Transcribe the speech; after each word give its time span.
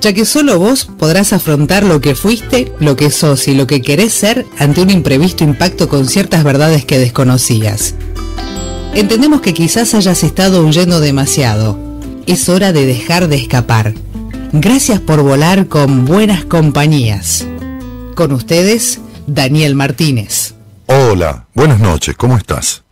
ya 0.00 0.12
que 0.12 0.24
solo 0.24 0.58
vos 0.58 0.84
podrás 0.84 1.32
afrontar 1.32 1.84
lo 1.84 2.00
que 2.00 2.14
fuiste, 2.14 2.72
lo 2.80 2.96
que 2.96 3.10
sos 3.10 3.48
y 3.48 3.54
lo 3.54 3.66
que 3.66 3.82
querés 3.82 4.12
ser 4.12 4.46
ante 4.58 4.80
un 4.80 4.90
imprevisto 4.90 5.44
impacto 5.44 5.88
con 5.88 6.06
ciertas 6.06 6.44
verdades 6.44 6.84
que 6.84 6.98
desconocías. 6.98 7.94
Entendemos 8.94 9.40
que 9.40 9.54
quizás 9.54 9.94
hayas 9.94 10.24
estado 10.24 10.64
huyendo 10.64 11.00
demasiado 11.00 11.90
es 12.26 12.48
hora 12.48 12.72
de 12.72 12.86
dejar 12.86 13.28
de 13.28 13.36
escapar. 13.36 13.94
Gracias 14.52 15.00
por 15.00 15.22
volar 15.22 15.66
con 15.66 16.04
buenas 16.04 16.44
compañías. 16.44 17.46
Con 18.14 18.32
ustedes, 18.32 19.00
Daniel 19.26 19.74
Martínez. 19.74 20.54
Hola, 20.86 21.46
buenas 21.54 21.80
noches, 21.80 22.16
¿cómo 22.16 22.36
estás? 22.36 22.84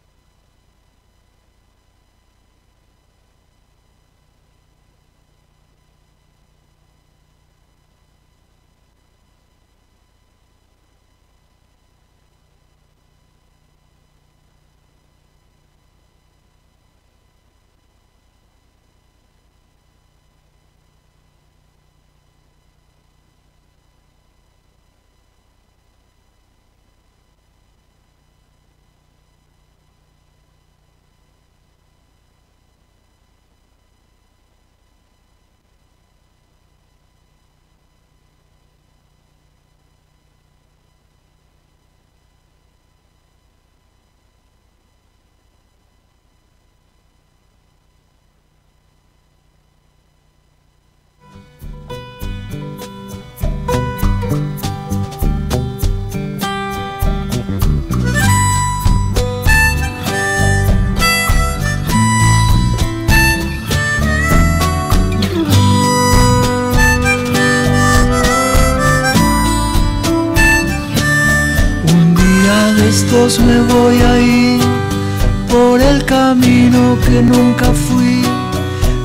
Que 77.19 77.25
nunca 77.25 77.72
fui, 77.72 78.22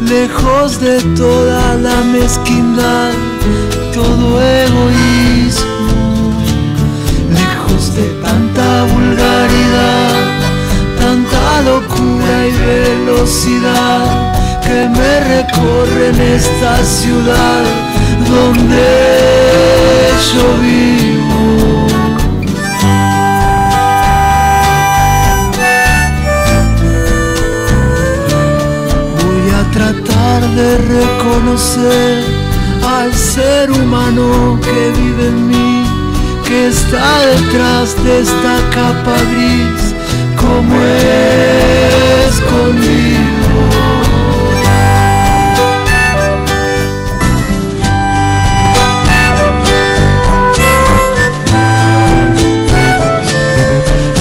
lejos 0.07 0.79
de 0.79 1.01
toda 1.15 1.73
la 1.75 2.03
mezquindad, 2.03 3.11
todo 3.91 4.39
egoísmo, 4.39 6.35
lejos 7.31 7.95
de 7.95 8.03
tanta 8.21 8.83
vulgaridad, 8.93 10.11
tanta 10.99 11.61
locura 11.63 12.47
y 12.47 12.51
velocidad 12.51 14.03
que 14.61 14.89
me 14.89 15.19
recorre 15.35 16.09
en 16.09 16.21
esta 16.37 16.83
ciudad 16.85 17.63
donde 18.29 18.89
yo 20.33 20.45
vivo. 20.61 21.12
De 30.41 30.77
reconocer 30.77 32.23
al 32.87 33.13
ser 33.13 33.69
humano 33.69 34.59
que 34.63 34.91
vive 34.99 35.27
en 35.27 35.47
mí, 35.47 35.85
que 36.43 36.69
está 36.69 37.19
detrás 37.19 37.95
de 38.03 38.21
esta 38.21 38.57
capa 38.71 39.15
gris, 39.31 39.93
como 40.35 40.75
escondido. 42.27 43.21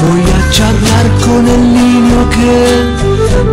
Voy 0.02 0.20
a 0.20 0.50
charlar 0.50 1.06
con 1.24 1.48
el 1.48 1.72
niño 1.72 2.28
que 2.28 3.01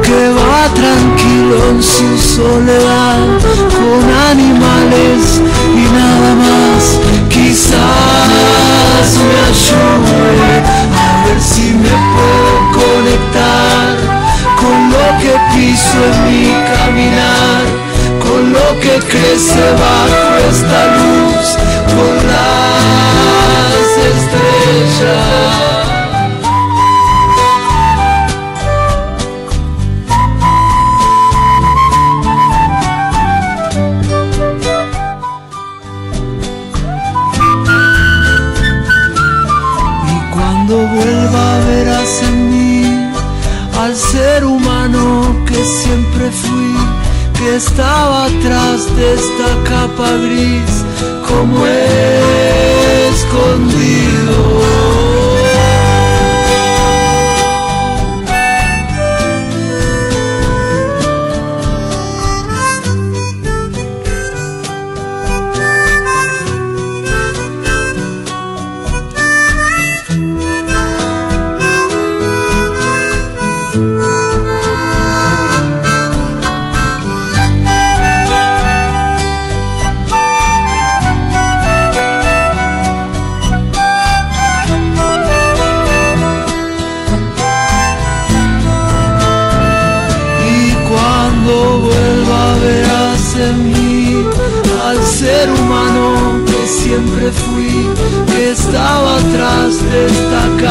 que 0.02 0.30
va 0.30 0.74
tranquilo 0.74 1.56
en 1.70 1.82
su 1.82 2.18
soledad 2.18 3.18
con 3.78 4.02
animales 4.32 5.42
y 5.74 5.84
nada 5.94 6.36
más. 6.36 7.00
Quizás 7.30 9.08
me 9.28 9.38
ayude 9.52 10.52
a 10.96 11.26
ver 11.26 11.42
si 11.42 11.74
me 11.74 11.96
puedo 12.14 12.54
conectar 12.84 13.86
con 14.60 14.78
lo 14.92 15.06
que 15.22 15.34
piso 15.54 15.98
en 16.12 16.18
mi 16.28 16.46
caminar, 16.76 17.64
con 18.20 18.52
lo 18.52 18.68
que 18.82 19.00
crece 19.08 19.66
bajo 19.74 20.30
esta 20.50 20.82
luz, 20.98 21.46
con 21.96 22.14
las 22.28 23.88
estrellas. 24.14 25.69
Capa 50.10 50.69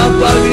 esta 0.08 0.47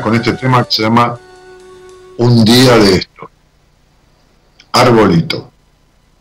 con 0.00 0.14
este 0.14 0.32
tema 0.34 0.64
que 0.64 0.72
se 0.72 0.82
llama 0.82 1.18
Un 2.18 2.44
día 2.44 2.76
de 2.78 2.96
esto. 2.96 3.30
Arbolito. 4.72 5.50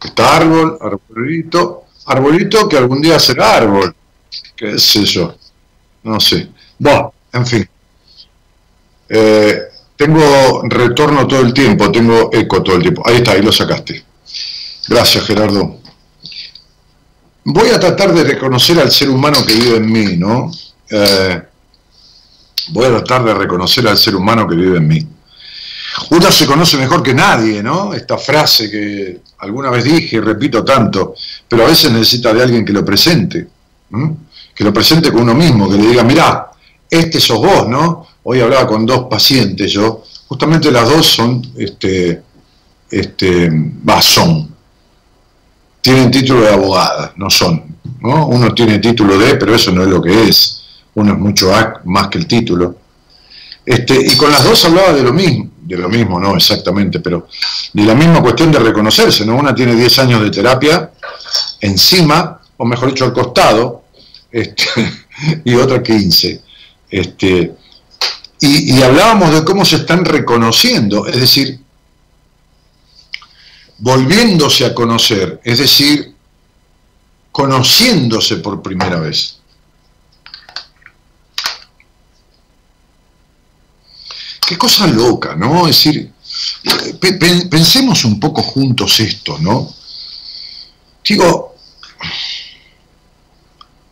Está 0.04 0.38
árbol, 0.38 0.78
arbolito, 0.80 1.86
arbolito 2.06 2.70
que 2.70 2.78
algún 2.78 3.02
día 3.02 3.20
será 3.20 3.56
árbol. 3.56 3.94
¿Qué 4.56 4.78
sé 4.80 5.06
yo? 5.06 5.36
No 6.04 6.20
sé. 6.20 6.50
Bueno, 6.78 7.14
en 7.34 7.46
fin. 7.46 7.70
Eh, 9.10 9.60
tengo 9.96 10.62
retorno 10.64 11.28
todo 11.28 11.42
el 11.42 11.54
tiempo, 11.54 11.92
tengo 11.92 12.30
eco 12.32 12.64
todo 12.64 12.76
el 12.78 12.82
tiempo. 12.82 13.04
Ahí 13.06 13.18
está, 13.18 13.32
ahí 13.32 13.42
lo 13.42 13.52
sacaste. 13.52 14.06
Gracias, 14.88 15.26
Gerardo. 15.26 15.80
Voy 17.44 17.70
a 17.70 17.80
tratar 17.80 18.14
de 18.14 18.24
reconocer 18.24 18.80
al 18.80 18.92
ser 18.92 19.10
humano 19.10 19.46
que 19.46 19.54
vive 19.54 19.78
en 19.78 19.92
mí, 19.92 20.18
¿no? 20.18 20.52
Eh, 20.90 21.42
voy 22.72 22.86
a 22.86 22.90
tratar 22.90 23.24
de 23.24 23.34
reconocer 23.34 23.88
al 23.88 23.98
ser 23.98 24.16
humano 24.16 24.48
que 24.48 24.56
vive 24.56 24.78
en 24.78 24.88
mí. 24.88 25.08
Uno 26.12 26.32
se 26.32 26.46
conoce 26.46 26.78
mejor 26.78 27.04
que 27.04 27.14
nadie, 27.14 27.62
¿no? 27.62 27.94
Esta 27.94 28.18
frase 28.18 28.70
que 28.70 29.22
alguna 29.40 29.70
vez 29.70 29.84
dije 29.84 30.18
y 30.18 30.20
repito 30.20 30.64
tanto, 30.64 31.16
pero 31.48 31.64
a 31.64 31.68
veces 31.68 31.92
necesita 31.92 32.34
de 32.34 32.44
alguien 32.44 32.66
que 32.66 32.74
lo 32.74 32.86
presente, 32.86 33.48
que 34.56 34.64
lo 34.64 34.74
presente 34.74 35.12
con 35.12 35.24
uno 35.24 35.34
mismo, 35.34 35.70
que 35.70 35.78
le 35.78 35.88
diga, 35.88 36.04
mirá, 36.04 36.52
este 36.90 37.20
sos 37.20 37.40
vos, 37.40 37.68
¿no? 37.68 38.08
Hoy 38.24 38.42
hablaba 38.42 38.68
con 38.68 38.86
dos 38.86 39.08
pacientes 39.10 39.72
yo, 39.72 40.04
justamente 40.28 40.72
las 40.72 40.90
dos 40.90 41.06
son, 41.08 41.42
este, 41.58 42.22
este, 42.90 43.52
son, 44.02 44.56
tienen 45.82 46.12
título 46.12 46.42
de 46.42 46.54
abogada, 46.54 47.14
no 47.16 47.30
son, 47.30 47.64
¿no? 48.02 48.28
Uno 48.28 48.54
tiene 48.54 48.80
título 48.80 49.18
de, 49.18 49.36
pero 49.36 49.56
eso 49.56 49.72
no 49.72 49.84
es 49.84 49.90
lo 49.90 50.02
que 50.02 50.28
es, 50.28 50.59
uno 51.00 51.14
es 51.14 51.20
mucho 51.20 51.52
más 51.86 52.08
que 52.08 52.18
el 52.18 52.28
título. 52.28 52.76
Este, 53.66 53.96
y 54.00 54.16
con 54.16 54.32
las 54.32 54.44
dos 54.44 54.64
hablaba 54.66 54.94
de 54.94 55.04
lo 55.04 55.14
mismo, 55.14 55.50
de 55.62 55.78
lo 55.78 55.90
mismo, 55.90 56.20
no 56.20 56.36
exactamente, 56.36 57.00
pero 57.00 57.28
de 57.74 57.84
la 57.84 57.94
misma 57.94 58.22
cuestión 58.22 58.52
de 58.52 58.60
reconocerse, 58.60 59.26
¿no? 59.26 59.36
Una 59.36 59.54
tiene 59.54 59.76
10 59.76 60.00
años 60.00 60.22
de 60.22 60.32
terapia 60.32 60.92
encima, 61.62 62.40
o 62.58 62.66
mejor 62.66 62.90
dicho, 62.90 63.06
al 63.06 63.14
costado, 63.14 63.84
este, 64.32 64.66
y 65.46 65.54
otra 65.56 65.84
15. 65.84 66.42
Este, 66.90 67.54
y, 68.42 68.82
hablábamos 68.82 69.34
de 69.34 69.44
cómo 69.44 69.66
se 69.66 69.78
están 69.78 70.06
reconociendo, 70.06 71.06
es 71.08 71.20
decir, 71.20 71.60
volviéndose 73.78 74.66
a 74.66 74.74
conocer, 74.74 75.42
es 75.44 75.60
decir, 75.60 76.16
conociéndose 77.32 78.38
por 78.38 78.62
primera 78.62 79.00
vez. 79.00 79.39
Qué 84.50 84.58
cosa 84.58 84.88
loca, 84.88 85.36
¿no? 85.36 85.68
Es 85.68 85.76
decir, 85.84 86.12
pensemos 87.52 88.04
un 88.04 88.20
poco 88.20 88.42
juntos 88.42 89.00
esto, 89.00 89.38
¿no? 89.38 89.72
Digo, 91.08 91.56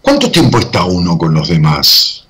¿cuánto 0.02 0.32
tiempo 0.32 0.58
está 0.58 0.84
uno 0.86 1.16
con 1.16 1.32
los 1.32 1.48
demás? 1.50 2.26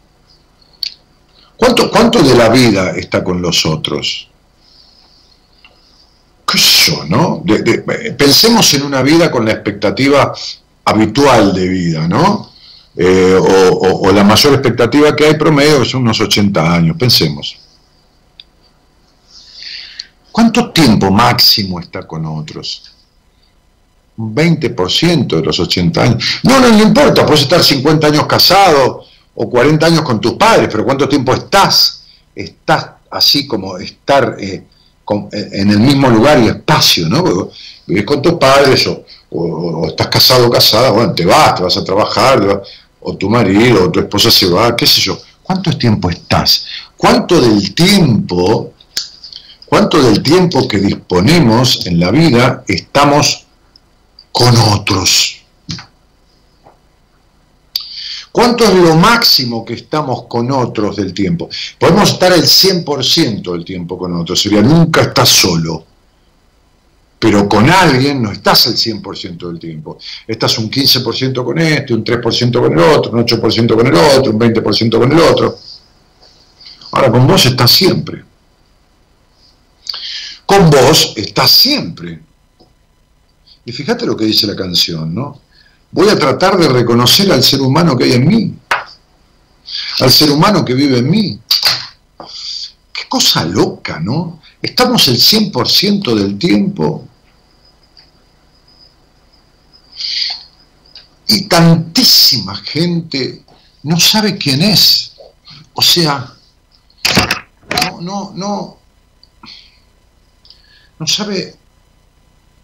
¿Cuánto, 1.56 1.90
cuánto 1.90 2.22
de 2.22 2.36
la 2.36 2.50
vida 2.50 2.92
está 2.98 3.24
con 3.24 3.42
los 3.42 3.66
otros? 3.66 4.28
¿Qué 6.46 6.60
no? 7.08 7.46
pensemos 8.18 8.74
en 8.74 8.84
una 8.84 9.04
vida 9.04 9.32
con 9.32 9.46
la 9.46 9.54
expectativa 9.54 10.34
habitual 10.84 11.54
de 11.54 11.68
vida, 11.70 12.10
¿no? 12.10 12.52
Eh, 12.98 13.40
o, 13.40 14.12
la 14.12 14.26
mayor 14.26 14.52
expectativa 14.56 15.16
que 15.16 15.28
hay 15.28 15.36
promedio 15.36 15.82
es 15.82 15.94
unos 15.94 16.20
80 16.20 16.74
años, 16.74 16.98
pensemos. 17.00 17.67
¿Cuánto 20.38 20.70
tiempo 20.70 21.10
máximo 21.10 21.80
está 21.80 22.06
con 22.06 22.24
otros? 22.28 22.84
Un 24.18 24.36
20% 24.36 25.36
de 25.36 25.42
los 25.42 25.60
80 25.60 26.00
años. 26.00 26.40
No, 26.44 26.60
no, 26.60 26.70
no 26.70 26.84
importa, 26.84 27.26
puedes 27.26 27.42
estar 27.42 27.64
50 27.64 28.06
años 28.06 28.28
casado, 28.28 29.04
o 29.34 29.50
40 29.50 29.84
años 29.84 30.02
con 30.04 30.22
tus 30.22 30.34
padres, 30.34 30.70
pero 30.72 30.86
¿cuánto 30.86 31.10
tiempo 31.10 31.34
estás? 31.34 32.04
Estás 32.36 32.86
así 33.10 33.48
como 33.48 33.80
estar 33.80 34.36
eh, 34.40 34.64
eh, 35.32 35.50
en 35.54 35.72
el 35.72 35.80
mismo 35.80 36.08
lugar 36.08 36.40
y 36.44 36.50
espacio, 36.50 37.10
¿no? 37.10 37.50
vives 37.88 38.06
con 38.06 38.22
tus 38.22 38.34
padres 38.34 38.88
o, 39.32 39.88
estás 39.88 40.08
casado 40.08 40.46
o 40.46 40.52
casada, 40.52 40.92
bueno, 40.92 41.14
te 41.16 41.26
vas, 41.26 41.56
te 41.56 41.64
vas 41.64 41.78
a 41.78 41.84
trabajar, 41.84 42.62
o 43.02 43.18
tu 43.18 43.28
marido 43.28 43.86
o 43.86 43.92
tu 43.92 44.02
esposa 44.02 44.30
se 44.30 44.48
va, 44.48 44.76
qué 44.76 44.86
sé 44.86 45.02
yo. 45.02 45.18
¿Cuánto 45.42 45.76
tiempo 45.76 46.12
estás? 46.12 46.64
¿Cuánto 46.96 47.42
del 47.42 47.74
tiempo, 47.74 48.74
cuánto 49.68 50.02
del 50.02 50.24
tiempo 50.24 50.68
que 50.68 50.80
disponemos 50.80 51.86
en 51.86 52.00
la 52.00 52.12
vida 52.12 52.64
estamos 52.68 53.46
con 54.32 54.56
otros? 54.58 55.38
¿Cuánto 58.38 58.66
es 58.66 58.76
lo 58.76 58.96
máximo 58.96 59.66
que 59.66 59.74
estamos 59.74 60.26
con 60.28 60.52
otros 60.52 60.96
del 60.98 61.12
tiempo? 61.12 61.50
Podemos 61.80 62.12
estar 62.12 62.32
el 62.34 62.44
100% 62.44 63.52
del 63.52 63.66
tiempo 63.66 63.98
con 63.98 64.16
otros, 64.16 64.40
sería 64.40 64.62
nunca 64.62 65.02
estás 65.02 65.30
solo. 65.30 65.84
Pero 67.18 67.50
con 67.50 67.68
alguien 67.68 68.22
no 68.22 68.32
estás 68.32 68.68
el 68.68 68.76
100% 68.76 69.48
del 69.48 69.58
tiempo. 69.58 69.98
Estás 70.28 70.60
un 70.60 70.70
15% 70.70 71.44
con 71.44 71.58
este, 71.58 71.96
un 71.96 72.04
3% 72.04 72.60
con 72.62 72.74
el 72.74 72.80
otro, 72.80 73.12
un 73.12 73.26
8% 73.26 73.76
con 73.76 73.88
el 73.88 73.96
otro, 73.96 74.32
un 74.32 74.40
20% 74.40 75.00
con 75.00 75.12
el 75.12 75.20
otro. 75.20 75.58
Ahora 76.92 77.12
con 77.12 77.26
vos 77.26 77.44
estás 77.44 77.72
siempre. 77.72 78.27
Con 80.48 80.70
vos 80.70 81.14
estás 81.18 81.52
siempre. 81.52 82.22
Y 83.66 83.72
fíjate 83.74 84.06
lo 84.06 84.16
que 84.16 84.24
dice 84.24 84.48
la 84.48 84.56
canción, 84.56 85.14
¿no? 85.14 85.42
Voy 85.92 86.08
a 86.08 86.18
tratar 86.18 86.58
de 86.58 86.70
reconocer 86.70 87.30
al 87.34 87.44
ser 87.44 87.62
humano 87.62 87.98
que 87.98 88.06
hay 88.06 88.14
en 88.14 88.26
mí, 88.26 88.56
al 90.00 90.10
ser 90.10 90.32
humano 90.32 90.64
que 90.64 90.74
vive 90.74 91.00
en 91.00 91.10
mí. 91.10 91.40
Qué 92.94 93.10
cosa 93.10 93.44
loca, 93.44 94.00
¿no? 94.00 94.42
Estamos 94.62 95.10
el 95.10 95.18
100% 95.18 96.16
del 96.16 96.40
tiempo. 96.40 97.06
Y 101.28 101.42
tantísima 101.50 102.56
gente 102.56 103.44
no 103.84 104.00
sabe 104.00 104.38
quién 104.38 104.62
es. 104.62 105.12
O 105.74 105.82
sea, 105.82 106.34
no, 107.70 108.02
no, 108.02 108.32
no, 108.34 108.78
no 111.00 111.08
sabe, 111.08 111.56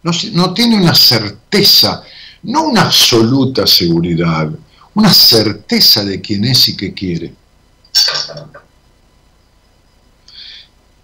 no, 0.04 0.54
tiene 0.54 0.78
una 0.78 0.96
certeza 0.96 2.04
no 2.44 2.64
una 2.64 2.82
absoluta 2.84 3.66
seguridad, 3.66 4.50
una 4.96 5.14
certeza 5.14 6.04
de 6.04 6.20
quién 6.20 6.44
es 6.46 6.68
y 6.70 6.76
qué 6.76 6.94
quiere. 6.94 7.34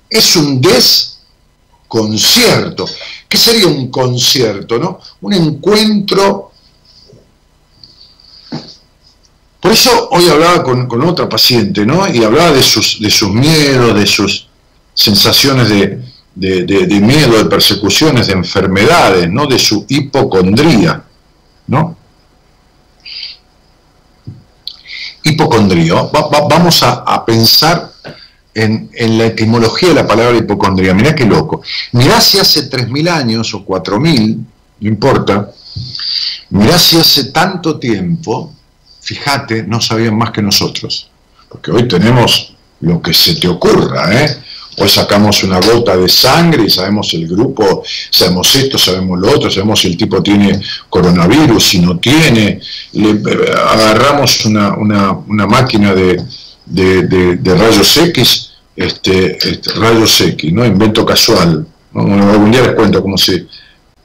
Es 0.09 0.35
un 0.35 0.59
desconcierto. 1.87 2.85
¿Qué 3.27 3.37
sería 3.37 3.67
un 3.67 3.89
concierto? 3.89 4.77
No? 4.79 4.99
Un 5.21 5.33
encuentro. 5.33 6.51
Por 9.61 9.71
eso 9.71 10.09
hoy 10.11 10.27
hablaba 10.27 10.61
con, 10.63 10.89
otra 11.07 11.29
paciente, 11.29 11.85
¿no? 11.85 12.05
Y 12.13 12.21
hablaba 12.23 12.51
de 12.51 12.63
sus, 12.63 12.99
de 12.99 13.09
sus 13.09 13.29
miedos, 13.29 13.97
de 13.97 14.05
sus 14.05 14.47
sensaciones 14.93 15.69
de, 15.69 16.08
de, 16.39 17.01
miedo, 17.01 17.37
de 17.37 17.45
persecuciones, 17.45 18.27
de 18.27 18.33
enfermedades, 18.33 19.29
¿no? 19.29 19.45
De 19.45 19.59
su 19.59 19.85
hipocondría. 19.87 21.03
¿no? 21.67 21.95
Hipocondrío. 25.23 26.09
vamos 26.49 26.83
a, 26.83 27.25
pensar 27.25 27.91
en, 28.53 28.89
la 29.17 29.25
etimología 29.25 29.89
de 29.89 29.95
la 29.95 30.07
palabra 30.07 30.37
hipocondría. 30.37 30.93
Mirá 30.93 31.13
qué 31.13 31.25
loco. 31.25 31.61
Mirá 31.91 32.19
si 32.21 32.39
hace 32.39 32.69
3.000 32.69 33.09
años 33.09 33.53
o 33.53 33.65
4.000, 33.65 34.37
no 34.81 34.89
importa, 34.89 35.51
mirá 36.49 36.79
si 36.79 36.97
hace 36.97 37.25
tanto 37.25 37.77
tiempo, 37.77 38.53
fíjate, 39.01 39.63
no 39.63 39.81
sabían 39.81 40.17
más 40.17 40.31
que 40.31 40.41
nosotros. 40.41 41.09
Porque 41.49 41.71
hoy 41.71 41.87
tenemos 41.87 42.55
lo 42.81 43.01
que 43.01 43.13
se 43.13 43.35
te 43.35 43.47
ocurra, 43.47 44.23
¿eh? 44.23 44.37
Hoy 44.79 44.87
sacamos 44.87 45.43
una 45.43 45.59
gota 45.59 45.97
de 45.97 46.07
sangre 46.07 46.63
y 46.63 46.69
sabemos 46.69 47.13
el 47.13 47.27
grupo, 47.27 47.83
sabemos 48.09 48.55
esto, 48.55 48.77
sabemos 48.77 49.19
lo 49.19 49.31
otro, 49.31 49.51
sabemos 49.51 49.81
si 49.81 49.89
el 49.89 49.97
tipo 49.97 50.23
tiene 50.23 50.61
coronavirus, 50.89 51.63
si 51.63 51.79
no 51.79 51.99
tiene. 51.99 52.61
agarramos 53.67 54.45
una, 54.45 55.17
máquina 55.27 55.93
de, 55.93 56.23
rayos 57.43 57.97
X, 57.97 58.51
este, 58.75 59.37
este, 59.49 59.73
rayos 59.73 60.21
X, 60.21 60.53
¿no? 60.53 60.65
invento 60.65 61.05
casual. 61.05 61.67
algún 61.93 62.51
día 62.51 62.61
les 62.61 62.75
cuento 62.75 63.01
cómo 63.01 63.17
se 63.17 63.47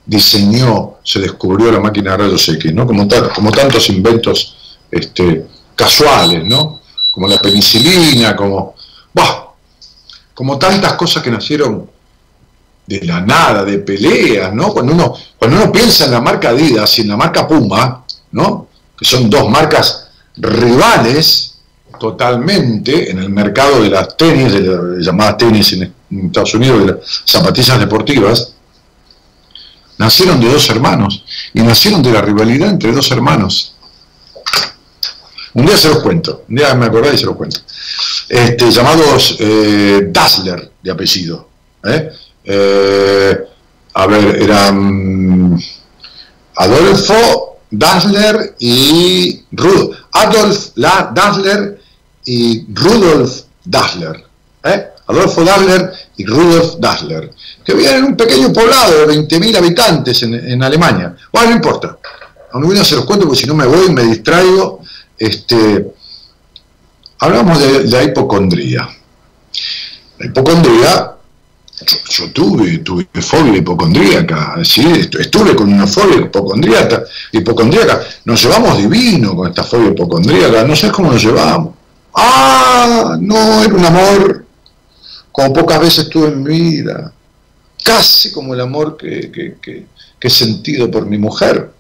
diseñó, 0.05 0.97
se 1.05 1.21
descubrió 1.21 1.71
la 1.71 1.79
máquina 1.79 2.13
de 2.13 2.17
rayos 2.17 2.49
X, 2.49 2.75
¿no? 2.75 2.85
como, 2.85 3.07
como 3.33 3.53
tantos 3.53 3.89
inventos 3.91 4.79
este, 4.91 5.47
casuales, 5.77 6.45
¿no? 6.45 6.81
como 7.13 7.29
la 7.29 7.39
penicilina, 7.39 8.35
como 8.35 8.75
Bah, 9.15 9.54
como 10.35 10.59
tantas 10.59 10.95
cosas 10.95 11.23
que 11.23 11.31
nacieron 11.31 11.89
de 12.87 13.01
la 13.03 13.21
nada, 13.21 13.65
de 13.65 13.79
peleas, 13.79 14.53
¿no? 14.53 14.73
Cuando 14.73 14.93
uno, 14.93 15.15
cuando 15.39 15.57
uno 15.57 15.73
piensa 15.73 16.05
en 16.05 16.11
la 16.11 16.21
marca 16.21 16.51
Adidas 16.51 16.99
y 16.99 17.03
en 17.03 17.09
la 17.09 17.17
marca 17.17 17.49
Puma, 17.49 18.05
¿no? 18.33 18.69
Que 18.99 19.05
son 19.05 19.31
dos 19.31 19.49
marcas 19.49 20.09
rivales 20.37 21.55
totalmente 21.99 23.11
en 23.11 23.19
el 23.19 23.31
mercado 23.31 23.83
de 23.83 23.89
las 23.89 24.17
tenis, 24.17 24.53
de 24.53 24.61
las 24.61 25.07
llamadas 25.07 25.39
tenis 25.39 25.73
en 25.73 25.95
Estados 26.27 26.55
Unidos, 26.55 26.81
de 26.81 26.87
las 26.87 27.23
zapatillas 27.25 27.79
deportivas, 27.79 28.55
nacieron 29.97 30.41
de 30.41 30.53
dos 30.53 30.69
hermanos 30.71 31.25
y 31.55 31.63
nacieron 31.63 32.03
de 32.03 32.13
la 32.13 32.21
rivalidad 32.21 32.71
entre 32.71 32.93
dos 32.93 33.11
hermanos. 33.11 33.74
Un 35.55 35.67
día 35.67 35.77
se 35.77 35.89
los 35.89 36.01
cuento, 36.01 36.45
un 36.49 36.57
día 36.57 36.75
me 36.75 36.87
acordé 36.87 37.15
y 37.15 37.19
se 37.19 37.27
los 37.27 37.37
cuento. 37.37 37.61
Este, 38.29 38.71
llamados 38.71 39.37
eh, 39.39 40.09
Dassler 40.11 40.71
de 40.83 40.91
apellido. 40.91 41.49
¿eh? 41.85 42.11
Eh, 42.45 43.39
a 43.95 44.07
ver, 44.07 44.43
eran 44.43 45.57
Adolfo 46.57 47.59
Dassler 47.71 48.57
y 48.59 49.43
Rudolf. 49.53 49.97
Adolf 50.13 50.71
Dassler 50.75 51.81
y 52.25 52.67
Rudolf 52.75 53.43
Dassler. 53.65 54.25
¿eh? 54.65 54.89
Adolfo 55.07 55.45
Dassler 55.45 55.93
y 56.17 56.25
Rudolf 56.25 56.77
Dassler, 56.79 57.31
que 57.65 57.75
vivían 57.75 57.97
en 57.97 58.05
un 58.05 58.17
pequeño 58.17 58.53
poblado 58.53 59.07
de 59.07 59.19
20.000 59.19 59.57
habitantes 59.57 60.23
en, 60.23 60.63
Alemania. 60.63 61.15
Bueno, 61.33 61.51
no 61.51 61.57
importa. 61.57 61.99
A 62.53 62.59
no 62.59 62.85
se 62.85 62.95
los 62.95 63.05
cuento 63.05 63.27
porque 63.27 63.41
si 63.41 63.47
no 63.47 63.55
me 63.55 63.67
voy 63.67 63.91
me 63.91 64.05
distraigo. 64.05 64.84
Este, 65.19 65.95
hablamos 67.19 67.59
de, 67.59 67.85
la 67.85 68.03
hipocondría. 68.03 68.89
La 70.19 70.27
hipocondría 70.27 71.15
yo, 72.11 72.31
tuve, 72.31 72.79
tuve 72.79 73.07
fobia 73.21 73.57
hipocondríaca, 73.57 74.57
¿sí? 74.65 75.09
estuve 75.19 75.57
con 75.57 75.73
una 75.73 75.87
fobia 75.87 76.19
hipocondríaca, 76.21 77.05
hipocondríaca, 77.33 78.01
nos 78.25 78.43
llevamos 78.43 78.79
divino 78.79 79.35
con 79.35 79.49
esta 79.49 79.65
fobia 79.65 79.91
hipocondríaca, 79.91 80.65
no 80.65 80.77
sé 80.77 80.91
cómo 80.93 81.13
nos 81.13 81.23
llevamos. 81.23 81.75
Ah, 82.15 83.17
no, 83.21 83.65
era 83.65 83.75
un 83.75 83.85
amor 83.85 84.47
como 85.33 85.53
pocas 85.53 85.81
veces 85.81 86.09
tuve 86.09 86.29
en 86.29 86.45
mi 86.45 86.61
vida, 86.61 87.13
casi 87.83 88.31
como 88.31 88.55
el 88.55 88.61
amor 88.61 88.97
que, 88.97 89.57
que 89.61 89.87
he 90.21 90.31
sentido 90.31 90.91
por 90.91 91.07
mi 91.07 91.19
mujer, 91.19 91.71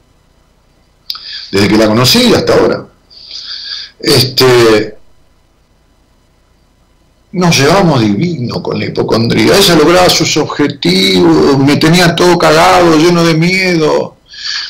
desde 1.52 1.68
que 1.68 1.78
la 1.78 1.86
conocí 1.86 2.34
hasta 2.34 2.52
ahora. 2.52 2.86
Este, 4.04 4.96
nos 7.32 7.58
llevamos 7.58 8.00
divino 8.02 8.62
con 8.62 8.78
la 8.78 8.84
hipocondría. 8.84 9.56
Ella 9.56 9.74
lograba 9.76 10.10
sus 10.10 10.36
objetivos, 10.36 11.58
me 11.58 11.76
tenía 11.76 12.14
todo 12.14 12.36
cagado, 12.36 12.98
lleno 12.98 13.24
de 13.24 13.34
miedo, 13.34 14.16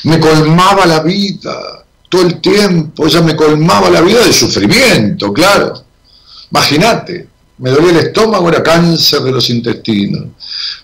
me 0.05 0.21
colmaba 0.21 0.87
la 0.87 1.01
vida 1.01 1.85
todo 2.09 2.23
el 2.23 2.41
tiempo, 2.41 3.07
ella 3.09 3.23
me 3.23 3.35
colmaba 3.35 3.91
la 3.91 4.01
vida 4.01 4.25
de 4.25 4.33
sufrimiento, 4.33 5.33
claro. 5.33 5.83
Imagínate, 6.53 7.27
me 7.59 7.71
dolía 7.71 7.91
el 7.91 7.97
estómago, 8.07 8.49
era 8.49 8.63
cáncer 8.63 9.21
de 9.23 9.33
los 9.33 9.51
intestinos. 9.51 10.27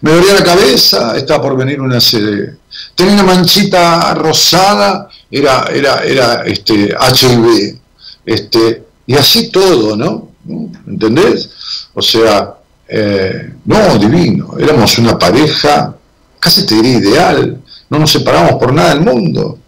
Me 0.01 0.11
dolía 0.11 0.35
la 0.35 0.43
cabeza, 0.43 1.17
estaba 1.17 1.43
por 1.43 1.57
venir 1.57 1.81
una 1.81 2.01
CD. 2.01 2.57
Tenía 2.97 3.15
una 3.15 3.23
manchita 3.23 4.13
rosada, 4.15 5.09
era, 5.31 5.67
era, 5.73 6.03
era 6.03 6.43
este, 6.43 6.93
HIV. 6.97 7.81
Este, 8.31 8.85
y 9.09 9.17
así 9.17 9.51
todo, 9.51 9.97
¿no? 9.97 10.29
¿Entendés? 10.87 11.51
O 11.93 12.01
sea, 12.01 12.55
eh, 12.87 13.55
no, 13.65 13.99
divino, 13.99 14.57
éramos 14.57 14.97
una 14.99 15.19
pareja, 15.19 15.97
casi 16.39 16.65
te 16.65 16.77
diría 16.77 16.99
ideal, 16.99 17.61
no 17.89 17.99
nos 17.99 18.13
separamos 18.13 18.53
por 18.53 18.73
nada 18.73 18.91
del 18.91 19.01
mundo. 19.01 19.59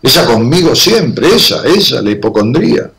Ella 0.00 0.24
conmigo 0.24 0.72
siempre, 0.76 1.34
ella, 1.34 1.62
ella, 1.64 2.00
la 2.00 2.10
hipocondría. 2.12 2.92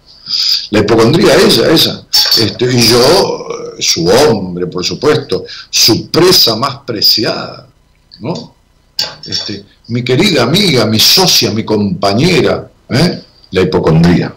La 0.72 0.80
hipocondría, 0.80 1.36
ella, 1.36 1.72
ella. 1.72 2.04
Este, 2.12 2.66
y 2.66 2.82
yo, 2.82 3.48
su 3.80 4.06
hombre, 4.06 4.68
por 4.68 4.84
supuesto, 4.84 5.46
su 5.70 6.10
presa 6.10 6.58
más 6.58 6.80
preciada, 6.86 7.70
¿no? 8.20 8.56
Este, 9.26 9.64
mi 9.88 10.04
querida 10.04 10.44
amiga, 10.44 10.86
mi 10.86 11.00
socia, 11.00 11.50
mi 11.52 11.64
compañera, 11.64 12.70
¿eh? 12.90 13.24
la 13.52 13.62
hipocondría. 13.62 14.36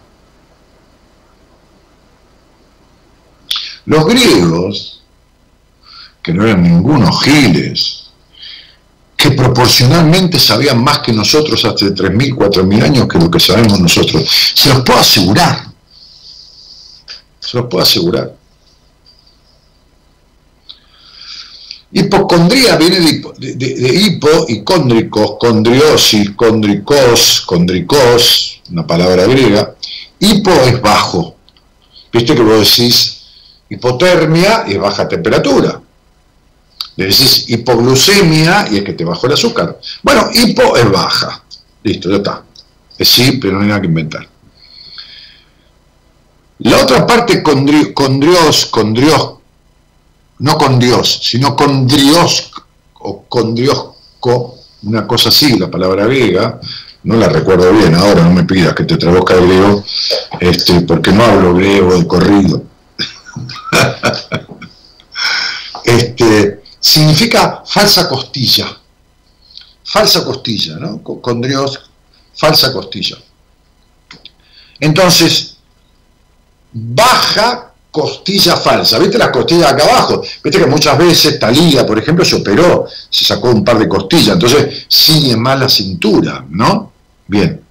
Los 3.87 4.05
griegos, 4.05 5.01
que 6.23 6.33
no 6.33 6.45
eran 6.45 6.63
ningunos 6.63 7.23
giles, 7.23 8.03
que 9.17 9.31
proporcionalmente 9.31 10.39
sabían 10.39 10.83
más 10.83 10.99
que 10.99 11.13
nosotros 11.13 11.65
hace 11.65 11.87
3.000, 11.87 12.35
4.000 12.35 12.83
años 12.83 13.09
que 13.09 13.19
lo 13.19 13.31
que 13.31 13.41
sabemos 13.41 13.81
nosotros, 13.81 14.29
se 14.55 14.69
los 14.69 14.83
puedo 14.83 14.99
asegurar, 14.99 15.69
se 17.41 17.57
los 17.57 17.67
puedo 17.67 17.83
asegurar. 17.83 18.35
Hipocondría 21.93 22.77
viene 22.77 23.01
de, 23.39 23.95
hipo 23.95 24.29
y 24.49 24.65
cóndricos, 24.65 25.37
condriosis, 25.39 26.31
condricos, 26.33 27.43
condricos, 27.47 28.61
una 28.71 28.87
palabra 28.87 29.25
griega. 29.27 29.75
Hipo 30.19 30.51
es 30.51 30.81
bajo. 30.83 31.37
Viste 32.13 32.35
que 32.35 32.43
vos 32.43 32.77
decís 32.77 33.16
Hipotermia 33.69 34.65
y 34.67 34.77
baja 34.77 35.09
temperatura. 35.09 35.81
Le 36.97 37.05
decís 37.05 37.45
hipoglucemia 37.49 38.69
y 38.71 38.79
es 38.79 38.85
que 38.85 38.95
te 38.95 39.05
bajó 39.05 39.27
el 39.27 39.35
azúcar. 39.35 39.79
Bueno, 40.03 40.29
hipo 40.33 40.77
es 40.77 40.91
baja. 40.91 41.43
Listo, 41.83 42.11
ya 42.11 42.17
está. 42.17 42.43
Es 42.97 43.09
simple, 43.09 43.53
no 43.53 43.61
hay 43.61 43.69
nada 43.69 43.81
que 43.81 43.87
inventar. 43.87 44.27
La 46.59 46.79
otra 46.83 47.07
parte 47.07 47.43
con 47.43 47.67
Dios, 47.67 48.67
con 48.67 48.95
Dios, 48.95 49.35
no 50.39 50.57
con 50.57 50.79
Dios, 50.79 51.21
sino 51.23 51.55
con 51.55 51.87
Dios 51.87 52.51
o 52.95 53.25
con 53.29 53.55
Diosco, 53.55 54.57
una 54.85 55.07
cosa 55.07 55.29
así, 55.29 55.59
la 55.59 55.71
palabra 55.71 56.07
griega, 56.07 56.59
no 57.05 57.17
la 57.17 57.29
recuerdo 57.29 57.73
bien 57.73 57.95
ahora, 57.95 58.23
no 58.23 58.33
me 58.33 58.45
pidas 58.45 58.75
que 58.75 58.85
te 58.85 58.97
traduzca 58.97 59.35
el 59.35 59.47
griego, 59.47 59.85
este, 60.41 60.81
porque 60.81 61.13
no 61.13 61.25
hablo 61.25 61.55
griego 61.55 61.95
de 61.95 62.07
corrido. 62.07 62.63
este, 65.85 66.63
significa 66.81 67.63
falsa 67.67 68.09
costilla. 68.09 68.77
Falsa 69.85 70.25
costilla, 70.25 70.77
¿no? 70.77 71.03
Con 71.03 71.41
Dios, 71.41 71.91
falsa 72.35 72.73
costilla. 72.73 73.17
Entonces, 74.81 75.57
baja 76.73 77.73
costilla 77.91 78.57
falsa. 78.57 78.99
¿Viste 78.99 79.17
las 79.17 79.31
costillas 79.31 79.73
acá 79.73 79.85
abajo? 79.85 80.23
Viste 80.45 80.59
que 80.59 80.67
muchas 80.67 80.99
veces 80.99 81.39
Talía, 81.39 81.87
por 81.87 81.99
ejemplo, 81.99 82.25
se 82.25 82.37
operó, 82.37 82.87
se 83.09 83.25
sacó 83.25 83.51
un 83.51 83.65
par 83.65 83.79
de 83.79 83.89
costillas, 83.89 84.35
entonces 84.35 84.85
sigue 84.89 85.37
más 85.37 85.59
la 85.59 85.69
cintura, 85.69 86.45
¿no? 86.51 86.93
Bien. 87.27 87.66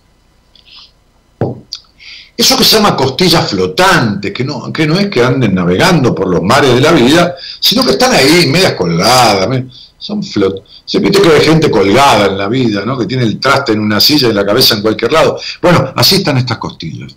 Eso 2.37 2.57
que 2.57 2.65
se 2.65 2.75
llama 2.75 2.97
costillas 2.97 3.49
flotantes, 3.49 4.33
que 4.33 4.43
no, 4.43 4.71
que 4.73 4.85
no 4.85 4.99
es 4.99 5.07
que 5.07 5.23
anden 5.23 5.55
navegando 5.55 6.13
por 6.13 6.27
los 6.27 6.41
mares 6.43 6.73
de 6.73 6.81
la 6.81 6.91
vida, 6.91 7.35
sino 7.59 7.85
que 7.85 7.91
están 7.91 8.13
ahí, 8.13 8.47
medias 8.47 8.73
colgadas, 8.73 9.63
son 9.97 10.21
flot. 10.21 10.63
Se 10.83 10.99
viste 10.99 11.21
que 11.21 11.29
hay 11.29 11.41
gente 11.41 11.71
colgada 11.71 12.27
en 12.27 12.37
la 12.37 12.47
vida, 12.47 12.85
¿no? 12.85 12.97
que 12.97 13.05
tiene 13.05 13.23
el 13.23 13.39
traste 13.39 13.71
en 13.71 13.79
una 13.79 13.99
silla 13.99 14.27
y 14.27 14.33
la 14.33 14.45
cabeza 14.45 14.75
en 14.75 14.81
cualquier 14.81 15.13
lado. 15.13 15.39
Bueno, 15.61 15.93
así 15.95 16.15
están 16.15 16.37
estas 16.37 16.57
costillas. 16.57 17.15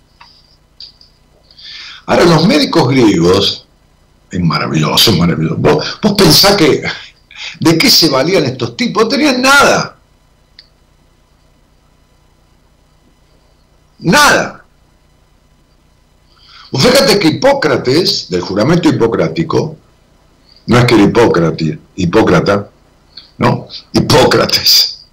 Ahora, 2.06 2.24
los 2.24 2.46
médicos 2.46 2.88
griegos, 2.88 3.66
es 4.30 4.40
maravilloso, 4.40 5.10
es 5.10 5.18
maravilloso. 5.18 5.56
Vos, 5.58 5.98
vos 6.00 6.12
pensás 6.12 6.56
que, 6.56 6.82
¿de 7.60 7.76
qué 7.76 7.90
se 7.90 8.08
valían 8.08 8.44
estos 8.44 8.76
tipos? 8.76 9.02
No 9.02 9.08
tenían 9.08 9.42
nada. 9.42 9.96
Nada. 13.98 14.57
Pues 16.70 16.84
fíjate 16.84 17.18
que 17.18 17.28
Hipócrates, 17.28 18.28
del 18.28 18.42
juramento 18.42 18.88
hipocrático, 18.88 19.76
no 20.66 20.78
es 20.78 20.84
que 20.84 20.94
era 20.94 21.04
Hipócrata, 21.96 22.70
no, 23.38 23.68
Hipócrates, 23.92 25.04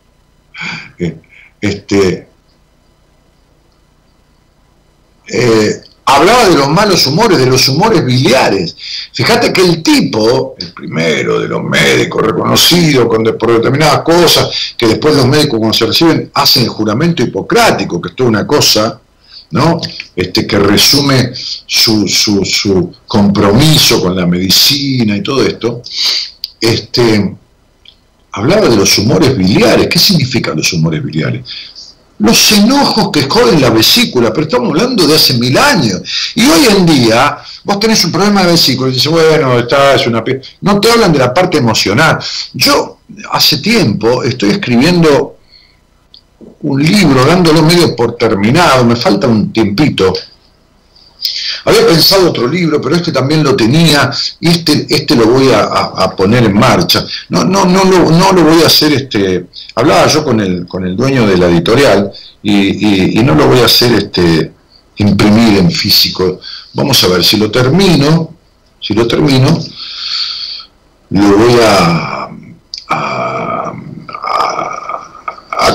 eh, 0.99 1.17
este, 1.61 2.27
eh, 5.27 5.81
hablaba 6.05 6.49
de 6.49 6.55
los 6.55 6.69
malos 6.69 7.07
humores, 7.07 7.37
de 7.37 7.45
los 7.45 7.67
humores 7.69 8.05
biliares. 8.05 8.75
Fíjate 9.13 9.53
que 9.53 9.61
el 9.61 9.81
tipo, 9.81 10.55
el 10.57 10.73
primero 10.73 11.39
de 11.39 11.47
los 11.47 11.63
médicos 11.63 12.21
reconocidos 12.21 13.07
con, 13.07 13.23
por 13.23 13.53
determinadas 13.53 14.01
cosas, 14.01 14.75
que 14.77 14.87
después 14.87 15.15
los 15.15 15.27
médicos 15.27 15.57
cuando 15.59 15.73
se 15.77 15.85
reciben 15.85 16.31
hacen 16.33 16.63
el 16.63 16.69
juramento 16.69 17.23
hipocrático, 17.23 18.01
que 18.01 18.09
es 18.09 18.15
toda 18.15 18.29
una 18.29 18.45
cosa, 18.45 18.99
¿no? 19.51 19.79
Este, 20.15 20.47
que 20.47 20.59
resume 20.59 21.31
su, 21.33 22.07
su, 22.07 22.93
compromiso 23.07 24.01
con 24.01 24.15
la 24.15 24.25
medicina 24.25 25.15
y 25.15 25.21
todo 25.21 25.45
esto, 25.45 25.81
este, 26.59 27.35
hablaba 28.31 28.67
de 28.67 28.75
los 28.75 28.97
humores 28.97 29.37
biliares. 29.37 29.87
¿Qué 29.87 29.99
significan 29.99 30.57
los 30.57 30.71
humores 30.73 31.03
biliares? 31.03 31.43
Los 32.17 32.51
enojos 32.53 33.09
que 33.11 33.23
joden 33.23 33.61
la 33.61 33.69
vesícula, 33.69 34.31
pero 34.31 34.45
estamos 34.45 34.69
hablando 34.69 35.05
de 35.05 35.15
hace 35.15 35.33
mil 35.33 35.57
años. 35.57 36.01
Y 36.35 36.45
hoy 36.45 36.65
en 36.69 36.85
día, 36.85 37.37
vos 37.63 37.79
tenés 37.79 38.05
un 38.05 38.11
problema 38.13 38.43
de 38.43 38.53
vesícula 38.53 38.89
y 38.89 38.93
dices, 38.93 39.11
bueno, 39.11 39.59
está, 39.59 39.95
es 39.95 40.07
una... 40.07 40.23
No 40.61 40.79
te 40.79 40.91
hablan 40.91 41.11
de 41.11 41.19
la 41.19 41.33
parte 41.33 41.57
emocional. 41.57 42.17
Yo 42.53 42.99
hace 43.31 43.57
tiempo 43.57 44.23
estoy 44.23 44.51
escribiendo 44.51 45.35
un 46.61 46.83
libro, 46.83 47.25
dándolo 47.25 47.63
medio 47.63 47.95
por 47.95 48.15
terminado, 48.15 48.85
me 48.85 48.95
falta 48.95 49.27
un 49.27 49.51
tiempito. 49.51 50.13
Había 51.65 51.87
pensado 51.87 52.29
otro 52.29 52.47
libro, 52.47 52.79
pero 52.79 52.95
este 52.95 53.11
también 53.11 53.43
lo 53.43 53.55
tenía 53.55 54.11
y 54.39 54.49
este, 54.49 54.85
este 54.89 55.15
lo 55.15 55.25
voy 55.27 55.49
a, 55.51 56.13
poner 56.15 56.43
en 56.43 56.53
marcha. 56.53 57.05
No, 57.29 57.43
no, 57.43 57.65
no, 57.65 57.83
lo, 57.85 58.43
voy 58.43 58.61
a 58.61 58.67
hacer, 58.67 58.93
este, 58.93 59.47
hablaba 59.73 60.07
yo 60.07 60.23
con 60.23 60.39
el, 60.39 60.67
con 60.67 60.85
el 60.85 60.95
dueño 60.95 61.25
de 61.25 61.37
la 61.37 61.47
editorial 61.47 62.11
y, 62.43 63.19
no 63.23 63.33
lo 63.33 63.47
voy 63.47 63.59
a 63.59 63.65
hacer 63.65 63.93
este, 63.93 64.51
imprimir 64.97 65.57
en 65.57 65.71
físico. 65.71 66.39
Vamos 66.73 67.03
a 67.03 67.07
ver, 67.07 67.23
si 67.23 67.37
lo 67.37 67.49
termino, 67.49 68.35
si 68.79 68.93
lo 68.93 69.07
termino, 69.07 69.59
lo 71.09 71.37
voy 71.37 71.55
a, 71.63 72.29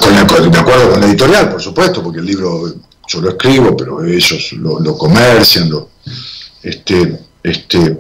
con 0.00 0.14
de 0.50 0.58
acuerdo 0.58 0.90
con 0.90 1.00
la 1.00 1.06
editorial, 1.06 1.50
por 1.50 1.60
supuesto, 1.60 2.02
porque 2.02 2.20
el 2.20 2.26
libro 2.26 2.72
yo 3.06 3.20
lo 3.20 3.30
escribo, 3.30 3.76
pero 3.76 4.04
ellos 4.04 4.52
lo, 4.52 4.96
comercian, 4.96 5.68
lo, 5.68 5.90
este, 6.62 7.20
este, 7.42 7.98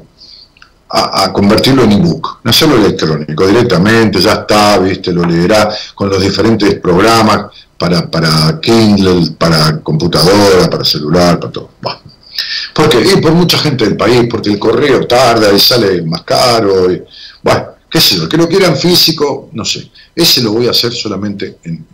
a, 0.88 1.32
convertirlo 1.32 1.84
en 1.84 1.92
ebook, 1.92 2.38
no 2.44 2.50
hacerlo 2.50 2.76
electrónico, 2.76 3.46
directamente, 3.46 4.20
ya 4.20 4.32
está, 4.32 4.78
viste, 4.78 5.12
lo 5.12 5.24
leerá 5.24 5.68
con 5.94 6.08
los 6.08 6.20
diferentes 6.20 6.78
programas 6.80 7.46
para, 7.76 8.08
para 8.10 8.60
Kindle, 8.60 9.32
para 9.38 9.78
computadora, 9.80 10.68
para 10.70 10.84
celular, 10.84 11.38
para 11.40 11.52
todo. 11.52 11.70
Porque, 12.74 13.00
y 13.00 13.20
por 13.20 13.32
mucha 13.32 13.58
gente 13.58 13.84
del 13.84 13.96
país, 13.96 14.26
porque 14.30 14.50
el 14.50 14.58
correo 14.58 15.06
tarda 15.06 15.52
y 15.52 15.58
sale 15.58 16.02
más 16.02 16.22
caro, 16.22 16.86
bueno, 17.42 17.66
qué 17.90 18.00
sé 18.00 18.16
yo, 18.16 18.28
que 18.28 18.36
lo 18.36 18.48
quieran 18.48 18.76
físico, 18.76 19.50
no 19.52 19.64
sé. 19.64 19.90
Ese 20.14 20.42
lo 20.42 20.52
voy 20.52 20.68
a 20.68 20.70
hacer 20.70 20.92
solamente 20.92 21.58
en... 21.64 21.84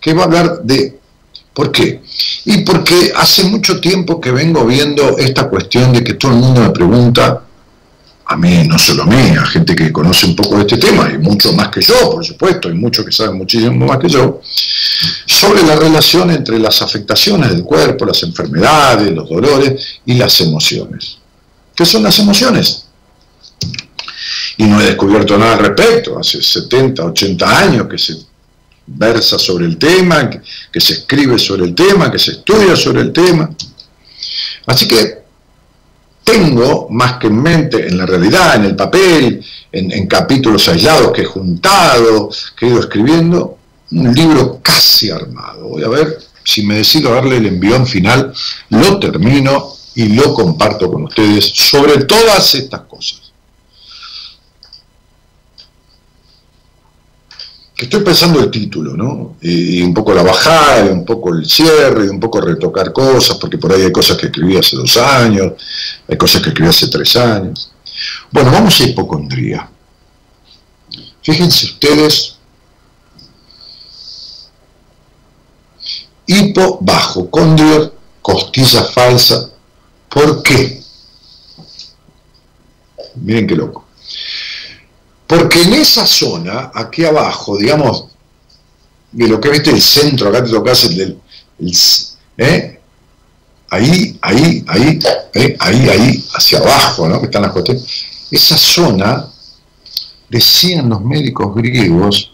que 0.00 0.12
va 0.12 0.22
a 0.22 0.26
hablar 0.26 0.62
de... 0.62 0.98
¿Por 1.54 1.72
qué? 1.72 2.02
Y 2.44 2.58
porque 2.58 3.12
hace 3.16 3.42
mucho 3.44 3.80
tiempo 3.80 4.20
que 4.20 4.30
vengo 4.30 4.64
viendo 4.64 5.18
esta 5.18 5.48
cuestión 5.48 5.92
de 5.92 6.04
que 6.04 6.14
todo 6.14 6.30
el 6.30 6.38
mundo 6.38 6.60
me 6.60 6.70
pregunta, 6.70 7.42
a 8.26 8.36
mí, 8.36 8.62
no 8.68 8.78
solo 8.78 9.04
a 9.04 9.06
mí, 9.06 9.36
a 9.36 9.44
gente 9.46 9.74
que 9.74 9.90
conoce 9.90 10.26
un 10.26 10.36
poco 10.36 10.56
de 10.56 10.60
este 10.60 10.76
tema, 10.76 11.10
y 11.12 11.18
mucho 11.18 11.52
más 11.54 11.68
que 11.70 11.80
yo, 11.80 12.10
por 12.12 12.24
supuesto, 12.24 12.68
y 12.68 12.74
muchos 12.74 13.04
que 13.04 13.10
saben 13.10 13.38
muchísimo 13.38 13.86
más 13.86 13.98
que 13.98 14.08
yo, 14.08 14.40
sobre 15.26 15.62
la 15.62 15.76
relación 15.76 16.30
entre 16.30 16.58
las 16.58 16.82
afectaciones 16.82 17.50
del 17.50 17.64
cuerpo, 17.64 18.04
las 18.04 18.22
enfermedades, 18.22 19.10
los 19.12 19.28
dolores 19.28 20.00
y 20.04 20.14
las 20.14 20.40
emociones. 20.42 21.16
¿Qué 21.74 21.86
son 21.86 22.02
las 22.02 22.18
emociones? 22.18 22.87
Y 24.56 24.64
no 24.64 24.80
he 24.80 24.86
descubierto 24.86 25.38
nada 25.38 25.54
al 25.54 25.60
respecto, 25.60 26.18
hace 26.18 26.42
70, 26.42 27.04
80 27.04 27.58
años 27.58 27.86
que 27.88 27.98
se 27.98 28.16
versa 28.88 29.38
sobre 29.38 29.66
el 29.66 29.76
tema, 29.76 30.30
que, 30.30 30.80
se 30.80 30.94
escribe 30.94 31.38
sobre 31.38 31.64
el 31.64 31.74
tema, 31.74 32.10
que 32.10 32.18
se 32.18 32.32
estudia 32.32 32.74
sobre 32.74 33.02
el 33.02 33.12
tema. 33.12 33.50
Así 34.66 34.88
que 34.88 35.18
tengo 36.24 36.88
más 36.90 37.14
que 37.18 37.26
en 37.26 37.42
mente, 37.42 37.86
en 37.86 37.98
la 37.98 38.06
realidad, 38.06 38.56
en 38.56 38.64
el 38.64 38.76
papel, 38.76 39.44
en, 39.72 40.06
capítulos 40.06 40.68
aislados 40.68 41.12
que 41.12 41.22
he 41.22 41.26
juntado, 41.26 42.30
que 42.56 42.66
he 42.66 42.68
ido 42.70 42.80
escribiendo, 42.80 43.58
un 43.90 44.14
libro 44.14 44.60
casi 44.62 45.10
armado. 45.10 45.68
Voy 45.68 45.84
a 45.84 45.88
ver 45.88 46.18
si 46.44 46.62
me 46.62 46.76
decido 46.76 47.14
darle 47.14 47.38
el 47.38 47.46
envión 47.46 47.86
final, 47.86 48.32
lo 48.70 48.98
termino 48.98 49.72
y 49.94 50.08
lo 50.08 50.34
comparto 50.34 50.90
con 50.90 51.04
ustedes 51.04 51.46
sobre 51.46 52.04
todas 52.04 52.54
estas 52.54 52.82
cosas. 52.82 53.27
Estoy 57.84 58.02
pensando 58.02 58.40
el 58.40 58.50
título, 58.50 58.96
¿no? 58.96 59.36
Y, 59.40 59.82
un 59.82 59.94
poco 59.94 60.12
la 60.12 60.22
bajada, 60.22 60.86
y 60.86 60.88
un 60.88 61.04
poco 61.04 61.32
el 61.34 61.46
cierre, 61.46 62.06
y 62.06 62.08
un 62.08 62.18
poco 62.18 62.40
retocar 62.40 62.92
cosas, 62.92 63.36
porque 63.38 63.58
por 63.58 63.72
ahí 63.72 63.82
hay 63.82 63.92
cosas 63.92 64.16
que 64.16 64.26
escribí 64.26 64.56
hace 64.56 64.76
dos 64.76 64.96
años, 64.96 65.52
hay 66.08 66.16
cosas 66.16 66.42
que 66.42 66.48
escribí 66.48 66.68
hace 66.68 66.88
tres 66.88 67.14
años. 67.16 67.70
Bueno, 68.30 68.50
vamos 68.50 68.80
a 68.80 68.84
hipocondría. 68.84 69.70
Fíjense 71.22 71.66
ustedes, 71.66 72.36
hipo 76.26 76.78
bajo, 76.80 77.30
condrio, 77.30 77.94
costilla 78.22 78.82
falsa. 78.82 79.50
¿Por 80.08 80.42
qué? 80.42 80.82
Miren 83.16 83.46
qué 83.46 83.54
loco. 83.54 83.87
Porque 85.28 85.62
en 85.62 85.74
esa 85.74 86.06
zona, 86.06 86.72
aquí 86.74 87.04
abajo, 87.04 87.58
digamos, 87.58 88.06
de 89.12 89.28
lo 89.28 89.38
que 89.38 89.50
viste 89.50 89.70
el 89.70 89.82
centro, 89.82 90.30
acá 90.30 90.42
te 90.42 90.50
tocas 90.50 90.84
el 90.84 90.96
del. 90.96 91.18
¿eh? 92.38 92.80
Ahí, 93.68 94.18
ahí, 94.22 94.64
ahí, 94.66 94.98
¿eh? 95.34 95.56
ahí, 95.60 95.88
ahí, 95.90 96.24
hacia 96.34 96.60
abajo, 96.60 97.06
¿no? 97.06 97.20
Que 97.20 97.26
están 97.26 97.42
las 97.42 97.52
costas. 97.52 97.76
Esa 98.30 98.56
zona, 98.56 99.28
decían 100.30 100.88
los 100.88 101.02
médicos 101.02 101.54
griegos 101.54 102.32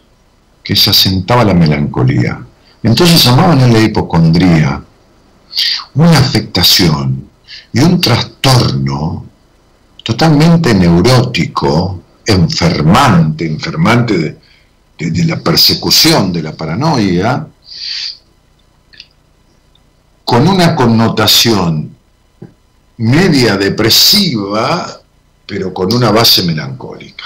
que 0.62 0.76
se 0.76 0.90
asentaba 0.90 1.44
la 1.44 1.54
melancolía. 1.54 2.46
Entonces 2.80 3.24
llamaban 3.24 3.72
la 3.72 3.80
hipocondría 3.80 4.85
una 5.94 6.18
afectación 6.18 7.28
y 7.72 7.80
un 7.80 8.00
trastorno 8.00 9.26
totalmente 10.04 10.72
neurótico 10.74 12.04
enfermante, 12.27 13.47
enfermante 13.47 14.39
de, 14.99 15.25
la 15.25 15.41
persecución, 15.41 16.33
de 16.33 16.43
la 16.43 16.53
paranoia, 16.53 17.47
con 20.25 20.49
una 20.49 20.75
connotación 20.75 21.95
media 22.97 23.57
depresiva, 23.57 25.01
pero 25.47 25.75
con 25.75 25.93
una 25.93 26.11
base 26.11 26.43
melancólica. 26.45 27.25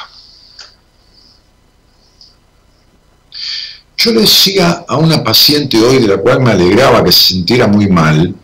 Yo 3.96 4.12
le 4.12 4.22
decía 4.22 4.84
a 4.86 4.96
una 4.96 5.22
paciente 5.24 5.76
hoy 5.76 5.98
de 5.98 6.08
la 6.08 6.18
cual 6.18 6.40
me 6.40 6.52
alegraba 6.52 7.02
que 7.02 7.12
se 7.12 7.34
sintiera 7.34 7.66
muy 7.66 7.88
mal, 7.88 8.34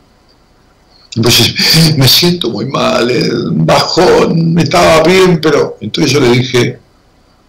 entonces, 1.17 1.55
me 1.97 2.09
siento 2.09 2.51
muy 2.51 2.67
mal, 2.67 3.11
eh, 3.11 3.31
bajón, 3.53 4.59
estaba 4.59 5.03
bien, 5.03 5.41
pero... 5.41 5.77
Entonces 5.81 6.13
yo 6.13 6.21
le 6.21 6.31
dije, 6.31 6.79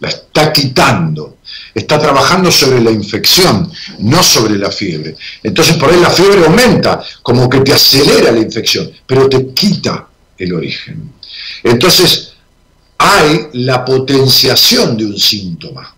La 0.00 0.08
está 0.08 0.52
quitando 0.52 1.36
está 1.76 1.98
trabajando 1.98 2.50
sobre 2.50 2.80
la 2.80 2.90
infección, 2.90 3.70
no 3.98 4.22
sobre 4.22 4.56
la 4.56 4.70
fiebre. 4.70 5.16
Entonces 5.42 5.76
por 5.76 5.90
ahí 5.92 6.00
la 6.00 6.10
fiebre 6.10 6.44
aumenta, 6.44 7.02
como 7.22 7.48
que 7.48 7.60
te 7.60 7.72
acelera 7.72 8.32
la 8.32 8.40
infección, 8.40 8.90
pero 9.06 9.28
te 9.28 9.48
quita 9.52 10.08
el 10.38 10.54
origen. 10.54 11.12
Entonces 11.62 12.32
hay 12.98 13.48
la 13.54 13.84
potenciación 13.84 14.96
de 14.96 15.04
un 15.04 15.18
síntoma, 15.18 15.94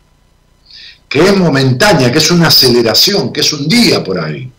que 1.08 1.20
es 1.20 1.36
momentánea, 1.36 2.10
que 2.10 2.18
es 2.18 2.30
una 2.32 2.48
aceleración, 2.48 3.32
que 3.32 3.40
es 3.40 3.52
un 3.52 3.68
día 3.68 4.02
por 4.02 4.18
ahí, 4.18 4.50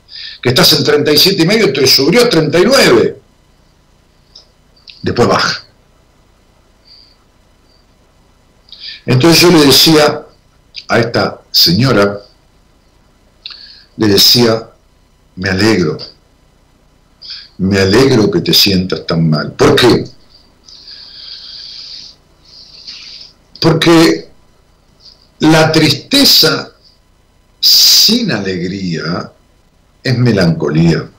que 0.41 0.49
estás 0.49 0.71
en 0.73 0.83
37 0.85 1.41
y 1.41 1.45
medio, 1.45 1.73
te 1.73 1.85
subió 1.85 2.23
a 2.23 2.29
39, 2.29 3.19
después 5.01 5.27
baja. 5.27 5.65
Entonces 9.09 9.41
yo 9.41 9.49
le 9.49 9.65
decía 9.65 10.21
a 10.87 10.99
esta 10.99 11.41
señora, 11.49 12.19
le 13.97 14.07
decía, 14.07 14.69
me 15.35 15.49
alegro, 15.49 15.97
me 17.57 17.79
alegro 17.79 18.29
que 18.29 18.41
te 18.41 18.53
sientas 18.53 19.07
tan 19.07 19.27
mal. 19.27 19.53
¿Por 19.53 19.75
qué? 19.75 20.03
Porque 23.59 24.29
la 25.39 25.71
tristeza 25.71 26.71
sin 27.59 28.31
alegría 28.31 29.31
es 30.03 30.17
melancolía. 30.19 31.09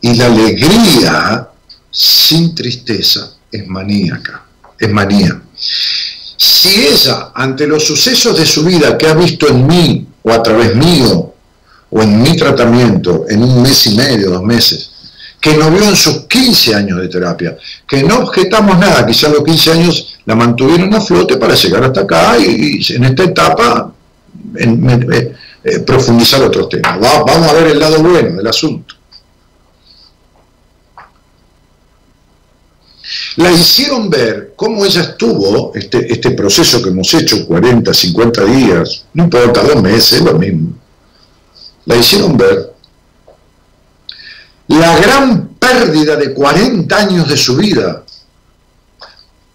Y 0.00 0.14
la 0.14 0.24
alegría 0.24 1.50
sin 1.90 2.54
tristeza 2.54 3.34
es 3.52 3.66
maníaca, 3.66 4.46
es 4.78 4.90
manía. 4.90 5.42
Si 5.58 6.86
ella, 6.86 7.32
ante 7.34 7.66
los 7.66 7.84
sucesos 7.84 8.38
de 8.38 8.46
su 8.46 8.64
vida 8.64 8.96
que 8.96 9.08
ha 9.08 9.14
visto 9.14 9.48
en 9.48 9.66
mí, 9.66 10.06
o 10.22 10.30
a 10.30 10.42
través 10.42 10.74
mío, 10.76 11.34
o 11.90 12.02
en 12.02 12.22
mi 12.22 12.36
tratamiento, 12.36 13.24
en 13.28 13.42
un 13.42 13.62
mes 13.62 13.86
y 13.86 13.96
medio, 13.96 14.30
dos 14.30 14.42
meses, 14.42 14.90
que 15.40 15.56
no 15.56 15.70
vio 15.70 15.84
en 15.84 15.96
sus 15.96 16.26
15 16.26 16.74
años 16.74 17.00
de 17.00 17.08
terapia, 17.08 17.56
que 17.86 18.02
no 18.02 18.18
objetamos 18.18 18.78
nada, 18.78 19.06
quizás 19.06 19.32
los 19.32 19.44
15 19.44 19.72
años 19.72 20.18
la 20.24 20.34
mantuvieron 20.34 20.92
a 20.94 21.00
flote 21.00 21.36
para 21.36 21.54
llegar 21.54 21.84
hasta 21.84 22.02
acá 22.02 22.38
y, 22.38 22.80
en 22.94 23.04
esta 23.04 23.24
etapa 23.24 23.92
eh, 24.56 25.34
eh, 25.64 25.78
profundizar 25.80 26.42
otros 26.42 26.68
temas. 26.68 27.00
vamos 27.00 27.48
a 27.48 27.52
ver 27.52 27.68
el 27.68 27.78
lado 27.78 28.02
bueno 28.02 28.36
del 28.36 28.46
asunto. 28.46 28.97
La 33.38 33.52
hicieron 33.52 34.10
ver 34.10 34.54
cómo 34.56 34.84
ella 34.84 35.00
estuvo, 35.00 35.70
este, 35.72 36.12
este 36.12 36.32
proceso 36.32 36.82
que 36.82 36.88
hemos 36.88 37.14
hecho, 37.14 37.46
40, 37.46 37.94
50 37.94 38.44
días, 38.44 39.04
no 39.14 39.24
importa, 39.24 39.62
dos 39.62 39.80
meses, 39.80 40.22
lo 40.22 40.34
mismo. 40.34 40.72
La 41.84 41.94
hicieron 41.94 42.36
ver 42.36 42.74
la 44.66 44.98
gran 44.98 45.50
pérdida 45.50 46.16
de 46.16 46.34
40 46.34 46.96
años 46.96 47.28
de 47.28 47.36
su 47.36 47.56
vida. 47.56 48.02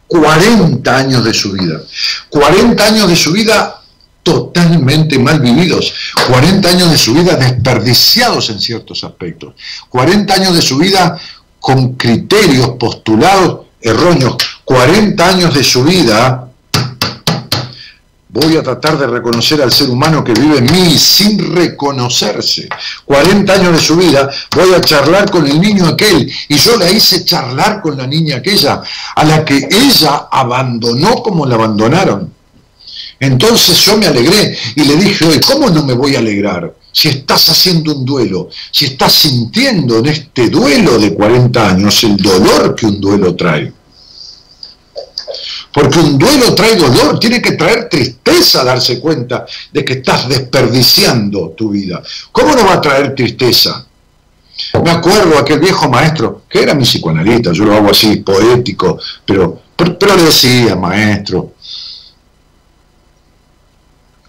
40 0.08 0.98
años 0.98 1.26
de 1.26 1.34
su 1.34 1.52
vida. 1.52 1.82
40 2.30 2.86
años 2.86 3.10
de 3.10 3.18
su 3.18 3.34
vida 3.34 3.82
totalmente 4.24 5.20
mal 5.20 5.42
vividos. 5.42 5.94
40 6.30 6.70
años 6.70 6.90
de 6.90 6.98
su 6.98 7.14
vida 7.14 7.36
desperdiciados 7.36 8.50
en 8.50 8.62
ciertos 8.62 9.04
aspectos. 9.04 9.56
40 9.90 10.34
años 10.34 10.56
de 10.56 10.62
su 10.62 10.78
vida 10.78 11.20
con 11.60 11.96
criterios 11.96 12.72
postulados 12.80 13.73
erróneos. 13.84 14.38
40 14.66 15.28
años 15.28 15.54
de 15.54 15.64
su 15.64 15.84
vida 15.84 16.44
Voy 18.34 18.58
a 18.58 18.64
tratar 18.64 18.98
de 18.98 19.06
reconocer 19.06 19.62
al 19.62 19.72
ser 19.72 19.92
humano 19.92 20.24
que 20.24 20.34
vive 20.34 20.58
en 20.58 20.72
mí 20.72 20.98
sin 20.98 21.56
reconocerse. 21.56 22.68
40 23.06 23.54
años 23.54 23.74
de 23.74 23.80
su 23.80 23.96
vida 23.96 24.28
voy 24.56 24.74
a 24.74 24.82
charlar 24.82 25.30
con 25.30 25.46
el 25.46 25.62
niño 25.62 25.86
aquel 25.86 26.32
y 26.50 26.56
yo 26.56 26.76
la 26.78 26.90
hice 26.90 27.24
charlar 27.26 27.80
con 27.80 27.96
la 27.96 28.08
niña 28.08 28.38
aquella, 28.38 28.82
a 29.16 29.24
la 29.24 29.46
que 29.46 29.68
ella 29.70 30.30
abandonó 30.32 31.22
como 31.22 31.46
la 31.46 31.54
abandonaron. 31.54 32.33
Entonces 33.24 33.78
yo 33.86 33.98
me 33.98 34.08
alegré 34.08 34.58
y 34.76 34.84
le 34.84 34.98
dije, 34.98 35.26
oye, 35.26 35.40
¿cómo 35.40 35.70
no 35.70 35.86
me 35.86 35.94
voy 35.94 36.16
a 36.16 36.20
alegrar? 36.20 36.74
Si 36.92 37.08
estás 37.08 37.48
haciendo 37.48 37.96
un 37.96 38.04
duelo, 38.04 38.50
si 38.70 38.86
estás 38.86 39.14
sintiendo 39.14 40.00
en 40.00 40.08
este 40.08 40.50
duelo 40.50 41.00
de 41.00 41.14
40 41.14 41.70
años 41.70 42.04
el 42.04 42.18
dolor 42.18 42.76
que 42.76 42.86
un 42.86 43.00
duelo 43.00 43.34
trae. 43.34 43.72
Porque 45.72 46.00
un 46.00 46.20
duelo 46.20 46.54
trae 46.54 46.76
dolor, 46.76 47.18
tiene 47.18 47.42
que 47.42 47.54
traer 47.54 47.88
tristeza 47.88 48.64
darse 48.64 49.00
cuenta 49.00 49.46
de 49.72 49.86
que 49.86 49.94
estás 49.94 50.28
desperdiciando 50.28 51.52
tu 51.58 51.70
vida. 51.70 52.04
¿Cómo 52.32 52.54
no 52.54 52.66
va 52.66 52.74
a 52.74 52.82
traer 52.82 53.16
tristeza? 53.16 53.88
Me 54.84 54.92
acuerdo 54.92 55.38
aquel 55.38 55.60
viejo 55.60 55.90
maestro, 55.90 56.44
que 56.50 56.62
era 56.62 56.76
mi 56.76 56.84
psicoanalista, 56.84 57.54
yo 57.54 57.64
lo 57.64 57.76
hago 57.76 57.90
así, 57.90 58.18
poético, 58.18 59.00
pero, 59.26 59.62
pero, 59.76 60.16
le 60.16 60.24
decía, 60.24 60.76
maestro, 60.76 61.53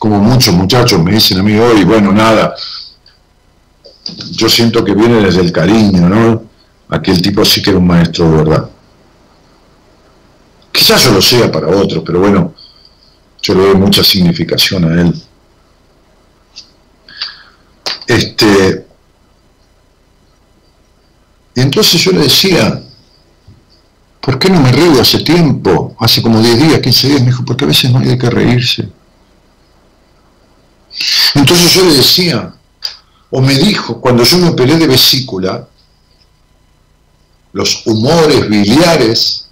como 0.05 0.19
muchos 0.19 0.53
muchachos 0.53 1.03
me 1.03 1.13
dicen 1.13 1.39
a 1.39 1.43
mí 1.43 1.57
hoy, 1.57 1.83
bueno, 1.83 2.13
nada, 2.13 2.55
yo 4.33 4.51
siento 4.51 4.85
que 4.85 4.93
viene 4.93 5.23
desde 5.23 5.41
el 5.41 5.51
cariño, 5.51 6.07
¿no? 6.11 6.45
Aquel 6.91 7.23
tipo 7.23 7.43
sí 7.43 7.63
que 7.63 7.71
era 7.71 7.79
un 7.79 7.87
maestro 7.87 8.31
de 8.31 8.37
verdad. 8.37 8.71
Quizás 10.71 11.05
yo 11.05 11.13
lo 11.13 11.23
sea 11.23 11.51
para 11.51 11.69
otros, 11.69 12.03
pero 12.05 12.21
bueno, 12.21 12.53
yo 13.41 13.55
le 13.55 13.63
doy 13.63 13.77
mucha 13.77 14.05
significación 14.05 14.85
a 14.85 15.01
él. 15.01 15.23
Este, 18.07 18.87
entonces 21.55 21.99
yo 22.03 22.13
le 22.13 22.25
decía, 22.25 22.83
¿por 24.21 24.39
qué 24.39 24.51
no 24.51 24.61
me 24.61 24.71
río 24.71 25.01
hace 25.01 25.21
tiempo? 25.21 25.97
Hace 25.99 26.21
como 26.21 26.43
10 26.43 26.59
días, 26.59 26.81
15 26.81 27.09
días, 27.09 27.21
me 27.21 27.29
dijo, 27.29 27.43
porque 27.43 27.65
a 27.65 27.69
veces 27.69 27.91
no 27.91 28.01
hay 28.01 28.09
de 28.09 28.19
qué 28.19 28.29
reírse. 28.29 28.91
Entonces 31.35 31.73
yo 31.73 31.85
le 31.85 31.95
decía, 31.95 32.55
o 33.31 33.41
me 33.41 33.55
dijo, 33.55 34.01
cuando 34.01 34.23
yo 34.23 34.39
me 34.39 34.49
operé 34.49 34.77
de 34.77 34.87
vesícula, 34.87 35.67
los 37.53 37.87
humores 37.87 38.49
biliares 38.49 39.49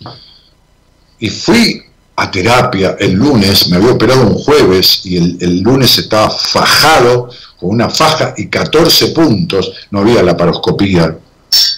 y 1.18 1.28
fui 1.28 1.82
a 2.16 2.30
terapia 2.30 2.96
el 2.98 3.12
lunes, 3.12 3.68
me 3.68 3.76
había 3.76 3.92
operado 3.92 4.26
un 4.26 4.34
jueves 4.34 5.06
y 5.06 5.16
el, 5.16 5.60
lunes 5.60 5.98
estaba 5.98 6.30
fajado 6.30 7.30
con 7.58 7.70
una 7.70 7.88
faja 7.88 8.34
y 8.36 8.48
14 8.48 9.08
puntos, 9.08 9.72
no 9.90 10.00
había 10.00 10.22
la 10.22 10.36
paroscopía, 10.36 11.16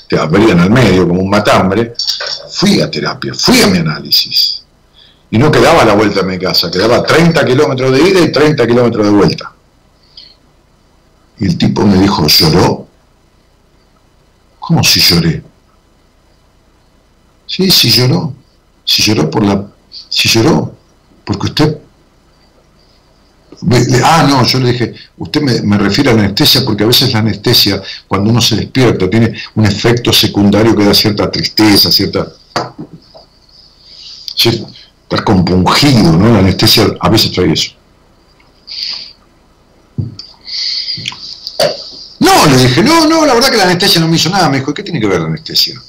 te 0.08 0.18
abrían 0.18 0.60
al 0.60 0.70
medio 0.70 1.06
como 1.06 1.22
un 1.22 1.30
matambre, 1.30 1.94
fui 2.50 2.80
a 2.80 2.90
terapia, 2.90 3.32
fui 3.34 3.62
a 3.62 3.66
mi 3.68 3.78
análisis. 3.78 4.62
Y 5.30 5.38
no 5.38 5.50
quedaba 5.50 5.84
la 5.84 5.94
vuelta 5.94 6.20
a 6.20 6.24
mi 6.24 6.38
casa, 6.38 6.70
quedaba 6.70 7.02
30 7.02 7.44
kilómetros 7.44 7.92
de 7.92 8.08
ida 8.08 8.20
y 8.20 8.32
30 8.32 8.66
kilómetros 8.66 9.06
de 9.06 9.12
vuelta. 9.12 9.52
Y 11.38 11.46
el 11.46 11.58
tipo 11.58 11.84
me 11.84 11.98
dijo, 11.98 12.26
¿lloró? 12.26 12.86
¿Cómo 14.60 14.82
si 14.82 15.00
lloré? 15.00 15.42
Sí, 17.46 17.70
sí 17.70 17.90
lloró 17.90 18.34
si 18.84 19.02
lloró 19.02 19.30
por 19.30 19.44
la, 19.44 19.66
si 20.08 20.28
lloró, 20.28 20.76
porque 21.24 21.46
usted, 21.46 21.78
ah, 24.04 24.26
no, 24.28 24.44
yo 24.44 24.60
le 24.60 24.72
dije, 24.72 24.94
usted 25.16 25.40
me, 25.40 25.78
refiere 25.78 26.10
a 26.10 26.14
la 26.14 26.24
anestesia 26.24 26.62
porque 26.64 26.84
a 26.84 26.86
veces 26.86 27.12
la 27.12 27.20
anestesia, 27.20 27.82
cuando 28.06 28.30
uno 28.30 28.40
se 28.40 28.56
despierta, 28.56 29.08
tiene 29.08 29.34
un 29.54 29.64
efecto 29.64 30.12
secundario 30.12 30.76
que 30.76 30.84
da 30.84 30.94
cierta 30.94 31.30
tristeza, 31.30 31.90
cierta, 31.90 32.28
estar 34.36 35.24
compungido, 35.24 36.12
¿no? 36.12 36.32
La 36.32 36.38
anestesia 36.40 36.86
a 37.00 37.08
veces 37.08 37.32
trae 37.32 37.52
eso. 37.52 37.72
Le 42.48 42.56
dije, 42.56 42.82
no, 42.82 43.06
no, 43.06 43.24
la 43.24 43.34
verdad 43.34 43.50
que 43.50 43.56
la 43.56 43.64
anestesia 43.64 44.00
no 44.00 44.08
me 44.08 44.16
hizo 44.16 44.30
nada. 44.30 44.48
Me 44.48 44.58
dijo, 44.58 44.74
¿qué 44.74 44.82
tiene 44.82 45.00
que 45.00 45.06
ver 45.06 45.20
la 45.20 45.26
anestesia? 45.26 45.80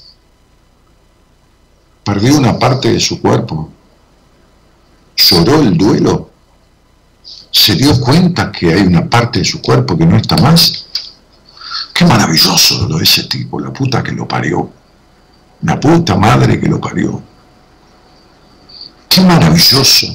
perdió 2.06 2.36
una 2.36 2.56
parte 2.56 2.92
de 2.92 3.00
su 3.00 3.20
cuerpo, 3.20 3.68
lloró 5.16 5.60
el 5.60 5.76
duelo, 5.76 6.30
se 7.50 7.74
dio 7.74 8.00
cuenta 8.00 8.52
que 8.52 8.72
hay 8.72 8.82
una 8.82 9.10
parte 9.10 9.40
de 9.40 9.44
su 9.44 9.60
cuerpo 9.60 9.98
que 9.98 10.06
no 10.06 10.16
está 10.16 10.36
más. 10.36 10.86
Qué 11.92 12.04
maravilloso 12.04 12.86
lo 12.88 12.98
de 12.98 13.04
ese 13.04 13.24
tipo, 13.24 13.58
la 13.58 13.72
puta 13.72 14.04
que 14.04 14.12
lo 14.12 14.28
parió, 14.28 14.70
la 15.62 15.80
puta 15.80 16.14
madre 16.14 16.60
que 16.60 16.68
lo 16.68 16.80
parió. 16.80 17.20
Qué 19.08 19.20
maravilloso, 19.22 20.06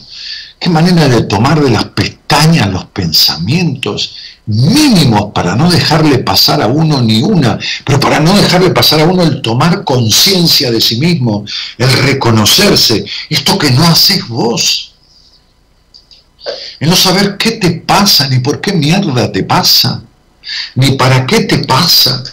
qué 0.61 0.69
manera 0.69 1.09
de 1.09 1.23
tomar 1.23 1.59
de 1.59 1.71
las 1.71 1.85
pestañas 1.85 2.69
los 2.69 2.85
pensamientos 2.85 4.15
mínimos 4.45 5.31
para 5.33 5.55
no 5.55 5.71
dejarle 5.71 6.19
pasar 6.19 6.61
a 6.61 6.67
uno 6.67 7.01
ni 7.01 7.23
una, 7.23 7.57
pero 7.83 7.99
para 7.99 8.19
no 8.19 8.37
dejarle 8.37 8.69
pasar 8.69 8.99
a 8.99 9.05
uno 9.05 9.23
el 9.23 9.41
tomar 9.41 9.83
conciencia 9.83 10.69
de 10.69 10.79
sí 10.79 10.97
mismo, 10.97 11.45
el 11.79 11.91
reconocerse, 12.03 13.03
esto 13.27 13.57
que 13.57 13.71
no 13.71 13.83
haces 13.85 14.27
vos, 14.27 14.93
el 16.79 16.89
no 16.89 16.95
saber 16.95 17.37
qué 17.37 17.53
te 17.53 17.71
pasa, 17.71 18.27
ni 18.27 18.37
por 18.37 18.61
qué 18.61 18.73
mierda 18.73 19.31
te 19.31 19.43
pasa, 19.43 20.03
ni 20.75 20.91
para 20.91 21.25
qué 21.25 21.41
te 21.41 21.57
pasa. 21.59 22.23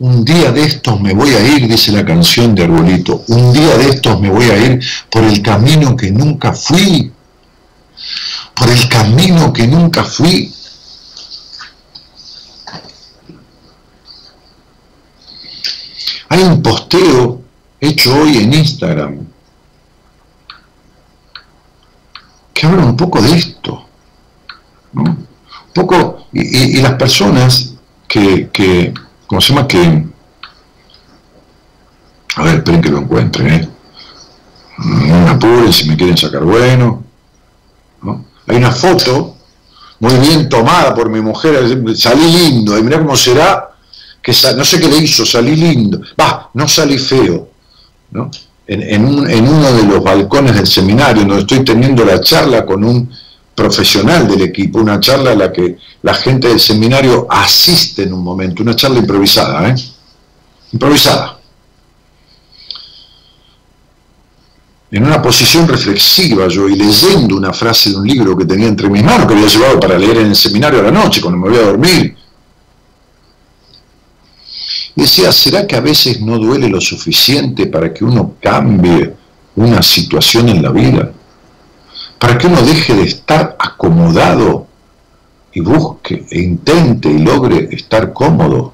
Un 0.00 0.24
día 0.24 0.52
de 0.52 0.62
estos 0.62 1.00
me 1.00 1.12
voy 1.12 1.30
a 1.30 1.40
ir, 1.40 1.66
dice 1.66 1.90
la 1.90 2.04
canción 2.04 2.54
de 2.54 2.62
Arbolito. 2.62 3.24
Un 3.26 3.52
día 3.52 3.76
de 3.76 3.88
estos 3.88 4.20
me 4.20 4.30
voy 4.30 4.48
a 4.48 4.56
ir 4.56 4.80
por 5.10 5.24
el 5.24 5.42
camino 5.42 5.96
que 5.96 6.12
nunca 6.12 6.52
fui. 6.52 7.12
Por 8.54 8.68
el 8.68 8.88
camino 8.88 9.52
que 9.52 9.66
nunca 9.66 10.04
fui. 10.04 10.54
Hay 16.28 16.42
un 16.42 16.62
posteo 16.62 17.42
hecho 17.80 18.20
hoy 18.20 18.38
en 18.38 18.52
Instagram 18.52 19.26
que 22.54 22.66
habla 22.66 22.84
un 22.84 22.96
poco 22.96 23.20
de 23.20 23.36
esto. 23.36 23.84
Un 24.94 25.26
poco, 25.74 26.28
y, 26.32 26.80
las 26.80 26.94
personas 26.94 27.74
que, 28.06 28.48
que, 28.52 28.94
¿cómo 29.28 29.40
se 29.40 29.52
llama? 29.52 29.68
Que, 29.68 30.04
a 32.34 32.42
ver, 32.42 32.56
esperen 32.56 32.82
que 32.82 32.90
lo 32.90 32.98
encuentren, 32.98 33.48
¿eh? 33.48 33.68
No 34.78 35.20
me 35.20 35.30
apuren 35.30 35.72
si 35.72 35.88
me 35.88 35.96
quieren 35.96 36.16
sacar 36.16 36.42
bueno. 36.42 37.04
Hay 38.46 38.56
una 38.56 38.72
foto 38.72 39.36
muy 40.00 40.14
bien 40.14 40.48
tomada 40.48 40.94
por 40.94 41.08
mi 41.08 41.20
mujer, 41.20 41.56
salí 41.96 42.32
lindo, 42.32 42.76
y 42.76 42.82
mira 42.82 42.98
cómo 42.98 43.16
será, 43.16 43.70
que 44.20 44.32
no 44.56 44.64
sé 44.64 44.80
qué 44.80 44.88
le 44.88 44.96
hizo, 44.96 45.24
salí 45.24 45.54
lindo. 45.54 46.00
Va, 46.20 46.50
no 46.54 46.66
salí 46.66 46.98
feo. 46.98 47.48
¿no? 48.10 48.30
en, 48.68 49.48
uno 49.48 49.72
de 49.72 49.82
los 49.84 50.02
balcones 50.02 50.54
del 50.54 50.66
seminario, 50.66 51.24
donde 51.24 51.40
estoy 51.40 51.64
teniendo 51.64 52.04
la 52.04 52.20
charla 52.20 52.66
con 52.66 52.84
un 52.84 53.10
profesional 53.58 54.28
del 54.28 54.42
equipo, 54.42 54.78
una 54.78 55.00
charla 55.00 55.32
a 55.32 55.34
la 55.34 55.52
que 55.52 55.78
la 56.02 56.14
gente 56.14 56.46
del 56.46 56.60
seminario 56.60 57.26
asiste 57.28 58.04
en 58.04 58.12
un 58.12 58.22
momento, 58.22 58.62
una 58.62 58.76
charla 58.76 59.00
improvisada, 59.00 59.68
¿eh? 59.68 59.74
Improvisada. 60.72 61.40
En 64.92 65.04
una 65.04 65.20
posición 65.20 65.66
reflexiva 65.66 66.46
yo 66.46 66.68
y 66.68 66.76
leyendo 66.76 67.36
una 67.36 67.52
frase 67.52 67.90
de 67.90 67.96
un 67.96 68.06
libro 68.06 68.36
que 68.36 68.44
tenía 68.44 68.68
entre 68.68 68.88
mis 68.88 69.02
manos, 69.02 69.26
que 69.26 69.34
había 69.34 69.48
llevado 69.48 69.80
para 69.80 69.98
leer 69.98 70.18
en 70.18 70.28
el 70.28 70.36
seminario 70.36 70.78
a 70.78 70.84
la 70.84 70.92
noche, 70.92 71.20
cuando 71.20 71.40
me 71.40 71.48
voy 71.48 71.58
a 71.58 71.66
dormir, 71.66 72.16
decía, 74.94 75.32
¿será 75.32 75.66
que 75.66 75.74
a 75.74 75.80
veces 75.80 76.20
no 76.20 76.38
duele 76.38 76.68
lo 76.68 76.80
suficiente 76.80 77.66
para 77.66 77.92
que 77.92 78.04
uno 78.04 78.36
cambie 78.40 79.14
una 79.56 79.82
situación 79.82 80.48
en 80.48 80.62
la 80.62 80.70
vida? 80.70 81.12
Para 82.18 82.36
que 82.36 82.46
uno 82.46 82.62
deje 82.62 82.94
de 82.94 83.02
estar 83.04 83.56
acomodado 83.58 84.66
y 85.52 85.60
busque 85.60 86.26
e 86.30 86.40
intente 86.40 87.08
y 87.08 87.18
logre 87.18 87.68
estar 87.72 88.12
cómodo. 88.12 88.72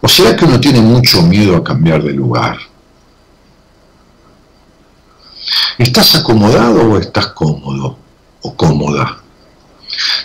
¿O 0.00 0.08
será 0.08 0.36
que 0.36 0.44
uno 0.44 0.60
tiene 0.60 0.80
mucho 0.80 1.22
miedo 1.22 1.56
a 1.56 1.64
cambiar 1.64 2.02
de 2.02 2.12
lugar? 2.12 2.58
¿Estás 5.78 6.14
acomodado 6.14 6.92
o 6.92 6.98
estás 6.98 7.28
cómodo 7.28 7.98
o 8.42 8.54
cómoda? 8.54 9.18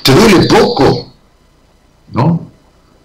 ¿Te 0.03 0.13
duele 0.13 0.47
poco? 0.47 1.13
¿No? 2.11 2.51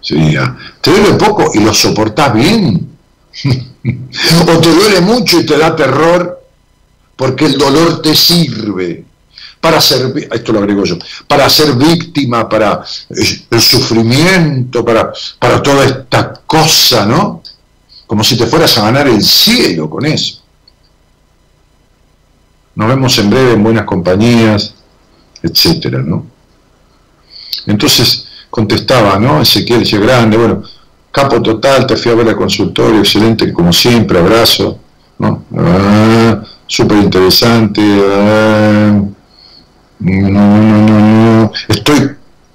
¿te 0.01 0.91
duele 0.91 1.13
poco 1.13 1.51
y 1.53 1.59
lo 1.59 1.73
soportás 1.73 2.33
bien? 2.33 2.97
¿O 3.43 4.57
te 4.59 4.71
duele 4.71 5.01
mucho 5.01 5.39
y 5.39 5.45
te 5.45 5.57
da 5.57 5.75
terror 5.75 6.36
porque 7.17 7.45
el 7.45 7.57
dolor 7.57 8.01
te 8.01 8.15
sirve 8.15 9.03
para 9.59 9.81
ser, 9.81 10.13
esto 10.31 10.53
lo 10.53 10.59
agrego 10.59 10.85
yo, 10.85 10.97
para 11.27 11.49
ser 11.49 11.73
víctima, 11.73 12.47
para 12.47 12.83
eh, 13.09 13.45
el 13.49 13.61
sufrimiento, 13.61 14.85
para, 14.85 15.11
para 15.39 15.61
toda 15.61 15.83
esta 15.83 16.41
cosa, 16.45 17.05
¿no? 17.05 17.41
Como 18.05 18.23
si 18.23 18.37
te 18.37 18.45
fueras 18.45 18.77
a 18.77 18.83
ganar 18.83 19.07
el 19.07 19.21
cielo 19.21 19.89
con 19.89 20.05
eso. 20.05 20.41
Nos 22.75 22.87
vemos 22.87 23.17
en 23.17 23.29
breve 23.29 23.53
en 23.53 23.63
buenas 23.63 23.85
compañías, 23.85 24.75
etcétera, 25.41 25.99
¿no? 25.99 26.25
Entonces, 27.65 28.27
contestaba, 28.49 29.19
¿no? 29.19 29.41
Ezequiel 29.41 29.79
decía 29.79 29.99
grande, 29.99 30.37
bueno, 30.37 30.63
capo 31.11 31.41
total, 31.41 31.87
te 31.87 31.97
fui 31.97 32.11
a 32.11 32.15
ver 32.15 32.29
al 32.29 32.37
consultorio, 32.37 32.99
excelente 32.99 33.51
como 33.51 33.73
siempre, 33.73 34.19
abrazo, 34.19 34.79
¿no? 35.17 35.43
Ah, 35.57 36.43
Súper 36.67 36.97
interesante, 36.97 37.81
ah, 38.13 39.01
estoy 41.69 42.11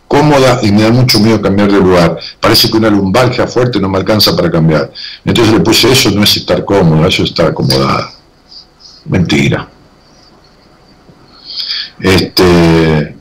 cómoda 0.07 0.61
y 0.63 0.71
me 0.71 0.83
da 0.83 0.91
mucho 0.91 1.19
miedo 1.19 1.41
cambiar 1.41 1.73
de 1.73 1.79
lugar. 1.79 2.19
Parece 2.39 2.71
que 2.71 2.77
una 2.77 2.91
lumbalgia 2.91 3.47
fuerte 3.47 3.81
no 3.81 3.89
me 3.89 3.97
alcanza 3.97 4.37
para 4.37 4.51
cambiar. 4.51 4.93
Entonces 5.25 5.55
le 5.55 5.61
puse, 5.61 5.91
eso 5.91 6.11
no 6.11 6.23
es 6.23 6.37
estar 6.37 6.63
cómoda, 6.67 7.09
eso 7.09 7.23
es 7.23 7.31
estar 7.31 7.47
acomodada. 7.47 8.13
Mentira. 9.07 9.67
Este, 11.99 13.17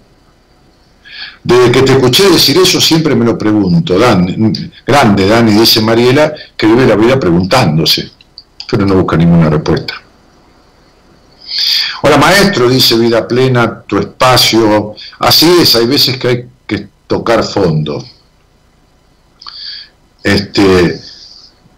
desde 1.43 1.71
que 1.71 1.81
te 1.83 1.93
escuché 1.93 2.29
decir 2.29 2.57
eso 2.57 2.81
siempre 2.81 3.15
me 3.15 3.23
lo 3.23 3.37
pregunto. 3.37 3.97
Dan, 3.97 4.53
grande, 4.85 5.27
Dani, 5.27 5.53
dice 5.53 5.79
Mariela, 5.81 6.33
que 6.57 6.67
vive 6.67 6.85
la 6.85 6.95
vida 6.95 7.17
preguntándose, 7.17 8.11
pero 8.69 8.85
no 8.85 8.95
busca 8.95 9.15
ninguna 9.15 9.49
respuesta. 9.49 10.00
Hola 12.03 12.17
maestro, 12.17 12.69
dice 12.69 12.97
Vida 12.97 13.27
Plena, 13.27 13.83
tu 13.83 13.97
espacio. 13.97 14.95
Así 15.19 15.47
es, 15.61 15.75
hay 15.75 15.85
veces 15.85 16.17
que 16.17 16.27
hay 16.27 16.45
que 16.65 16.87
tocar 17.07 17.43
fondo. 17.43 18.03
Este, 20.23 20.99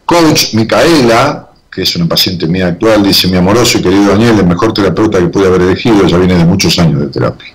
coach 0.05 0.53
Micaela, 0.53 1.49
que 1.71 1.81
es 1.81 1.95
una 1.95 2.07
paciente 2.07 2.47
mía 2.47 2.67
actual, 2.67 3.03
dice, 3.03 3.27
mi 3.27 3.37
amoroso 3.37 3.77
y 3.77 3.81
querido 3.81 4.11
Daniel, 4.11 4.39
el 4.39 4.45
mejor 4.45 4.73
terapeuta 4.73 5.19
que 5.19 5.27
pude 5.27 5.47
haber 5.47 5.61
elegido, 5.61 6.05
ya 6.05 6.17
viene 6.17 6.35
de 6.35 6.45
muchos 6.45 6.77
años 6.79 7.01
de 7.01 7.07
terapia. 7.07 7.53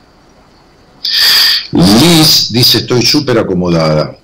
Liz 1.73 2.53
dice, 2.53 2.79
estoy 2.79 3.03
súper 3.03 3.39
acomodada. 3.39 4.17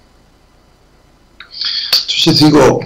Entonces 2.08 2.38
digo, 2.38 2.80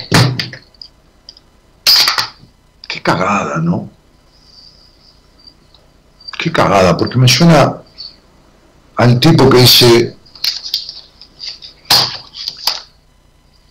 qué 2.87 3.03
cagada, 3.03 3.59
¿no? 3.59 3.98
Cagada, 6.53 6.97
porque 6.97 7.19
me 7.19 7.29
suena 7.29 7.77
al 8.97 9.21
tipo 9.21 9.49
que 9.49 9.59
dice, 9.59 10.17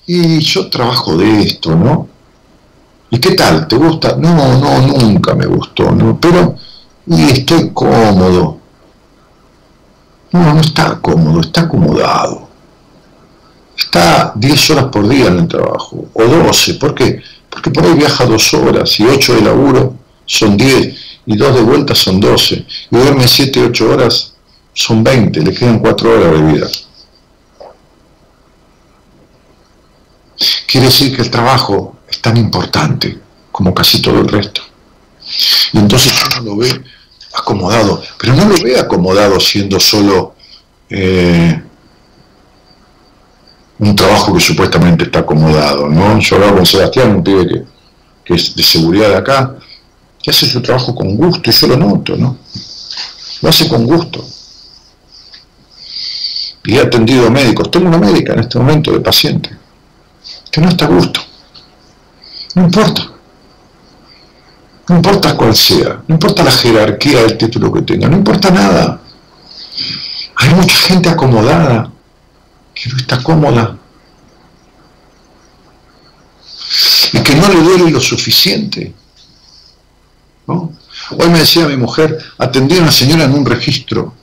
y 0.06 0.40
yo 0.40 0.70
trabajo 0.70 1.18
de 1.18 1.42
esto, 1.42 1.76
¿no? 1.76 2.08
¿Y 3.10 3.20
qué 3.20 3.32
tal? 3.32 3.68
¿Te 3.68 3.76
gusta? 3.76 4.16
No, 4.18 4.58
no, 4.58 4.82
nunca 4.82 5.36
me 5.36 5.46
gustó, 5.46 5.92
¿no? 5.92 6.20
Pero, 6.20 6.56
y 7.06 7.24
estoy 7.30 7.72
cómodo. 7.74 8.58
No, 10.32 10.54
no 10.54 10.62
está 10.62 11.00
cómodo, 11.02 11.42
está 11.42 11.62
acomodado. 11.62 12.48
Está 13.78 14.32
10 14.36 14.70
horas 14.72 14.86
por 14.86 15.08
día 15.08 15.28
en 15.28 15.40
el 15.40 15.48
trabajo, 15.48 16.06
o 16.14 16.24
12. 16.24 16.76
¿Por 16.76 16.96
qué? 16.96 17.22
Porque 17.50 17.70
por 17.70 17.86
ahí 17.86 17.94
viaja 17.94 18.26
2 18.26 18.54
horas 18.56 19.00
y 19.00 19.06
8 19.06 19.36
de 19.36 19.42
laburo 19.42 19.96
son 20.26 20.58
10 20.58 21.07
y 21.28 21.36
2 21.36 21.56
de 21.56 21.62
vuelta 21.62 21.94
son 21.94 22.20
12. 22.20 22.66
Y 22.90 22.98
duerme 22.98 23.28
7, 23.28 23.66
8 23.66 23.90
horas 23.90 24.34
son 24.74 25.04
20, 25.04 25.42
le 25.42 25.54
quedan 25.54 25.80
4 25.80 26.10
horas 26.10 26.32
de 26.32 26.54
vida. 26.54 26.68
Quiere 30.66 30.88
decir 30.88 31.16
que 31.16 31.22
el 31.22 31.30
trabajo 31.30 31.98
es 32.10 32.22
tan 32.22 32.38
importante 32.38 33.20
como 33.52 33.74
casi 33.74 34.02
todo 34.02 34.22
el 34.22 34.30
resto. 34.30 34.62
Y 35.74 35.80
entonces 35.80 36.14
uno 36.40 36.52
lo 36.52 36.58
ve 36.58 36.82
acomodado, 37.34 38.02
pero 38.18 38.34
no 38.34 38.46
lo 38.46 38.56
ve 38.64 38.80
acomodado 38.80 39.40
siendo 39.40 39.80
solo 39.82 40.36
eh, 40.90 41.62
un 43.80 43.96
trabajo 43.96 44.34
que 44.34 44.40
supuestamente 44.40 45.04
está 45.04 45.20
acomodado, 45.20 45.90
¿no? 45.90 46.18
Yo 46.20 46.36
hablaba 46.38 46.56
con 46.56 46.66
Sebastián, 46.66 47.18
un 47.18 47.24
pibe 47.24 47.48
que, 47.48 47.64
que 48.24 48.34
es 48.36 48.56
de 48.56 48.64
seguridad 48.64 49.10
de 49.10 49.18
acá, 49.18 49.58
que 50.28 50.32
hace 50.32 50.46
su 50.46 50.62
trabajo 50.62 50.94
con 50.94 51.16
gusto, 51.16 51.50
y 51.50 51.54
yo 51.54 51.68
lo 51.68 51.78
noto, 51.78 52.18
¿no? 52.18 52.38
Lo 53.42 53.48
hace 53.48 53.70
con 53.70 53.86
gusto. 53.86 54.28
Y 56.66 56.76
he 56.76 56.82
atendido 56.82 57.32
médicos, 57.32 57.72
tengo 57.72 57.88
una 57.88 57.98
médica 57.98 58.34
en 58.34 58.40
este 58.40 58.60
momento 58.60 58.92
de 58.92 59.00
paciente, 59.00 59.50
que 60.52 60.60
no 60.60 60.68
está 60.68 60.84
a 60.84 60.90
gusto. 60.90 61.22
No 62.56 62.66
importa. 62.66 63.10
No 64.90 64.98
importa 64.98 65.38
cuál 65.38 65.56
sea, 65.56 66.04
no 66.06 66.16
importa 66.16 66.44
la 66.44 66.52
jerarquía 66.52 67.22
del 67.22 67.38
título 67.38 67.72
que 67.72 67.84
tenga, 67.84 68.10
no 68.10 68.18
importa 68.18 68.52
nada. 68.52 69.00
Hay 70.36 70.50
mucha 70.56 70.76
gente 70.76 71.08
acomodada 71.08 71.90
que 72.76 72.90
no 72.90 72.98
está 72.98 73.24
cómoda 73.24 73.78
y 77.14 77.20
que 77.20 77.34
no 77.34 77.48
le 77.48 77.62
duele 77.62 77.92
lo 77.92 78.02
suficiente. 78.02 78.94
Hoy 80.48 81.30
me 81.30 81.40
decía 81.40 81.68
mi 81.68 81.78
mujer, 81.78 82.18
atendí 82.38 82.78
a 82.78 82.82
una 82.82 82.92
señora 82.92 83.26
en 83.26 83.34
un 83.34 83.46
registro 83.46 84.14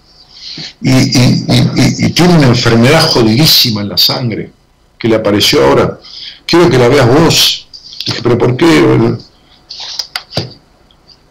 y, 0.81 2.11
tiene 2.11 2.35
una 2.37 2.47
enfermedad 2.47 3.07
jodidísima 3.09 3.83
en 3.83 3.89
la 3.89 3.99
sangre 3.99 4.51
que 4.99 5.09
le 5.09 5.17
apareció 5.17 5.65
ahora 5.67 5.99
quiero 6.47 6.71
que 6.71 6.79
la 6.79 6.89
veas 6.89 7.09
vos. 7.09 7.67
Dije, 8.07 8.21
pero 8.23 8.39
¿por 8.39 8.57
qué? 8.57 9.17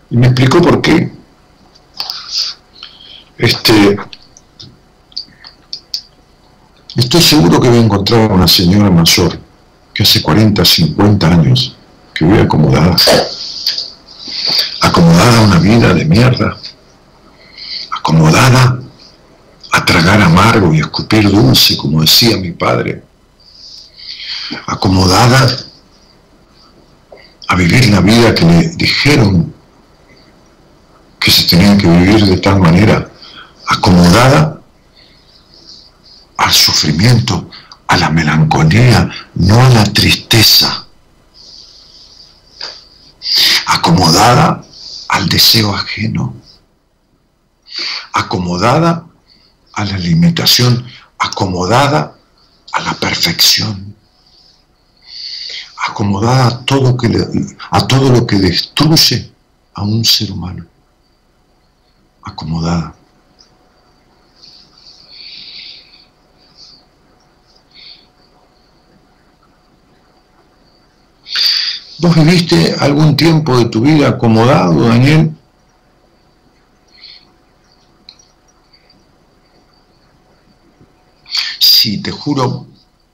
Y 0.09 0.17
me 0.17 0.27
explicó 0.27 0.61
por 0.61 0.81
qué. 0.81 1.11
Este, 3.37 3.97
estoy 6.95 7.21
seguro 7.21 7.59
que 7.59 7.69
voy 7.69 7.79
a 7.79 7.81
encontrar 7.81 8.31
a 8.31 8.33
una 8.33 8.47
señora 8.47 8.89
mayor 8.89 9.39
que 9.93 10.03
hace 10.03 10.21
40, 10.21 10.63
50 10.63 11.27
años, 11.27 11.75
que 12.13 12.25
vive 12.25 12.41
acomodada, 12.41 12.95
acomodada 14.81 15.39
a 15.39 15.41
una 15.41 15.59
vida 15.59 15.93
de 15.93 16.05
mierda, 16.05 16.57
acomodada 17.91 18.79
a 19.71 19.85
tragar 19.85 20.21
amargo 20.21 20.73
y 20.73 20.79
escupir 20.79 21.29
dulce, 21.29 21.77
como 21.77 22.01
decía 22.01 22.37
mi 22.37 22.51
padre, 22.51 23.03
acomodada 24.67 25.47
a 27.47 27.55
vivir 27.55 27.89
la 27.89 28.01
vida 28.01 28.33
que 28.33 28.45
le 28.45 28.69
dijeron 28.69 29.53
que 31.19 31.31
se 31.31 31.47
tenía 31.47 31.77
que 31.77 31.87
vivir 31.87 32.25
de 32.25 32.37
tal 32.37 32.59
manera, 32.59 33.09
acomodada 33.67 34.59
al 36.37 36.51
sufrimiento, 36.51 37.49
a 37.87 37.97
la 37.97 38.09
melancolía, 38.09 39.09
no 39.35 39.63
a 39.63 39.69
la 39.69 39.85
tristeza, 39.85 40.82
acomodada 43.73 44.63
al 45.09 45.27
deseo 45.27 45.73
ajeno, 45.73 46.35
acomodada 48.13 49.07
a 49.73 49.85
la 49.85 49.97
limitación, 49.97 50.85
acomodada 51.17 52.15
a 52.71 52.79
la 52.81 52.93
perfección, 52.93 53.95
acomodada 55.87 56.47
a 56.47 56.65
todo, 56.65 56.95
a 57.71 57.87
todo 57.87 58.09
lo 58.11 58.27
que 58.27 58.37
destruye 58.37 59.31
a 59.73 59.81
un 59.81 60.05
ser 60.05 60.31
humano, 60.31 60.65
acomodada. 62.21 62.95
¿Vos 72.03 72.17
viviste 72.17 72.75
algún 72.79 73.15
tiempo 73.15 73.57
de 73.57 73.63
tu 73.63 73.79
vida 73.79 74.09
acomodado, 74.09 74.89
Daniel? 74.89 75.31
Sí, 81.59 81.99
te 81.99 82.11
juro 82.11 82.67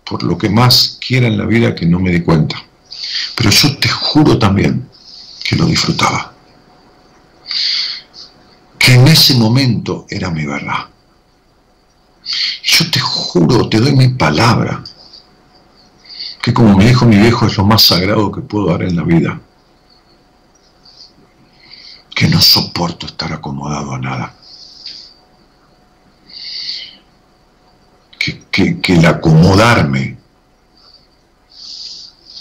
por 0.04 0.24
lo 0.24 0.36
que 0.40 0.50
más 0.50 0.98
quiera 1.00 1.28
en 1.28 1.38
la 1.38 1.46
vida 1.46 1.76
que 1.76 1.86
no 1.86 2.00
me 2.00 2.10
di 2.10 2.22
cuenta. 2.22 2.56
Pero 3.36 3.52
yo 3.52 3.78
te 3.78 3.90
juro 3.90 4.40
también 4.40 4.90
que 5.44 5.56
lo 5.56 5.68
disfrutaba. 5.68 6.34
Que 8.80 8.96
en 8.96 9.08
ese 9.08 9.36
momento 9.36 10.08
era 10.10 10.32
mi 10.32 10.48
verdad. 10.48 10.88
Yo 12.64 12.90
te 12.90 13.00
juro, 13.00 13.70
te 13.70 13.80
doy 13.80 13.96
mi 13.96 14.08
palabra, 14.08 14.84
que 16.42 16.54
como 16.54 16.78
me 16.78 16.88
dijo 16.88 17.06
mi 17.06 17.18
viejo 17.18 17.46
es 17.48 17.58
lo 17.58 17.66
más 17.66 17.82
sagrado 17.84 18.32
que 18.32 18.42
puedo 18.42 18.68
dar 18.68 18.84
en 18.84 18.96
la 18.96 19.04
vida, 19.04 19.40
que 22.16 22.28
no 22.28 22.42
soporto 22.42 23.06
estar 23.06 23.32
acomodado 23.34 23.94
a 23.94 24.00
nada, 24.00 24.36
que, 28.52 28.80
el 28.88 29.06
acomodarme 29.06 30.18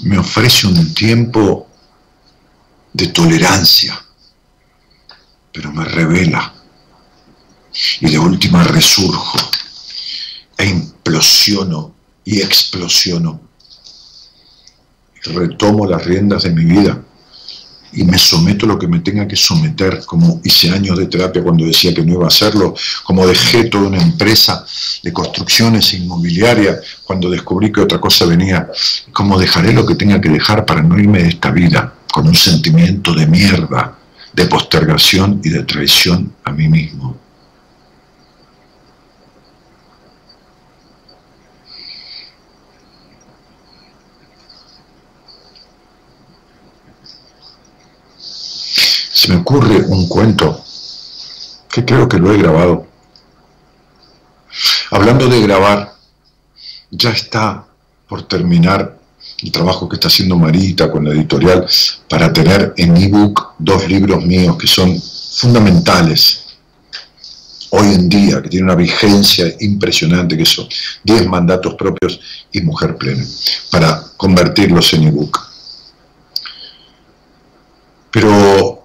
me 0.00 0.18
ofrece 0.18 0.66
un 0.66 0.94
tiempo 0.94 1.68
de 2.92 3.08
tolerancia, 3.08 4.02
pero 5.52 5.72
me 5.72 5.84
revela. 5.84 6.54
Y 8.00 8.10
de 8.10 8.18
última 8.18 8.64
resurjo 8.64 9.38
e 10.56 10.66
implosiono 10.66 11.94
y 12.24 12.40
explosiono 12.40 13.47
retomo 15.24 15.86
las 15.86 16.04
riendas 16.04 16.42
de 16.42 16.50
mi 16.50 16.64
vida 16.64 17.00
y 17.92 18.04
me 18.04 18.18
someto 18.18 18.66
a 18.66 18.68
lo 18.68 18.78
que 18.78 18.86
me 18.86 19.00
tenga 19.00 19.26
que 19.26 19.36
someter, 19.36 20.04
como 20.04 20.40
hice 20.44 20.70
años 20.70 20.98
de 20.98 21.06
terapia 21.06 21.42
cuando 21.42 21.64
decía 21.64 21.94
que 21.94 22.04
no 22.04 22.14
iba 22.14 22.24
a 22.24 22.28
hacerlo, 22.28 22.74
como 23.04 23.26
dejé 23.26 23.64
toda 23.64 23.88
una 23.88 24.02
empresa 24.02 24.64
de 25.02 25.12
construcciones 25.12 25.94
inmobiliarias 25.94 26.80
cuando 27.04 27.30
descubrí 27.30 27.72
que 27.72 27.80
otra 27.80 28.00
cosa 28.00 28.26
venía, 28.26 28.68
como 29.12 29.38
dejaré 29.38 29.72
lo 29.72 29.86
que 29.86 29.94
tenga 29.94 30.20
que 30.20 30.28
dejar 30.28 30.66
para 30.66 30.82
no 30.82 30.98
irme 30.98 31.22
de 31.22 31.28
esta 31.28 31.50
vida 31.50 31.94
con 32.12 32.26
un 32.26 32.34
sentimiento 32.34 33.14
de 33.14 33.26
mierda, 33.26 33.96
de 34.32 34.46
postergación 34.46 35.40
y 35.42 35.48
de 35.48 35.62
traición 35.64 36.34
a 36.44 36.52
mí 36.52 36.68
mismo. 36.68 37.27
Se 49.18 49.32
me 49.32 49.40
ocurre 49.40 49.80
un 49.88 50.06
cuento 50.06 50.62
que 51.68 51.84
creo 51.84 52.08
que 52.08 52.18
lo 52.18 52.32
he 52.32 52.38
grabado. 52.38 52.86
Hablando 54.92 55.26
de 55.26 55.40
grabar, 55.42 55.92
ya 56.92 57.10
está 57.10 57.66
por 58.06 58.28
terminar 58.28 58.96
el 59.42 59.50
trabajo 59.50 59.88
que 59.88 59.96
está 59.96 60.06
haciendo 60.06 60.36
Marita 60.36 60.88
con 60.88 61.04
la 61.04 61.10
editorial 61.10 61.66
para 62.08 62.32
tener 62.32 62.74
en 62.76 62.96
ebook 62.96 63.54
dos 63.58 63.88
libros 63.88 64.24
míos 64.24 64.56
que 64.56 64.68
son 64.68 64.96
fundamentales 65.00 66.44
hoy 67.70 67.94
en 67.94 68.08
día, 68.08 68.40
que 68.40 68.50
tienen 68.50 68.66
una 68.66 68.76
vigencia 68.76 69.52
impresionante, 69.58 70.38
que 70.38 70.46
son 70.46 70.68
10 71.02 71.26
mandatos 71.26 71.74
propios 71.74 72.20
y 72.52 72.60
mujer 72.60 72.96
plena, 72.96 73.24
para 73.72 74.00
convertirlos 74.16 74.92
en 74.92 75.08
ebook. 75.08 75.40
Pero 78.12 78.77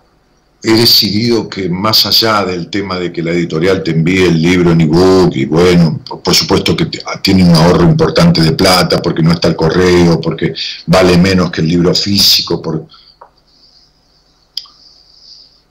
he 0.66 0.72
decidido 0.72 1.50
que 1.50 1.68
más 1.68 2.06
allá 2.06 2.46
del 2.46 2.70
tema 2.70 2.98
de 2.98 3.12
que 3.12 3.22
la 3.22 3.32
editorial 3.32 3.84
te 3.84 3.92
envíe 3.92 4.24
el 4.24 4.42
libro 4.42 4.72
en 4.72 4.80
ebook 4.80 5.36
y 5.36 5.44
bueno, 5.44 6.00
por, 6.24 6.34
supuesto 6.34 6.76
que 6.78 6.90
ah, 7.06 7.22
tiene 7.22 7.44
un 7.44 7.54
ahorro 7.54 7.84
importante 7.84 8.42
de 8.42 8.54
plata 8.54 9.02
porque 9.02 9.22
no 9.22 9.34
está 9.34 9.50
el 9.50 9.58
correo, 9.58 10.22
porque 10.22 10.54
vale 10.86 11.18
menos 11.18 11.52
que 11.52 11.60
el 11.60 11.68
libro 11.68 11.94
físico, 11.94 12.88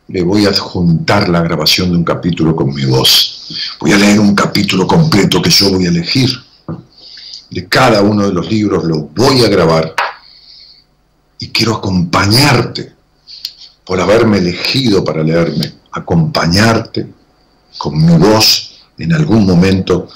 le 0.08 0.22
voy 0.22 0.44
a 0.44 0.50
adjuntar 0.50 1.30
la 1.30 1.40
grabación 1.40 1.90
de 1.90 1.96
un 1.96 2.04
capítulo 2.04 2.54
con 2.54 2.74
mi 2.74 2.84
voz. 2.84 3.78
Voy 3.80 3.92
a 3.92 3.96
leer 3.96 4.20
un 4.20 4.34
capítulo 4.34 4.86
completo 4.86 5.40
que 5.40 5.48
yo 5.48 5.70
voy 5.70 5.86
a 5.86 5.88
elegir. 5.88 6.30
De 7.48 7.66
cada 7.66 8.02
uno 8.02 8.26
de 8.26 8.34
los 8.34 8.50
libros 8.50 8.84
lo 8.84 9.08
voy 9.14 9.42
a 9.42 9.48
grabar 9.48 9.94
y 11.38 11.48
quiero 11.48 11.76
acompañarte 11.76 12.92
por 13.84 14.00
haberme 14.00 14.38
elegido 14.38 15.04
para 15.04 15.22
leerme, 15.22 15.72
acompañarte 15.92 17.06
con 17.78 18.04
mi 18.04 18.16
voz 18.16 18.80
en 18.98 19.12
algún 19.12 19.46
momento 19.46 20.08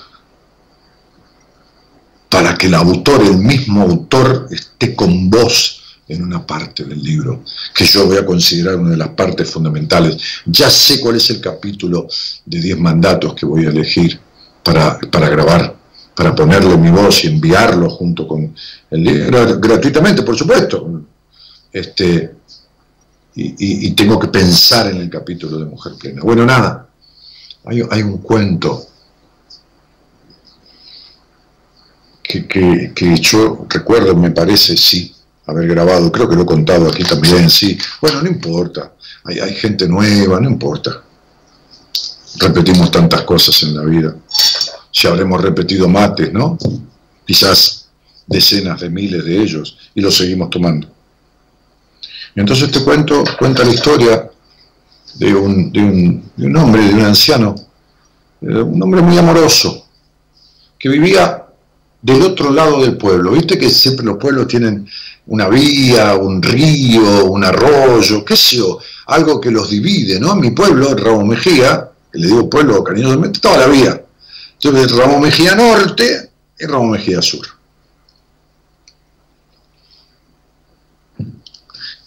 para 2.28 2.56
que 2.56 2.66
el 2.66 2.74
autor, 2.74 3.22
el 3.22 3.38
mismo 3.38 3.82
autor, 3.82 4.48
esté 4.50 4.94
con 4.94 5.30
vos 5.30 5.82
en 6.08 6.22
una 6.22 6.46
parte 6.46 6.84
del 6.84 7.02
libro, 7.02 7.42
que 7.74 7.84
yo 7.84 8.06
voy 8.06 8.18
a 8.18 8.26
considerar 8.26 8.76
una 8.76 8.90
de 8.90 8.96
las 8.96 9.08
partes 9.08 9.50
fundamentales. 9.50 10.16
Ya 10.44 10.70
sé 10.70 11.00
cuál 11.00 11.16
es 11.16 11.30
el 11.30 11.40
capítulo 11.40 12.06
de 12.44 12.60
10 12.60 12.78
mandatos 12.78 13.34
que 13.34 13.46
voy 13.46 13.66
a 13.66 13.70
elegir 13.70 14.20
para, 14.62 14.98
para 15.10 15.28
grabar, 15.28 15.76
para 16.14 16.34
ponerle 16.34 16.76
mi 16.76 16.90
voz 16.90 17.24
y 17.24 17.28
enviarlo 17.28 17.90
junto 17.90 18.28
con 18.28 18.54
el 18.90 19.02
libro, 19.02 19.58
gratuitamente, 19.58 20.22
por 20.22 20.36
supuesto. 20.36 21.02
Este, 21.72 22.35
y, 23.38 23.90
tengo 23.90 24.18
que 24.18 24.28
pensar 24.28 24.90
en 24.90 24.96
el 24.96 25.10
capítulo 25.10 25.58
de 25.58 25.66
Mujer 25.66 25.92
Plena. 25.98 26.22
Bueno, 26.22 26.46
nada, 26.46 26.88
hay, 27.66 28.02
un 28.02 28.18
cuento 28.18 28.86
que, 32.22 33.18
yo 33.20 33.66
recuerdo, 33.68 34.16
me 34.16 34.30
parece, 34.30 34.76
sí, 34.76 35.14
haber 35.44 35.68
grabado, 35.68 36.10
creo 36.10 36.28
que 36.28 36.34
lo 36.34 36.42
he 36.42 36.46
contado 36.46 36.88
aquí 36.88 37.04
también, 37.04 37.50
sí. 37.50 37.76
Bueno, 38.00 38.22
no 38.22 38.28
importa, 38.28 38.94
hay, 39.24 39.38
hay 39.38 39.54
gente 39.54 39.86
nueva, 39.86 40.40
no 40.40 40.48
importa. 40.48 41.02
Repetimos 42.38 42.90
tantas 42.90 43.22
cosas 43.22 43.62
en 43.62 43.76
la 43.76 43.82
vida. 43.82 44.16
Ya 44.92 45.10
habremos 45.10 45.42
repetido 45.42 45.88
mates, 45.88 46.32
¿no? 46.32 46.56
Quizás 47.26 47.88
decenas 48.26 48.80
de 48.80 48.88
miles 48.88 49.24
de 49.24 49.42
ellos 49.42 49.76
y 49.94 50.00
los 50.00 50.16
seguimos 50.16 50.48
tomando. 50.48 50.95
Y 52.36 52.40
entonces 52.40 52.70
te 52.70 52.84
cuento, 52.84 53.24
cuenta 53.38 53.64
la 53.64 53.72
historia 53.72 54.30
de 55.14 55.34
un, 55.34 55.72
de 55.72 55.80
un, 56.46 56.56
hombre, 56.56 56.86
de 56.86 56.94
un 56.94 57.00
anciano, 57.00 57.54
un 58.42 58.82
hombre 58.82 59.00
muy 59.00 59.16
amoroso, 59.16 59.86
que 60.78 60.90
vivía 60.90 61.46
del 62.02 62.22
otro 62.22 62.50
lado 62.50 62.82
del 62.82 62.98
pueblo. 62.98 63.32
Viste 63.32 63.58
que 63.58 63.70
siempre 63.70 64.04
los 64.04 64.18
pueblos 64.18 64.46
tienen 64.48 64.86
una 65.28 65.48
vía, 65.48 66.14
un 66.14 66.42
río, 66.42 67.24
un 67.24 67.42
arroyo, 67.42 68.22
qué 68.22 68.36
sé 68.36 68.58
yo, 68.58 68.80
algo 69.06 69.40
que 69.40 69.50
los 69.50 69.70
divide, 69.70 70.20
¿no? 70.20 70.36
Mi 70.36 70.50
pueblo, 70.50 70.94
Ramón 70.94 71.28
Mejía, 71.28 71.88
le 72.12 72.26
digo 72.26 72.50
pueblo 72.50 72.84
cariñosamente, 72.84 73.40
toda 73.40 73.56
la 73.56 73.66
vía. 73.66 74.02
Entonces, 74.62 74.94
Ramón 74.94 75.22
Mejía 75.22 75.54
Norte 75.54 76.30
y 76.58 76.66
Ramón 76.66 76.90
Mejía 76.90 77.22
Sur. 77.22 77.55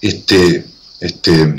Este, 0.02 0.66
este, 1.00 1.56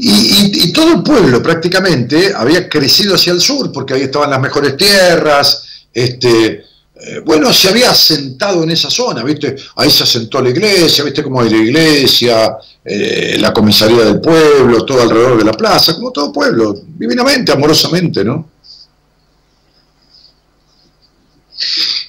y, 0.00 0.72
todo 0.72 0.94
el 0.94 1.02
pueblo 1.02 1.42
prácticamente 1.42 2.32
había 2.34 2.68
crecido 2.68 3.16
hacia 3.16 3.32
el 3.32 3.40
sur, 3.40 3.72
porque 3.72 3.94
ahí 3.94 4.02
estaban 4.02 4.30
las 4.30 4.40
mejores 4.40 4.76
tierras, 4.76 5.64
este, 5.92 6.64
eh, 7.00 7.20
bueno, 7.24 7.52
se 7.52 7.68
había 7.68 7.90
asentado 7.90 8.62
en 8.62 8.70
esa 8.70 8.90
zona, 8.90 9.24
¿viste? 9.24 9.56
Ahí 9.74 9.90
se 9.90 10.04
asentó 10.04 10.40
la 10.40 10.50
iglesia, 10.50 11.02
¿viste 11.02 11.22
cómo 11.22 11.40
hay 11.40 11.50
la 11.50 11.56
iglesia, 11.56 12.56
eh, 12.84 13.38
la 13.40 13.52
comisaría 13.52 14.04
del 14.04 14.20
pueblo, 14.20 14.84
todo 14.84 15.02
alrededor 15.02 15.36
de 15.38 15.44
la 15.44 15.52
plaza, 15.52 15.94
como 15.96 16.12
todo 16.12 16.32
pueblo, 16.32 16.80
divinamente, 16.96 17.50
amorosamente, 17.50 18.24
¿no? 18.24 18.50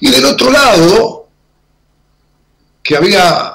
Y 0.00 0.10
del 0.10 0.24
otro 0.24 0.50
lado, 0.50 1.19
que 2.90 2.96
había 2.96 3.52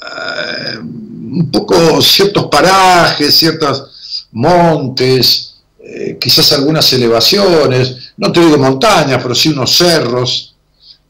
eh, 0.00 0.78
un 0.78 1.50
poco 1.52 2.00
ciertos 2.00 2.46
parajes, 2.46 3.36
ciertos 3.36 4.28
montes, 4.32 5.56
eh, 5.78 6.16
quizás 6.18 6.52
algunas 6.52 6.90
elevaciones, 6.94 8.14
no 8.16 8.32
te 8.32 8.40
digo 8.40 8.56
montañas, 8.56 9.20
pero 9.22 9.34
sí 9.34 9.50
unos 9.50 9.76
cerros, 9.76 10.56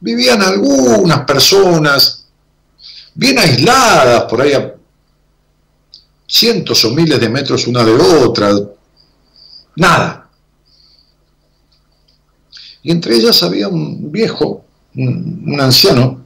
vivían 0.01 0.42
algunas 0.42 1.20
personas 1.20 2.26
bien 3.14 3.38
aisladas, 3.38 4.24
por 4.24 4.42
ahí 4.42 4.53
cientos 6.26 6.84
o 6.84 6.90
miles 6.90 7.20
de 7.20 7.28
metros 7.28 7.68
una 7.68 7.84
de 7.84 7.92
otra, 7.92 8.51
nada. 9.76 10.28
Y 12.82 12.90
entre 12.90 13.14
ellas 13.14 13.40
había 13.44 13.68
un 13.68 14.11
viejo, 14.11 14.64
un 14.97 15.61
anciano, 15.61 16.26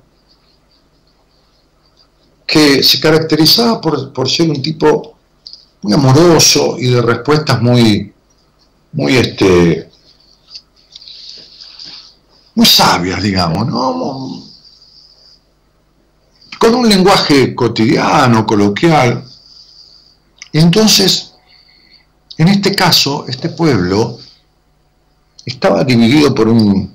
que 2.51 2.83
se 2.83 2.99
caracterizaba 2.99 3.81
por, 3.81 4.29
ser 4.29 4.51
un 4.51 4.61
tipo 4.61 5.17
muy 5.83 5.93
amoroso 5.93 6.77
y 6.79 6.87
de 6.89 7.01
respuestas 7.01 7.63
muy, 7.63 8.13
muy, 8.93 9.17
este, 9.17 9.89
muy 12.57 12.67
sabias, 12.67 13.23
digamos, 13.23 13.67
¿no? 13.69 14.51
con 16.59 16.75
un 16.75 16.89
lenguaje 16.89 17.55
cotidiano, 17.55 18.45
coloquial. 18.45 19.25
Y 20.53 20.59
entonces, 20.59 21.33
en 22.37 22.49
este 22.49 22.75
caso, 22.75 23.25
este 23.29 23.49
pueblo 23.49 24.19
estaba 25.47 25.85
dividido 25.85 26.35
por 26.35 26.49
un, 26.49 26.95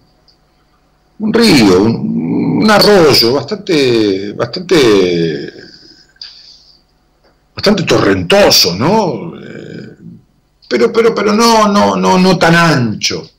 un 1.18 1.34
río, 1.34 1.82
un, 1.82 2.25
arroyo 2.70 3.34
bastante, 3.34 4.34
bastante, 4.34 5.52
bastante 7.56 7.84
torrentoso, 7.84 8.76
¿no? 8.76 9.34
Eh, 9.40 9.96
pero, 10.68 10.92
pero, 10.92 11.14
pero 11.14 11.34
no, 11.34 11.68
no, 11.68 11.96
no, 11.96 12.18
no 12.18 12.38
tan 12.38 12.56
ancho. 12.56 13.30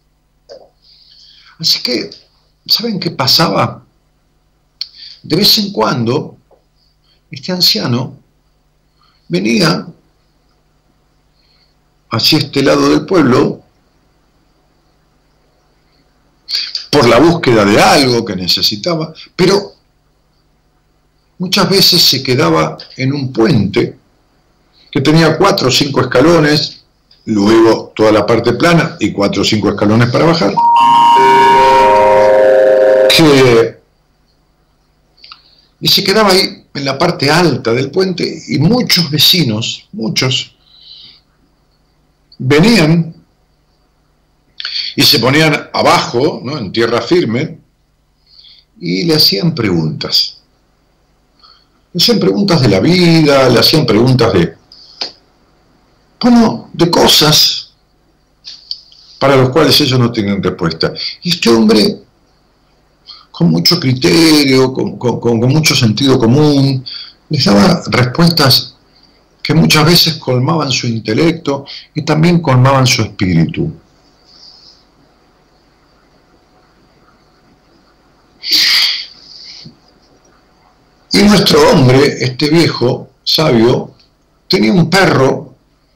Así 1.58 1.82
que, 1.82 2.10
¿saben 2.66 3.00
qué 3.00 3.10
pasaba? 3.10 3.82
De 5.22 5.36
vez 5.36 5.58
en 5.58 5.72
cuando, 5.72 6.36
este 7.30 7.52
anciano 7.52 8.18
venía 9.28 9.86
hacia 12.10 12.38
este 12.38 12.62
lado 12.62 12.90
del 12.90 13.04
pueblo 13.06 13.65
por 16.96 17.08
la 17.08 17.18
búsqueda 17.18 17.64
de 17.64 17.78
algo 17.78 18.24
que 18.24 18.34
necesitaba, 18.34 19.12
pero 19.34 19.74
muchas 21.38 21.68
veces 21.68 22.00
se 22.00 22.22
quedaba 22.22 22.78
en 22.96 23.12
un 23.12 23.32
puente 23.32 23.98
que 24.90 25.02
tenía 25.02 25.36
cuatro 25.36 25.68
o 25.68 25.70
cinco 25.70 26.00
escalones, 26.00 26.84
luego 27.26 27.92
toda 27.94 28.12
la 28.12 28.24
parte 28.24 28.54
plana 28.54 28.96
y 28.98 29.12
cuatro 29.12 29.42
o 29.42 29.44
cinco 29.44 29.68
escalones 29.68 30.10
para 30.10 30.24
bajar, 30.24 30.54
y 35.78 35.88
se 35.88 36.02
quedaba 36.02 36.30
ahí 36.30 36.64
en 36.72 36.84
la 36.84 36.96
parte 36.96 37.30
alta 37.30 37.74
del 37.74 37.90
puente 37.90 38.42
y 38.48 38.58
muchos 38.58 39.10
vecinos, 39.10 39.86
muchos, 39.92 40.56
venían 42.38 43.15
y 44.96 45.02
se 45.02 45.18
ponían 45.18 45.68
abajo, 45.72 46.40
¿no? 46.42 46.56
en 46.56 46.72
tierra 46.72 47.02
firme, 47.02 47.58
y 48.80 49.04
le 49.04 49.16
hacían 49.16 49.54
preguntas. 49.54 50.38
Le 51.92 52.02
hacían 52.02 52.18
preguntas 52.18 52.62
de 52.62 52.68
la 52.68 52.80
vida, 52.80 53.48
le 53.50 53.60
hacían 53.60 53.84
preguntas 53.84 54.32
de, 54.32 54.54
bueno, 56.20 56.70
de 56.72 56.90
cosas 56.90 57.70
para 59.18 59.36
los 59.36 59.50
cuales 59.50 59.78
ellos 59.80 59.98
no 59.98 60.10
tenían 60.10 60.42
respuesta. 60.42 60.92
Y 61.22 61.30
este 61.30 61.50
hombre, 61.50 61.98
con 63.30 63.50
mucho 63.50 63.78
criterio, 63.78 64.72
con, 64.72 64.98
con 64.98 65.40
mucho 65.40 65.74
sentido 65.74 66.18
común, 66.18 66.84
les 67.28 67.44
daba 67.44 67.82
respuestas 67.88 68.76
que 69.42 69.54
muchas 69.54 69.84
veces 69.84 70.14
colmaban 70.14 70.70
su 70.70 70.86
intelecto 70.86 71.66
y 71.94 72.02
también 72.02 72.40
colmaban 72.40 72.86
su 72.86 73.02
espíritu. 73.02 73.72
Y 81.16 81.22
nuestro 81.22 81.70
hombre, 81.70 82.14
este 82.20 82.50
viejo, 82.50 83.08
sabio, 83.24 83.94
tenía 84.46 84.70
un 84.70 84.90
perro 84.90 85.54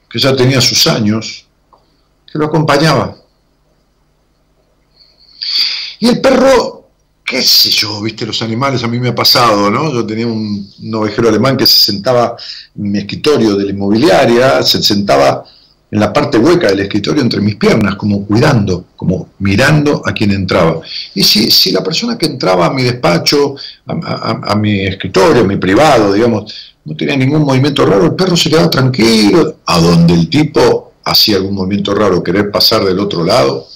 que 0.09 0.17
ya 0.17 0.35
tenía 0.35 0.59
sus 0.59 0.87
años, 0.87 1.45
que 2.25 2.39
lo 2.39 2.45
acompañaba. 2.47 3.15
Y 5.99 6.07
el 6.07 6.21
perro, 6.21 6.87
qué 7.23 7.43
sé 7.43 7.69
yo, 7.69 8.01
viste, 8.01 8.25
los 8.25 8.41
animales 8.41 8.83
a 8.83 8.87
mí 8.87 8.99
me 8.99 9.09
ha 9.09 9.15
pasado, 9.15 9.69
¿no? 9.69 9.93
Yo 9.93 10.03
tenía 10.07 10.25
un, 10.25 10.67
un 10.81 10.95
ovejero 10.95 11.29
alemán 11.29 11.55
que 11.55 11.67
se 11.67 11.91
sentaba 11.91 12.35
en 12.75 12.91
mi 12.91 12.97
escritorio 12.97 13.55
de 13.55 13.65
la 13.65 13.71
inmobiliaria, 13.73 14.63
se 14.63 14.81
sentaba 14.81 15.45
en 15.91 15.99
la 15.99 16.13
parte 16.13 16.37
hueca 16.37 16.69
del 16.69 16.79
escritorio 16.79 17.21
entre 17.21 17.41
mis 17.41 17.57
piernas, 17.57 17.95
como 17.95 18.25
cuidando, 18.25 18.85
como 18.95 19.31
mirando 19.39 20.01
a 20.05 20.13
quien 20.13 20.31
entraba. 20.31 20.79
Y 21.13 21.21
si, 21.21 21.51
si 21.51 21.73
la 21.73 21.83
persona 21.83 22.17
que 22.17 22.27
entraba 22.27 22.67
a 22.67 22.73
mi 22.73 22.83
despacho, 22.83 23.55
a, 23.85 24.55
mi 24.55 24.85
escritorio, 24.85 25.41
a 25.43 25.45
mi 25.45 25.57
privado, 25.57 26.13
digamos, 26.13 26.73
no 26.85 26.95
tenía 26.95 27.17
ningún 27.17 27.43
movimiento 27.43 27.85
raro, 27.85 28.05
el 28.05 28.15
perro 28.15 28.37
se 28.37 28.49
quedaba 28.49 28.69
tranquilo, 28.69 29.57
a 29.65 29.79
donde 29.79 30.13
el 30.13 30.29
tipo 30.29 30.93
hacía 31.03 31.35
algún 31.35 31.55
movimiento 31.55 31.93
raro, 31.93 32.23
querer 32.23 32.49
pasar 32.51 32.85
del 32.85 32.99
otro 32.99 33.25
lado, 33.25 33.67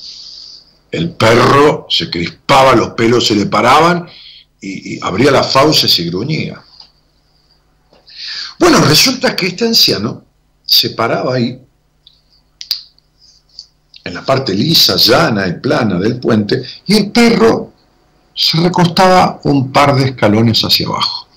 el 0.91 1.11
perro 1.11 1.85
se 1.89 2.09
crispaba, 2.09 2.75
los 2.75 2.91
pelos 2.91 3.27
se 3.27 3.35
le 3.35 3.47
paraban 3.47 4.07
y, 4.61 5.03
abría 5.03 5.31
las 5.31 5.51
fauces 5.51 5.99
y 5.99 6.09
gruñía. 6.09 6.63
Bueno, 8.57 8.79
resulta 8.85 9.35
que 9.35 9.47
este 9.47 9.65
anciano 9.65 10.23
se 10.63 10.91
paraba 10.91 11.35
ahí 11.35 11.64
en 14.05 14.13
la 14.13 14.23
parte 14.23 14.53
lisa, 14.53 14.95
llana 14.97 15.47
y 15.47 15.53
plana 15.53 15.99
del 15.99 16.19
puente, 16.19 16.63
y 16.85 16.95
el 16.95 17.11
perro 17.11 17.73
se 18.35 18.59
recostaba 18.59 19.39
un 19.43 19.71
par 19.71 19.95
de 19.95 20.05
escalones 20.05 20.61
hacia 20.61 20.87
abajo. 20.87 21.27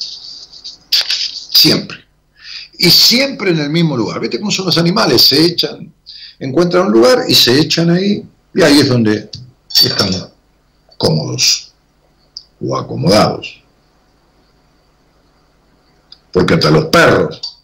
Siempre. 0.00 1.98
Y 2.78 2.90
siempre 2.90 3.50
en 3.50 3.60
el 3.60 3.70
mismo 3.70 3.96
lugar. 3.96 4.20
¿Viste 4.20 4.38
cómo 4.38 4.50
son 4.50 4.66
los 4.66 4.78
animales? 4.78 5.22
Se 5.22 5.44
echan, 5.44 5.92
encuentran 6.38 6.86
un 6.86 6.92
lugar 6.92 7.24
y 7.28 7.34
se 7.34 7.58
echan 7.60 7.90
ahí, 7.90 8.24
y 8.54 8.62
ahí 8.62 8.80
es 8.80 8.88
donde 8.88 9.30
están 9.72 10.10
cómodos 10.96 11.72
o 12.60 12.76
acomodados. 12.76 13.62
Porque 16.32 16.54
hasta 16.54 16.70
los 16.70 16.86
perros 16.86 17.57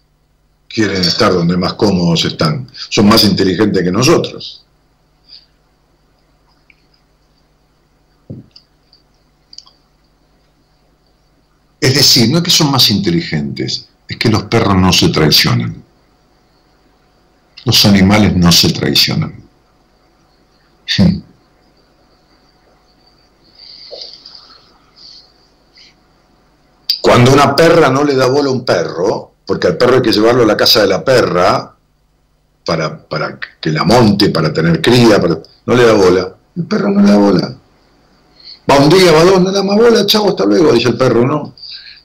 quieren 0.75 1.03
estar 1.03 1.33
donde 1.33 1.57
más 1.57 1.75
cómodos 1.75 2.25
están. 2.25 2.69
Son 2.91 3.07
más 3.07 3.23
inteligentes 3.23 3.85
que 3.85 3.93
nosotros. 3.93 4.65
Es 11.81 11.95
decir, 11.95 12.29
no 12.31 12.39
es 12.39 12.45
que 12.45 12.51
son 12.51 12.73
más 12.73 12.91
inteligentes, 12.91 13.89
es 14.09 14.17
que 14.17 14.29
los 14.29 14.45
perros 14.45 14.75
no 14.77 14.93
se 14.93 15.11
traicionan. 15.11 15.85
Los 17.65 17.85
animales 17.85 18.35
no 18.35 18.51
se 18.51 18.73
traicionan. 18.73 19.45
Hmm. 20.99 21.21
Cuando 27.01 27.33
una 27.33 27.55
perra 27.55 27.91
no 27.91 28.03
le 28.03 28.17
da 28.17 28.27
bola 28.27 28.49
a 28.49 28.53
un 28.53 28.65
perro, 28.65 29.34
porque 29.47 29.67
al 29.67 29.77
perro 29.77 29.97
hay 29.97 30.03
que 30.03 30.13
llevarlo 30.13 30.43
a 30.43 30.47
la 30.47 30.57
casa 30.57 30.83
de 30.83 30.89
la 30.89 31.05
perra 31.05 31.75
para, 32.65 32.99
para 33.07 33.39
que 33.61 33.71
la 33.71 33.85
monte, 33.85 34.31
para 34.31 34.53
tener 34.53 34.81
cría, 34.81 35.19
no 35.67 35.75
le 35.75 35.85
da 35.85 35.93
bola. 35.93 36.35
El 36.57 36.65
perro 36.65 36.91
no 36.91 37.03
le 37.03 37.11
da 37.11 37.17
bola. 37.17 37.57
Va 38.71 38.79
un 38.79 38.89
día, 38.89 39.13
va 39.13 39.25
dos, 39.25 39.41
no 39.41 39.51
le 39.51 39.57
da 39.57 39.63
más 39.63 39.77
bola, 39.77 40.07
chavo, 40.07 40.31
hasta 40.31 40.45
luego, 40.45 40.73
dice 40.73 40.89
el 40.89 40.97
perro, 40.97 41.27
no. 41.27 41.55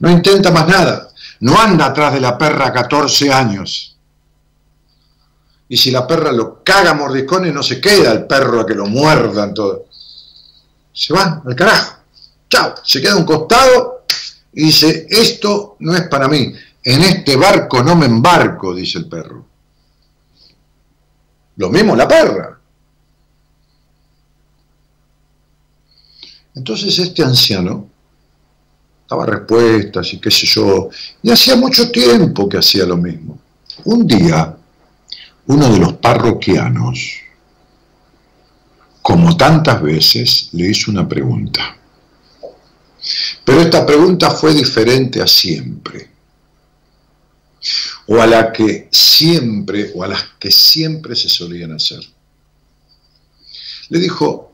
No 0.00 0.10
intenta 0.10 0.50
más 0.50 0.68
nada. 0.68 1.08
No 1.40 1.58
anda 1.58 1.86
atrás 1.86 2.12
de 2.12 2.20
la 2.20 2.36
perra 2.36 2.72
14 2.72 3.32
años. 3.32 3.96
Y 5.68 5.76
si 5.76 5.90
la 5.90 6.06
perra 6.06 6.32
lo 6.32 6.62
caga 6.62 6.92
mordiscones, 6.94 7.54
no 7.54 7.62
se 7.62 7.80
queda 7.80 8.12
el 8.12 8.26
perro 8.26 8.60
a 8.60 8.66
que 8.66 8.74
lo 8.74 8.86
muerdan 8.86 9.54
todo. 9.54 9.86
Se 10.92 11.14
va 11.14 11.42
al 11.46 11.54
carajo. 11.54 11.98
Chao. 12.48 12.74
Se 12.82 13.00
queda 13.00 13.12
a 13.12 13.16
un 13.16 13.24
costado 13.24 14.04
y 14.52 14.64
dice, 14.64 15.06
esto 15.08 15.76
no 15.78 15.94
es 15.94 16.08
para 16.08 16.28
mí. 16.28 16.52
En 16.82 17.02
este 17.02 17.36
barco 17.36 17.82
no 17.82 17.94
me 17.96 18.06
embarco, 18.06 18.74
dice 18.74 18.98
el 18.98 19.08
perro. 19.08 19.46
Lo 21.56 21.68
mismo 21.68 21.94
la 21.94 22.08
perra. 22.08 22.58
Entonces 26.54 26.98
este 26.98 27.22
anciano 27.22 27.88
daba 29.08 29.26
respuestas 29.26 30.12
y 30.14 30.20
qué 30.20 30.30
sé 30.30 30.46
yo, 30.46 30.88
y 31.22 31.30
hacía 31.30 31.56
mucho 31.56 31.90
tiempo 31.90 32.48
que 32.48 32.58
hacía 32.58 32.86
lo 32.86 32.96
mismo. 32.96 33.38
Un 33.84 34.06
día, 34.06 34.56
uno 35.46 35.72
de 35.72 35.78
los 35.80 35.94
parroquianos, 35.94 37.16
como 39.02 39.36
tantas 39.36 39.82
veces, 39.82 40.50
le 40.52 40.70
hizo 40.70 40.92
una 40.92 41.08
pregunta. 41.08 41.76
Pero 43.44 43.60
esta 43.62 43.84
pregunta 43.84 44.30
fue 44.30 44.54
diferente 44.54 45.20
a 45.20 45.26
siempre, 45.26 46.09
o 48.12 48.20
a 48.20 48.26
la 48.26 48.52
que 48.52 48.88
siempre, 48.90 49.92
o 49.94 50.02
a 50.02 50.08
las 50.08 50.24
que 50.40 50.50
siempre 50.50 51.14
se 51.14 51.28
solían 51.28 51.70
hacer. 51.70 52.00
Le 53.88 54.00
dijo, 54.00 54.50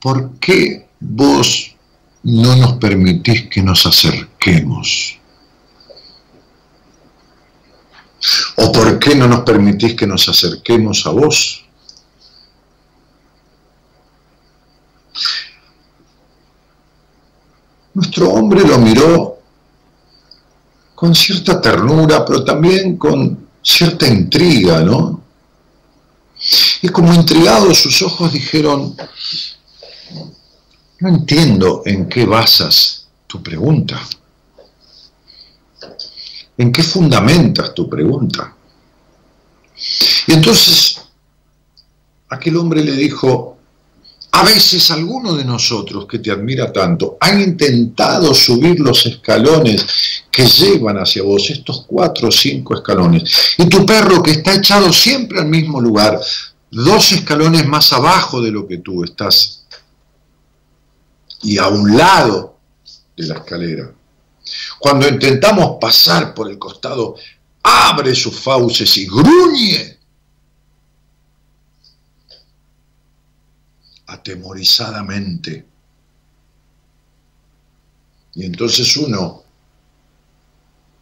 ¿por 0.00 0.38
qué 0.38 0.88
vos 1.00 1.74
no 2.22 2.54
nos 2.54 2.74
permitís 2.74 3.48
que 3.48 3.64
nos 3.64 3.84
acerquemos? 3.84 5.18
¿O 8.58 8.70
por 8.70 9.00
qué 9.00 9.16
no 9.16 9.26
nos 9.26 9.40
permitís 9.40 9.96
que 9.96 10.06
nos 10.06 10.28
acerquemos 10.28 11.04
a 11.04 11.10
vos? 11.10 11.64
Nuestro 17.94 18.30
hombre 18.30 18.60
lo 18.60 18.78
miró 18.78 19.37
con 20.98 21.14
cierta 21.14 21.60
ternura, 21.60 22.24
pero 22.24 22.42
también 22.42 22.96
con 22.96 23.50
cierta 23.62 24.08
intriga, 24.08 24.80
¿no? 24.80 25.22
Y 26.82 26.88
como 26.88 27.14
intrigados 27.14 27.78
sus 27.78 28.02
ojos 28.02 28.32
dijeron, 28.32 28.96
no 30.98 31.08
entiendo 31.08 31.82
en 31.84 32.08
qué 32.08 32.26
basas 32.26 33.06
tu 33.28 33.40
pregunta. 33.40 34.00
¿En 36.56 36.72
qué 36.72 36.82
fundamentas 36.82 37.72
tu 37.74 37.88
pregunta? 37.88 38.56
Y 40.26 40.32
entonces 40.32 41.00
aquel 42.28 42.56
hombre 42.56 42.82
le 42.82 42.96
dijo, 42.96 43.57
a 44.30 44.44
veces 44.44 44.90
alguno 44.90 45.34
de 45.34 45.44
nosotros 45.44 46.06
que 46.06 46.18
te 46.18 46.30
admira 46.30 46.72
tanto 46.72 47.16
han 47.20 47.40
intentado 47.40 48.34
subir 48.34 48.78
los 48.80 49.06
escalones 49.06 49.86
que 50.30 50.46
llevan 50.46 50.98
hacia 50.98 51.22
vos, 51.22 51.50
estos 51.50 51.84
cuatro 51.86 52.28
o 52.28 52.32
cinco 52.32 52.74
escalones, 52.74 53.54
y 53.58 53.66
tu 53.66 53.84
perro 53.84 54.22
que 54.22 54.32
está 54.32 54.54
echado 54.54 54.92
siempre 54.92 55.40
al 55.40 55.46
mismo 55.46 55.80
lugar, 55.80 56.20
dos 56.70 57.12
escalones 57.12 57.66
más 57.66 57.92
abajo 57.92 58.40
de 58.40 58.50
lo 58.50 58.66
que 58.66 58.78
tú 58.78 59.02
estás 59.02 59.64
y 61.42 61.58
a 61.58 61.68
un 61.68 61.96
lado 61.96 62.58
de 63.16 63.26
la 63.26 63.34
escalera. 63.34 63.92
Cuando 64.78 65.08
intentamos 65.08 65.78
pasar 65.80 66.34
por 66.34 66.50
el 66.50 66.58
costado, 66.58 67.16
abre 67.62 68.14
sus 68.14 68.38
fauces 68.38 68.96
y 68.96 69.06
gruñe. 69.06 69.97
Atemorizadamente. 74.08 75.64
Y 78.34 78.44
entonces 78.44 78.96
uno 78.96 79.42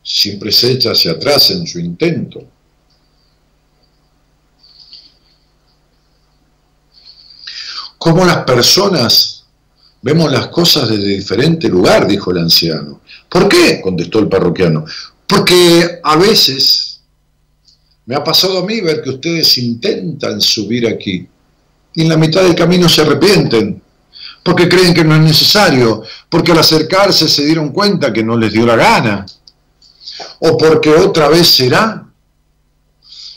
siempre 0.02 0.52
se 0.52 0.72
echa 0.72 0.92
hacia 0.92 1.12
atrás 1.12 1.50
en 1.50 1.66
su 1.66 1.80
intento. 1.80 2.46
Como 7.98 8.24
las 8.24 8.44
personas 8.44 9.36
Vemos 10.06 10.30
las 10.30 10.46
cosas 10.50 10.88
desde 10.88 11.16
diferente 11.16 11.68
lugar, 11.68 12.06
dijo 12.06 12.30
el 12.30 12.38
anciano. 12.38 13.00
¿Por 13.28 13.48
qué? 13.48 13.80
contestó 13.80 14.20
el 14.20 14.28
parroquiano. 14.28 14.84
Porque 15.26 15.98
a 16.00 16.14
veces 16.14 17.00
me 18.04 18.14
ha 18.14 18.22
pasado 18.22 18.58
a 18.60 18.64
mí 18.64 18.80
ver 18.80 19.02
que 19.02 19.10
ustedes 19.10 19.58
intentan 19.58 20.40
subir 20.40 20.86
aquí 20.86 21.26
y 21.96 22.02
en 22.02 22.10
la 22.10 22.16
mitad 22.18 22.42
del 22.42 22.54
camino 22.54 22.88
se 22.88 23.00
arrepienten, 23.00 23.82
porque 24.42 24.68
creen 24.68 24.92
que 24.94 25.02
no 25.02 25.14
es 25.14 25.22
necesario, 25.22 26.02
porque 26.28 26.52
al 26.52 26.58
acercarse 26.58 27.26
se 27.26 27.44
dieron 27.44 27.70
cuenta 27.70 28.12
que 28.12 28.22
no 28.22 28.36
les 28.36 28.52
dio 28.52 28.66
la 28.66 28.76
gana, 28.76 29.26
o 30.40 30.56
porque 30.58 30.90
otra 30.90 31.28
vez 31.28 31.48
será. 31.48 32.06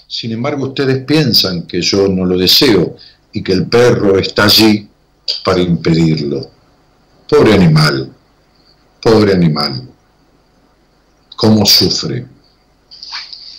Sin 0.07 0.33
embargo, 0.33 0.67
ustedes 0.67 1.05
piensan 1.05 1.65
que 1.65 1.81
yo 1.81 2.09
no 2.09 2.25
lo 2.25 2.37
deseo 2.37 2.97
y 3.31 3.41
que 3.41 3.53
el 3.53 3.67
perro 3.67 4.19
está 4.19 4.43
allí 4.43 4.89
para 5.45 5.61
impedirlo. 5.61 6.51
Pobre 7.29 7.53
animal, 7.53 8.11
pobre 9.01 9.33
animal, 9.33 9.87
cómo 11.37 11.65
sufre. 11.65 12.25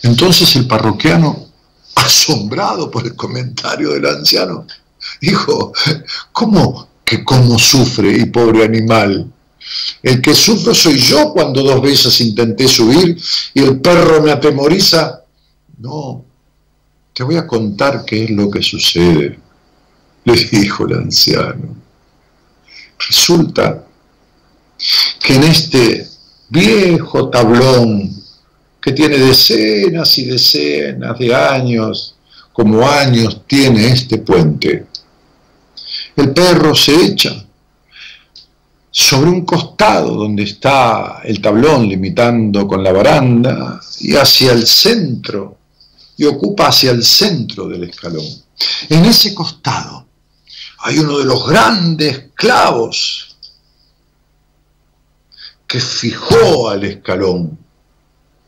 Entonces 0.03 0.55
el 0.57 0.67
parroquiano, 0.67 1.47
asombrado 1.95 2.91
por 2.91 3.07
el 3.07 3.17
comentario 3.17 3.93
del 3.93 4.07
anciano, 4.07 4.67
dijo, 5.21 5.73
¿cómo 6.33 6.89
que 7.05 7.25
cómo 7.25 7.59
sufre 7.59 8.13
y 8.13 8.27
pobre 8.27 8.65
animal? 8.65 9.31
El 10.03 10.21
que 10.21 10.35
sufre 10.35 10.75
soy 10.75 10.99
yo 10.99 11.33
cuando 11.33 11.63
dos 11.63 11.83
veces 11.83 12.21
intenté 12.21 12.67
subir 12.67 13.21
y 13.55 13.61
el 13.61 13.81
perro 13.81 14.23
me 14.23 14.33
atemoriza. 14.33 15.23
No, 15.79 16.25
te 17.13 17.23
voy 17.23 17.37
a 17.37 17.47
contar 17.47 18.05
qué 18.05 18.25
es 18.25 18.31
lo 18.31 18.51
que 18.51 18.63
sucede, 18.63 19.39
le 20.25 20.35
dijo 20.35 20.87
el 20.87 20.95
anciano. 20.95 21.77
Resulta 23.09 23.85
que 25.23 25.35
en 25.35 25.45
este 25.45 26.09
viejo 26.49 27.29
tablón 27.29 28.11
que 28.81 28.93
tiene 28.93 29.19
decenas 29.19 30.19
y 30.19 30.25
decenas 30.25 31.19
de 31.19 31.35
años, 31.35 32.17
como 32.53 32.87
años 32.89 33.43
tiene 33.47 33.89
este 33.89 34.19
puente, 34.19 34.87
el 36.21 36.33
perro 36.33 36.75
se 36.75 36.95
echa 36.95 37.45
sobre 38.91 39.31
un 39.31 39.45
costado 39.45 40.15
donde 40.15 40.43
está 40.43 41.21
el 41.25 41.41
tablón 41.41 41.89
limitando 41.89 42.67
con 42.67 42.83
la 42.83 42.93
baranda 42.93 43.81
y 44.01 44.17
hacia 44.17 44.53
el 44.53 44.67
centro, 44.67 45.59
y 46.17 46.25
ocupa 46.25 46.69
hacia 46.69 46.91
el 46.91 47.05
centro 47.05 47.69
del 47.69 47.85
escalón. 47.85 48.27
En 48.89 49.05
ese 49.07 49.35
costado 49.35 50.07
hay 50.81 50.99
uno 50.99 51.19
de 51.19 51.25
los 51.25 51.49
grandes 51.49 52.31
clavos 52.35 53.37
que 55.67 55.81
fijó 55.81 56.69
al 56.69 56.85
escalón 56.85 57.59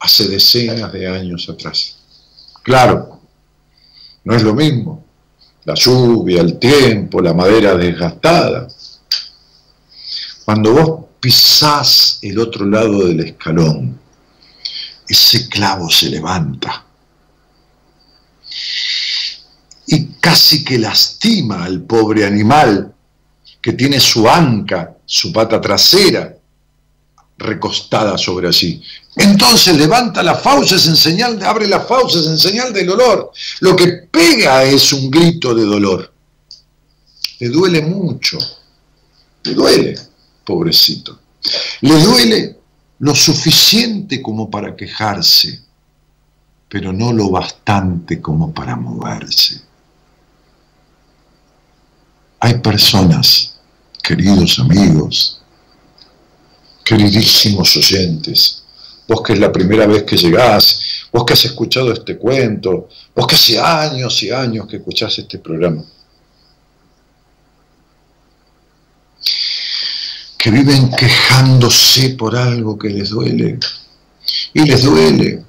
hace 0.00 0.28
decenas 0.28 0.92
de 0.92 1.06
años 1.06 1.48
atrás. 1.48 1.96
Claro, 2.62 3.20
no 4.24 4.34
es 4.34 4.42
lo 4.42 4.54
mismo. 4.54 5.01
La 5.64 5.74
lluvia, 5.74 6.40
el 6.40 6.58
tiempo, 6.58 7.20
la 7.20 7.34
madera 7.34 7.74
desgastada. 7.74 8.68
Cuando 10.44 10.72
vos 10.72 11.04
pisás 11.20 12.18
el 12.22 12.38
otro 12.38 12.66
lado 12.66 13.06
del 13.06 13.20
escalón, 13.20 14.00
ese 15.06 15.48
clavo 15.48 15.88
se 15.90 16.10
levanta 16.10 16.84
y 19.86 20.06
casi 20.20 20.64
que 20.64 20.78
lastima 20.78 21.64
al 21.64 21.82
pobre 21.82 22.24
animal 22.24 22.94
que 23.60 23.72
tiene 23.72 24.00
su 24.00 24.28
anca, 24.28 24.96
su 25.04 25.32
pata 25.32 25.60
trasera, 25.60 26.34
recostada 27.38 28.16
sobre 28.16 28.48
así. 28.48 28.82
Entonces 29.16 29.76
levanta 29.76 30.22
las 30.22 30.40
fauces 30.42 30.86
en 30.86 30.96
señal 30.96 31.38
de, 31.38 31.44
abre 31.44 31.66
las 31.66 31.86
fauces 31.86 32.26
en 32.26 32.38
señal 32.38 32.72
del 32.72 32.86
dolor. 32.86 33.32
Lo 33.60 33.76
que 33.76 33.88
pega 34.10 34.64
es 34.64 34.92
un 34.92 35.10
grito 35.10 35.54
de 35.54 35.64
dolor. 35.64 36.12
Le 37.38 37.48
duele 37.48 37.82
mucho. 37.82 38.38
Le 39.42 39.54
duele, 39.54 39.98
pobrecito. 40.44 41.18
Le 41.80 42.00
duele 42.00 42.58
lo 43.00 43.14
suficiente 43.14 44.22
como 44.22 44.48
para 44.48 44.76
quejarse, 44.76 45.60
pero 46.68 46.92
no 46.92 47.12
lo 47.12 47.30
bastante 47.30 48.20
como 48.20 48.54
para 48.54 48.76
moverse. 48.76 49.60
Hay 52.38 52.58
personas, 52.60 53.56
queridos 54.02 54.58
amigos, 54.58 55.41
queridísimos 56.84 57.76
oyentes, 57.76 58.62
vos 59.08 59.22
que 59.22 59.32
es 59.34 59.38
la 59.38 59.52
primera 59.52 59.86
vez 59.86 60.04
que 60.04 60.16
llegás, 60.16 60.80
vos 61.12 61.24
que 61.24 61.32
has 61.32 61.44
escuchado 61.44 61.92
este 61.92 62.16
cuento, 62.16 62.88
vos 63.14 63.26
que 63.26 63.34
hace 63.34 63.58
años 63.58 64.22
y 64.22 64.30
años 64.30 64.66
que 64.66 64.76
escuchás 64.76 65.18
este 65.18 65.38
programa, 65.38 65.84
que 70.42 70.50
viven 70.50 70.90
quejándose 70.90 72.10
por 72.10 72.34
algo 72.34 72.76
que 72.76 72.88
les 72.88 73.10
duele. 73.10 73.60
Y 74.52 74.64
les 74.64 74.82
duele. 74.82 75.44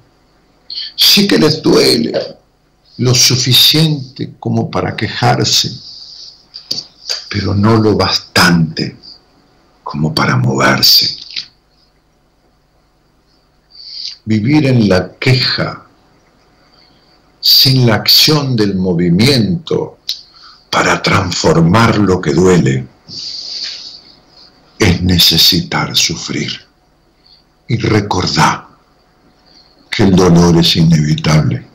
Sí 0.94 1.26
que 1.26 1.36
les 1.36 1.60
duele 1.60 2.12
lo 2.98 3.12
suficiente 3.12 4.34
como 4.38 4.70
para 4.70 4.94
quejarse, 4.94 5.72
pero 7.28 7.54
no 7.54 7.76
lo 7.76 7.96
bastante 7.96 8.96
como 9.82 10.14
para 10.14 10.36
moverse. 10.36 11.23
Vivir 14.26 14.66
en 14.66 14.88
la 14.88 15.12
queja 15.16 15.84
sin 17.40 17.86
la 17.86 17.96
acción 17.96 18.56
del 18.56 18.74
movimiento 18.74 19.98
para 20.70 21.02
transformar 21.02 21.98
lo 21.98 22.20
que 22.20 22.32
duele 22.32 22.86
es 24.78 25.02
necesitar 25.02 25.94
sufrir. 25.94 26.52
Y 27.68 27.76
recordar 27.76 28.66
que 29.90 30.04
el 30.04 30.16
dolor 30.16 30.58
es 30.58 30.76
inevitable, 30.76 31.66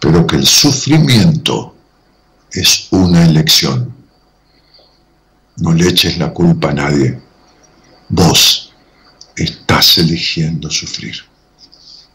pero 0.00 0.26
que 0.26 0.36
el 0.36 0.46
sufrimiento 0.46 1.74
es 2.50 2.88
una 2.90 3.24
elección. 3.24 3.92
No 5.56 5.72
le 5.72 5.88
eches 5.88 6.18
la 6.18 6.32
culpa 6.32 6.70
a 6.70 6.74
nadie. 6.74 7.20
Vos 8.08 8.72
estás 9.36 9.98
eligiendo 9.98 10.70
sufrir. 10.70 11.31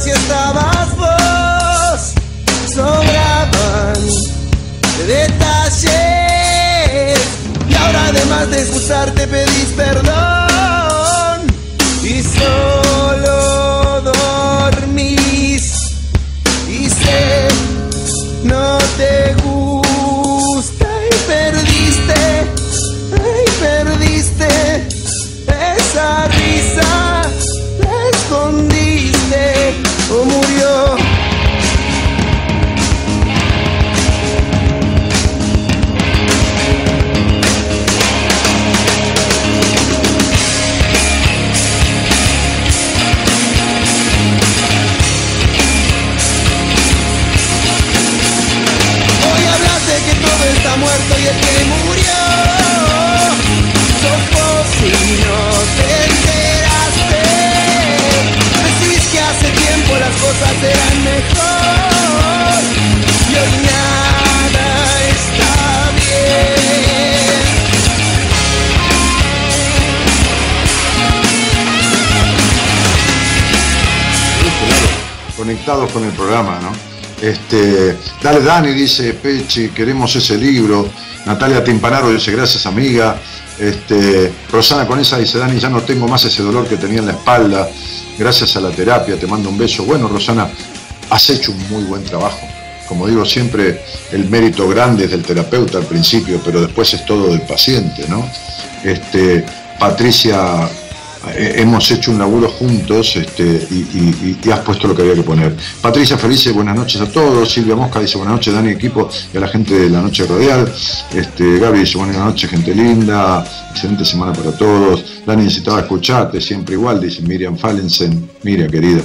Si 0.00 0.10
estabas 0.10 0.96
vos. 0.96 2.14
Sobraban 2.72 3.94
detalles. 5.06 5.98
Y 7.68 7.74
ahora 7.74 8.06
además 8.08 8.50
de 8.50 8.60
excusarte 8.60 9.26
pedís 9.26 9.72
perdón. 9.76 11.46
Y 12.02 12.22
solo 12.22 14.00
dormís. 14.02 15.64
Y 16.68 16.88
no 18.44 18.78
te 18.96 19.34
gusta 19.42 20.86
y 21.10 21.14
perdiste. 21.26 22.46
Ay, 23.12 23.44
perdiste 23.60 24.48
esa 25.46 26.28
risa. 26.28 27.22
La 27.80 28.08
escondiste 28.12 28.67
conectados 75.48 75.90
con 75.92 76.04
el 76.04 76.12
programa, 76.12 76.60
¿no? 76.60 76.72
Este, 77.26 77.96
dale 78.22 78.42
Dani, 78.42 78.72
dice 78.72 79.14
Pechi, 79.14 79.70
queremos 79.70 80.14
ese 80.14 80.36
libro. 80.36 80.86
Natalia 81.24 81.64
Timpanaro 81.64 82.10
dice, 82.10 82.32
gracias 82.32 82.66
amiga. 82.66 83.18
Este, 83.58 84.32
Rosana 84.50 84.86
Conesa 84.86 85.18
dice, 85.18 85.38
Dani, 85.38 85.58
ya 85.58 85.68
no 85.68 85.82
tengo 85.82 86.06
más 86.06 86.24
ese 86.24 86.42
dolor 86.42 86.66
que 86.66 86.76
tenía 86.76 87.00
en 87.00 87.06
la 87.06 87.12
espalda. 87.12 87.68
Gracias 88.18 88.56
a 88.56 88.60
la 88.60 88.70
terapia, 88.70 89.18
te 89.18 89.26
mando 89.26 89.48
un 89.48 89.58
beso. 89.58 89.84
Bueno, 89.84 90.08
Rosana, 90.08 90.50
has 91.10 91.30
hecho 91.30 91.52
un 91.52 91.68
muy 91.68 91.84
buen 91.84 92.04
trabajo. 92.04 92.40
Como 92.88 93.06
digo 93.06 93.24
siempre, 93.24 93.82
el 94.12 94.28
mérito 94.28 94.66
grande 94.68 95.04
es 95.04 95.10
del 95.10 95.22
terapeuta 95.22 95.78
al 95.78 95.84
principio, 95.84 96.40
pero 96.44 96.60
después 96.60 96.94
es 96.94 97.04
todo 97.04 97.28
del 97.28 97.42
paciente, 97.42 98.06
¿no? 98.08 98.28
Este, 98.82 99.44
Patricia 99.78 100.68
hemos 101.36 101.90
hecho 101.90 102.10
un 102.10 102.18
laburo 102.18 102.48
juntos 102.48 103.16
este, 103.16 103.66
y, 103.70 104.50
has 104.50 104.60
puesto 104.60 104.88
lo 104.88 104.94
que 104.94 105.02
había 105.02 105.14
que 105.14 105.22
poner. 105.22 105.54
Patricia 105.80 106.16
Felice, 106.16 106.52
buenas 106.52 106.76
noches 106.76 107.00
a 107.00 107.10
todos. 107.10 107.50
Silvia 107.50 107.76
Mosca 107.76 108.00
dice 108.00 108.16
buenas 108.16 108.34
noches, 108.34 108.54
Dani, 108.54 108.70
equipo 108.70 109.08
y 109.32 109.36
a 109.36 109.40
la 109.40 109.48
gente 109.48 109.74
de 109.74 109.90
la 109.90 110.00
Noche 110.00 110.24
Radial. 110.24 110.72
Este, 111.14 111.58
Gaby 111.58 111.80
dice 111.80 111.98
buenas 111.98 112.16
noches, 112.16 112.50
gente 112.50 112.74
linda. 112.74 113.44
Excelente 113.70 114.04
semana 114.04 114.32
para 114.32 114.52
todos. 114.52 115.22
Dani 115.26 115.44
necesitaba 115.44 115.80
escucharte, 115.80 116.40
siempre 116.40 116.74
igual, 116.74 117.00
dice 117.00 117.22
Miriam 117.22 117.56
Fallensen. 117.56 118.30
Miriam, 118.42 118.70
querida. 118.70 119.02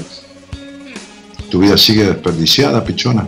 ¿Tu 1.49 1.59
vida 1.59 1.77
sigue 1.77 2.05
desperdiciada, 2.05 2.83
pichona? 2.83 3.27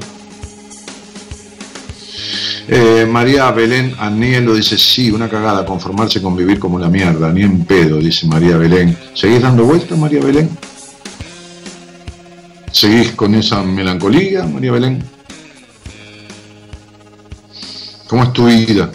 Eh, 2.68 3.06
María 3.08 3.52
Belén 3.52 3.94
Anielo 4.00 4.56
dice, 4.56 4.78
sí, 4.78 5.12
una 5.12 5.30
cagada, 5.30 5.66
conformarse 5.66 6.20
con 6.22 6.36
vivir 6.36 6.58
como 6.58 6.78
una 6.78 6.90
mierda, 6.90 7.32
ni 7.32 7.44
en 7.44 7.64
pedo, 7.64 7.98
dice 7.98 8.26
María 8.26 8.58
Belén. 8.58 8.98
¿Seguís 9.14 9.42
dando 9.42 9.66
vueltas, 9.66 9.98
María 9.98 10.20
Belén? 10.20 10.50
¿Seguís 12.72 13.12
con 13.12 13.36
esa 13.36 13.62
melancolía, 13.62 14.46
María 14.46 14.72
Belén? 14.72 15.04
¿Cómo 18.08 18.24
es 18.24 18.34
tu 18.34 18.48
vida? 18.48 18.92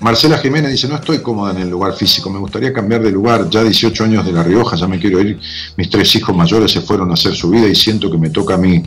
Marcela 0.00 0.38
Jiménez 0.38 0.72
dice, 0.72 0.88
no 0.88 0.96
estoy 0.96 1.22
cómoda 1.22 1.52
en 1.52 1.58
el 1.58 1.70
lugar 1.70 1.92
físico, 1.94 2.30
me 2.30 2.38
gustaría 2.38 2.72
cambiar 2.72 3.02
de 3.02 3.10
lugar, 3.10 3.48
ya 3.48 3.62
18 3.62 4.04
años 4.04 4.26
de 4.26 4.32
La 4.32 4.42
Rioja, 4.42 4.76
ya 4.76 4.86
me 4.86 4.98
quiero 4.98 5.20
ir, 5.20 5.38
mis 5.76 5.90
tres 5.90 6.14
hijos 6.16 6.36
mayores 6.36 6.70
se 6.70 6.80
fueron 6.80 7.10
a 7.10 7.14
hacer 7.14 7.34
su 7.34 7.50
vida 7.50 7.66
y 7.66 7.74
siento 7.74 8.10
que 8.10 8.18
me 8.18 8.30
toca 8.30 8.54
a 8.54 8.58
mí. 8.58 8.82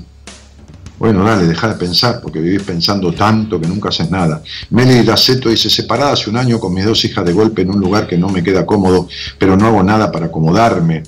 Bueno, 1.02 1.24
dale, 1.24 1.48
deja 1.48 1.68
de 1.68 1.74
pensar, 1.74 2.22
porque 2.22 2.40
vivís 2.40 2.62
pensando 2.62 3.12
tanto 3.12 3.60
que 3.60 3.68
nunca 3.68 3.90
haces 3.90 4.12
nada. 4.12 4.44
Meli 4.70 5.02
Daceto 5.02 5.50
dice, 5.50 5.68
separada 5.68 6.14
hace 6.14 6.30
un 6.30 6.38
año 6.38 6.60
con 6.60 6.72
mis 6.76 6.86
dos 6.86 7.04
hijas 7.04 7.26
de 7.26 7.34
golpe 7.34 7.64
en 7.64 7.72
un 7.72 7.80
lugar 7.80 8.06
que 8.06 8.20
no 8.20 8.30
me 8.30 8.44
queda 8.44 8.68
cómodo, 8.68 9.08
pero 9.40 9.58
no 9.58 9.66
hago 9.66 9.82
nada 9.82 10.12
para 10.12 10.28
acomodarme. 10.28 11.02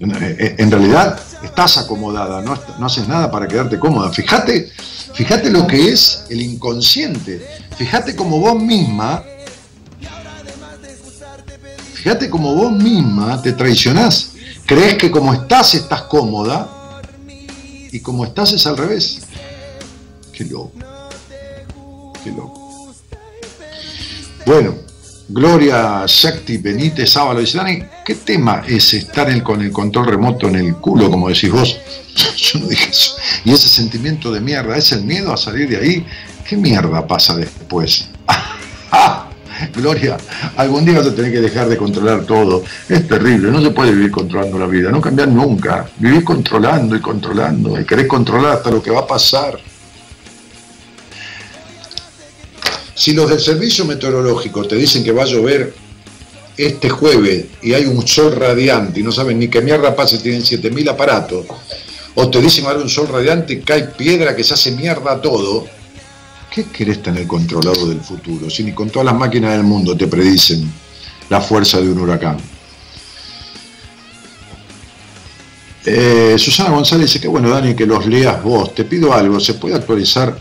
En, 0.00 0.12
en 0.58 0.70
realidad 0.72 1.20
estás 1.40 1.78
acomodada, 1.78 2.42
no, 2.42 2.58
no 2.80 2.86
haces 2.86 3.06
nada 3.06 3.30
para 3.30 3.46
quedarte 3.46 3.78
cómoda. 3.78 4.10
Fíjate, 4.10 4.72
fíjate 5.14 5.50
lo 5.50 5.68
que 5.68 5.90
es 5.90 6.24
el 6.28 6.40
inconsciente. 6.40 7.46
Fíjate 7.76 8.16
como 8.16 8.40
vos 8.40 8.60
misma, 8.60 9.22
fíjate 11.94 12.28
como 12.28 12.56
vos 12.56 12.72
misma 12.72 13.40
te 13.40 13.52
traicionás. 13.52 14.32
Crees 14.66 14.96
que 14.96 15.12
como 15.12 15.32
estás, 15.32 15.74
estás 15.76 16.02
cómoda, 16.02 16.81
y 17.92 18.00
como 18.00 18.24
estás 18.24 18.52
es 18.52 18.66
al 18.66 18.76
revés. 18.76 19.20
Qué 20.32 20.44
loco. 20.44 20.72
Qué 22.24 22.30
loco. 22.30 22.94
Bueno, 24.46 24.74
Gloria 25.28 26.04
Shakti 26.06 26.56
Benítez 26.56 27.16
Ábalo 27.16 27.40
dice, 27.40 27.58
Dani, 27.58 27.82
¿qué 28.04 28.16
tema 28.16 28.64
es 28.66 28.94
estar 28.94 29.42
con 29.42 29.60
el 29.60 29.70
control 29.70 30.06
remoto 30.06 30.48
en 30.48 30.56
el 30.56 30.76
culo, 30.76 31.10
como 31.10 31.28
decís 31.28 31.52
vos? 31.52 31.78
Yo 32.36 32.58
no 32.58 32.66
dije 32.66 32.90
eso. 32.90 33.14
Y 33.44 33.52
ese 33.52 33.68
sentimiento 33.68 34.32
de 34.32 34.40
mierda, 34.40 34.76
¿es 34.76 34.90
el 34.92 35.04
miedo 35.04 35.32
a 35.32 35.36
salir 35.36 35.68
de 35.68 35.76
ahí? 35.76 36.06
¿Qué 36.48 36.56
mierda 36.56 37.06
pasa 37.06 37.36
después? 37.36 38.08
Gloria, 39.74 40.16
algún 40.56 40.84
día 40.84 40.98
vas 40.98 41.08
a 41.08 41.14
tener 41.14 41.32
que 41.32 41.40
dejar 41.40 41.68
de 41.68 41.76
controlar 41.76 42.24
todo. 42.24 42.64
Es 42.88 43.06
terrible, 43.06 43.50
no 43.50 43.62
se 43.62 43.70
puede 43.70 43.92
vivir 43.92 44.10
controlando 44.10 44.58
la 44.58 44.66
vida, 44.66 44.90
no 44.90 45.00
cambiar 45.00 45.28
nunca. 45.28 45.88
Vivir 45.98 46.24
controlando 46.24 46.96
y 46.96 47.00
controlando, 47.00 47.80
y 47.80 47.84
querés 47.84 48.06
controlar 48.06 48.56
hasta 48.56 48.70
lo 48.70 48.82
que 48.82 48.90
va 48.90 49.00
a 49.00 49.06
pasar. 49.06 49.58
Si 52.94 53.12
los 53.14 53.28
del 53.30 53.40
servicio 53.40 53.84
meteorológico 53.84 54.66
te 54.66 54.76
dicen 54.76 55.02
que 55.02 55.12
va 55.12 55.22
a 55.22 55.26
llover 55.26 55.74
este 56.56 56.90
jueves 56.90 57.46
y 57.62 57.72
hay 57.72 57.86
un 57.86 58.06
sol 58.06 58.36
radiante 58.36 59.00
y 59.00 59.02
no 59.02 59.10
saben 59.10 59.38
ni 59.38 59.48
qué 59.48 59.62
mierda 59.62 59.96
pasa 59.96 60.22
tienen 60.22 60.44
7000 60.44 60.90
aparatos, 60.90 61.46
o 62.14 62.28
te 62.28 62.40
dicen 62.40 62.64
va 62.64 62.68
a 62.68 62.70
haber 62.72 62.84
un 62.84 62.90
sol 62.90 63.08
radiante 63.08 63.54
y 63.54 63.60
cae 63.60 63.84
piedra 63.84 64.36
que 64.36 64.44
se 64.44 64.54
hace 64.54 64.72
mierda 64.72 65.20
todo, 65.20 65.66
¿qué 66.52 66.64
querés 66.64 67.02
tener 67.02 67.26
controlado 67.26 67.88
del 67.88 68.00
futuro? 68.00 68.50
Si 68.50 68.62
ni 68.62 68.72
con 68.72 68.90
todas 68.90 69.06
las 69.06 69.14
máquinas 69.14 69.52
del 69.52 69.64
mundo 69.64 69.96
te 69.96 70.06
predicen 70.06 70.70
la 71.30 71.40
fuerza 71.40 71.80
de 71.80 71.90
un 71.90 71.98
huracán. 71.98 72.36
Eh, 75.84 76.36
Susana 76.38 76.70
González 76.70 77.06
dice 77.06 77.20
que 77.20 77.28
bueno, 77.28 77.48
Dani, 77.48 77.74
que 77.74 77.86
los 77.86 78.06
leas 78.06 78.42
vos. 78.42 78.74
Te 78.74 78.84
pido 78.84 79.12
algo, 79.14 79.40
¿se 79.40 79.54
puede 79.54 79.74
actualizar 79.74 80.38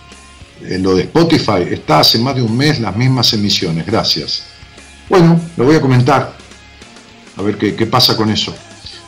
en 0.61 0.83
lo 0.83 0.95
de 0.95 1.03
Spotify? 1.03 1.63
Está 1.69 2.01
hace 2.01 2.19
más 2.19 2.35
de 2.35 2.41
un 2.41 2.55
mes 2.55 2.79
las 2.79 2.95
mismas 2.95 3.31
emisiones, 3.33 3.85
gracias. 3.85 4.43
Bueno, 5.09 5.39
lo 5.55 5.65
voy 5.65 5.75
a 5.75 5.81
comentar, 5.81 6.35
a 7.37 7.41
ver 7.41 7.57
qué 7.57 7.85
pasa 7.85 8.15
con 8.15 8.29
eso. 8.29 8.53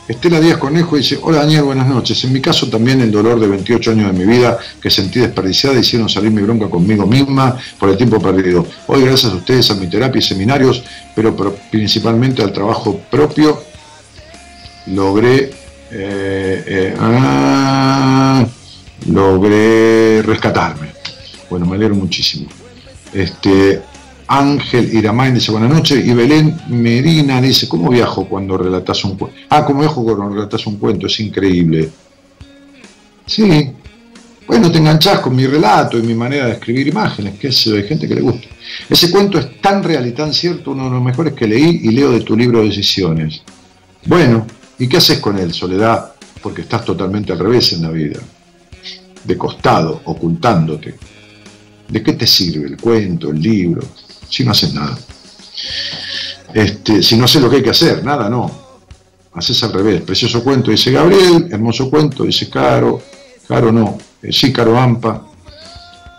Estela 0.06 0.38
Díaz 0.38 0.58
Conejo 0.58 0.96
dice, 0.96 1.18
hola 1.22 1.38
Daniel, 1.38 1.62
buenas 1.62 1.88
noches. 1.88 2.22
En 2.24 2.32
mi 2.34 2.42
caso 2.42 2.68
también 2.68 3.00
el 3.00 3.10
dolor 3.10 3.40
de 3.40 3.46
28 3.46 3.92
años 3.92 4.12
de 4.12 4.18
mi 4.18 4.30
vida 4.30 4.58
que 4.80 4.90
sentí 4.90 5.18
desperdiciada 5.18 5.78
hicieron 5.78 6.10
salir 6.10 6.30
mi 6.30 6.42
bronca 6.42 6.68
conmigo 6.68 7.06
misma 7.06 7.56
por 7.78 7.88
el 7.88 7.96
tiempo 7.96 8.20
perdido. 8.20 8.66
Hoy 8.86 9.02
gracias 9.02 9.32
a 9.32 9.36
ustedes, 9.36 9.70
a 9.70 9.74
mi 9.76 9.86
terapia 9.86 10.18
y 10.18 10.22
seminarios, 10.22 10.84
pero, 11.14 11.34
principalmente 11.70 12.42
al 12.42 12.52
trabajo 12.52 13.00
propio, 13.10 13.62
logré, 14.88 15.50
eh, 15.90 16.64
eh, 16.66 16.96
ah, 17.00 18.44
logré 19.06 20.20
rescatarme. 20.20 20.88
Bueno, 21.48 21.64
me 21.64 21.76
alegro 21.76 21.94
muchísimo. 21.94 22.46
Este, 23.14 23.80
Ángel 24.26 24.94
Iramain 24.94 25.34
dice 25.34 25.50
buenas 25.50 25.70
noches. 25.70 26.04
Y 26.04 26.12
Belén 26.12 26.56
Medina 26.68 27.40
dice, 27.40 27.68
¿cómo 27.68 27.90
viajo 27.90 28.26
cuando 28.26 28.56
relatas 28.56 29.04
un 29.04 29.16
cuento? 29.16 29.38
Ah, 29.50 29.64
¿cómo 29.64 29.80
viajo 29.80 30.04
cuando 30.04 30.28
relatas 30.28 30.66
un 30.66 30.76
cuento? 30.76 31.06
Es 31.06 31.20
increíble. 31.20 31.90
Sí. 33.26 33.72
Bueno, 34.46 34.70
te 34.70 34.78
enganchás 34.78 35.20
con 35.20 35.34
mi 35.34 35.46
relato 35.46 35.98
y 35.98 36.02
mi 36.02 36.14
manera 36.14 36.46
de 36.46 36.52
escribir 36.52 36.86
imágenes, 36.86 37.38
que 37.38 37.48
es, 37.48 37.66
hay 37.66 37.84
gente 37.84 38.06
que 38.06 38.14
le 38.14 38.20
gusta. 38.20 38.46
Ese 38.88 39.10
cuento 39.10 39.38
es 39.38 39.60
tan 39.60 39.82
real 39.82 40.06
y 40.06 40.12
tan 40.12 40.34
cierto, 40.34 40.72
uno 40.72 40.84
de 40.84 40.90
los 40.90 41.02
mejores 41.02 41.32
que 41.32 41.46
leí 41.46 41.80
y 41.82 41.90
leo 41.92 42.12
de 42.12 42.20
tu 42.20 42.36
libro 42.36 42.60
de 42.60 42.66
Decisiones. 42.66 43.42
Bueno, 44.04 44.46
¿y 44.78 44.86
qué 44.86 44.98
haces 44.98 45.18
con 45.18 45.38
él, 45.38 45.54
Soledad? 45.54 46.12
Porque 46.42 46.60
estás 46.60 46.84
totalmente 46.84 47.32
al 47.32 47.38
revés 47.38 47.72
en 47.72 47.82
la 47.82 47.90
vida. 47.90 48.20
De 49.24 49.38
costado, 49.38 50.02
ocultándote. 50.04 50.94
¿De 51.88 52.02
qué 52.02 52.12
te 52.12 52.26
sirve 52.26 52.66
el 52.66 52.76
cuento, 52.76 53.30
el 53.30 53.40
libro? 53.40 53.82
Si 54.34 54.44
no 54.44 54.50
haces 54.50 54.74
nada. 54.74 54.98
Este, 56.52 57.02
si 57.02 57.16
no 57.16 57.28
sé 57.28 57.38
lo 57.40 57.48
que 57.48 57.56
hay 57.56 57.62
que 57.62 57.70
hacer, 57.70 58.02
nada, 58.04 58.28
no. 58.28 58.50
Haces 59.32 59.62
al 59.62 59.72
revés. 59.72 60.02
Precioso 60.02 60.42
cuento, 60.42 60.70
dice 60.70 60.90
Gabriel, 60.90 61.48
hermoso 61.50 61.88
cuento, 61.88 62.24
dice 62.24 62.48
Caro, 62.48 63.00
Caro 63.46 63.70
no, 63.70 63.98
eh, 64.22 64.32
sí, 64.32 64.52
Caro 64.52 64.78
Ampa. 64.78 65.26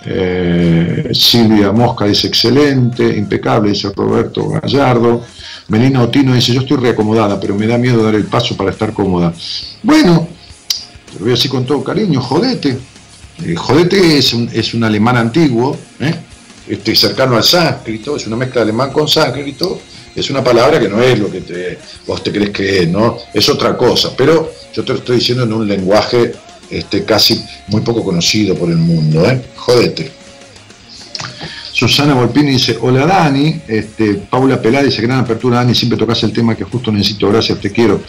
Eh, 0.07 1.09
Silvia 1.13 1.72
Mosca 1.72 2.05
dice 2.05 2.28
excelente, 2.28 3.03
impecable, 3.18 3.70
dice 3.70 3.91
Roberto 3.95 4.49
Gallardo. 4.49 5.24
Melina 5.68 6.03
Otino 6.03 6.34
dice, 6.34 6.53
yo 6.53 6.61
estoy 6.61 6.78
reacomodada, 6.78 7.39
pero 7.39 7.55
me 7.55 7.68
da 7.68 7.78
miedo 7.78 8.03
dar 8.03 8.16
el 8.16 8.26
paso 8.26 8.55
para 8.55 8.72
estar 8.72 8.93
cómoda. 8.93 9.34
Bueno, 9.84 10.28
te 11.07 11.13
lo 11.16 11.20
voy 11.22 11.30
a 11.30 11.36
decir 11.36 11.51
con 11.51 11.66
todo 11.66 11.84
cariño, 11.84 12.22
jodete. 12.22 12.78
Eh, 13.43 13.55
jodete 13.55 14.18
es 14.18 14.34
un, 14.34 14.49
es 14.53 14.74
un 14.74 14.84
alemán 14.84 15.18
antiguo, 15.18 15.76
¿eh? 15.99 16.13
Este, 16.68 16.95
cercano 16.95 17.36
al 17.36 17.43
sánscrito, 17.43 18.16
es 18.16 18.28
una 18.28 18.36
mezcla 18.36 18.61
de 18.61 18.63
alemán 18.63 18.91
con 18.91 19.07
sánscrito, 19.07 19.80
es 20.16 20.30
una 20.30 20.43
palabra 20.43 20.80
que 20.80 20.88
no 20.88 21.01
es 21.01 21.20
lo 21.20 21.30
que 21.30 21.78
vos 22.07 22.24
te 22.24 22.32
crees 22.32 22.51
que 22.51 22.84
es, 22.84 22.89
¿no? 22.89 23.18
Es 23.34 23.49
otra 23.49 23.76
cosa, 23.76 24.11
pero 24.16 24.51
yo 24.74 24.84
te 24.84 24.93
lo 24.93 24.99
estoy 24.99 25.18
diciendo 25.18 25.43
en 25.43 25.53
un 25.53 25.68
lenguaje 25.68 26.34
este, 26.70 27.03
casi 27.03 27.43
muy 27.68 27.82
poco 27.82 28.03
conocido 28.03 28.55
por 28.55 28.70
el 28.70 28.78
mundo, 28.78 29.26
¿eh? 29.26 29.41
Jodete. 29.55 30.11
Susana 31.72 32.13
Volpini 32.13 32.51
dice, 32.51 32.78
hola 32.80 33.05
Dani, 33.05 33.61
este, 33.68 34.13
Paula 34.13 34.61
Pelá 34.61 34.82
dice, 34.82 35.01
gran 35.01 35.20
apertura 35.20 35.57
Dani, 35.57 35.76
siempre 35.76 35.99
tocas 35.99 36.24
el 36.24 36.32
tema 36.32 36.55
que 36.55 36.63
justo 36.63 36.89
necesito, 36.89 37.28
gracias, 37.28 37.59
te 37.59 37.70
quiero. 37.70 38.01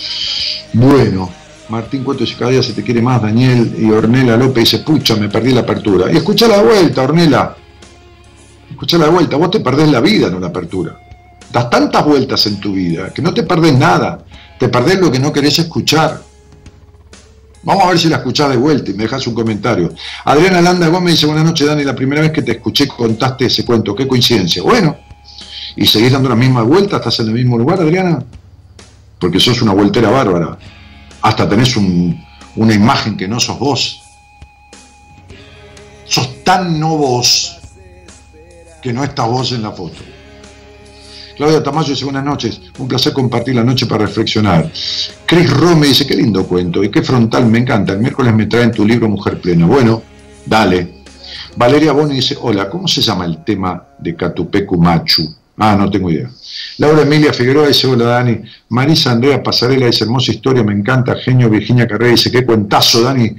Bueno, 0.73 1.33
Martín 1.69 2.05
Cueto 2.05 2.21
dice, 2.21 2.37
cada 2.39 2.53
día 2.53 2.63
se 2.63 2.75
te 2.75 2.85
quiere 2.85 3.03
más, 3.03 3.21
Daniel, 3.21 3.75
y 3.77 3.91
Ornela 3.91 4.37
López 4.37 4.71
dice, 4.71 4.79
pucha, 4.85 5.17
me 5.17 5.29
perdí 5.29 5.53
la 5.53 5.63
apertura. 5.63 6.13
Y 6.13 6.17
escucha 6.17 6.47
la 6.47 6.63
vuelta, 6.63 7.03
Ornela, 7.03 7.57
escucha 8.77 8.99
la 8.99 9.09
vuelta, 9.09 9.37
vos 9.37 9.51
te 9.51 9.61
perdés 9.61 9.89
la 9.89 10.01
vida 10.01 10.29
en 10.29 10.35
una 10.35 10.49
apertura. 10.49 11.01
Das 11.51 11.70
tantas 11.70 12.05
vueltas 12.05 12.47
en 12.47 12.61
tu 12.61 12.74
vida 12.74 13.12
que 13.12 13.22
no 13.22 13.33
te 13.33 13.43
perdés 13.43 13.74
nada, 13.74 14.18
te 14.59 14.68
perdés 14.68 15.01
lo 15.01 15.11
que 15.11 15.18
no 15.18 15.33
querés 15.33 15.59
escuchar. 15.59 16.22
Vamos 17.62 17.85
a 17.85 17.89
ver 17.89 17.99
si 17.99 18.09
la 18.09 18.18
escuchás 18.18 18.51
de 18.51 18.57
vuelta 18.57 18.91
y 18.91 18.95
me 18.95 19.05
dejas 19.05 19.27
un 19.27 19.35
comentario. 19.35 19.93
Adriana 20.24 20.61
Landa 20.61 20.89
Gómez 20.89 21.14
dice, 21.14 21.27
buenas 21.27 21.45
noches 21.45 21.66
Dani, 21.66 21.85
la 21.85 21.95
primera 21.95 22.20
vez 22.20 22.33
que 22.33 22.43
te 22.43 22.53
escuché 22.53 22.87
contaste 22.87 23.47
ese 23.47 23.64
cuento, 23.64 23.95
qué 23.95 24.07
coincidencia. 24.07 24.62
Bueno, 24.62 24.97
y 25.74 25.87
seguís 25.87 26.12
dando 26.12 26.29
la 26.29 26.37
misma 26.37 26.62
vuelta, 26.62 26.97
estás 26.97 27.20
en 27.20 27.29
el 27.29 27.35
mismo 27.35 27.57
lugar, 27.57 27.81
Adriana, 27.81 28.22
porque 29.18 29.41
sos 29.41 29.62
una 29.62 29.72
vueltera 29.72 30.11
bárbara. 30.11 30.59
Hasta 31.22 31.49
tenés 31.49 31.74
una 31.77 32.74
imagen 32.74 33.16
que 33.16 33.27
no 33.27 33.41
sos 33.41 33.59
vos. 33.59 34.03
Sos 36.05 36.45
tan 36.45 36.79
no 36.79 36.97
vos 36.97 37.56
que 38.87 38.93
no 38.93 39.03
está 39.03 39.24
vos 39.24 39.51
en 39.51 39.62
la 39.62 39.72
foto. 39.72 39.97
Claudia 41.37 41.61
Tamayo 41.61 41.89
dice 41.89 42.05
buenas 42.05 42.22
noches, 42.22 42.61
un 42.78 42.87
placer 42.87 43.12
compartir 43.12 43.57
la 43.57 43.64
noche 43.64 43.84
para 43.84 44.07
reflexionar. 44.07 44.70
Chris 45.26 45.51
Rome 45.51 45.89
dice, 45.89 46.07
qué 46.07 46.14
lindo 46.14 46.47
cuento 46.47 46.84
y 46.84 46.89
qué 46.89 47.03
frontal, 47.03 47.47
me 47.47 47.59
encanta. 47.59 47.95
El 47.95 47.99
miércoles 47.99 48.32
me 48.32 48.47
traen 48.47 48.70
tu 48.70 48.87
libro 48.87 49.09
Mujer 49.09 49.41
Plena. 49.41 49.66
Bueno, 49.66 50.05
dale. 50.47 51.03
Valeria 51.57 51.91
Boni 51.91 52.14
dice, 52.14 52.37
hola, 52.41 52.70
¿cómo 52.70 52.87
se 52.87 53.03
llama 53.03 53.24
el 53.24 53.43
tema 53.43 53.82
de 53.99 54.14
Catupecu 54.14 54.78
Machu? 54.80 55.34
Ah, 55.59 55.74
no 55.74 55.91
tengo 55.91 56.09
idea. 56.09 56.30
Laura 56.78 57.03
Emilia 57.03 57.32
Figueroa 57.32 57.66
dice, 57.66 57.89
hola 57.89 58.05
Dani. 58.05 58.41
Marisa 58.68 59.11
Andrea 59.11 59.43
Pasarela 59.43 59.87
dice, 59.87 60.05
hermosa 60.05 60.30
historia, 60.30 60.62
me 60.62 60.74
encanta. 60.74 61.16
Genio 61.16 61.51
Virginia 61.51 61.89
Carrera 61.89 62.12
dice, 62.12 62.30
qué 62.30 62.47
cuentazo, 62.47 63.03
Dani 63.03 63.34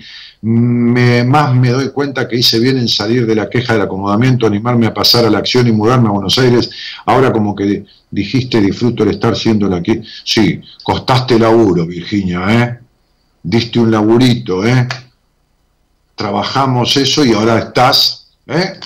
me, 0.48 1.26
más 1.26 1.54
me 1.54 1.72
doy 1.72 1.90
cuenta 1.90 2.26
que 2.26 2.38
hice 2.38 2.58
bien 2.60 2.78
en 2.78 2.88
salir 2.88 3.26
de 3.26 3.36
la 3.36 3.50
queja 3.50 3.74
del 3.74 3.82
acomodamiento, 3.82 4.48
animarme 4.48 4.88
a 4.88 4.94
pasar 4.94 5.26
a 5.26 5.30
la 5.30 5.40
acción 5.40 5.68
y 5.68 5.74
mudarme 5.74 6.08
a 6.08 6.12
Buenos 6.12 6.40
Aires. 6.40 6.70
Ahora 7.06 7.34
como 7.34 7.54
que 7.54 7.86
dijiste, 8.10 8.62
disfruto 8.62 9.04
el 9.04 9.10
estar 9.10 9.36
siendo 9.36 9.74
aquí. 9.76 10.02
Sí, 10.24 10.62
costaste 10.84 11.38
laburo, 11.38 11.86
Virginia, 11.86 12.64
¿eh? 12.64 12.80
Diste 13.44 13.78
un 13.80 13.92
laburito, 13.92 14.66
¿eh? 14.66 14.88
Trabajamos 16.16 16.96
eso 16.96 17.26
y 17.26 17.34
ahora 17.34 17.60
estás, 17.60 18.30
¿eh? 18.48 18.80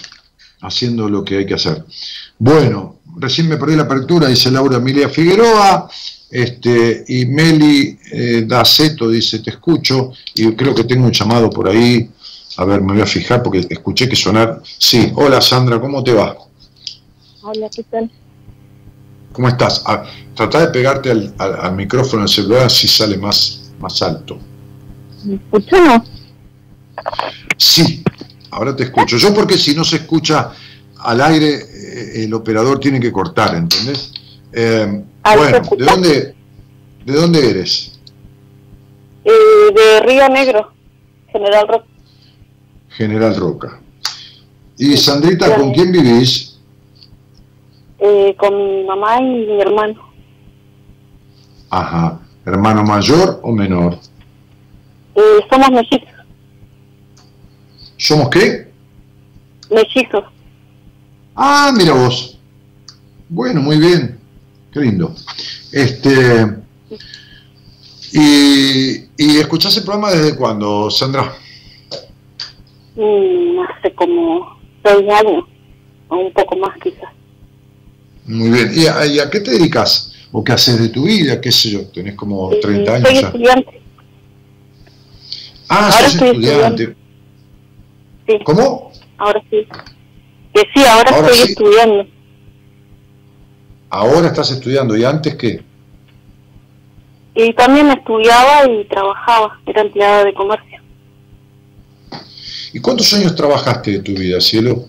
Haciendo 0.62 1.10
lo 1.10 1.24
que 1.24 1.38
hay 1.38 1.46
que 1.46 1.54
hacer. 1.54 1.86
Bueno, 2.40 2.98
recién 3.18 3.48
me 3.48 3.58
perdí 3.58 3.76
la 3.76 3.84
apertura, 3.84 4.28
dice 4.28 4.50
Laura 4.50 4.78
Emilia 4.78 5.10
Figueroa. 5.10 5.88
Este, 6.32 7.04
y 7.10 7.26
Meli 7.26 8.00
eh, 8.10 8.46
Daceto 8.48 9.10
dice, 9.10 9.40
te 9.40 9.50
escucho, 9.50 10.14
y 10.34 10.54
creo 10.54 10.74
que 10.74 10.86
tengo 10.86 11.06
un 11.06 11.12
llamado 11.12 11.50
por 11.50 11.68
ahí. 11.68 12.10
A 12.58 12.66
ver, 12.66 12.82
me 12.82 12.94
voy 12.94 13.02
a 13.02 13.06
fijar 13.06 13.44
porque 13.44 13.68
escuché 13.70 14.08
que 14.08 14.16
sonar. 14.16 14.62
Sí, 14.78 15.12
hola 15.16 15.42
Sandra, 15.42 15.80
¿cómo 15.80 16.04
te 16.04 16.14
va? 16.14 16.38
Hola, 17.44 17.70
¿qué 17.74 17.84
tal? 17.84 18.10
¿Cómo 19.34 19.50
estás? 19.50 19.84
Ah, 19.86 20.06
trata 20.34 20.62
de 20.62 20.68
pegarte 20.68 21.12
al, 21.12 21.76
micrófono 21.76 22.22
del 22.22 22.30
celular 22.30 22.66
así 22.66 22.88
sale 22.88 23.18
más, 23.18 23.72
más 23.80 24.02
alto. 24.02 24.38
¿Me 25.24 25.40
no? 25.72 26.06
Sí, 27.58 28.04
ahora 28.52 28.76
te 28.76 28.84
escucho. 28.84 29.18
Yo 29.18 29.34
porque 29.34 29.58
si 29.58 29.76
no 29.76 29.84
se 29.84 29.98
escucha 29.98 30.52
al 31.00 31.22
aire, 31.22 31.56
eh, 31.56 32.24
el 32.24 32.34
operador 32.34 32.80
tiene 32.80 33.00
que 33.00 33.12
cortar, 33.12 33.56
¿entendés? 33.56 34.12
Eh, 34.52 35.04
bueno, 35.24 35.60
¿de 35.78 35.86
dónde, 35.86 36.36
¿de 37.06 37.14
dónde 37.14 37.50
eres? 37.50 38.00
Eh, 39.24 39.74
de 39.76 40.00
Río 40.02 40.28
Negro, 40.30 40.72
General 41.32 41.68
Roca. 41.68 41.86
General 42.90 43.36
Roca. 43.36 43.80
Y 44.78 44.98
Sandrita, 44.98 45.56
¿con 45.56 45.72
quién 45.74 45.92
vivís? 45.92 46.60
Eh, 48.00 48.36
con 48.38 48.56
mi 48.58 48.84
mamá 48.84 49.20
y 49.20 49.46
mi 49.46 49.62
hermano. 49.62 50.12
Ajá. 51.70 52.20
¿Hermano 52.46 52.84
mayor 52.84 53.40
o 53.44 53.52
menor? 53.52 54.00
Eh, 55.14 55.40
somos 55.50 55.70
mellizos. 55.70 56.10
¿Somos 57.98 58.30
qué? 58.30 58.72
Mellizos. 59.70 60.24
Ah, 61.36 61.72
mira 61.76 61.94
vos. 61.94 62.40
Bueno, 63.30 63.62
muy 63.62 63.78
bien. 63.78 64.21
Qué 64.72 64.80
lindo. 64.80 65.14
Este. 65.72 66.48
¿Y, 68.14 69.06
y 69.18 69.38
escuchás 69.40 69.76
el 69.78 69.84
programa 69.84 70.12
desde 70.12 70.36
cuándo, 70.36 70.90
Sandra? 70.92 71.34
Mm, 72.96 73.60
hace 73.60 73.94
como 73.96 74.60
seis 74.84 75.10
años, 75.10 75.46
o 76.10 76.18
un 76.18 76.34
poco 76.34 76.58
más 76.58 76.78
quizás. 76.82 77.10
Muy 78.26 78.50
bien. 78.50 78.72
¿Y 78.76 78.86
a, 78.88 79.06
y 79.06 79.20
a 79.20 79.30
qué 79.30 79.40
te 79.40 79.52
dedicas? 79.52 80.14
¿O 80.34 80.44
qué 80.44 80.54
haces 80.54 80.80
de 80.80 80.90
tu 80.90 81.04
vida? 81.06 81.40
¿Qué 81.42 81.52
sé 81.52 81.72
yo? 81.72 81.88
Tenés 81.88 82.16
como 82.16 82.52
Eh, 82.54 82.60
30 82.62 82.94
años 82.96 83.08
Soy 83.10 83.22
ya. 83.22 83.28
estudiante. 83.28 83.82
Ah, 85.70 85.86
ahora 85.86 86.10
sos 86.10 86.22
estudiante. 86.22 86.96
Sí, 88.28 88.34
¿Cómo? 88.44 88.92
ahora 89.18 89.42
sí. 89.50 89.66
Que 90.54 90.62
sí, 90.74 90.84
ahora, 90.86 91.12
Ahora 91.12 91.28
estoy 91.30 91.46
sí. 91.46 91.52
estudiando. 91.54 92.08
Ahora 93.92 94.28
estás 94.28 94.50
estudiando. 94.52 94.96
¿Y 94.96 95.04
antes 95.04 95.36
qué? 95.36 95.62
Y 97.36 97.54
también 97.54 97.90
estudiaba 97.90 98.66
y 98.70 98.86
trabajaba, 98.86 99.60
era 99.66 99.82
empleada 99.82 100.24
de 100.24 100.34
comercio. 100.34 100.80
¿Y 102.74 102.80
cuántos 102.80 103.14
años 103.14 103.36
trabajaste 103.36 103.92
de 103.92 104.00
tu 104.00 104.14
vida, 104.14 104.40
cielo? 104.40 104.86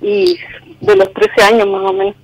Y 0.00 0.38
de 0.80 0.96
los 0.96 1.12
13 1.12 1.42
años 1.42 1.66
más 1.66 1.90
o 1.90 1.92
menos. 1.92 2.14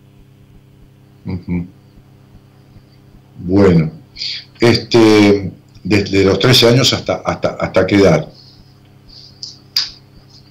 Bueno, 3.38 3.90
este, 4.60 5.52
desde 5.82 6.24
los 6.24 6.38
13 6.38 6.68
años 6.68 6.92
hasta, 6.92 7.16
hasta, 7.24 7.48
hasta 7.60 7.86
qué 7.86 7.96
edad? 7.96 8.28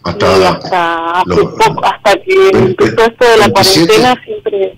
Y 0.05 0.09
Hasta, 0.09 0.49
hasta 0.49 1.11
hace 1.21 1.29
los- 1.29 1.53
poco, 1.53 1.85
hasta 1.85 2.13
que 2.21 2.49
empezó 2.53 3.01
esto 3.05 3.25
de 3.25 3.37
la 3.37 3.45
27. 3.47 3.87
cuarentena 3.87 4.23
siempre... 4.25 4.77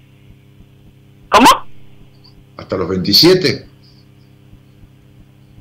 ¿Cómo? 1.30 1.48
hasta 2.58 2.76
los 2.78 2.90
27 2.90 3.68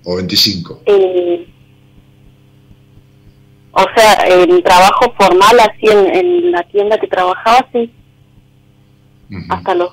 o 0.05 0.17
25. 0.17 0.83
Eh, 0.87 1.47
o 3.73 3.85
sea, 3.95 4.13
el 4.29 4.63
trabajo 4.63 5.13
formal 5.19 5.61
así 5.61 5.87
en, 5.91 6.07
en 6.17 6.53
la 6.53 6.63
tienda 6.65 6.99
que 6.99 7.07
trabajaba, 7.09 7.69
sí, 7.73 7.93
Ujú. 9.31 9.45
hasta 9.51 9.75
los... 9.75 9.91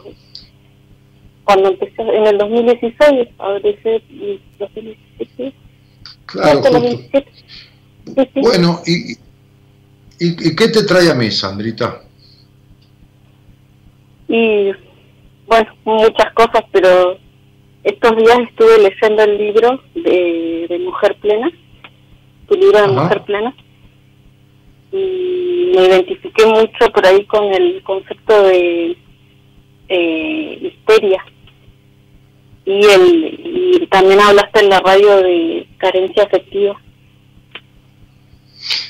Cuando 1.43 1.69
empecé 1.71 2.01
en 2.03 2.26
el 2.28 2.38
2016, 2.38 3.28
ahora 3.38 3.59
dice 3.59 4.01
2016, 4.59 5.53
Claro, 6.28 6.57
hasta 6.59 6.69
los 6.71 6.82
justo. 6.84 7.09
27. 7.11 7.32
Sí, 8.05 8.13
sí. 8.34 8.39
Bueno, 8.41 8.82
¿y, 8.86 9.15
y, 10.28 10.49
y 10.49 10.55
qué 10.55 10.67
te 10.69 10.84
trae 10.84 11.09
a 11.09 11.15
mí, 11.15 11.30
Sandrita? 11.32 12.01
Y 14.28 14.71
bueno, 15.45 15.71
muchas 15.86 16.34
cosas, 16.34 16.63
pero 16.71 17.17
estos 17.84 18.17
días 18.17 18.39
estuve 18.49 18.89
leyendo 18.89 19.24
el 19.24 19.38
libro 19.38 19.84
de, 19.93 20.65
de 20.69 20.80
Mujer 20.80 21.17
Plena, 21.21 21.51
tu 22.47 22.55
libro 22.55 22.78
de 22.80 22.86
Ajá. 22.86 23.03
Mujer 23.03 23.21
Plena, 23.24 23.55
y 24.91 25.71
me 25.76 25.86
identifiqué 25.88 26.45
mucho 26.45 26.91
por 26.93 27.05
ahí 27.05 27.26
con 27.26 27.53
el 27.53 27.84
concepto 27.84 28.43
de 28.43 28.97
eh, 29.89 30.59
histeria. 30.61 31.24
Y, 32.65 32.86
el, 32.86 33.39
y 33.82 33.88
también 33.88 34.21
hablaste 34.21 34.61
en 34.61 34.69
la 34.69 34.80
radio 34.80 35.17
de 35.17 35.67
carencia 35.78 36.24
afectiva. 36.24 36.80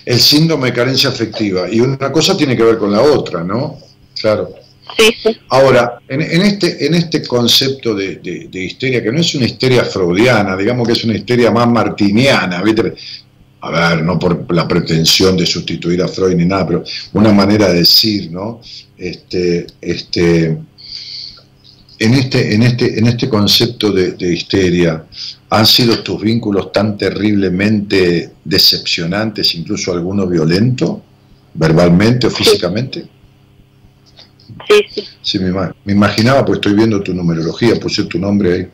El 0.05 0.19
síndrome 0.19 0.67
de 0.67 0.73
carencia 0.73 1.09
afectiva. 1.09 1.69
Y 1.71 1.79
una 1.79 2.11
cosa 2.11 2.35
tiene 2.35 2.55
que 2.57 2.63
ver 2.63 2.77
con 2.77 2.91
la 2.91 3.01
otra, 3.01 3.43
¿no? 3.43 3.77
Claro. 4.19 4.53
Sí, 4.97 5.15
sí, 5.23 5.37
Ahora, 5.49 5.99
en, 6.09 6.21
en 6.21 6.41
este, 6.41 6.85
en 6.85 6.93
este 6.95 7.25
concepto 7.25 7.95
de, 7.95 8.17
de- 8.17 8.47
de 8.51 8.63
histeria, 8.65 9.01
que 9.01 9.11
no 9.13 9.19
es 9.21 9.33
una 9.33 9.45
histeria 9.45 9.83
freudiana, 9.85 10.57
digamos 10.57 10.85
que 10.85 10.93
es 10.93 11.03
una 11.05 11.15
histeria 11.15 11.51
más 11.51 11.67
martiniana, 11.67 12.61
¿viste? 12.61 12.93
A 13.61 13.71
ver, 13.95 14.03
no 14.03 14.19
por 14.19 14.53
la 14.53 14.67
pretensión 14.67 15.37
de 15.37 15.45
sustituir 15.45 16.01
a 16.03 16.07
Freud 16.09 16.35
ni 16.35 16.45
nada, 16.45 16.67
pero 16.67 16.83
una 17.13 17.31
manera 17.31 17.69
de 17.69 17.75
decir, 17.79 18.29
¿no? 18.29 18.59
Este, 18.97 19.65
este, 19.79 20.57
en, 21.99 22.13
este, 22.13 22.53
en, 22.53 22.63
este, 22.63 22.99
en 22.99 23.07
este 23.07 23.29
concepto 23.29 23.91
de, 23.91 24.11
de 24.11 24.33
histeria, 24.33 25.05
¿han 25.55 25.65
sido 25.67 26.01
tus 26.01 26.19
vínculos 26.21 26.71
tan 26.71 26.97
terriblemente 26.97 28.31
decepcionantes, 28.43 29.53
incluso 29.55 29.91
alguno 29.93 30.25
violento, 30.25 31.01
verbalmente 31.53 32.27
o 32.27 32.29
físicamente? 32.31 33.05
sí, 34.67 34.81
sí. 34.93 35.07
Sí, 35.21 35.39
me, 35.39 35.49
ima- 35.49 35.73
me 35.85 35.93
imaginaba, 35.93 36.43
pues 36.45 36.57
estoy 36.57 36.73
viendo 36.73 37.01
tu 37.01 37.13
numerología, 37.13 37.79
puse 37.79 38.03
tu 38.05 38.17
nombre 38.19 38.53
ahí. 38.53 38.67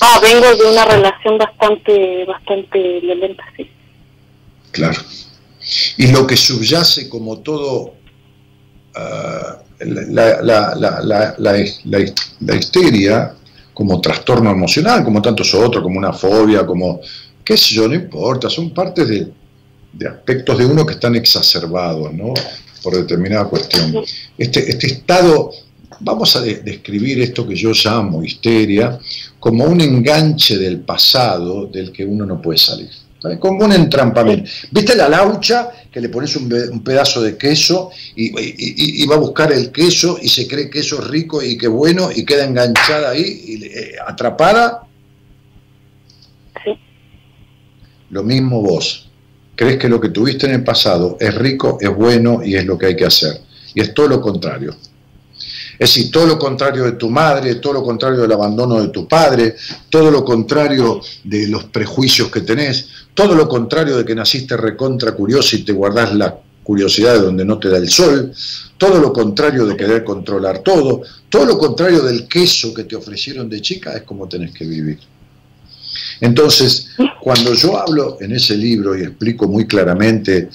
Ah, 0.00 0.18
vengo 0.22 0.46
de 0.56 0.70
una 0.72 0.84
relación 0.84 1.36
bastante, 1.38 2.24
bastante 2.26 3.00
violenta, 3.00 3.44
sí. 3.56 3.68
Claro. 4.70 5.00
Y 5.98 6.10
lo 6.10 6.26
que 6.26 6.36
subyace 6.36 7.08
como 7.08 7.38
todo 7.40 7.94
la, 9.80 10.42
la, 10.42 10.74
la, 10.74 11.34
la- 11.38 11.56
la 12.40 12.54
histeria, 12.56 13.34
como 13.74 14.00
trastorno 14.00 14.50
emocional, 14.50 15.04
como 15.04 15.20
tantos 15.20 15.52
otros, 15.54 15.82
como 15.82 15.98
una 15.98 16.12
fobia, 16.12 16.64
como, 16.64 17.00
qué 17.44 17.56
sé 17.56 17.74
yo, 17.74 17.88
no 17.88 17.94
importa, 17.94 18.48
son 18.48 18.70
partes 18.72 19.08
de, 19.08 19.28
de 19.92 20.08
aspectos 20.08 20.56
de 20.56 20.64
uno 20.64 20.86
que 20.86 20.94
están 20.94 21.14
exacerbados, 21.16 22.14
¿no? 22.14 22.32
Por 22.82 22.94
determinada 22.94 23.44
cuestión. 23.46 23.94
Este, 24.38 24.70
este 24.70 24.86
estado, 24.86 25.50
vamos 26.00 26.36
a 26.36 26.40
de- 26.42 26.60
describir 26.60 27.20
esto 27.20 27.46
que 27.46 27.56
yo 27.56 27.72
llamo 27.72 28.22
histeria, 28.22 28.98
como 29.40 29.64
un 29.64 29.80
enganche 29.80 30.56
del 30.56 30.80
pasado 30.80 31.66
del 31.66 31.90
que 31.92 32.04
uno 32.04 32.24
no 32.24 32.40
puede 32.40 32.58
salir. 32.58 32.90
¿Sabes? 33.24 33.38
Como 33.38 33.64
un 33.64 33.72
entrampamiento. 33.72 34.50
¿Viste 34.70 34.94
la 34.94 35.08
laucha 35.08 35.70
que 35.90 35.98
le 35.98 36.10
pones 36.10 36.36
un, 36.36 36.82
pedazo 36.84 37.22
de 37.22 37.38
queso 37.38 37.90
y, 38.14 38.26
y- 38.26 38.54
y- 38.58 39.02
y 39.02 39.06
va 39.06 39.14
a 39.14 39.18
buscar 39.18 39.50
el 39.50 39.72
queso 39.72 40.18
y 40.20 40.28
se 40.28 40.46
cree 40.46 40.68
que 40.68 40.80
eso 40.80 40.98
es 41.00 41.08
rico 41.08 41.42
y 41.42 41.56
que 41.56 41.66
bueno 41.66 42.10
y 42.14 42.26
queda 42.26 42.44
enganchada 42.44 43.10
ahí, 43.10 43.22
y, 43.46 43.64
eh, 43.64 43.92
atrapada? 44.06 44.82
Sí. 46.62 46.72
Lo 48.10 48.22
mismo 48.22 48.60
vos. 48.60 49.08
Crees 49.56 49.78
que 49.78 49.88
lo 49.88 49.98
que 50.00 50.10
tuviste 50.10 50.44
en 50.46 50.52
el 50.52 50.62
pasado 50.64 51.16
es 51.18 51.34
rico, 51.34 51.78
es 51.80 51.94
bueno 51.96 52.42
y 52.44 52.56
es 52.56 52.66
lo 52.66 52.76
que 52.76 52.86
hay 52.86 52.96
que 52.96 53.06
hacer. 53.06 53.40
Y 53.74 53.80
es 53.80 53.94
todo 53.94 54.08
lo 54.08 54.20
contrario. 54.20 54.76
Es 55.78 55.94
decir, 55.94 56.10
todo 56.10 56.26
lo 56.26 56.38
contrario 56.38 56.84
de 56.84 56.92
tu 56.92 57.10
madre, 57.10 57.56
todo 57.56 57.74
lo 57.74 57.82
contrario 57.82 58.20
del 58.20 58.32
abandono 58.32 58.80
de 58.80 58.88
tu 58.88 59.08
padre, 59.08 59.56
todo 59.90 60.10
lo 60.10 60.24
contrario 60.24 61.00
de 61.24 61.48
los 61.48 61.64
prejuicios 61.64 62.30
que 62.30 62.42
tenés, 62.42 62.86
todo 63.12 63.34
lo 63.34 63.48
contrario 63.48 63.96
de 63.96 64.04
que 64.04 64.14
naciste 64.14 64.56
recontra 64.56 65.12
curioso 65.12 65.56
y 65.56 65.62
te 65.62 65.72
guardás 65.72 66.14
la 66.14 66.36
curiosidad 66.62 67.14
de 67.14 67.20
donde 67.20 67.44
no 67.44 67.58
te 67.58 67.68
da 67.68 67.76
el 67.76 67.88
sol, 67.88 68.32
todo 68.78 68.98
lo 68.98 69.12
contrario 69.12 69.66
de 69.66 69.76
querer 69.76 70.02
controlar 70.02 70.60
todo, 70.60 71.02
todo 71.28 71.44
lo 71.44 71.58
contrario 71.58 72.02
del 72.02 72.26
queso 72.26 72.72
que 72.72 72.84
te 72.84 72.96
ofrecieron 72.96 73.48
de 73.48 73.60
chica 73.60 73.92
es 73.94 74.02
como 74.02 74.28
tenés 74.28 74.52
que 74.52 74.64
vivir. 74.64 74.98
Entonces, 76.20 76.88
cuando 77.20 77.54
yo 77.54 77.78
hablo 77.78 78.18
en 78.20 78.32
ese 78.32 78.56
libro 78.56 78.96
y 78.96 79.02
explico 79.02 79.46
muy 79.46 79.66
claramente 79.66 80.48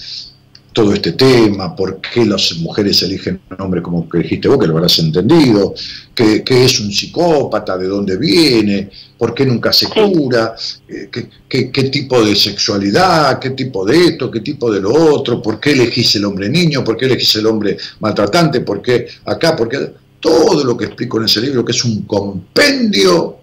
todo 0.71 0.93
este 0.93 1.13
tema, 1.13 1.75
por 1.75 1.99
qué 1.99 2.25
las 2.25 2.53
mujeres 2.57 3.01
eligen 3.01 3.39
un 3.49 3.61
hombre 3.61 3.81
como 3.81 4.07
que 4.07 4.19
dijiste 4.19 4.47
vos, 4.47 4.59
que 4.59 4.67
lo 4.67 4.75
habrás 4.77 4.99
entendido, 4.99 5.73
qué, 6.13 6.43
qué 6.43 6.65
es 6.65 6.79
un 6.79 6.91
psicópata, 6.91 7.77
de 7.77 7.87
dónde 7.87 8.17
viene, 8.17 8.89
por 9.17 9.33
qué 9.33 9.45
nunca 9.45 9.73
se 9.73 9.87
cura, 9.87 10.55
eh, 10.87 11.09
qué, 11.11 11.29
qué- 11.49 11.71
qué 11.71 11.83
tipo 11.85 12.23
de 12.23 12.35
sexualidad, 12.35 13.39
qué 13.39 13.49
tipo 13.51 13.83
de 13.85 14.05
esto, 14.05 14.29
qué 14.29 14.41
tipo 14.41 14.71
de 14.71 14.79
lo 14.81 14.93
otro, 14.93 15.41
por 15.41 15.59
qué 15.59 15.71
elegís 15.71 16.15
el 16.15 16.25
hombre 16.25 16.47
niño, 16.49 16.83
por 16.83 16.95
qué 16.97 17.05
elegís 17.05 17.35
el 17.35 17.47
hombre 17.47 17.75
maltratante, 17.99 18.61
por 18.61 18.81
qué 18.81 19.07
acá, 19.25 19.55
por 19.55 19.67
qué... 19.69 19.77
Todo 20.21 20.65
lo 20.65 20.75
que 20.75 20.83
explico 20.83 21.17
en 21.17 21.25
ese 21.25 21.39
libro, 21.39 21.63
que 21.63 21.71
es 21.71 21.85
un 21.85 22.01
compendio 22.03 23.37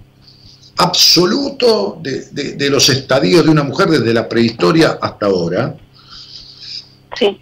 absoluto 0.77 1.99
de, 2.03 2.27
de- 2.33 2.53
de 2.53 2.71
los 2.71 2.89
estadios 2.89 3.45
de 3.45 3.51
una 3.51 3.63
mujer 3.65 3.89
desde 3.89 4.13
la 4.13 4.29
prehistoria 4.29 4.99
hasta 5.01 5.27
ahora, 5.27 5.75
Sí, 7.19 7.39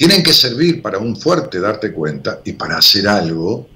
tienen 0.00 0.22
que 0.22 0.32
servir 0.32 0.80
para 0.80 0.96
un 0.96 1.14
fuerte 1.14 1.60
darte 1.60 1.92
cuenta 1.92 2.40
y 2.42 2.52
para 2.54 2.78
hacer 2.78 3.06
algo 3.06 3.68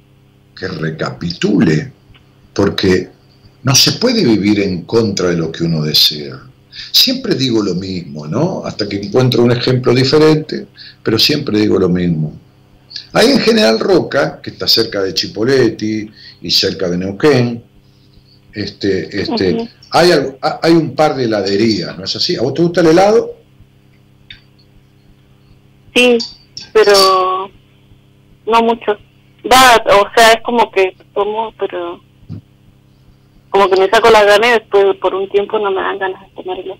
que 0.56 0.66
recapitule, 0.68 1.92
porque 2.54 3.10
no 3.62 3.74
se 3.74 3.92
puede 3.92 4.24
vivir 4.24 4.60
en 4.60 4.84
contra 4.84 5.28
de 5.28 5.36
lo 5.36 5.52
que 5.52 5.64
uno 5.64 5.82
desea. 5.82 6.40
Siempre 6.90 7.34
digo 7.34 7.62
lo 7.62 7.74
mismo, 7.74 8.26
¿no? 8.26 8.64
Hasta 8.64 8.88
que 8.88 9.02
encuentro 9.02 9.42
un 9.42 9.52
ejemplo 9.52 9.94
diferente, 9.94 10.66
pero 11.02 11.18
siempre 11.18 11.60
digo 11.60 11.78
lo 11.78 11.90
mismo. 11.90 12.40
Ahí 13.12 13.30
en 13.32 13.40
General 13.40 13.78
Roca, 13.78 14.40
que 14.42 14.48
está 14.48 14.66
cerca 14.66 15.02
de 15.02 15.12
Chipoleti 15.12 16.10
y 16.40 16.50
cerca 16.50 16.88
de 16.88 16.96
Neuquén, 16.96 17.62
este, 18.50 19.20
este, 19.20 19.68
hay, 19.90 20.10
hay 20.40 20.72
un 20.72 20.94
par 20.94 21.16
de 21.16 21.24
heladerías, 21.24 21.98
¿no 21.98 22.04
es 22.04 22.16
así? 22.16 22.34
¿A 22.34 22.40
vos 22.40 22.54
te 22.54 22.62
gusta 22.62 22.80
el 22.80 22.86
helado? 22.86 23.43
Sí, 25.94 26.18
pero 26.72 27.50
no 28.46 28.60
mucho. 28.62 28.96
Va, 29.50 29.76
o 30.00 30.08
sea, 30.14 30.32
es 30.32 30.42
como 30.42 30.70
que 30.70 30.96
tomo, 31.14 31.52
pero 31.58 32.00
como 33.50 33.68
que 33.68 33.80
me 33.80 33.88
saco 33.88 34.10
la 34.10 34.24
gana 34.24 34.48
y 34.48 34.52
después 34.52 34.96
por 34.96 35.14
un 35.14 35.28
tiempo 35.28 35.58
no 35.58 35.70
me 35.70 35.80
dan 35.80 35.98
ganas 35.98 36.22
de 36.22 36.34
comerlo. 36.34 36.76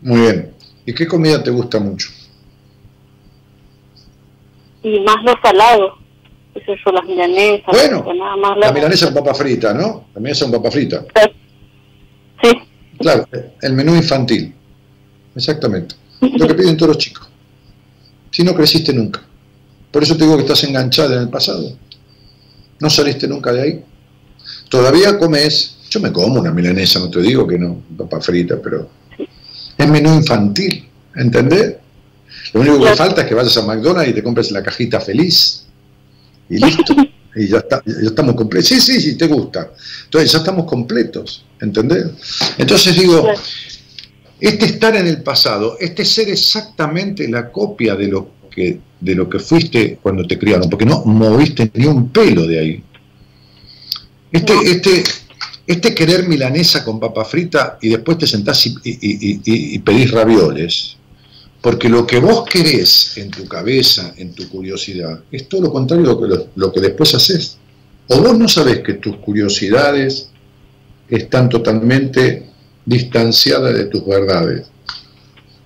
Muy 0.00 0.20
bien. 0.20 0.54
¿Y 0.86 0.94
qué 0.94 1.06
comida 1.06 1.42
te 1.42 1.50
gusta 1.50 1.78
mucho? 1.78 2.08
Y 4.82 5.00
más 5.00 5.22
lo 5.24 5.34
salado. 5.42 5.98
Eso 6.54 6.72
yo, 6.84 6.92
las 6.92 7.04
milanesas. 7.04 7.66
Bueno, 7.66 8.14
nada 8.14 8.36
más 8.36 8.58
la, 8.58 8.72
milanesa 8.72 9.06
con 9.06 9.14
papa 9.24 9.34
frita, 9.34 9.74
¿no? 9.74 10.06
La 10.14 10.20
milanesa 10.20 10.44
con 10.44 10.52
papa 10.52 10.70
frita. 10.70 11.04
Sí. 12.42 12.50
Claro, 12.98 13.26
el 13.60 13.72
menú 13.72 13.94
infantil. 13.94 14.54
Exactamente. 15.34 15.96
Lo 16.20 16.46
que 16.46 16.54
piden 16.54 16.76
todos 16.76 16.94
los 16.94 16.98
chicos. 16.98 17.23
Si 18.34 18.42
no 18.42 18.52
creciste 18.52 18.92
nunca. 18.92 19.22
Por 19.92 20.02
eso 20.02 20.16
te 20.16 20.24
digo 20.24 20.34
que 20.36 20.42
estás 20.42 20.64
enganchada 20.64 21.14
en 21.14 21.22
el 21.22 21.28
pasado. 21.28 21.78
No 22.80 22.90
saliste 22.90 23.28
nunca 23.28 23.52
de 23.52 23.62
ahí. 23.62 23.84
Todavía 24.68 25.16
comes, 25.20 25.76
yo 25.88 26.00
me 26.00 26.10
como 26.10 26.40
una 26.40 26.50
milanesa, 26.50 26.98
no 26.98 27.08
te 27.08 27.22
digo 27.22 27.46
que 27.46 27.56
no, 27.56 27.80
papa 27.96 28.20
frita, 28.20 28.60
pero 28.60 28.90
es 29.78 29.88
menú 29.88 30.14
infantil, 30.14 30.84
¿entendés? 31.14 31.76
Lo 32.54 32.62
único 32.62 32.82
que 32.82 32.96
falta 32.96 33.22
es 33.22 33.28
que 33.28 33.34
vayas 33.34 33.56
a 33.56 33.62
McDonald's 33.62 34.10
y 34.10 34.14
te 34.14 34.24
compres 34.24 34.50
la 34.50 34.64
cajita 34.64 35.00
feliz 35.00 35.66
y 36.50 36.58
listo. 36.58 36.92
Y 37.36 37.48
ya, 37.48 37.56
está, 37.58 37.82
ya 37.84 38.06
estamos 38.06 38.36
completos. 38.36 38.68
Sí, 38.68 38.80
sí, 38.80 39.00
sí, 39.00 39.16
te 39.16 39.26
gusta. 39.26 39.72
Entonces 40.04 40.30
ya 40.30 40.38
estamos 40.38 40.66
completos, 40.66 41.44
¿entendés? 41.60 42.06
Entonces 42.58 42.96
digo, 42.96 43.26
este 44.48 44.66
estar 44.66 44.94
en 44.94 45.06
el 45.06 45.22
pasado, 45.22 45.78
este 45.80 46.04
ser 46.04 46.28
exactamente 46.28 47.26
la 47.28 47.50
copia 47.50 47.94
de 47.94 48.08
lo 48.08 48.28
que, 48.50 48.78
de 49.00 49.14
lo 49.14 49.26
que 49.26 49.38
fuiste 49.38 49.98
cuando 50.02 50.26
te 50.26 50.38
criaron, 50.38 50.68
porque 50.68 50.84
no 50.84 51.02
moviste 51.06 51.70
ni 51.72 51.86
un 51.86 52.10
pelo 52.10 52.46
de 52.46 52.58
ahí. 52.58 52.82
Este, 54.30 54.52
este, 54.64 55.04
este 55.66 55.94
querer 55.94 56.28
milanesa 56.28 56.84
con 56.84 57.00
papa 57.00 57.24
frita 57.24 57.78
y 57.80 57.88
después 57.88 58.18
te 58.18 58.26
sentás 58.26 58.66
y, 58.66 59.78
pedís 59.78 60.10
ravioles, 60.10 60.96
porque 61.62 61.88
lo 61.88 62.06
que 62.06 62.18
vos 62.18 62.44
querés 62.44 63.16
en 63.16 63.30
tu 63.30 63.48
cabeza, 63.48 64.12
en 64.18 64.34
tu 64.34 64.46
curiosidad, 64.50 65.20
es 65.32 65.48
todo 65.48 65.62
lo 65.62 65.72
contrario 65.72 66.04
de 66.04 66.12
lo 66.12 66.20
que, 66.20 66.46
lo 66.56 66.70
que 66.70 66.80
después 66.80 67.14
haces. 67.14 67.56
O 68.08 68.20
vos 68.20 68.36
no 68.36 68.46
sabés 68.46 68.80
que 68.80 68.94
tus 68.94 69.16
curiosidades 69.16 70.28
están 71.08 71.48
totalmente 71.48 72.53
distanciadas 72.84 73.74
de 73.74 73.84
tus 73.86 74.06
verdades. 74.06 74.66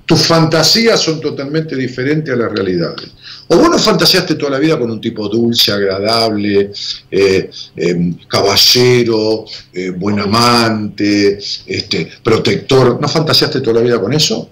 Tus 0.08 0.26
fantasías 0.26 1.00
son 1.00 1.20
totalmente 1.20 1.76
diferentes 1.76 2.32
a 2.32 2.36
las 2.36 2.50
realidades. 2.50 3.10
O 3.48 3.58
vos 3.58 3.68
no 3.68 3.78
fantaseaste 3.78 4.36
toda 4.36 4.52
la 4.52 4.58
vida 4.58 4.78
con 4.78 4.90
un 4.90 5.00
tipo 5.02 5.28
dulce, 5.28 5.70
agradable, 5.70 6.72
eh, 7.10 7.50
em, 7.76 8.14
caballero, 8.26 9.44
eh, 9.70 9.90
buen 9.90 10.18
amante, 10.18 11.38
este, 11.66 12.10
protector. 12.22 12.98
¿No 12.98 13.06
fantaseaste 13.06 13.60
toda 13.60 13.80
la 13.80 13.82
vida 13.82 14.00
con 14.00 14.14
eso? 14.14 14.48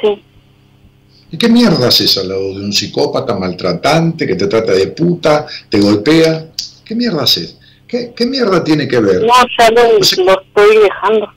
Sí. 0.00 0.22
¿Y 1.30 1.38
qué 1.38 1.48
mierda 1.48 1.86
haces 1.86 2.18
al 2.18 2.30
lado 2.30 2.54
de 2.54 2.64
un 2.64 2.72
psicópata 2.72 3.36
maltratante 3.36 4.26
que 4.26 4.34
te 4.34 4.48
trata 4.48 4.72
de 4.72 4.88
puta, 4.88 5.46
te 5.68 5.80
golpea? 5.80 6.50
¿Qué 6.84 6.96
mierda 6.96 7.22
haces? 7.22 7.56
¿Qué, 8.16 8.26
mierda 8.26 8.64
tiene 8.64 8.88
que 8.88 8.98
ver? 8.98 9.22
No, 9.22 9.34
ya 9.58 9.70
lo 9.70 9.98
estoy 10.00 10.78
dejando. 10.78 11.28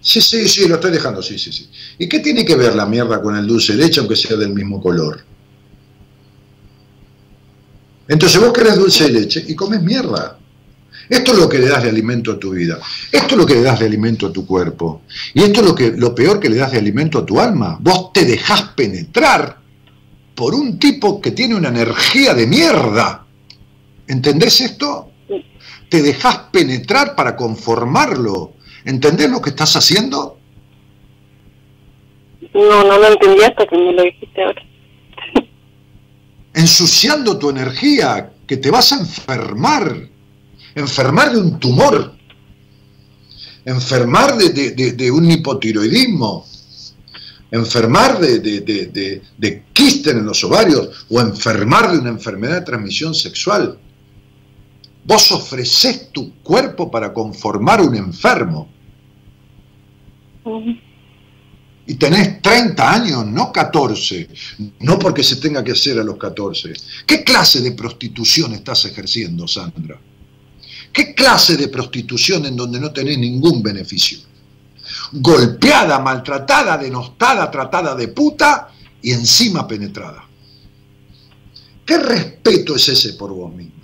Sí, 0.00 0.20
sí, 0.20 0.48
sí, 0.48 0.68
lo 0.68 0.74
estoy 0.74 0.90
dejando, 0.90 1.22
sí, 1.22 1.38
sí, 1.38 1.52
sí. 1.52 1.70
¿Y 1.98 2.08
qué 2.08 2.20
tiene 2.20 2.44
que 2.44 2.56
ver 2.56 2.74
la 2.74 2.84
mierda 2.84 3.22
con 3.22 3.36
el 3.36 3.46
dulce 3.46 3.72
de 3.74 3.84
leche, 3.84 4.00
aunque 4.00 4.16
sea 4.16 4.36
del 4.36 4.50
mismo 4.50 4.82
color? 4.82 5.24
Entonces 8.08 8.40
vos 8.40 8.52
querés 8.52 8.76
dulce 8.76 9.04
de 9.04 9.20
leche 9.20 9.44
y 9.46 9.54
comes 9.54 9.82
mierda. 9.82 10.38
Esto 11.08 11.32
es 11.32 11.38
lo 11.38 11.48
que 11.48 11.58
le 11.58 11.68
das 11.68 11.82
de 11.82 11.88
alimento 11.88 12.32
a 12.32 12.38
tu 12.38 12.50
vida. 12.50 12.78
Esto 13.10 13.34
es 13.34 13.36
lo 13.36 13.46
que 13.46 13.54
le 13.54 13.62
das 13.62 13.80
de 13.80 13.86
alimento 13.86 14.26
a 14.26 14.32
tu 14.32 14.46
cuerpo. 14.46 15.02
Y 15.34 15.42
esto 15.42 15.60
es 15.60 15.66
lo, 15.66 15.74
que, 15.74 15.92
lo 15.92 16.14
peor 16.14 16.38
que 16.38 16.50
le 16.50 16.56
das 16.56 16.72
de 16.72 16.78
alimento 16.78 17.18
a 17.18 17.26
tu 17.26 17.40
alma. 17.40 17.78
Vos 17.80 18.12
te 18.12 18.24
dejás 18.24 18.62
penetrar 18.76 19.58
por 20.34 20.54
un 20.54 20.78
tipo 20.78 21.20
que 21.20 21.30
tiene 21.30 21.54
una 21.54 21.68
energía 21.68 22.34
de 22.34 22.46
mierda. 22.46 23.26
¿Entendés 24.06 24.60
esto? 24.60 25.09
Te 25.90 26.00
dejás 26.00 26.38
penetrar 26.50 27.14
para 27.14 27.36
conformarlo. 27.36 28.54
¿Entendés 28.86 29.28
lo 29.28 29.42
que 29.42 29.50
estás 29.50 29.76
haciendo? 29.76 30.38
No, 32.54 32.84
no 32.84 32.98
lo 32.98 33.06
entendí 33.06 33.42
hasta 33.42 33.66
que 33.66 33.76
me 33.76 33.92
lo 33.92 34.02
dijiste 34.02 34.42
ahora. 34.42 34.62
Ensuciando 36.54 37.38
tu 37.38 37.50
energía, 37.50 38.32
que 38.46 38.56
te 38.56 38.70
vas 38.70 38.92
a 38.92 39.00
enfermar, 39.00 40.08
enfermar 40.74 41.32
de 41.32 41.38
un 41.38 41.60
tumor, 41.60 42.14
enfermar 43.64 44.36
de, 44.36 45.10
un 45.10 45.30
hipotiroidismo, 45.30 46.46
enfermar 47.50 48.18
de, 48.18 48.40
de, 48.40 49.22
de, 49.38 49.62
quiste 49.72 50.10
en 50.10 50.24
los 50.24 50.42
ovarios 50.42 51.06
o 51.08 51.20
enfermar 51.20 51.92
de 51.92 51.98
una 51.98 52.10
enfermedad 52.10 52.60
de 52.60 52.64
transmisión 52.66 53.14
sexual. 53.14 53.78
Vos 55.04 55.32
ofreces 55.32 56.12
tu 56.12 56.34
cuerpo 56.42 56.90
para 56.90 57.12
conformar 57.12 57.80
un 57.80 57.96
enfermo. 57.96 58.68
Y 61.86 61.94
tenés 61.94 62.40
30 62.40 62.94
años, 62.94 63.26
no 63.26 63.50
14. 63.50 64.28
No 64.80 64.98
porque 64.98 65.22
se 65.24 65.36
tenga 65.36 65.64
que 65.64 65.72
hacer 65.72 65.98
a 65.98 66.04
los 66.04 66.16
14. 66.16 66.72
¿Qué 67.06 67.24
clase 67.24 67.60
de 67.60 67.72
prostitución 67.72 68.52
estás 68.54 68.84
ejerciendo, 68.84 69.48
Sandra? 69.48 69.98
¿Qué 70.92 71.14
clase 71.14 71.56
de 71.56 71.68
prostitución 71.68 72.46
en 72.46 72.56
donde 72.56 72.80
no 72.80 72.92
tenés 72.92 73.18
ningún 73.18 73.62
beneficio? 73.62 74.18
Golpeada, 75.12 75.98
maltratada, 75.98 76.76
denostada, 76.76 77.50
tratada 77.50 77.94
de 77.94 78.08
puta 78.08 78.68
y 79.02 79.12
encima 79.12 79.66
penetrada. 79.66 80.28
¿Qué 81.84 81.98
respeto 81.98 82.76
es 82.76 82.88
ese 82.88 83.14
por 83.14 83.32
vos 83.32 83.52
mismo? 83.52 83.79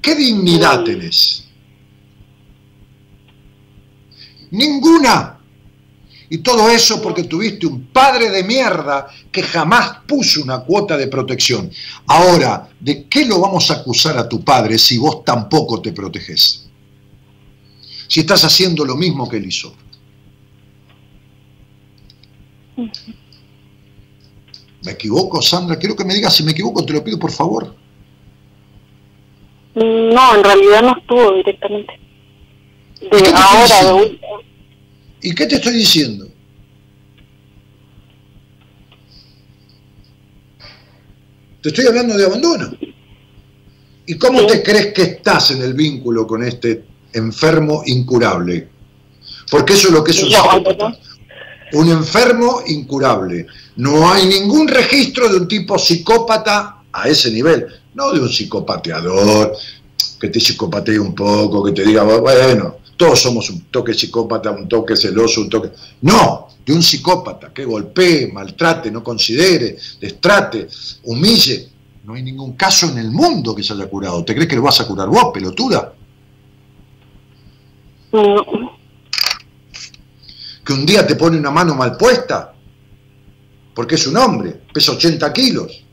¿Qué 0.00 0.14
dignidad 0.14 0.84
tenés? 0.84 1.44
Ninguna. 4.50 5.38
Y 6.32 6.38
todo 6.38 6.70
eso 6.70 7.02
porque 7.02 7.24
tuviste 7.24 7.66
un 7.66 7.86
padre 7.86 8.30
de 8.30 8.44
mierda 8.44 9.08
que 9.32 9.42
jamás 9.42 9.98
puso 10.06 10.42
una 10.42 10.60
cuota 10.60 10.96
de 10.96 11.08
protección. 11.08 11.70
Ahora, 12.06 12.70
¿de 12.78 13.08
qué 13.08 13.24
lo 13.24 13.40
vamos 13.40 13.70
a 13.70 13.74
acusar 13.74 14.16
a 14.16 14.28
tu 14.28 14.44
padre 14.44 14.78
si 14.78 14.96
vos 14.96 15.24
tampoco 15.24 15.82
te 15.82 15.92
proteges? 15.92 16.68
Si 18.06 18.20
estás 18.20 18.44
haciendo 18.44 18.84
lo 18.84 18.96
mismo 18.96 19.28
que 19.28 19.38
él 19.38 19.46
hizo. 19.46 19.74
¿Me 24.84 24.92
equivoco, 24.92 25.42
Sandra? 25.42 25.76
Quiero 25.76 25.96
que 25.96 26.04
me 26.04 26.14
digas 26.14 26.34
si 26.34 26.44
me 26.44 26.52
equivoco, 26.52 26.84
te 26.84 26.92
lo 26.92 27.02
pido 27.02 27.18
por 27.18 27.32
favor. 27.32 27.79
No, 29.74 30.34
en 30.34 30.44
realidad 30.44 30.82
no 30.82 30.98
estuvo 30.98 31.34
directamente. 31.34 32.00
De 33.00 33.32
ahora, 33.34 34.04
¿Y 35.22 35.34
qué 35.34 35.46
te 35.46 35.56
estoy 35.56 35.74
diciendo? 35.74 36.26
Te 41.62 41.68
estoy 41.68 41.86
hablando 41.86 42.16
de 42.16 42.24
abandono. 42.24 42.70
¿Y 44.06 44.18
cómo 44.18 44.46
te 44.46 44.62
crees 44.62 44.92
que 44.92 45.02
estás 45.02 45.50
en 45.52 45.62
el 45.62 45.74
vínculo 45.74 46.26
con 46.26 46.42
este 46.42 46.84
enfermo 47.12 47.82
incurable? 47.86 48.68
Porque 49.50 49.74
eso 49.74 49.88
es 49.88 49.94
lo 49.94 50.02
que 50.02 50.10
es 50.12 50.22
un 50.22 50.30
psicópata. 50.30 50.98
Un 51.72 51.90
enfermo 51.90 52.62
incurable. 52.66 53.46
No 53.76 54.10
hay 54.10 54.26
ningún 54.26 54.66
registro 54.66 55.28
de 55.28 55.36
un 55.36 55.48
tipo 55.48 55.78
psicópata 55.78 56.82
a 56.92 57.08
ese 57.08 57.30
nivel 57.30 57.79
no 57.94 58.12
de 58.12 58.20
un 58.20 58.28
psicopateador, 58.28 59.56
que 60.20 60.28
te 60.28 60.38
psicopatee 60.38 60.98
un 60.98 61.14
poco, 61.14 61.64
que 61.64 61.72
te 61.72 61.84
diga, 61.84 62.02
bueno, 62.02 62.76
todos 62.96 63.20
somos 63.20 63.48
un 63.50 63.62
toque 63.70 63.94
psicópata, 63.94 64.50
un 64.50 64.68
toque 64.68 64.96
celoso, 64.96 65.40
un 65.40 65.48
toque... 65.48 65.70
No, 66.02 66.48
de 66.64 66.72
un 66.72 66.82
psicópata 66.82 67.52
que 67.52 67.64
golpee, 67.64 68.30
maltrate, 68.30 68.90
no 68.90 69.02
considere, 69.02 69.76
destrate, 69.98 70.68
humille. 71.04 71.68
No 72.04 72.14
hay 72.14 72.22
ningún 72.22 72.52
caso 72.54 72.90
en 72.90 72.98
el 72.98 73.10
mundo 73.10 73.54
que 73.54 73.62
se 73.62 73.72
haya 73.72 73.88
curado. 73.88 74.24
¿Te 74.24 74.34
crees 74.34 74.48
que 74.48 74.56
lo 74.56 74.62
vas 74.62 74.80
a 74.80 74.86
curar 74.86 75.08
vos, 75.08 75.30
pelotuda? 75.32 75.94
Que 80.64 80.72
un 80.72 80.84
día 80.84 81.06
te 81.06 81.16
pone 81.16 81.38
una 81.38 81.50
mano 81.50 81.74
mal 81.74 81.96
puesta 81.96 82.54
porque 83.74 83.94
es 83.94 84.06
un 84.06 84.16
hombre, 84.16 84.60
pesa 84.72 84.92
80 84.92 85.32
kilos. 85.32 85.84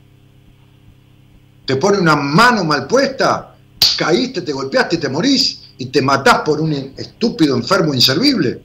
Te 1.68 1.76
pone 1.76 1.98
una 1.98 2.16
mano 2.16 2.64
mal 2.64 2.86
puesta, 2.86 3.54
caíste, 3.98 4.40
te 4.40 4.54
golpeaste 4.54 4.96
te 4.96 5.10
morís 5.10 5.64
y 5.76 5.84
te 5.84 6.00
matás 6.00 6.38
por 6.38 6.62
un 6.62 6.72
estúpido 6.72 7.54
enfermo 7.54 7.92
inservible. 7.92 8.62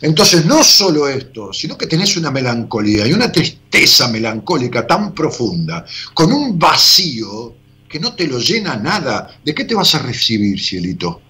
Entonces, 0.00 0.46
no 0.46 0.64
solo 0.64 1.06
esto, 1.06 1.52
sino 1.52 1.76
que 1.76 1.86
tenés 1.86 2.16
una 2.16 2.30
melancolía 2.30 3.06
y 3.06 3.12
una 3.12 3.30
tristeza 3.30 4.08
melancólica 4.08 4.86
tan 4.86 5.14
profunda, 5.14 5.84
con 6.14 6.32
un 6.32 6.58
vacío 6.58 7.56
que 7.86 8.00
no 8.00 8.14
te 8.14 8.26
lo 8.26 8.38
llena 8.38 8.76
nada. 8.76 9.38
¿De 9.44 9.54
qué 9.54 9.66
te 9.66 9.74
vas 9.74 9.94
a 9.96 9.98
recibir, 9.98 10.58
cielito? 10.58 11.20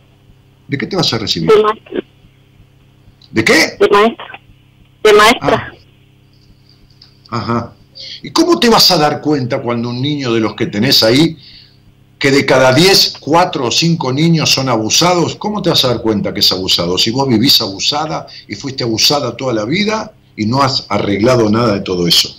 ¿De 0.69 0.79
qué 0.79 0.87
te 0.87 0.95
vas 0.95 1.13
a 1.13 1.19
recibir? 1.19 1.51
De 1.51 1.61
maestra. 1.61 2.01
¿De 3.33 3.45
qué? 3.45 3.77
De 3.81 3.89
maestra. 3.91 4.40
De 5.03 5.13
maestra. 5.13 5.73
Ah. 7.31 7.39
Ajá. 7.39 7.73
¿Y 8.23 8.31
cómo 8.31 8.59
te 8.59 8.69
vas 8.69 8.91
a 8.91 8.99
dar 8.99 9.21
cuenta 9.21 9.61
cuando 9.61 9.91
un 9.91 10.01
niño 10.01 10.33
de 10.33 10.41
los 10.41 10.55
que 10.55 10.67
tenés 10.67 11.03
ahí, 11.03 11.37
que 12.19 12.31
de 12.31 12.45
cada 12.45 12.73
10, 12.73 13.17
4 13.21 13.65
o 13.65 13.71
5 13.71 14.13
niños 14.13 14.51
son 14.51 14.69
abusados, 14.69 15.37
¿cómo 15.37 15.63
te 15.63 15.71
vas 15.71 15.85
a 15.85 15.89
dar 15.89 16.03
cuenta 16.03 16.35
que 16.35 16.41
es 16.41 16.53
abusado? 16.53 16.99
Si 16.99 17.11
vos 17.11 17.27
vivís 17.29 17.61
abusada 17.61 18.27
y 18.49 18.55
fuiste 18.55 18.85
abusada 18.85 19.37
toda 19.37 19.55
la 19.55 19.65
vida 19.65 20.13
y 20.37 20.47
no 20.47 20.63
has 20.63 20.87
arreglado 20.89 21.49
nada 21.49 21.75
de 21.75 21.81
todo 21.81 22.07
eso. 22.07 22.37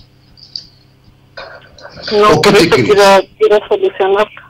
No, 2.11 2.31
¿O 2.31 2.41
qué 2.41 2.51
te 2.51 2.69
quiero, 2.69 3.03
quiero 3.37 3.59
solucionarlo. 3.67 4.41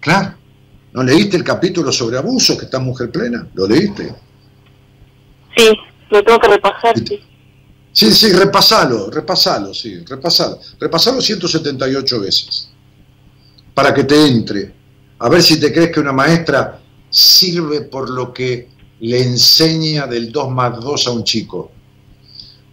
Claro. 0.00 0.34
¿No 0.92 1.02
leíste 1.02 1.36
el 1.36 1.44
capítulo 1.44 1.92
sobre 1.92 2.16
abuso 2.16 2.56
que 2.56 2.64
está 2.64 2.78
Mujer 2.78 3.10
Plena? 3.10 3.46
¿Lo 3.54 3.66
leíste? 3.66 4.14
Sí, 5.56 5.76
lo 6.10 6.24
tengo 6.24 6.38
que 6.40 6.48
repasar, 6.48 6.98
sí. 6.98 7.20
Sí, 7.92 8.12
sí, 8.12 8.32
repasalo, 8.32 9.10
repasalo, 9.10 9.72
sí, 9.72 10.04
repasalo. 10.04 10.58
Repasalo 10.78 11.20
178 11.20 12.20
veces 12.20 12.68
para 13.76 13.92
que 13.92 14.04
te 14.04 14.26
entre. 14.26 14.72
A 15.18 15.28
ver 15.28 15.42
si 15.42 15.60
te 15.60 15.70
crees 15.70 15.92
que 15.92 16.00
una 16.00 16.12
maestra 16.12 16.80
sirve 17.10 17.82
por 17.82 18.08
lo 18.08 18.32
que 18.32 18.68
le 19.00 19.22
enseña 19.22 20.06
del 20.06 20.32
2 20.32 20.50
más 20.50 20.80
2 20.80 21.06
a 21.06 21.10
un 21.10 21.24
chico. 21.24 21.70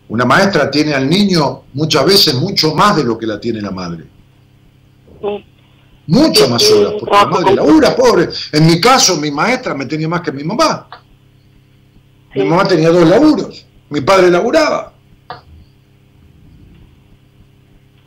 Una 0.08 0.24
maestra 0.24 0.72
tiene 0.72 0.94
al 0.94 1.10
niño 1.10 1.64
muchas 1.74 2.06
veces 2.06 2.36
mucho 2.36 2.74
más 2.74 2.96
de 2.96 3.04
lo 3.04 3.18
que 3.18 3.28
la 3.28 3.38
tiene 3.38 3.62
la 3.62 3.72
madre. 3.72 4.06
Sí. 5.22 5.46
Mucho 6.08 6.46
Sí, 6.46 6.52
más 6.52 6.72
horas, 6.72 6.94
porque 7.00 7.16
la 7.16 7.26
madre 7.26 7.56
labura, 7.56 7.96
pobre. 7.96 8.30
En 8.54 8.66
mi 8.66 8.80
caso, 8.80 9.18
mi 9.18 9.32
maestra 9.32 9.74
me 9.74 9.86
tenía 9.86 10.08
más 10.08 10.22
que 10.22 10.32
mi 10.32 10.44
mamá. 10.44 10.88
Mi 12.36 12.44
mamá 12.44 12.68
tenía 12.68 12.90
dos 12.90 13.08
laburos, 13.08 13.66
mi 13.90 14.02
padre 14.02 14.32
laburaba. 14.32 14.94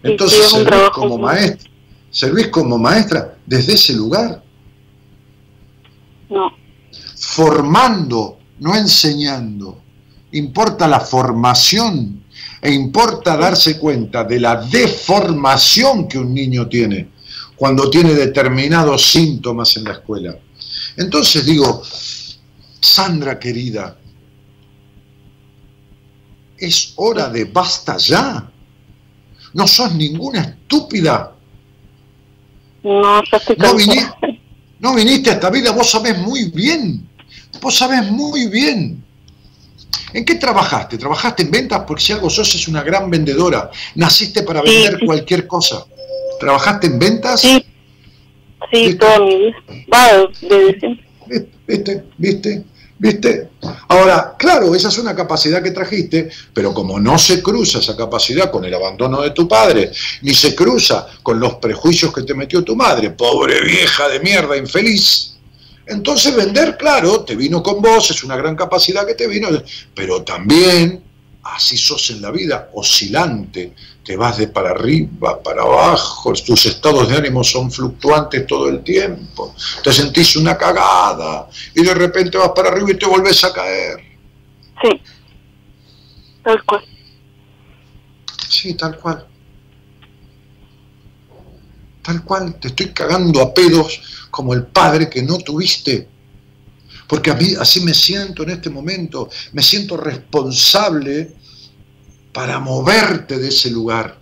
Entonces 0.02 0.46
sí, 0.46 0.56
servís 0.56 0.90
como 0.92 1.18
maestra, 1.18 1.70
servís 2.10 2.48
como 2.48 2.78
maestra 2.78 3.36
desde 3.44 3.74
ese 3.74 3.94
lugar, 3.94 4.42
No, 6.28 6.52
formando, 7.16 8.38
no 8.58 8.76
enseñando. 8.76 9.82
Importa 10.32 10.86
la 10.86 11.00
formación 11.00 12.24
e 12.60 12.72
importa 12.72 13.36
darse 13.36 13.78
cuenta 13.78 14.24
de 14.24 14.40
la 14.40 14.56
deformación 14.56 16.08
que 16.08 16.18
un 16.18 16.34
niño 16.34 16.68
tiene 16.68 17.10
cuando 17.56 17.88
tiene 17.88 18.12
determinados 18.14 19.10
síntomas 19.10 19.76
en 19.76 19.84
la 19.84 19.92
escuela. 19.92 20.36
Entonces 20.96 21.46
digo, 21.46 21.82
Sandra 22.80 23.38
querida, 23.38 23.96
es 26.58 26.92
hora 26.96 27.28
de 27.28 27.44
basta 27.44 27.96
ya. 27.96 28.50
No 29.54 29.66
sos 29.66 29.94
ninguna 29.94 30.42
estúpida. 30.42 31.32
no, 32.82 33.22
estoy 33.22 33.56
No 33.56 33.74
viniste, 33.74 34.40
no 34.80 34.94
viniste 34.94 35.30
a 35.30 35.34
esta 35.34 35.50
vida, 35.50 35.72
vos 35.72 35.90
sabés 35.90 36.18
muy 36.18 36.50
bien. 36.50 37.08
Vos 37.60 37.76
sabés 37.76 38.10
muy 38.10 38.48
bien. 38.48 39.02
¿En 40.12 40.24
qué 40.24 40.36
trabajaste? 40.36 40.98
¿Trabajaste 40.98 41.42
en 41.42 41.50
ventas? 41.50 41.82
Porque 41.86 42.02
si 42.02 42.12
algo 42.12 42.30
sos 42.30 42.54
es 42.54 42.68
una 42.68 42.82
gran 42.82 43.10
vendedora. 43.10 43.70
Naciste 43.96 44.42
para 44.42 44.60
Sí, 44.62 44.66
vender 44.68 44.98
sí. 45.00 45.06
cualquier 45.06 45.46
cosa. 45.46 45.84
¿Trabajaste 46.38 46.86
en 46.86 46.98
ventas? 46.98 47.40
Sí, 47.40 47.64
sí, 48.70 48.86
¿Viste? 48.86 48.94
toda 48.96 49.18
mi 49.20 49.36
vida. 49.36 49.56
Va. 49.92 50.28
¿Viste? 51.66 52.04
¿Viste? 52.18 52.64
¿Viste? 52.98 53.50
Ahora, 53.88 54.34
claro, 54.38 54.74
esa 54.74 54.88
es 54.88 54.96
una 54.98 55.14
capacidad 55.14 55.62
que 55.62 55.70
trajiste, 55.70 56.30
pero 56.54 56.72
como 56.72 56.98
no 56.98 57.18
se 57.18 57.42
cruza 57.42 57.78
esa 57.78 57.94
capacidad 57.94 58.50
con 58.50 58.64
el 58.64 58.72
abandono 58.72 59.20
de 59.20 59.30
tu 59.30 59.46
padre, 59.46 59.92
ni 60.22 60.34
se 60.34 60.54
cruza 60.54 61.06
con 61.22 61.38
los 61.38 61.56
prejuicios 61.56 62.12
que 62.12 62.22
te 62.22 62.34
metió 62.34 62.64
tu 62.64 62.74
madre, 62.74 63.10
pobre 63.10 63.60
vieja 63.62 64.08
de 64.08 64.20
mierda, 64.20 64.56
infeliz, 64.56 65.36
entonces 65.86 66.34
vender, 66.34 66.76
claro, 66.76 67.20
te 67.24 67.36
vino 67.36 67.62
con 67.62 67.80
vos, 67.80 68.10
es 68.10 68.24
una 68.24 68.36
gran 68.36 68.56
capacidad 68.56 69.06
que 69.06 69.14
te 69.14 69.28
vino, 69.28 69.48
pero 69.94 70.22
también, 70.22 71.02
así 71.44 71.76
sos 71.76 72.10
en 72.10 72.22
la 72.22 72.32
vida, 72.32 72.70
oscilante, 72.74 73.72
te 74.06 74.16
vas 74.16 74.38
de 74.38 74.46
para 74.46 74.70
arriba, 74.70 75.42
para 75.42 75.62
abajo, 75.62 76.32
tus 76.32 76.66
estados 76.66 77.08
de 77.08 77.16
ánimo 77.16 77.42
son 77.42 77.72
fluctuantes 77.72 78.46
todo 78.46 78.68
el 78.68 78.84
tiempo, 78.84 79.52
te 79.82 79.92
sentís 79.92 80.36
una 80.36 80.56
cagada 80.56 81.48
y 81.74 81.82
de 81.82 81.92
repente 81.92 82.38
vas 82.38 82.52
para 82.54 82.68
arriba 82.68 82.92
y 82.92 82.98
te 82.98 83.06
volvés 83.06 83.42
a 83.42 83.52
caer. 83.52 83.96
Sí, 84.80 85.00
tal 86.44 86.64
cual. 86.64 86.84
Sí, 88.48 88.74
tal 88.74 88.96
cual. 88.96 89.26
Tal 92.02 92.22
cual, 92.22 92.60
te 92.60 92.68
estoy 92.68 92.90
cagando 92.90 93.42
a 93.42 93.52
pedos 93.52 94.28
como 94.30 94.54
el 94.54 94.66
padre 94.66 95.10
que 95.10 95.20
no 95.20 95.38
tuviste. 95.38 96.08
Porque 97.08 97.32
a 97.32 97.34
mí 97.34 97.54
así 97.58 97.80
me 97.80 97.92
siento 97.92 98.44
en 98.44 98.50
este 98.50 98.70
momento, 98.70 99.28
me 99.52 99.64
siento 99.64 99.96
responsable 99.96 101.34
para 102.36 102.60
moverte 102.60 103.38
de 103.38 103.48
ese 103.48 103.70
lugar, 103.70 104.18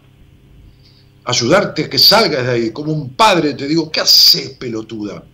ayudarte 1.25 1.87
a 1.87 1.91
que 1.91 1.99
salgas 1.99 2.47
de 2.47 2.53
ahí. 2.53 2.71
Como 2.71 2.93
un 2.93 3.11
padre 3.15 3.55
te 3.55 3.67
digo, 3.67 3.91
¿qué 3.91 3.99
haces, 4.03 4.51
pelotuda? 4.51 5.25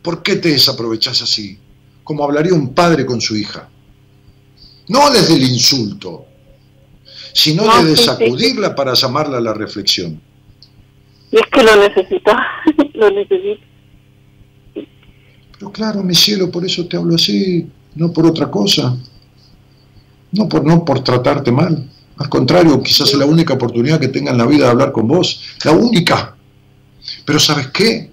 ¿Por 0.00 0.22
qué 0.22 0.36
te 0.36 0.48
desaprovechás 0.48 1.20
así? 1.20 1.58
Como 2.02 2.24
hablaría 2.24 2.54
un 2.54 2.72
padre 2.72 3.04
con 3.04 3.20
su 3.20 3.36
hija. 3.36 3.68
No 4.88 5.10
desde 5.10 5.36
el 5.36 5.42
insulto, 5.42 6.24
sino 7.34 7.66
No, 7.66 7.76
desde 7.82 7.96
sí, 7.96 8.02
sí. 8.02 8.04
sacudirla 8.04 8.74
para 8.74 8.94
llamarla 8.94 9.36
a 9.36 9.42
la 9.42 9.52
reflexión. 9.52 10.18
Y 11.30 11.36
es 11.36 11.46
que 11.52 11.62
lo 11.62 11.76
necesito, 11.76 12.32
lo 12.94 13.10
necesito. 13.10 13.60
Pero 15.52 15.70
claro, 15.70 16.02
mi 16.02 16.14
cielo, 16.14 16.50
por 16.50 16.64
eso 16.64 16.86
te 16.86 16.96
hablo 16.96 17.16
así, 17.16 17.66
no 17.96 18.10
por 18.14 18.24
otra 18.24 18.50
cosa. 18.50 18.96
No 20.32 20.48
por, 20.48 20.64
no 20.64 20.86
por 20.86 21.04
tratarte 21.04 21.52
mal. 21.52 21.90
Al 22.16 22.28
contrario, 22.28 22.82
quizás 22.82 23.10
es 23.10 23.18
la 23.18 23.26
única 23.26 23.54
oportunidad 23.54 23.98
que 23.98 24.08
tenga 24.08 24.30
en 24.30 24.38
la 24.38 24.46
vida 24.46 24.66
de 24.66 24.70
hablar 24.70 24.92
con 24.92 25.08
vos. 25.08 25.40
La 25.64 25.72
única. 25.72 26.36
Pero 27.24 27.38
¿sabes 27.38 27.68
qué? 27.68 28.10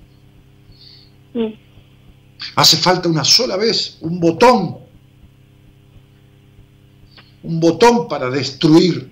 Hace 2.55 2.77
falta 2.77 3.07
una 3.07 3.23
sola 3.23 3.57
vez, 3.57 3.97
un 4.01 4.19
botón. 4.19 4.77
Un 7.43 7.59
botón 7.59 8.07
para 8.07 8.29
destruir 8.29 9.11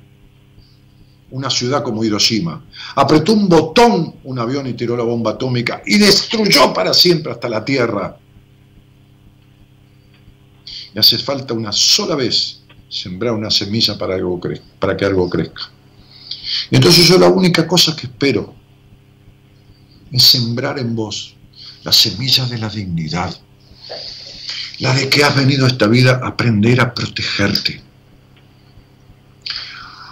una 1.31 1.49
ciudad 1.49 1.83
como 1.83 2.03
Hiroshima. 2.03 2.63
Apretó 2.95 3.33
un 3.33 3.47
botón 3.47 4.15
un 4.23 4.39
avión 4.39 4.65
y 4.67 4.73
tiró 4.73 4.97
la 4.97 5.03
bomba 5.03 5.31
atómica 5.31 5.83
y 5.85 5.99
destruyó 5.99 6.73
para 6.73 6.93
siempre 6.93 7.31
hasta 7.31 7.47
la 7.47 7.63
Tierra. 7.63 8.17
Y 10.93 10.97
hace 10.97 11.19
falta 11.19 11.53
una 11.53 11.71
sola 11.71 12.15
vez 12.15 12.58
sembrar 12.89 13.33
una 13.33 13.51
semilla 13.51 13.97
para, 13.97 14.15
algo 14.15 14.39
que 14.41 15.05
algo 15.05 15.29
crezca. 15.29 15.69
Entonces 16.71 17.07
yo 17.07 17.17
la 17.17 17.27
única 17.27 17.67
cosa 17.67 17.95
que 17.95 18.07
espero 18.07 18.55
es 20.11 20.23
sembrar 20.23 20.79
en 20.79 20.95
vos 20.95 21.35
la 21.83 21.91
semilla 21.91 22.45
de 22.47 22.57
la 22.57 22.69
dignidad, 22.69 23.35
la 24.79 24.93
de 24.93 25.07
que 25.07 25.23
has 25.23 25.35
venido 25.35 25.65
a 25.65 25.69
esta 25.69 25.87
vida 25.87 26.19
a 26.23 26.29
aprender 26.29 26.81
a 26.81 26.93
protegerte, 26.93 27.81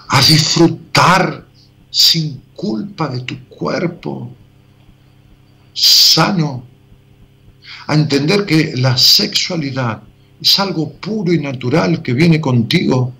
a 0.09 0.21
disfrutar 0.21 1.45
sin 1.89 2.41
culpa 2.55 3.07
de 3.09 3.21
tu 3.21 3.47
cuerpo 3.49 4.31
sano, 5.73 6.63
a 7.87 7.93
entender 7.95 8.45
que 8.45 8.73
la 8.75 8.97
sexualidad 8.97 10.01
es 10.41 10.59
algo 10.59 10.91
puro 10.93 11.34
y 11.34 11.39
natural 11.39 12.01
que 12.01 12.14
viene 12.14 12.39
contigo, 12.39 13.14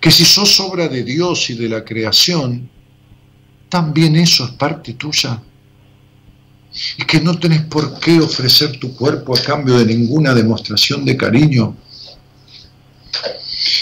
que 0.00 0.10
si 0.10 0.24
sos 0.24 0.58
obra 0.60 0.88
de 0.88 1.04
Dios 1.04 1.50
y 1.50 1.54
de 1.54 1.68
la 1.68 1.84
creación, 1.84 2.68
también 3.68 4.16
eso 4.16 4.44
es 4.44 4.50
parte 4.52 4.94
tuya. 4.94 5.40
y 6.96 7.04
que 7.04 7.20
no 7.20 7.38
tenés 7.38 7.60
por 7.64 8.00
qué 8.00 8.18
ofrecer 8.18 8.78
tu 8.78 8.94
cuerpo 8.94 9.36
a 9.36 9.42
cambio 9.42 9.76
de 9.78 9.84
ninguna 9.84 10.32
demostración 10.32 11.04
de 11.04 11.18
cariño. 11.18 11.76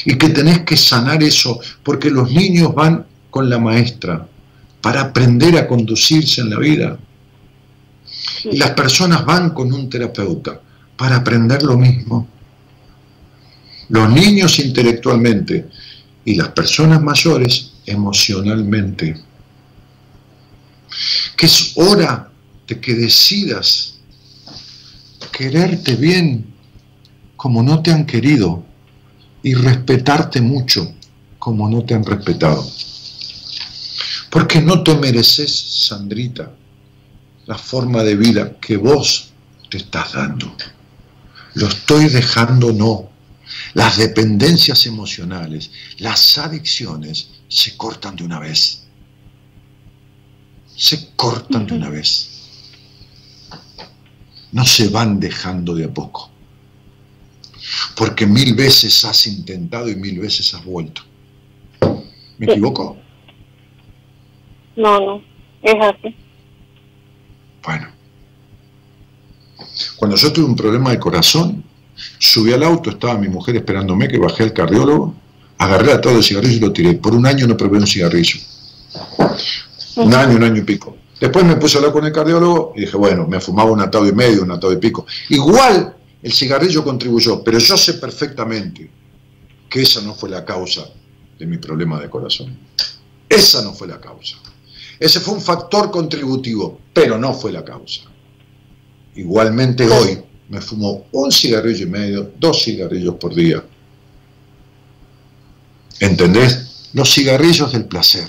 Y 0.04 0.18
que 0.18 0.28
tenés 0.30 0.62
que 0.62 0.76
sanar 0.76 1.22
eso 1.22 1.60
porque 1.84 2.10
los 2.10 2.32
niños 2.32 2.74
van 2.74 3.06
con 3.30 3.48
la 3.48 3.60
maestra 3.60 4.26
para 4.80 5.02
aprender 5.02 5.56
a 5.56 5.68
conducirse 5.68 6.40
en 6.40 6.50
la 6.50 6.58
vida. 6.58 6.98
Y 8.42 8.56
las 8.56 8.72
personas 8.72 9.24
van 9.24 9.50
con 9.50 9.72
un 9.72 9.88
terapeuta 9.88 10.60
para 11.00 11.16
aprender 11.16 11.62
lo 11.62 11.78
mismo. 11.78 12.28
Los 13.88 14.10
niños 14.10 14.58
intelectualmente 14.58 15.66
y 16.26 16.34
las 16.34 16.48
personas 16.48 17.00
mayores 17.02 17.72
emocionalmente. 17.86 19.18
Que 21.34 21.46
es 21.46 21.72
hora 21.76 22.30
de 22.68 22.78
que 22.78 22.94
decidas 22.94 23.94
quererte 25.32 25.96
bien 25.96 26.44
como 27.34 27.62
no 27.62 27.82
te 27.82 27.92
han 27.92 28.04
querido 28.04 28.62
y 29.42 29.54
respetarte 29.54 30.42
mucho 30.42 30.92
como 31.38 31.66
no 31.70 31.82
te 31.82 31.94
han 31.94 32.04
respetado. 32.04 32.70
Porque 34.28 34.60
no 34.60 34.82
te 34.82 34.94
mereces, 34.96 35.86
Sandrita, 35.88 36.50
la 37.46 37.56
forma 37.56 38.02
de 38.02 38.16
vida 38.16 38.52
que 38.60 38.76
vos 38.76 39.30
te 39.70 39.78
estás 39.78 40.12
dando. 40.12 40.54
Lo 41.54 41.66
estoy 41.68 42.08
dejando 42.08 42.72
no. 42.72 43.10
Las 43.74 43.96
dependencias 43.96 44.86
emocionales, 44.86 45.70
las 45.98 46.38
adicciones 46.38 47.30
se 47.48 47.76
cortan 47.76 48.16
de 48.16 48.24
una 48.24 48.38
vez. 48.38 48.84
Se 50.76 51.14
cortan 51.16 51.66
de 51.66 51.74
una 51.74 51.90
vez. 51.90 52.28
No 54.52 54.64
se 54.64 54.88
van 54.88 55.20
dejando 55.20 55.74
de 55.74 55.84
a 55.84 55.92
poco. 55.92 56.30
Porque 57.96 58.26
mil 58.26 58.54
veces 58.54 59.04
has 59.04 59.26
intentado 59.26 59.88
y 59.88 59.96
mil 59.96 60.18
veces 60.18 60.54
has 60.54 60.64
vuelto. 60.64 61.02
¿Me 62.38 62.46
equivoco? 62.46 62.96
No, 64.76 64.98
no, 65.00 65.22
es 65.62 65.74
así. 65.80 66.14
Bueno. 67.62 67.99
Cuando 69.96 70.16
yo 70.16 70.32
tuve 70.32 70.44
un 70.44 70.56
problema 70.56 70.90
de 70.90 70.98
corazón, 70.98 71.64
subí 72.18 72.52
al 72.52 72.62
auto, 72.62 72.90
estaba 72.90 73.18
mi 73.18 73.28
mujer 73.28 73.56
esperándome, 73.56 74.08
que 74.08 74.18
bajé 74.18 74.44
al 74.44 74.52
cardiólogo, 74.52 75.14
agarré 75.58 75.92
a 75.92 76.00
todo 76.00 76.16
el 76.16 76.22
cigarrillo 76.22 76.56
y 76.56 76.60
lo 76.60 76.72
tiré. 76.72 76.94
Por 76.94 77.14
un 77.14 77.26
año 77.26 77.46
no 77.46 77.56
probé 77.56 77.78
un 77.78 77.86
cigarrillo. 77.86 78.40
Un 79.96 80.14
año, 80.14 80.36
un 80.36 80.44
año 80.44 80.58
y 80.58 80.62
pico. 80.64 80.96
Después 81.20 81.44
me 81.44 81.56
puse 81.56 81.76
a 81.76 81.80
hablar 81.80 81.92
con 81.92 82.06
el 82.06 82.12
cardiólogo 82.12 82.72
y 82.74 82.80
dije, 82.80 82.96
bueno, 82.96 83.26
me 83.26 83.40
fumaba 83.40 83.70
un 83.70 83.80
atado 83.80 84.06
y 84.06 84.12
medio, 84.12 84.42
un 84.42 84.50
atado 84.50 84.72
y 84.72 84.78
pico. 84.78 85.06
Igual 85.28 85.94
el 86.22 86.32
cigarrillo 86.32 86.82
contribuyó, 86.82 87.44
pero 87.44 87.58
yo 87.58 87.76
sé 87.76 87.94
perfectamente 87.94 88.90
que 89.68 89.82
esa 89.82 90.00
no 90.00 90.14
fue 90.14 90.30
la 90.30 90.44
causa 90.44 90.86
de 91.38 91.46
mi 91.46 91.58
problema 91.58 92.00
de 92.00 92.08
corazón. 92.08 92.56
Esa 93.28 93.62
no 93.62 93.74
fue 93.74 93.86
la 93.86 94.00
causa. 94.00 94.36
Ese 94.98 95.20
fue 95.20 95.34
un 95.34 95.40
factor 95.40 95.90
contributivo, 95.90 96.80
pero 96.92 97.16
no 97.16 97.32
fue 97.32 97.52
la 97.52 97.64
causa. 97.64 98.09
Igualmente 99.20 99.86
hoy 99.86 100.18
me 100.48 100.62
fumo 100.62 101.04
un 101.12 101.30
cigarrillo 101.30 101.84
y 101.84 101.90
medio, 101.90 102.32
dos 102.38 102.64
cigarrillos 102.64 103.16
por 103.16 103.34
día. 103.34 103.62
¿Entendés? 106.00 106.88
Los 106.94 107.12
cigarrillos 107.12 107.70
del 107.70 107.84
placer. 107.84 108.26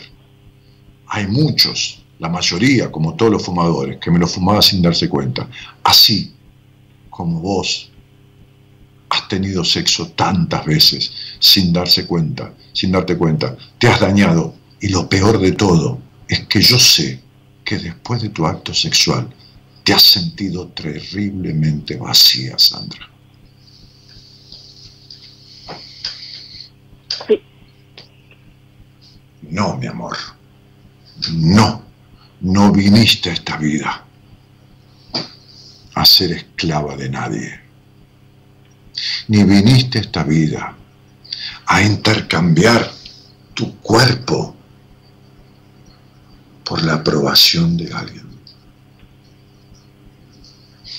Hay 1.07 1.27
muchos, 1.27 2.03
la 2.19 2.27
mayoría, 2.27 2.91
como 2.91 3.15
todos 3.15 3.31
los 3.31 3.41
fumadores, 3.41 3.99
que 3.99 4.11
me 4.11 4.19
lo 4.19 4.27
fumaba 4.27 4.61
sin 4.61 4.81
darse 4.81 5.07
cuenta. 5.07 5.47
Así 5.81 6.34
como 7.09 7.39
vos 7.39 7.89
has 9.11 9.30
tenido 9.30 9.63
sexo 9.63 10.09
tantas 10.09 10.65
veces 10.65 11.09
sin 11.39 11.72
darse 11.72 12.05
cuenta, 12.05 12.53
sin 12.73 12.91
darte 12.91 13.15
cuenta, 13.15 13.55
te 13.80 13.88
has 13.88 14.01
dañado 14.01 14.55
y 14.81 14.89
lo 14.89 15.07
peor 15.07 15.39
de 15.39 15.53
todo, 15.53 15.99
es 16.27 16.41
que 16.47 16.61
yo 16.61 16.77
sé 16.77 17.22
que 17.63 17.77
después 17.77 18.22
de 18.22 18.27
tu 18.27 18.45
acto 18.45 18.73
sexual 18.73 19.34
te 19.91 19.95
has 19.95 20.03
sentido 20.03 20.69
terriblemente 20.69 21.97
vacía, 21.97 22.57
Sandra. 22.57 23.09
No, 29.49 29.76
mi 29.76 29.88
amor. 29.88 30.15
No, 31.34 31.84
no 32.39 32.72
viniste 32.72 33.31
a 33.31 33.34
esta 33.34 33.57
vida 33.57 34.05
a 35.93 36.05
ser 36.05 36.31
esclava 36.31 36.95
de 36.95 37.09
nadie. 37.09 37.59
Ni 39.27 39.43
viniste 39.43 39.97
a 39.97 40.01
esta 40.03 40.23
vida 40.23 40.73
a 41.65 41.81
intercambiar 41.81 42.89
tu 43.53 43.76
cuerpo 43.80 44.55
por 46.63 46.81
la 46.81 46.93
aprobación 46.93 47.76
de 47.76 47.91
alguien. 47.91 48.20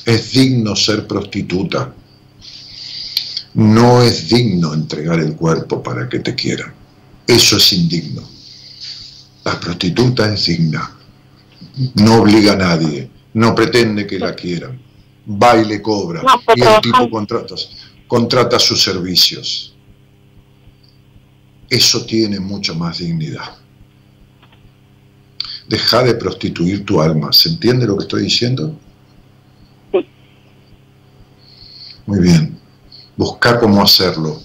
Es 0.05 0.33
digno 0.33 0.75
ser 0.75 1.07
prostituta. 1.07 1.95
No 3.55 4.03
es 4.03 4.29
digno 4.29 4.73
entregar 4.73 5.21
el 5.21 5.37
cuerpo 5.37 5.83
para 5.83 6.09
que 6.09 6.21
te 6.21 6.35
quieran. 6.35 6.73
Eso 7.27 7.57
es 7.57 7.73
indigno. 7.73 8.23
La 9.45 9.61
prostituta 9.61 10.33
es 10.33 10.47
digna. 10.47 10.97
No 11.95 12.23
obliga 12.23 12.53
a 12.53 12.57
nadie. 12.57 13.11
No 13.35 13.55
pretende 13.55 14.07
que 14.07 14.19
la 14.19 14.35
quieran. 14.35 14.81
Va 15.29 15.57
y 15.57 15.65
le 15.67 15.81
cobra. 15.81 16.23
y 16.55 16.63
el 16.63 16.81
tipo 16.81 17.09
contrata, 17.11 17.55
contrata 18.07 18.59
sus 18.59 18.83
servicios. 18.83 19.75
Eso 21.69 22.05
tiene 22.05 22.41
mucha 22.41 22.75
más 22.75 22.99
dignidad 22.99 23.63
deja 25.73 26.03
de 26.03 26.15
prostituir 26.15 26.85
tu 26.85 27.01
alma. 27.01 27.33
¿Se 27.33 27.49
entiende 27.49 27.87
lo 27.87 27.97
que 27.97 28.03
estoy 28.03 28.25
diciendo? 28.25 28.79
Sí. 29.91 30.07
Muy 32.13 32.21
bien. 32.21 32.59
Busca 33.17 33.59
cómo 33.59 33.83
hacerlo. 33.83 34.39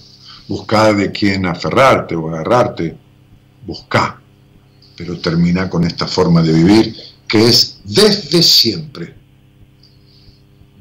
Busca 0.48 0.90
de 0.94 1.12
quién 1.12 1.44
aferrarte 1.44 2.16
o 2.16 2.30
agarrarte. 2.30 2.96
Busca. 3.66 4.22
Pero 4.96 5.20
termina 5.20 5.68
con 5.68 5.84
esta 5.84 6.06
forma 6.06 6.40
de 6.42 6.54
vivir 6.54 6.96
que 7.26 7.46
es 7.46 7.80
desde 7.84 8.42
siempre. 8.42 9.14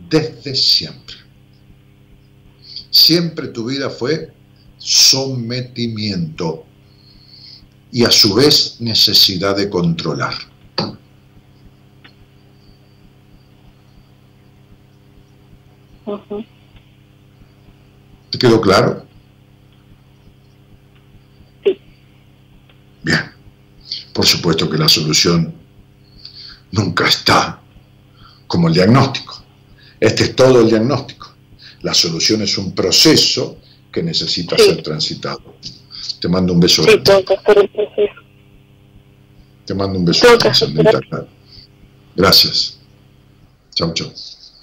Desde 0.10 0.56
siempre. 0.56 1.18
Siempre 2.90 3.50
tu 3.50 3.66
vida 3.66 3.90
fue 3.90 4.32
sometimiento 4.78 6.64
y 7.92 8.06
a 8.06 8.12
su 8.12 8.34
vez 8.34 8.78
necesidad 8.80 9.58
de 9.58 9.70
controlar. 9.70 10.36
¿Te 18.32 18.38
quedó 18.38 18.60
claro? 18.60 19.06
Sí. 21.64 21.78
Bien. 23.04 23.32
Por 24.14 24.26
supuesto 24.26 24.70
que 24.70 24.78
la 24.78 24.90
solución 24.90 25.54
nunca 26.72 27.08
está 27.08 27.62
como 28.48 28.68
el 28.68 28.74
diagnóstico. 28.74 29.44
Este 30.00 30.24
es 30.24 30.36
todo 30.36 30.62
el 30.62 30.70
diagnóstico. 30.70 31.34
La 31.82 31.94
solución 31.94 32.42
es 32.42 32.58
un 32.58 32.74
proceso 32.74 33.60
que 33.92 34.04
necesita 34.04 34.58
ser 34.58 34.82
transitado. 34.84 35.56
Te 36.20 36.28
mando 36.28 36.54
un 36.54 36.60
beso. 36.60 36.84
Sí, 36.84 36.98
tengo 37.04 37.24
que 37.24 37.34
hacer 37.36 37.58
el 37.60 37.70
proceso. 37.70 38.22
Te 39.66 39.74
mando 39.74 40.00
un 40.00 40.06
beso. 40.06 40.28
Gracias. 42.16 42.80
Chau, 43.76 43.94
chau. 43.94 44.12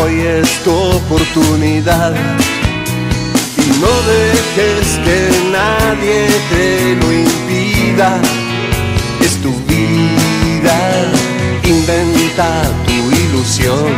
Hoy 0.00 0.20
es 0.20 0.62
tu 0.62 0.70
oportunidad 0.70 2.12
y 3.58 3.80
no 3.80 3.92
dejes 4.12 5.00
que 5.04 5.28
nadie 5.50 6.28
te 6.50 6.94
lo 7.00 7.12
impida. 7.12 8.20
Es 9.20 9.42
tu 9.42 9.50
vida, 9.66 10.78
inventa 11.64 12.62
tu 12.86 12.92
ilusión, 12.92 13.92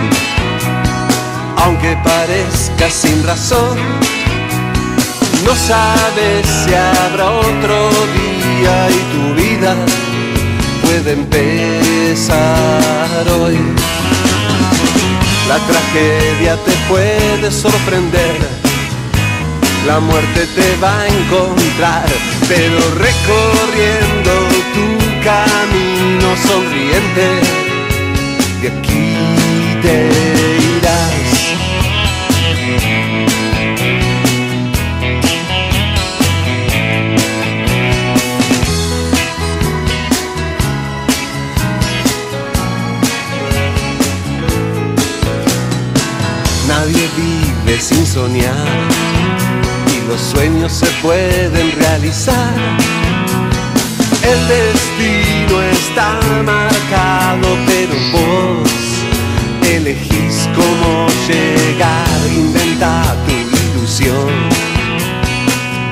aunque 1.59 1.99
parezca 2.03 2.89
sin 2.89 3.27
razón. 3.27 3.77
No 5.45 5.55
sabes 5.55 6.47
si 6.65 6.73
habrá 6.73 7.31
otro 7.31 7.91
día 8.17 8.89
y 8.89 9.01
tu 9.13 9.35
vida 9.35 9.77
puede 10.83 11.13
empezar 11.13 12.29
hoy. 13.41 13.59
La 15.49 15.59
tragedia 15.59 16.57
te 16.65 16.73
puede 16.89 17.51
sorprender, 17.51 18.37
la 19.87 20.01
muerte 20.01 20.47
te 20.57 20.77
va 20.83 21.01
a 21.01 21.07
encontrar, 21.07 22.07
pero 22.49 22.81
recorriendo 23.09 24.33
tu 24.75 24.87
camino 25.25 26.37
sonriente, 26.49 27.27
de 28.61 28.69
aquí 28.69 29.17
te 29.83 30.36
vive 47.27 47.81
sin 47.81 48.07
soñar 48.07 48.67
y 49.95 50.09
los 50.09 50.21
sueños 50.21 50.73
se 50.73 50.87
pueden 51.03 51.73
realizar. 51.73 52.55
El 54.23 54.41
destino 54.49 55.63
está 55.63 56.19
marcado, 56.45 57.49
pero 57.67 57.95
vos 58.13 58.71
elegís 59.63 60.49
cómo 60.55 61.07
llegar, 61.29 62.19
inventa 62.35 63.03
tu 63.27 63.33
ilusión. 63.79 64.29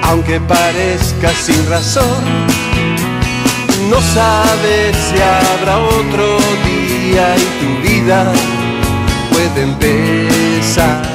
Aunque 0.02 0.40
parezca 0.40 1.31
sin 1.44 1.69
razón, 1.69 2.23
no 3.90 4.01
sabes 4.01 4.97
si 5.06 5.16
habrá 5.20 5.78
otro 5.78 6.39
día 6.65 7.36
y 7.36 7.47
tu 7.61 7.89
vida 7.89 8.32
puede 9.32 9.62
empezar. 9.62 11.14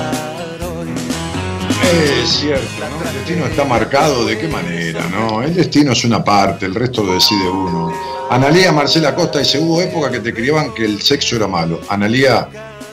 Es 1.92 2.30
cierto, 2.30 2.66
¿no? 2.80 3.10
El 3.10 3.16
destino 3.16 3.46
está 3.48 3.64
marcado 3.66 4.24
de 4.26 4.38
qué 4.38 4.48
manera, 4.48 5.08
¿no? 5.10 5.42
El 5.42 5.56
destino 5.56 5.94
es 5.94 6.04
una 6.04 6.24
parte, 6.24 6.68
el 6.68 6.76
resto 6.76 7.04
lo 7.04 7.16
decide 7.16 7.50
uno. 7.50 7.92
Analía 8.30 8.72
Marcela 8.72 9.16
Costa 9.16 9.40
dice, 9.40 9.58
hubo 9.58 9.82
época 9.82 10.12
que 10.12 10.20
te 10.20 10.32
criaban 10.32 10.74
que 10.76 10.86
el 10.86 11.02
sexo 11.02 11.36
era 11.36 11.48
malo. 11.48 11.82
Analía, 11.90 12.48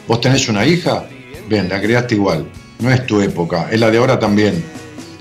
¿vos 0.09 0.21
tenés 0.21 0.49
una 0.49 0.65
hija? 0.65 1.05
Bien, 1.47 1.69
la 1.69 1.81
criaste 1.81 2.15
igual. 2.15 2.47
No 2.79 2.91
es 2.91 3.07
tu 3.07 3.21
época, 3.21 3.69
es 3.71 3.79
la 3.79 3.91
de 3.91 3.99
ahora 3.99 4.19
también. 4.19 4.65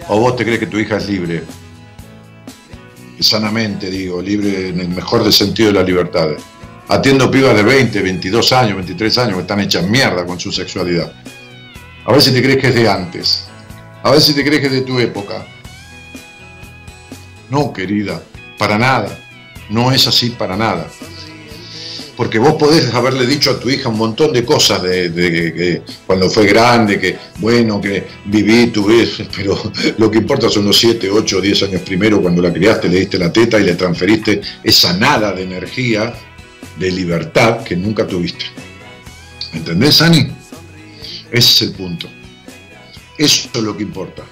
O 0.08 0.20
vos 0.20 0.38
te 0.38 0.46
crees 0.46 0.60
que 0.60 0.68
tu 0.68 0.78
hija 0.78 0.96
es 0.96 1.10
libre. 1.10 1.44
Sanamente, 3.20 3.90
digo, 3.90 4.22
libre 4.22 4.70
en 4.70 4.80
el 4.80 4.90
mejor 4.90 5.24
del 5.24 5.34
sentido 5.34 5.68
de 5.68 5.74
la 5.74 5.84
libertad. 5.84 6.30
Atiendo 6.88 7.30
pibas 7.30 7.56
de 7.56 7.64
20, 7.64 8.02
22 8.02 8.52
años, 8.54 8.76
23 8.76 9.18
años 9.18 9.36
que 9.36 9.42
están 9.42 9.60
hechas 9.60 9.84
mierda 9.84 10.26
con 10.26 10.40
su 10.40 10.52
sexualidad. 10.52 11.12
A 12.06 12.12
ver 12.12 12.22
si 12.22 12.32
te 12.32 12.42
crees 12.42 12.58
que 12.60 12.68
es 12.68 12.76
de 12.76 12.88
antes. 12.88 13.45
A 14.06 14.12
ver 14.12 14.22
si 14.22 14.36
te 14.36 14.46
crees 14.46 14.62
que 14.62 14.68
es 14.68 14.74
de 14.74 14.82
tu 14.82 15.00
época. 15.00 15.48
No, 17.50 17.74
querida, 17.74 18.22
para 18.56 18.78
nada. 18.78 19.18
No 19.72 19.92
es 19.92 20.06
así 20.06 20.30
para 20.30 20.56
nada. 20.56 20.88
Porque 22.16 22.38
vos 22.38 22.54
podés 22.54 22.94
haberle 22.94 23.26
dicho 23.26 23.50
a 23.50 23.60
tu 23.60 23.68
hija 23.68 23.90
un 23.90 23.98
montón 23.98 24.32
de 24.32 24.46
cosas 24.46 24.84
de, 24.84 25.82
cuando 26.06 26.30
fue 26.30 26.46
grande, 26.46 27.00
que 27.00 27.18
bueno, 27.40 27.82
que 27.82 28.06
viví 28.26 28.68
tu 28.68 28.86
vida, 28.86 29.10
pero 29.36 29.60
lo 29.98 30.12
que 30.12 30.20
importa 30.20 30.50
son 30.50 30.66
los 30.66 30.78
7, 30.78 31.10
8, 31.10 31.42
10 31.42 31.64
años 31.64 31.82
primero 31.82 32.22
cuando 32.22 32.44
la 32.44 32.54
criaste, 32.54 32.88
le 32.88 33.00
diste 33.00 33.18
la 33.18 33.34
teta 33.34 33.60
y 33.60 33.64
le 33.64 33.74
transferiste 33.74 34.40
esa 34.64 34.96
nada 34.96 35.32
de 35.32 35.42
energía, 35.42 36.14
de 36.78 36.92
libertad 36.92 37.64
que 37.64 37.76
nunca 37.76 38.06
tuviste. 38.06 38.46
¿Entendés, 39.52 40.00
Ani? 40.00 40.28
Ese 41.32 41.40
es 41.40 41.62
el 41.64 41.72
punto. 41.72 42.08
Eso 43.18 43.50
es 43.54 43.62
lo 43.62 43.76
que 43.76 43.84
importa. 43.84 44.24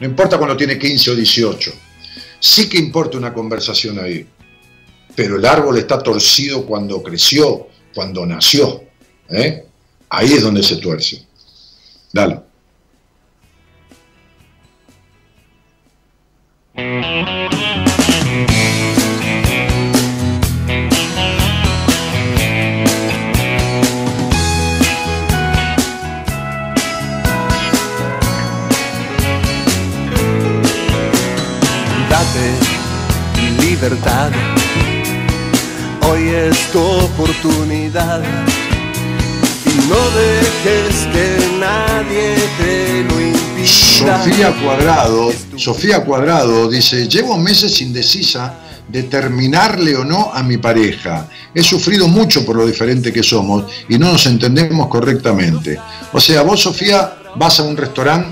No 0.00 0.06
importa 0.06 0.38
cuando 0.38 0.56
tiene 0.56 0.78
15 0.78 1.10
o 1.10 1.14
18. 1.16 1.72
Sí 2.40 2.68
que 2.68 2.78
importa 2.78 3.18
una 3.18 3.34
conversación 3.34 3.98
ahí. 3.98 4.26
Pero 5.16 5.36
el 5.36 5.44
árbol 5.44 5.78
está 5.78 6.00
torcido 6.00 6.64
cuando 6.64 7.02
creció, 7.02 7.68
cuando 7.94 8.24
nació. 8.24 8.84
¿eh? 9.28 9.64
Ahí 10.10 10.32
es 10.32 10.42
donde 10.42 10.62
se 10.62 10.76
tuerce. 10.76 11.26
Dale. 12.12 12.40
Libertad. 33.80 34.32
Hoy 36.10 36.28
es 36.30 36.58
tu 36.72 36.80
oportunidad. 36.80 38.20
Y 39.66 39.88
no 39.88 40.10
dejes 40.18 41.06
que 41.12 41.58
nadie 41.60 42.34
te 42.58 43.04
lo 43.04 43.20
impida. 43.20 43.66
Sofía 43.68 44.52
Cuadrado, 44.60 45.32
Sofía 45.56 46.04
Cuadrado 46.04 46.68
dice, 46.68 47.06
llevo 47.08 47.38
meses 47.38 47.80
indecisa 47.80 48.54
de 48.88 49.04
terminarle 49.04 49.94
o 49.94 50.04
no 50.04 50.32
a 50.32 50.42
mi 50.42 50.56
pareja. 50.56 51.28
He 51.54 51.62
sufrido 51.62 52.08
mucho 52.08 52.44
por 52.44 52.56
lo 52.56 52.66
diferente 52.66 53.12
que 53.12 53.22
somos 53.22 53.70
y 53.88 53.96
no 53.96 54.10
nos 54.10 54.26
entendemos 54.26 54.88
correctamente. 54.88 55.78
O 56.12 56.18
sea, 56.18 56.42
vos, 56.42 56.60
Sofía, 56.60 57.12
vas 57.36 57.60
a 57.60 57.62
un 57.62 57.76
restaurante 57.76 58.28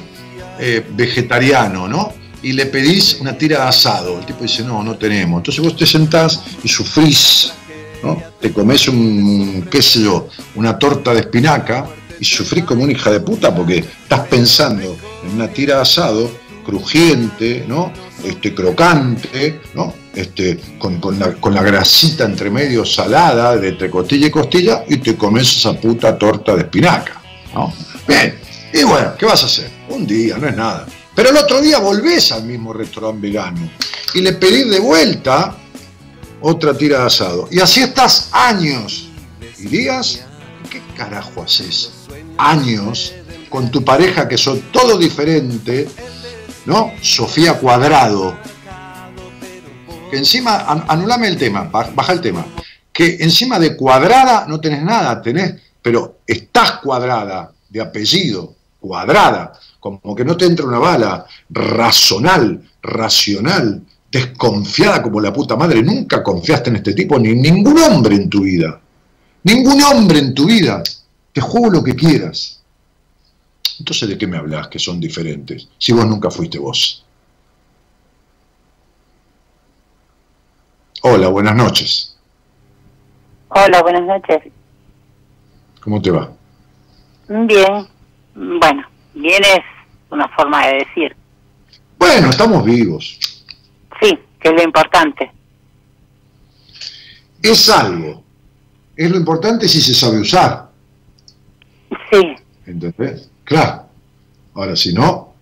eh, 0.59 0.85
vegetariano, 0.93 1.87
¿no? 1.87 2.26
Y 2.47 2.53
le 2.53 2.67
pedís 2.67 3.17
una 3.19 3.37
tira 3.37 3.63
de 3.63 3.69
asado. 3.71 4.21
El 4.21 4.25
tipo 4.25 4.45
dice, 4.45 4.63
no, 4.63 4.81
no 4.81 4.97
tenemos. 4.97 5.41
Entonces 5.41 5.65
vos 5.65 5.75
te 5.75 5.85
sentás 5.85 6.43
y 6.63 6.69
sufrís, 6.69 7.53
¿no? 8.05 8.23
Te 8.41 8.53
comes 8.53 8.87
un, 8.87 9.67
qué 9.69 9.83
sé 9.83 10.03
yo, 10.03 10.29
una 10.55 10.79
torta 10.79 11.13
de 11.13 11.23
espinaca 11.23 11.89
y 12.21 12.25
sufrís 12.25 12.63
como 12.63 12.85
una 12.85 12.93
hija 12.93 13.11
de 13.11 13.19
puta 13.19 13.53
porque 13.53 13.79
estás 13.79 14.29
pensando 14.29 14.97
en 15.25 15.31
una 15.35 15.49
tira 15.49 15.75
de 15.75 15.83
asado 15.83 16.31
crujiente, 16.65 17.65
¿no? 17.67 17.93
Este, 18.23 18.55
crocante, 18.55 19.63
¿no? 19.75 19.93
Este, 20.15 20.61
con, 20.79 21.01
con 21.01 21.19
la, 21.19 21.33
con 21.33 21.53
la 21.53 21.65
grasita 21.65 22.27
entre 22.27 22.49
medio 22.49 22.85
salada 22.85 23.57
de 23.57 23.71
entre 23.71 23.91
costilla 23.91 24.29
y 24.29 24.31
costilla 24.31 24.85
y 24.89 24.99
te 24.99 25.17
comes 25.17 25.53
esa 25.57 25.73
puta 25.73 26.17
torta 26.17 26.55
de 26.55 26.61
espinaca, 26.61 27.21
¿no? 27.53 27.75
Bien, 28.07 28.39
y 28.73 28.85
bueno, 28.85 29.15
¿qué 29.19 29.27
vas 29.27 29.43
a 29.43 29.47
hacer? 29.47 29.69
Un 29.89 30.07
día, 30.07 30.39
no 30.39 30.47
es 30.47 30.57
nada. 30.57 30.87
Pero 31.17 31.31
el 31.31 31.37
otro 31.39 31.61
día 31.61 31.79
volvés 31.79 32.31
al 32.31 32.45
mismo 32.45 32.73
restaurante 32.73 33.27
vegano 33.27 33.69
y 34.15 34.21
le 34.21 34.35
pedís 34.35 34.71
de 34.71 34.79
vuelta 34.79 35.57
otra 36.41 36.77
tira 36.77 37.01
de 37.01 37.07
asado. 37.07 37.49
Y 37.51 37.59
así 37.59 37.81
estás 37.83 38.29
años. 38.33 39.09
Y 39.59 39.67
digas, 39.69 40.21
¿qué 40.71 40.81
carajo 40.97 41.43
haces? 41.43 41.91
Años 42.39 43.13
con 43.49 43.71
tu 43.71 43.83
pareja 43.83 44.29
que 44.29 44.37
son 44.37 44.61
todo 44.71 44.99
diferente, 44.99 45.89
¿no? 46.67 46.93
Sofía 47.01 47.55
Cuadrado. 47.55 48.37
Que 50.11 50.19
encima, 50.19 50.57
an- 50.69 50.85
anulame 50.89 51.29
el 51.29 51.37
tema, 51.39 51.65
ba- 51.65 51.91
baja 51.95 52.13
el 52.13 52.21
tema. 52.21 52.45
Que 52.93 53.17
encima 53.21 53.59
de 53.59 53.77
cuadrada 53.77 54.45
no 54.47 54.61
tenés 54.61 54.83
nada, 54.83 55.21
tenés, 55.23 55.55
pero 55.83 56.19
estás 56.27 56.73
cuadrada 56.83 57.51
de 57.69 57.81
apellido, 57.81 58.55
cuadrada, 58.81 59.53
como 59.81 60.15
que 60.15 60.25
no 60.25 60.37
te 60.37 60.47
entra 60.47 60.67
una 60.67 60.79
bala, 60.79 61.27
razonal, 61.51 62.63
racional, 62.83 63.83
desconfiada 64.11 65.03
como 65.03 65.21
la 65.21 65.33
puta 65.33 65.57
madre. 65.57 65.83
Nunca 65.83 66.23
confiaste 66.23 66.71
en 66.71 66.77
este 66.77 66.95
tipo, 66.95 67.19
ni 67.19 67.31
en 67.31 67.43
ningún 67.43 67.79
hombre 67.79 68.17
en 68.17 68.29
tu 68.29 68.43
vida. 68.43 68.81
Ningún 69.45 69.83
hombre 69.83 70.19
en 70.19 70.35
tu 70.35 70.47
vida. 70.47 70.83
Te 71.33 71.41
juego 71.41 71.71
lo 71.71 71.85
que 71.85 71.95
quieras. 71.95 72.63
Entonces, 73.79 74.09
¿de 74.09 74.19
qué 74.19 74.27
me 74.27 74.39
hablas 74.39 74.69
que 74.69 74.79
son 74.79 74.99
diferentes? 74.99 75.69
Si 75.79 75.93
vos 75.93 76.07
nunca 76.07 76.31
fuiste 76.31 76.59
vos. 76.59 77.05
Hola, 81.03 81.29
buenas 81.29 81.55
noches. 81.55 82.17
Hola, 83.49 83.83
buenas 83.83 84.03
noches. 84.03 84.53
¿Cómo 85.81 86.03
te 86.03 86.11
va? 86.11 86.33
Bien, 87.29 87.87
bueno, 88.35 88.83
bien 89.17 89.43
es 89.43 89.61
una 90.11 90.29
forma 90.29 90.67
de 90.69 90.75
decir. 90.85 91.17
Bueno, 91.99 92.31
estamos 92.31 92.65
vivos. 92.65 93.19
Sí, 94.01 94.19
que 94.41 94.49
es 94.49 94.55
lo 94.55 94.63
importante. 94.63 95.31
Es 97.43 97.69
algo 97.71 98.23
es 98.97 99.11
lo 99.11 99.19
importante 99.19 99.69
si 99.69 99.81
se 99.83 99.93
sabe 99.93 100.19
usar. 100.21 100.71
Sí. 102.11 102.35
¿Entendés? 102.67 103.29
Claro. 103.45 103.83
Ahora, 104.55 104.75
si 104.75 104.95
no, 104.95 105.35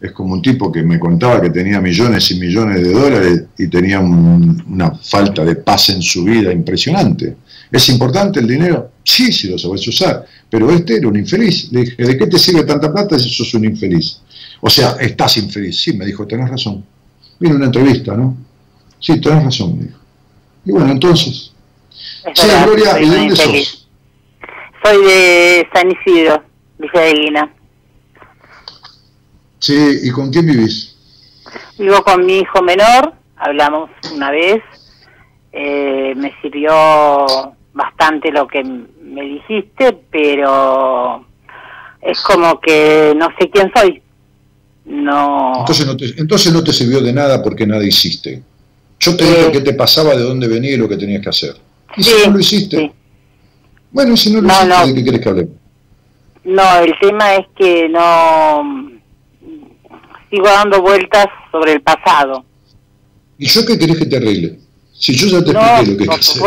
es 0.00 0.12
como 0.12 0.34
un 0.34 0.42
tipo 0.42 0.70
que 0.70 0.82
me 0.82 0.98
contaba 1.00 1.40
que 1.40 1.48
tenía 1.48 1.80
millones 1.80 2.30
y 2.30 2.38
millones 2.38 2.82
de 2.82 2.92
dólares 2.92 3.44
y 3.56 3.68
tenía 3.68 4.00
un- 4.00 4.62
una 4.68 4.90
falta 4.96 5.44
de 5.46 5.56
paz 5.56 5.88
en 5.88 6.02
su 6.02 6.24
vida 6.24 6.52
impresionante. 6.52 7.36
¿Es 7.72 7.88
importante 7.88 8.40
el 8.40 8.46
dinero? 8.48 8.89
Sí, 9.04 9.32
si 9.32 9.48
lo 9.48 9.58
sabes 9.58 9.86
usar. 9.88 10.26
Pero 10.48 10.70
este 10.70 10.96
era 10.98 11.08
un 11.08 11.16
infeliz. 11.16 11.70
Le 11.72 11.80
dije, 11.82 12.02
¿de 12.04 12.18
qué 12.18 12.26
te 12.26 12.38
sirve 12.38 12.64
tanta 12.64 12.92
plata 12.92 13.18
si 13.18 13.30
sos 13.30 13.52
un 13.54 13.64
infeliz? 13.64 14.20
O 14.60 14.68
sea, 14.70 14.96
estás 15.00 15.36
infeliz. 15.38 15.80
Sí, 15.80 15.92
me 15.94 16.04
dijo, 16.04 16.26
tenés 16.26 16.50
razón. 16.50 16.84
Vino 17.38 17.56
una 17.56 17.66
entrevista, 17.66 18.14
¿no? 18.16 18.36
Sí, 18.98 19.20
tenés 19.20 19.44
razón, 19.44 19.78
me 19.78 19.84
dijo. 19.84 19.98
Y 20.66 20.72
bueno, 20.72 20.92
entonces. 20.92 21.52
Es 22.26 22.38
Sí, 22.40 22.46
verdad, 22.46 22.66
Gloria, 22.66 22.90
soy 22.92 23.02
¿y 23.04 23.08
de 23.08 23.16
dónde 23.16 23.32
infeliz. 23.34 23.68
sos? 23.68 23.88
Soy 24.84 25.04
de 25.04 25.68
San 25.74 25.90
Isidro, 25.90 26.44
Villa 26.78 27.00
de 27.00 27.12
Guina. 27.14 27.54
Sí, 29.58 29.76
¿y 30.04 30.10
con 30.10 30.30
quién 30.30 30.46
vivís? 30.46 30.96
Vivo 31.78 32.02
con 32.02 32.24
mi 32.24 32.38
hijo 32.38 32.62
menor, 32.62 33.14
hablamos 33.36 33.90
una 34.14 34.30
vez, 34.30 34.62
eh, 35.52 36.14
me 36.16 36.32
sirvió 36.40 36.70
bastante 37.72 38.30
lo 38.32 38.46
que 38.46 38.62
me 38.64 39.22
dijiste, 39.22 39.92
pero 40.10 41.24
es 42.02 42.20
como 42.20 42.60
que 42.60 43.14
no 43.16 43.28
sé 43.38 43.50
quién 43.50 43.70
soy. 43.74 44.02
No. 44.84 45.52
Entonces 45.60 45.86
no, 45.86 45.96
te, 45.96 46.06
entonces 46.20 46.52
no 46.52 46.64
te 46.64 46.72
sirvió 46.72 47.00
de 47.00 47.12
nada 47.12 47.42
porque 47.42 47.66
nada 47.66 47.84
hiciste. 47.84 48.42
Yo 48.98 49.16
te 49.16 49.24
dije 49.24 49.52
qué 49.52 49.60
te 49.60 49.72
pasaba, 49.74 50.14
de 50.14 50.22
dónde 50.22 50.46
venía 50.48 50.72
y 50.72 50.76
lo 50.76 50.88
que 50.88 50.96
tenías 50.96 51.22
que 51.22 51.28
hacer. 51.30 51.56
Y 51.96 52.02
Sí, 52.02 52.10
si 52.10 52.26
no 52.28 52.32
lo 52.34 52.40
hiciste, 52.40 52.76
sí. 52.76 52.92
bueno, 53.90 54.16
si 54.16 54.30
no 54.32 54.40
lo 54.40 54.48
No, 54.48 54.54
hiciste, 54.54 54.68
no. 54.68 54.86
¿de 54.86 54.94
qué 54.94 55.04
querés 55.04 55.20
que 55.20 55.28
hablemos? 55.28 55.54
No, 56.44 56.78
el 56.80 56.94
tema 57.00 57.34
es 57.36 57.46
que 57.56 57.88
no 57.88 58.90
sigo 60.30 60.44
dando 60.46 60.80
vueltas 60.82 61.26
sobre 61.52 61.72
el 61.74 61.82
pasado. 61.82 62.44
¿Y 63.38 63.46
yo 63.46 63.64
qué 63.66 63.78
querés 63.78 63.98
que 63.98 64.06
te 64.06 64.16
arregle? 64.16 64.58
Si 64.92 65.14
yo 65.14 65.26
ya 65.28 65.44
te 65.44 65.50
expliqué 65.52 65.92
lo 65.92 65.98
que 65.98 66.04
por 66.06 66.14
hacer. 66.14 66.42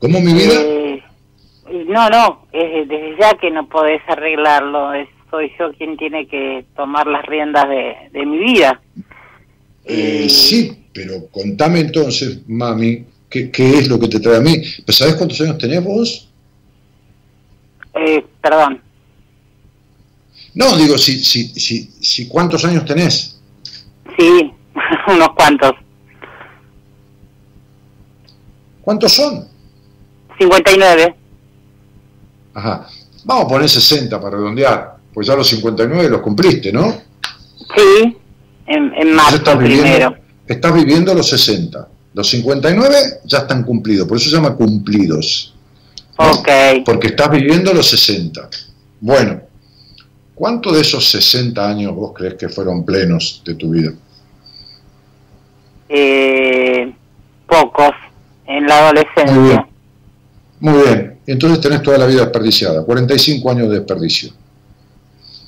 ¿Cómo 0.00 0.20
mi 0.20 0.32
vida? 0.34 0.54
Eh, 0.60 1.02
no, 1.86 2.08
no, 2.08 2.46
es 2.52 2.88
desde 2.88 3.16
ya 3.20 3.34
que 3.34 3.50
no 3.50 3.68
podés 3.68 4.00
arreglarlo. 4.08 4.92
Es, 4.94 5.08
soy 5.30 5.52
yo 5.58 5.70
quien 5.74 5.96
tiene 5.96 6.26
que 6.26 6.64
tomar 6.74 7.06
las 7.06 7.24
riendas 7.26 7.68
de, 7.68 7.94
de 8.12 8.26
mi 8.26 8.38
vida. 8.38 8.80
Eh, 9.84 10.22
y- 10.24 10.28
sí, 10.30 10.86
pero 10.92 11.28
contame 11.30 11.80
entonces, 11.80 12.40
mami, 12.48 13.04
¿qué, 13.28 13.50
qué 13.50 13.78
es 13.78 13.88
lo 13.88 14.00
que 14.00 14.08
te 14.08 14.18
trae 14.20 14.38
a 14.38 14.40
mí? 14.40 14.56
¿Pues 14.84 14.98
¿Sabés 14.98 15.14
cuántos 15.14 15.40
años 15.42 15.58
tenés 15.58 15.84
vos? 15.84 16.26
Eh, 17.94 18.24
perdón, 18.40 18.80
No, 20.54 20.76
digo, 20.76 20.96
si, 20.96 21.18
si, 21.22 21.44
si, 21.48 21.84
si 22.00 22.26
cuántos 22.28 22.64
años 22.64 22.84
tenés. 22.84 23.40
sí, 24.18 24.50
unos 25.08 25.28
cuantos. 25.34 25.72
¿Cuántos 28.82 29.12
son? 29.12 29.46
59, 30.44 31.14
Ajá. 32.54 32.86
Vamos 33.24 33.44
a 33.44 33.48
poner 33.48 33.68
60 33.68 34.18
para 34.20 34.36
redondear, 34.36 34.96
pues 35.12 35.26
ya 35.26 35.36
los 35.36 35.46
59 35.48 36.08
los 36.08 36.20
cumpliste, 36.22 36.72
¿no? 36.72 36.92
sí, 37.76 38.16
en, 38.66 39.12
marzo 39.14 39.36
estás 39.36 39.56
primero. 39.56 39.82
viviendo, 39.82 40.16
estás 40.46 40.74
viviendo 40.74 41.14
los 41.14 41.28
60. 41.28 41.88
Los 42.14 42.28
59 42.30 42.96
ya 43.24 43.38
están 43.38 43.62
cumplidos, 43.64 44.08
por 44.08 44.16
eso 44.16 44.30
se 44.30 44.36
llama 44.36 44.54
cumplidos. 44.56 45.54
¿no? 46.18 46.30
Ok, 46.32 46.48
Porque 46.84 47.08
estás 47.08 47.30
viviendo 47.30 47.72
los 47.74 47.86
60. 47.88 48.48
Bueno, 49.00 49.40
¿cuánto 50.34 50.72
de 50.72 50.80
esos 50.80 51.08
60 51.10 51.68
años 51.68 51.94
vos 51.94 52.12
crees 52.16 52.34
que 52.34 52.48
fueron 52.48 52.84
plenos 52.84 53.42
de 53.44 53.54
tu 53.54 53.70
vida? 53.70 53.92
eh, 55.88 56.92
pocos 57.46 57.90
en 58.46 58.66
la 58.66 58.78
adolescencia. 58.88 59.66
Muy 60.60 60.82
bien, 60.82 61.18
entonces 61.26 61.60
tenés 61.60 61.82
toda 61.82 61.96
la 61.98 62.06
vida 62.06 62.20
desperdiciada, 62.22 62.84
45 62.84 63.50
años 63.50 63.68
de 63.70 63.78
desperdicio. 63.78 64.30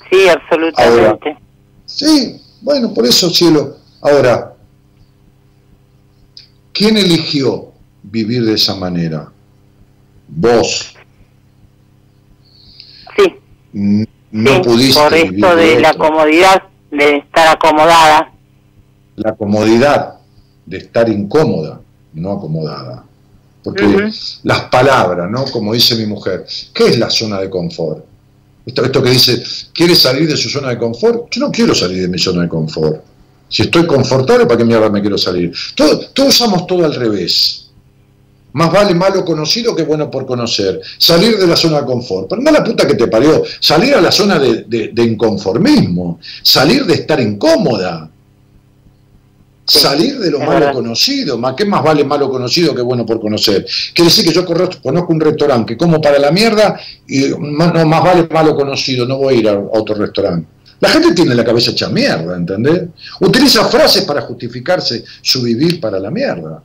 Sí, 0.09 0.27
absolutamente. 0.27 1.37
Sí, 1.85 2.41
bueno, 2.61 2.93
por 2.93 3.05
eso, 3.05 3.29
cielo. 3.29 3.77
Ahora, 4.01 4.53
¿quién 6.71 6.97
eligió 6.97 7.71
vivir 8.03 8.43
de 8.45 8.53
esa 8.53 8.75
manera? 8.75 9.31
Vos. 10.27 10.95
Sí, 13.15 13.35
No 13.71 14.55
sí, 14.55 14.61
pudiste 14.63 14.99
por 15.01 15.13
vivir 15.13 15.35
esto 15.35 15.55
de 15.55 15.79
la 15.79 15.93
comodidad, 15.93 16.63
de 16.91 17.17
estar 17.17 17.47
acomodada. 17.55 18.31
la 19.15 19.35
comodidad 19.35 20.15
de 20.65 20.77
estar 20.77 21.07
incómoda, 21.09 21.81
no 22.13 22.31
acomodada. 22.31 23.05
Porque 23.63 23.83
las 24.43 24.61
palabras, 24.63 25.31
¿no? 25.31 25.45
Como 25.45 25.73
dice 25.73 25.95
mi 25.95 26.05
mujer, 26.05 26.45
¿qué 26.73 26.87
es 26.87 26.99
la 26.99 27.09
zona 27.09 27.39
de 27.39 27.49
confort? 27.49 28.03
Esto, 28.65 28.83
esto 28.83 29.01
que 29.03 29.09
dice, 29.09 29.41
¿quiere 29.73 29.95
salir 29.95 30.27
de 30.27 30.37
su 30.37 30.49
zona 30.49 30.69
de 30.69 30.77
confort? 30.77 31.27
Yo 31.31 31.41
no 31.41 31.51
quiero 31.51 31.73
salir 31.73 32.01
de 32.01 32.07
mi 32.07 32.17
zona 32.19 32.43
de 32.43 32.49
confort. 32.49 33.01
Si 33.49 33.61
estoy 33.63 33.85
confortable, 33.85 34.45
¿para 34.45 34.57
qué 34.57 34.65
mierda 34.65 34.89
me 34.89 35.01
quiero 35.01 35.17
salir? 35.17 35.53
Todo, 35.75 35.99
todos 36.13 36.29
usamos 36.35 36.65
todo 36.67 36.83
al 36.85 36.93
revés. 36.95 37.59
Más 38.53 38.71
vale 38.71 38.93
malo 38.93 39.25
conocido 39.25 39.75
que 39.75 39.83
bueno 39.83 40.09
por 40.11 40.25
conocer. 40.25 40.79
Salir 40.97 41.37
de 41.37 41.47
la 41.47 41.55
zona 41.55 41.79
de 41.81 41.85
confort. 41.85 42.27
Pero 42.29 42.41
no 42.41 42.51
la 42.51 42.63
puta 42.63 42.85
que 42.87 42.95
te 42.95 43.07
parió. 43.07 43.43
Salir 43.59 43.95
a 43.95 44.01
la 44.01 44.11
zona 44.11 44.37
de, 44.39 44.63
de- 44.67 44.89
de 44.93 45.03
inconformismo. 45.03 46.19
Salir 46.43 46.85
de 46.85 46.93
estar 46.95 47.19
incómoda. 47.19 48.09
Sí, 49.65 49.79
Salir 49.79 50.19
de 50.19 50.29
lo 50.29 50.39
malo 50.39 50.51
verdad. 50.51 50.73
conocido. 50.73 51.37
¿Más 51.37 51.53
qué 51.55 51.63
más 51.65 51.81
vale 51.81 52.03
malo 52.03 52.29
conocido 52.29 52.75
que 52.75 52.81
bueno 52.81 53.05
por 53.05 53.21
conocer? 53.21 53.65
Quiere 53.93 54.09
decir 54.09 54.25
que 54.25 54.33
yo 54.33 54.45
conozco 54.45 55.13
un 55.13 55.19
restaurante 55.21 55.73
que 55.73 55.77
como 55.77 56.01
para 56.01 56.19
la 56.19 56.31
mierda 56.31 56.77
y 57.07 57.29
más, 57.39 57.73
no, 57.73 57.85
más 57.85 58.03
vale 58.03 58.27
malo 58.29 58.55
conocido. 58.55 59.05
No 59.05 59.17
voy 59.17 59.35
a 59.35 59.37
ir 59.37 59.47
a 59.49 59.57
otro 59.57 59.95
restaurante. 59.95 60.47
La 60.81 60.89
gente 60.89 61.13
tiene 61.13 61.33
la 61.33 61.45
cabeza 61.45 61.71
hecha 61.71 61.87
mierda, 61.87 62.35
¿entendés? 62.35 62.83
Utiliza 63.21 63.63
frases 63.69 64.03
para 64.03 64.21
justificarse 64.23 65.05
su 65.21 65.41
vivir 65.41 65.79
para 65.79 65.97
la 65.97 66.11
mierda. 66.11 66.61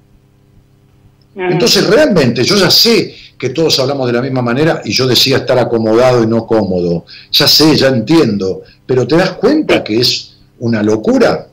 Entonces 1.36 1.86
realmente 1.86 2.42
yo 2.42 2.56
ya 2.56 2.68
sé 2.68 3.14
que 3.38 3.50
todos 3.50 3.78
hablamos 3.78 4.08
de 4.08 4.12
la 4.14 4.22
misma 4.22 4.42
manera 4.42 4.82
y 4.84 4.92
yo 4.92 5.06
decía 5.06 5.36
estar 5.36 5.56
acomodado 5.56 6.24
y 6.24 6.26
no 6.26 6.44
cómodo. 6.44 7.04
Ya 7.30 7.46
sé, 7.46 7.76
ya 7.76 7.88
entiendo, 7.88 8.62
pero 8.84 9.06
te 9.06 9.16
das 9.16 9.34
cuenta 9.34 9.84
que 9.84 10.00
es 10.00 10.34
una 10.58 10.82
locura, 10.82 11.46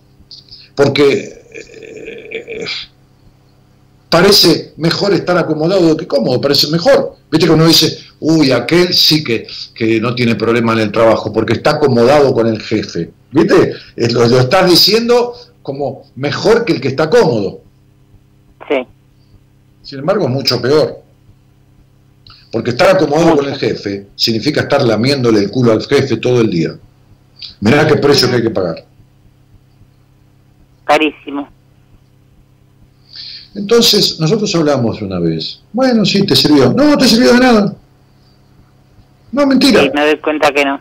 porque 0.73 1.34
parece 4.09 4.73
mejor 4.77 5.13
estar 5.13 5.37
acomodado 5.37 5.97
que 5.97 6.07
cómodo, 6.07 6.39
parece 6.39 6.69
mejor. 6.69 7.15
Viste 7.29 7.47
que 7.47 7.53
uno 7.53 7.67
dice, 7.67 7.97
uy, 8.19 8.51
aquel 8.51 8.93
sí 8.93 9.23
que, 9.23 9.47
que 9.73 9.99
no 9.99 10.15
tiene 10.15 10.35
problema 10.35 10.73
en 10.73 10.79
el 10.79 10.91
trabajo 10.91 11.33
porque 11.33 11.53
está 11.53 11.71
acomodado 11.71 12.33
con 12.33 12.47
el 12.47 12.61
jefe. 12.61 13.11
¿Viste? 13.31 13.73
Lo, 14.13 14.27
lo 14.27 14.39
estás 14.39 14.69
diciendo 14.69 15.33
como 15.61 16.03
mejor 16.15 16.63
que 16.63 16.73
el 16.73 16.81
que 16.81 16.89
está 16.89 17.09
cómodo. 17.09 17.59
sí, 18.69 18.85
Sin 19.83 19.99
embargo, 19.99 20.25
es 20.25 20.31
mucho 20.31 20.61
peor. 20.61 21.01
Porque 22.51 22.69
estar 22.69 22.95
acomodado 22.95 23.35
con 23.35 23.47
el 23.47 23.55
jefe 23.55 24.07
significa 24.15 24.61
estar 24.61 24.81
lamiéndole 24.81 25.39
el 25.39 25.51
culo 25.51 25.73
al 25.73 25.85
jefe 25.85 26.17
todo 26.17 26.39
el 26.39 26.49
día. 26.49 26.77
Mirá 27.59 27.85
qué 27.85 27.97
precio 27.97 28.29
que 28.29 28.35
hay 28.37 28.43
que 28.43 28.49
pagar. 28.49 28.85
carísimo. 30.85 31.49
Entonces, 33.55 34.19
nosotros 34.19 34.53
hablamos 34.55 35.01
una 35.01 35.19
vez. 35.19 35.61
Bueno, 35.71 36.03
sí, 36.05 36.25
te 36.25 36.35
sirvió. 36.35 36.73
No, 36.73 36.83
no 36.89 36.97
te 36.97 37.07
sirvió 37.07 37.33
de 37.33 37.39
nada. 37.39 37.73
No, 39.31 39.45
mentira. 39.47 39.81
Sí, 39.81 39.91
me 39.93 40.05
doy 40.05 40.17
cuenta 40.19 40.51
que 40.53 40.65
no, 40.65 40.79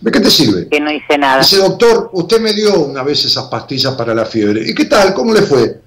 ¿De 0.00 0.10
qué 0.10 0.20
te 0.20 0.30
sirve? 0.30 0.68
que 0.68 0.80
no 0.80 0.92
hice 0.92 1.16
nada. 1.16 1.38
Dice, 1.40 1.56
doctor, 1.58 2.10
usted 2.12 2.40
me 2.40 2.52
dio 2.52 2.80
una 2.84 3.02
vez 3.02 3.24
esas 3.24 3.44
pastillas 3.44 3.94
para 3.94 4.14
la 4.14 4.24
fiebre. 4.26 4.68
¿Y 4.68 4.74
qué 4.74 4.84
tal? 4.84 5.14
¿Cómo 5.14 5.32
le 5.32 5.42
fue? 5.42 5.80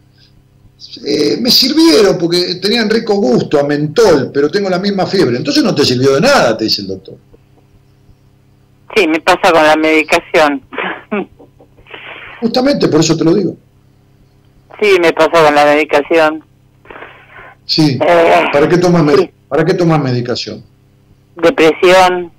"Eh, 1.06 1.38
me 1.42 1.52
sirvieron 1.52 2.18
porque 2.18 2.56
tenían 2.56 2.90
rico 2.90 3.16
gusto 3.16 3.60
a 3.60 3.64
mentol, 3.64 4.32
pero 4.34 4.50
tengo 4.50 4.70
la 4.70 4.80
misma 4.80 5.06
fiebre. 5.06 5.38
Entonces 5.38 5.64
no 5.64 5.76
te 5.76 5.86
sirvió 5.86 6.16
de 6.16 6.22
nada, 6.22 6.58
te 6.58 6.64
dice 6.66 6.82
el 6.82 6.88
doctor. 6.88 7.16
Sí, 8.96 9.08
me 9.08 9.20
pasa 9.22 9.52
con 9.52 9.64
la 9.64 9.76
medicación. 9.76 10.62
Justamente 12.40 12.88
por 12.88 13.02
eso 13.02 13.16
te 13.18 13.24
lo 13.24 13.34
digo. 13.34 13.56
Sí, 14.82 14.98
me 15.02 15.14
pasa 15.14 15.30
con 15.44 15.56
la 15.56 15.66
medicación. 15.66 16.44
Sí. 17.66 18.00
Eh, 18.02 18.46
¿Para 18.54 18.68
qué 18.70 18.78
tomas, 18.78 19.16
sí. 19.16 19.30
¿para 19.50 19.66
qué 19.66 19.74
tomas 19.74 20.02
medicación? 20.02 20.64
Depresión, 21.36 22.32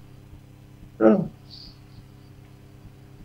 Claro. 0.97 1.29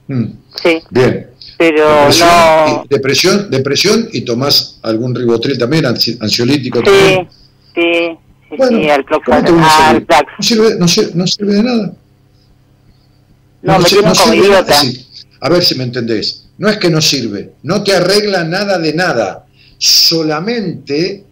Mm. 0.07 0.25
Sí. 0.61 0.81
Bien. 0.91 1.29
Pero 1.57 1.87
depresión, 1.89 2.27
no. 2.29 2.83
y, 2.85 2.87
depresión, 2.89 3.49
depresión 3.49 4.09
y 4.11 4.21
tomás 4.25 4.79
algún 4.83 5.15
ribotril 5.15 5.57
también, 5.57 5.85
ansi- 5.85 6.17
ansiolítico 6.21 6.79
Sí, 6.79 6.83
también. 6.85 7.29
sí, 7.73 8.17
sí, 8.49 8.55
Bueno, 8.57 8.77
sí, 8.79 8.89
al. 8.89 9.05
No 9.07 10.43
sirve, 10.43 10.75
no, 10.77 10.87
sirve, 10.87 11.11
no 11.15 11.25
sirve 11.27 11.53
de 11.53 11.63
nada. 11.63 11.93
No, 13.61 13.79
me 13.79 13.85
sir- 13.85 13.99
tiene 14.01 14.13
como 14.13 14.31
sirve 14.33 14.47
de 14.47 14.49
nada, 14.61 14.73
sí. 14.73 15.07
A 15.43 15.49
ver 15.49 15.61
si 15.61 15.75
me 15.75 15.83
entendés. 15.83 16.45
No 16.57 16.69
es 16.69 16.77
que 16.77 16.89
no 16.89 17.01
sirve, 17.01 17.55
no 17.63 17.83
te 17.83 17.93
arregla 17.93 18.45
nada 18.45 18.79
de 18.79 18.93
nada. 18.93 19.45
Solamente, 19.77 21.25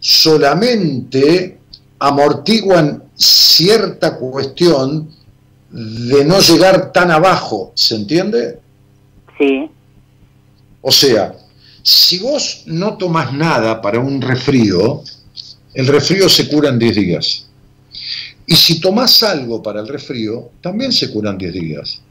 solamente 0.00 1.58
amortiguan 1.98 3.02
cierta 3.14 4.16
cuestión 4.16 5.10
de 5.70 6.24
no 6.24 6.40
llegar 6.40 6.92
tan 6.92 7.10
abajo, 7.10 7.72
¿se 7.74 7.96
entiende? 7.96 8.58
Sí, 9.38 9.70
O 10.80 10.90
sea, 10.90 11.34
si 11.82 12.18
vos 12.20 12.62
no 12.66 12.96
tomás 12.96 13.34
nada 13.34 13.82
para 13.82 14.00
un 14.00 14.22
resfrío, 14.22 15.02
el 15.74 15.86
resfrío 15.88 16.28
se 16.28 16.48
cura 16.48 16.70
en 16.70 16.78
10 16.78 16.96
días. 16.96 17.46
Y 18.46 18.56
si 18.56 18.80
tomás 18.80 19.22
algo 19.22 19.62
para 19.62 19.80
el 19.80 19.88
resfrío, 19.88 20.50
también 20.62 20.92
se 20.92 21.10
curan 21.10 21.36
10 21.36 21.52
días. 21.52 22.01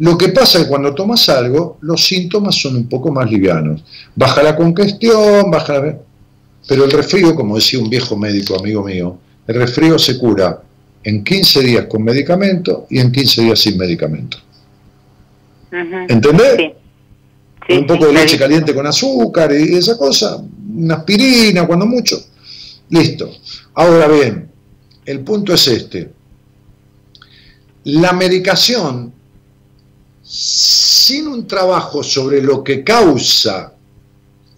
Lo 0.00 0.16
que 0.16 0.30
pasa 0.30 0.58
es 0.58 0.64
que 0.64 0.70
cuando 0.70 0.94
tomas 0.94 1.28
algo, 1.28 1.76
los 1.82 2.02
síntomas 2.02 2.54
son 2.54 2.74
un 2.74 2.88
poco 2.88 3.12
más 3.12 3.30
livianos. 3.30 3.84
Baja 4.16 4.42
la 4.42 4.56
congestión, 4.56 5.50
baja 5.50 5.74
la... 5.74 5.98
Pero 6.66 6.84
el 6.84 6.90
resfrío, 6.90 7.34
como 7.34 7.56
decía 7.56 7.80
un 7.80 7.90
viejo 7.90 8.16
médico 8.16 8.58
amigo 8.58 8.82
mío, 8.82 9.18
el 9.46 9.54
resfrío 9.56 9.98
se 9.98 10.18
cura 10.18 10.62
en 11.04 11.22
15 11.22 11.60
días 11.60 11.86
con 11.86 12.02
medicamento 12.02 12.86
y 12.88 12.98
en 12.98 13.12
15 13.12 13.42
días 13.42 13.58
sin 13.58 13.76
medicamento. 13.76 14.38
ujú. 15.70 15.96
¿Entendés? 16.08 16.56
sí. 16.56 16.72
Sí, 17.68 17.76
un 17.76 17.86
poco 17.86 18.06
sí, 18.06 18.06
de 18.06 18.12
leche 18.14 18.38
caliente 18.38 18.74
con 18.74 18.86
azúcar 18.86 19.52
y 19.52 19.76
esa 19.76 19.96
cosa, 19.98 20.42
una 20.74 20.94
aspirina 20.94 21.66
cuando 21.66 21.84
mucho. 21.84 22.16
Listo. 22.88 23.30
Ahora 23.74 24.08
bien, 24.08 24.50
el 25.04 25.20
punto 25.20 25.52
es 25.52 25.68
este. 25.68 26.10
La 27.84 28.12
medicación, 28.14 29.12
sin 30.32 31.26
un 31.26 31.46
trabajo 31.48 32.04
sobre 32.04 32.40
lo 32.40 32.62
que 32.62 32.84
causa 32.84 33.72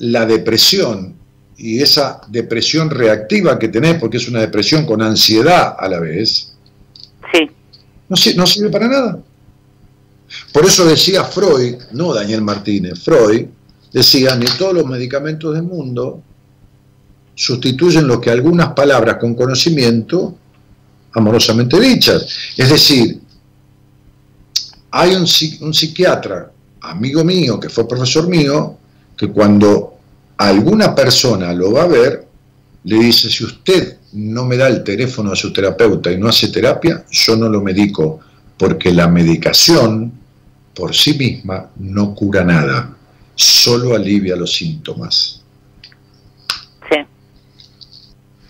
la 0.01 0.27
depresión 0.27 1.15
y 1.57 1.81
esa 1.81 2.21
depresión 2.29 2.91
reactiva 2.91 3.59
que 3.59 3.69
tenés, 3.69 3.99
porque 3.99 4.19
es 4.19 4.29
una 4.29 4.41
depresión 4.41 4.85
con 4.85 5.01
ansiedad 5.01 5.75
a 5.79 5.89
la 5.89 5.99
vez, 6.01 6.49
Sí, 7.33 7.49
no, 8.09 8.17
sir- 8.17 8.37
no 8.37 8.47
sirve 8.47 8.69
para 8.69 8.89
nada. 8.89 9.19
Por 10.53 10.67
eso 10.67 10.85
decía 10.85 11.25
Freud, 11.25 11.77
no 11.93 12.13
Daniel 12.13 12.43
Martínez, 12.43 12.99
Freud 13.03 13.47
decía, 13.91 14.37
ni 14.37 14.45
todos 14.59 14.75
los 14.75 14.85
medicamentos 14.87 15.55
del 15.55 15.63
mundo 15.63 16.23
sustituyen 17.35 18.07
lo 18.07 18.21
que 18.21 18.31
algunas 18.31 18.75
palabras 18.75 19.17
con 19.17 19.35
conocimiento 19.35 20.37
amorosamente 21.15 21.81
dichas. 21.81 22.27
Es 22.59 22.69
decir, 22.69 23.21
hay 24.93 25.15
un, 25.15 25.25
psi- 25.27 25.59
un 25.61 25.73
psiquiatra, 25.75 26.51
amigo 26.83 27.25
mío, 27.25 27.59
que 27.59 27.69
fue 27.69 27.89
profesor 27.89 28.29
mío, 28.29 28.77
que 29.17 29.29
cuando 29.29 29.95
alguna 30.37 30.95
persona 30.95 31.53
lo 31.53 31.73
va 31.73 31.83
a 31.85 31.87
ver, 31.89 32.27
le 32.85 32.97
dice, 32.99 33.31
si 33.31 33.45
usted 33.45 33.99
no 34.13 34.45
me 34.45 34.57
da 34.57 34.69
el 34.69 34.83
teléfono 34.85 35.33
a 35.33 35.37
su 35.37 35.53
terapeuta 35.53 36.11
y 36.13 36.19
no 36.19 36.29
hace 36.29 36.49
terapia, 36.49 37.05
yo 37.11 37.37
no 37.37 37.49
lo 37.49 37.61
medico, 37.61 38.21
porque 38.59 38.93
la 38.93 39.09
medicación 39.09 40.13
por 40.75 40.95
sí 40.95 41.15
misma 41.15 41.71
no 41.77 42.15
cura 42.15 42.45
nada, 42.45 42.97
solo 43.35 43.95
alivia 43.95 44.37
los 44.37 44.53
síntomas. 44.55 45.43
sí, 46.91 46.97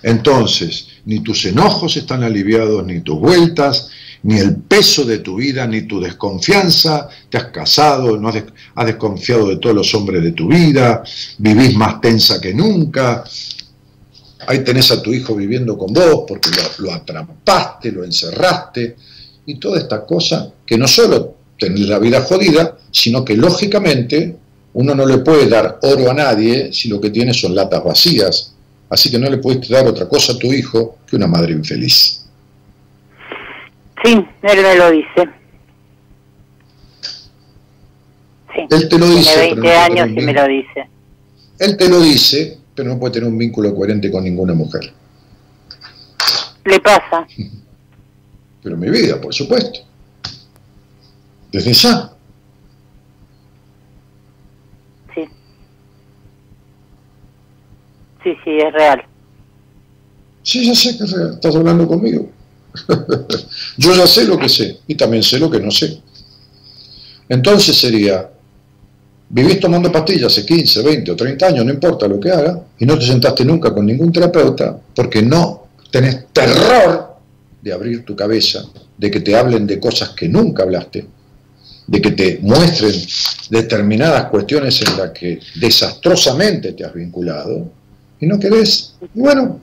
Entonces, 0.03 0.89
ni 1.05 1.21
tus 1.21 1.45
enojos 1.45 1.97
están 1.97 2.23
aliviados, 2.23 2.85
ni 2.85 3.01
tus 3.01 3.19
vueltas, 3.21 3.89
ni 4.25 4.39
el 4.39 4.57
peso 4.57 5.05
de 5.05 5.19
tu 5.19 5.37
vida, 5.37 5.67
ni 5.67 5.83
tu 5.83 6.01
desconfianza. 6.01 7.09
Te 7.29 7.39
has 7.39 7.47
casado, 7.47 8.17
no 8.17 8.29
has, 8.29 8.43
has 8.75 8.87
desconfiado 8.87 9.49
de 9.49 9.57
todos 9.57 9.75
los 9.75 9.95
hombres 9.95 10.23
de 10.23 10.33
tu 10.33 10.49
vida, 10.49 11.03
vivís 11.39 11.75
más 11.75 12.01
tensa 12.01 12.41
que 12.41 12.55
nunca. 12.55 13.25
Ahí 14.47 14.65
tenés 14.65 14.91
a 14.91 15.03
tu 15.03 15.13
hijo 15.13 15.35
viviendo 15.35 15.77
con 15.79 15.93
vos 15.93 16.25
porque 16.27 16.51
lo, 16.51 16.87
lo 16.87 16.93
atrapaste, 16.93 17.93
lo 17.93 18.05
encerraste, 18.05 18.97
y 19.47 19.59
toda 19.59 19.79
esta 19.79 20.05
cosa 20.05 20.53
que 20.65 20.79
no 20.79 20.87
solo 20.87 21.37
tenés 21.59 21.89
la 21.89 21.99
vida 21.99 22.23
jodida, 22.23 22.77
sino 22.91 23.25
que 23.25 23.37
lógicamente 23.37 24.37
uno 24.75 24.95
no 24.95 25.07
le 25.07 25.19
puede 25.19 25.49
dar 25.49 25.79
oro 25.83 26.11
a 26.11 26.15
nadie 26.15 26.73
si 26.73 26.89
lo 26.89 27.01
que 27.01 27.11
tiene 27.11 27.35
son 27.35 27.55
latas 27.55 27.85
vacías. 27.85 28.55
Así 28.89 29.11
que 29.11 29.19
no 29.19 29.29
le 29.29 29.39
puedes 29.39 29.69
dar 29.69 29.87
otra 29.87 30.09
cosa 30.09 30.33
a 30.33 30.39
tu 30.39 30.53
hijo 30.53 30.99
que 31.07 31.17
una 31.17 31.27
madre 31.27 31.53
infeliz. 31.53 32.22
Sí, 34.05 34.27
él 34.43 34.63
me 34.63 34.75
lo 34.77 34.91
dice. 34.91 35.29
Sí, 38.55 38.67
Él 38.71 38.89
te 38.89 38.99
lo 38.99 39.07
dice, 39.07 39.33
tiene 39.33 39.55
pero 39.55 39.57
no 39.57 39.57
20 39.57 39.61
puede 39.63 39.77
años 39.77 40.09
y 40.11 40.27
me 40.27 40.33
lo 40.33 40.47
dice. 40.47 40.89
Él 41.59 41.77
te 41.77 41.89
lo 41.89 42.01
dice, 42.01 42.59
pero 42.75 42.91
no 42.91 42.99
puede 42.99 43.15
tener 43.15 43.29
un 43.29 43.39
vínculo 43.39 43.75
coherente 43.75 44.11
con 44.11 44.25
ninguna 44.25 44.53
mujer. 44.55 44.93
Le 46.65 46.79
pasa, 46.81 47.27
Pero 48.63 48.77
mi 48.77 48.91
vida, 48.91 49.21
por 49.21 49.35
supuesto. 49.35 49.81
Desde 51.51 51.73
ya. 51.73 52.13
sí. 55.15 55.29
Sí, 58.23 58.37
sí, 58.45 58.59
es 58.59 58.73
real. 58.73 59.05
Sí, 60.43 60.67
ya 60.67 60.75
sé 60.75 60.97
que 60.97 61.05
es 61.05 61.11
real. 61.13 61.35
Estás 61.35 61.57
hablando 61.57 61.87
conmigo. 61.87 62.29
Yo 63.77 63.95
ya 63.95 64.07
sé 64.07 64.25
lo 64.25 64.39
que 64.39 64.49
sé 64.49 64.79
y 64.87 64.95
también 64.95 65.23
sé 65.23 65.39
lo 65.39 65.51
que 65.51 65.61
no 65.61 65.71
sé. 65.71 66.01
Entonces 67.29 67.77
sería, 67.77 68.29
vivís 69.29 69.61
tomando 69.61 69.91
pastillas 69.91 70.33
hace 70.33 70.45
15, 70.45 70.83
20 70.83 71.11
o 71.11 71.17
30 71.17 71.47
años, 71.47 71.65
no 71.65 71.73
importa 71.73 72.07
lo 72.07 72.21
que 72.21 72.31
haga, 72.31 72.61
y 72.79 72.85
no 72.85 72.99
te 72.99 73.07
sentaste 73.07 73.45
nunca 73.45 73.73
con 73.73 73.87
ningún 73.87 74.13
terapeuta 74.13 74.79
porque 74.95 75.23
no 75.23 75.69
tenés 75.91 76.27
terror 76.33 77.17
de 77.61 77.73
abrir 77.73 78.05
tu 78.05 78.17
cabeza, 78.17 78.65
de 78.99 79.11
que 79.11 79.21
te 79.21 79.37
hablen 79.37 79.67
de 79.67 79.79
cosas 79.79 80.11
que 80.11 80.29
nunca 80.29 80.65
hablaste, 80.65 81.07
de 81.87 82.03
que 82.03 82.11
te 82.11 82.39
muestren 82.43 82.95
determinadas 83.51 84.27
cuestiones 84.27 84.81
en 84.83 84.97
las 84.97 85.11
que 85.11 85.39
desastrosamente 85.57 86.73
te 86.73 86.85
has 86.85 86.95
vinculado, 86.95 87.71
y 88.21 88.27
no 88.27 88.39
querés. 88.39 88.95
Y 89.15 89.21
bueno, 89.21 89.61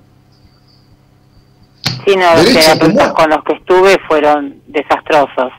Sí, 2.06 2.16
no, 2.16 2.36
los 2.36 2.46
terapeutas 2.54 3.14
con 3.14 3.30
los 3.30 3.44
que 3.44 3.54
estuve 3.54 3.98
fueron 4.08 4.62
desastrosos. 4.68 5.52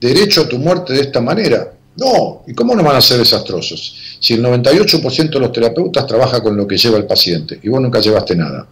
derecho 0.00 0.42
a 0.42 0.48
tu 0.48 0.58
muerte 0.58 0.92
de 0.92 1.00
esta 1.00 1.20
manera. 1.20 1.72
No, 1.96 2.42
¿y 2.46 2.54
cómo 2.54 2.76
no 2.76 2.82
van 2.84 2.94
a 2.96 3.00
ser 3.00 3.18
desastrosos? 3.18 4.16
Si 4.20 4.34
el 4.34 4.44
98% 4.44 5.30
de 5.30 5.40
los 5.40 5.52
terapeutas 5.52 6.06
trabaja 6.06 6.40
con 6.40 6.56
lo 6.56 6.66
que 6.66 6.76
lleva 6.78 6.96
el 6.96 7.06
paciente 7.06 7.58
y 7.62 7.68
vos 7.68 7.80
nunca 7.80 7.98
llevaste 8.00 8.36
nada. 8.36 8.66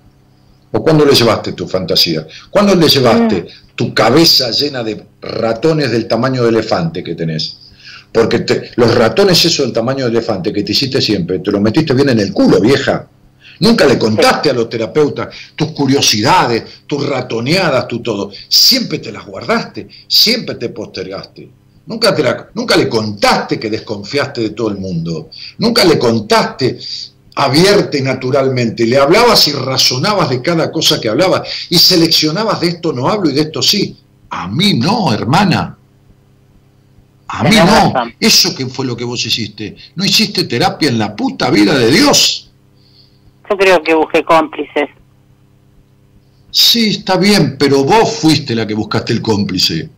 ¿O 0.71 0.83
cuándo 0.83 1.05
le 1.05 1.13
llevaste 1.15 1.53
tu 1.53 1.67
fantasía? 1.67 2.25
¿Cuándo 2.51 2.75
le 2.77 2.89
llevaste 2.89 3.47
tu 3.75 3.93
cabeza 3.95 4.51
llena 4.53 4.85
de 4.85 5.05
ratones 5.21 5.91
del 5.91 6.07
tamaño 6.07 6.43
de 6.45 6.51
elefante 6.51 7.03
que 7.03 7.15
tenés? 7.17 7.57
Porque 8.13 8.41
te- 8.41 8.71
los 8.77 8.95
ratones 8.95 9.45
esos 9.45 9.65
del 9.67 9.73
tamaño 9.75 10.05
de 10.05 10.11
elefante 10.13 10.53
que 10.53 10.63
te 10.63 10.73
hiciste 10.73 11.01
siempre, 11.03 11.41
te 11.41 11.51
los 11.51 11.61
metiste 11.61 11.95
bien 11.95 12.11
en 12.11 12.21
el 12.21 12.33
culo, 12.33 12.61
vieja. 12.61 13.07
Nunca 13.61 13.87
le 13.87 13.99
contaste 13.99 14.51
a 14.51 14.53
los 14.53 14.69
terapeutas 14.69 15.29
tus 15.55 15.69
curiosidades, 15.73 16.63
tus 16.87 17.07
ratoneadas, 17.09 17.89
tu 17.89 18.01
todo. 18.01 18.31
Siempre 18.49 18.99
te 18.99 19.11
las 19.13 19.25
guardaste, 19.27 19.89
siempre 20.09 20.57
te 20.57 20.69
postergaste. 20.71 21.49
Nunca, 21.87 22.15
te 22.15 22.23
la- 22.23 22.49
nunca 22.55 22.77
le 22.77 22.89
contaste 22.89 23.59
que 23.61 23.71
desconfiaste 23.71 24.41
de 24.41 24.51
todo 24.51 24.69
el 24.71 24.77
mundo. 24.79 25.31
Nunca 25.59 25.85
le 25.85 25.99
contaste 25.99 26.79
abierta 27.37 27.97
y 27.97 28.03
naturalmente. 28.03 28.87
Le 28.87 28.99
hablabas 28.99 29.47
y 29.49 29.53
razonabas 29.53 30.29
de 30.31 30.43
cada 30.43 30.73
cosa 30.73 31.01
que 31.01 31.09
hablaba 31.09 31.45
y 31.71 31.79
seleccionabas 31.79 32.61
de 32.61 32.69
esto 32.69 32.93
no 32.93 33.09
hablo 33.09 33.31
y 33.31 33.35
de 33.35 33.43
esto 33.43 33.63
sí. 33.63 33.97
A 34.31 34.49
mí 34.49 34.75
no, 34.75 35.13
hermana. 35.13 35.79
A 37.29 37.43
mí 37.45 37.51
no. 37.57 37.93
Eso 38.21 38.55
que 38.55 38.67
fue 38.67 38.85
lo 38.87 38.97
que 38.97 39.05
vos 39.05 39.25
hiciste. 39.25 39.77
No 39.95 40.05
hiciste 40.05 40.45
terapia 40.45 40.89
en 40.89 40.99
la 40.99 41.15
puta 41.15 41.51
vida 41.51 41.77
de 41.77 41.91
Dios. 41.91 42.46
Yo 43.49 43.57
creo 43.57 43.83
que 43.83 43.95
busqué 43.95 44.25
cómplices. 44.25 44.89
Sí, 46.51 46.91
está 46.91 47.17
bien, 47.17 47.57
pero 47.59 47.85
vos 47.85 48.11
fuiste 48.11 48.55
la 48.55 48.67
que 48.67 48.75
buscaste 48.75 49.13
el 49.13 49.21
cómplice. 49.21 49.91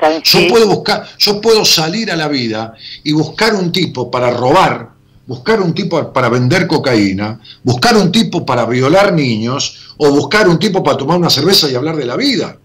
Yo 0.00 0.20
sí. 0.22 0.46
puedo 0.50 0.66
buscar, 0.66 1.06
yo 1.18 1.40
puedo 1.40 1.64
salir 1.64 2.10
a 2.10 2.16
la 2.16 2.28
vida 2.28 2.74
y 3.02 3.12
buscar 3.12 3.54
un 3.54 3.72
tipo 3.72 4.10
para 4.10 4.30
robar, 4.30 4.90
buscar 5.26 5.60
un 5.60 5.72
tipo 5.72 6.12
para 6.12 6.28
vender 6.28 6.66
cocaína, 6.66 7.40
buscar 7.62 7.96
un 7.96 8.12
tipo 8.12 8.44
para 8.44 8.66
violar 8.66 9.12
niños 9.12 9.94
o 9.96 10.10
buscar 10.10 10.48
un 10.48 10.58
tipo 10.58 10.82
para 10.82 10.98
tomar 10.98 11.18
una 11.18 11.30
cerveza 11.30 11.70
y 11.70 11.74
hablar 11.74 11.96
de 11.96 12.04
la 12.04 12.16
vida 12.16 12.58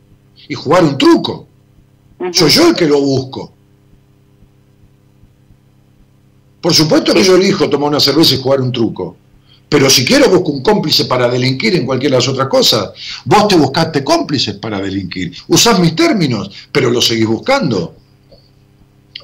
y 0.48 0.54
jugar 0.54 0.84
un 0.84 0.98
truco. 0.98 1.48
Soy 2.32 2.50
yo 2.52 2.70
el 2.70 2.76
que 2.76 2.86
lo 2.86 3.00
busco. 3.00 3.54
Por 6.62 6.74
supuesto 6.74 7.14
que 7.14 7.24
yo 7.24 7.36
elijo 7.36 7.70
tomar 7.70 7.90
una 7.90 8.00
cerveza 8.00 8.36
y 8.36 8.42
jugar 8.42 8.62
un 8.62 8.72
truco. 8.72 9.18
Pero 9.72 9.90
si 9.90 10.04
quiero 10.04 10.30
busco 10.30 10.52
un 10.52 10.62
cómplice 10.62 11.06
para 11.06 11.30
delinquir 11.30 11.74
en 11.78 11.86
cualquiera 11.86 12.18
de 12.18 12.20
las 12.20 12.28
otras 12.28 12.50
cosas. 12.50 12.92
Vos 13.24 13.48
te 13.48 13.56
buscaste 13.56 14.04
cómplices 14.04 14.56
para 14.56 14.82
delinquir. 14.82 15.32
Usás 15.48 15.80
mis 15.80 15.96
términos, 15.96 16.52
pero 16.74 16.90
los 16.90 17.08
seguís 17.08 17.26
buscando. 17.26 17.96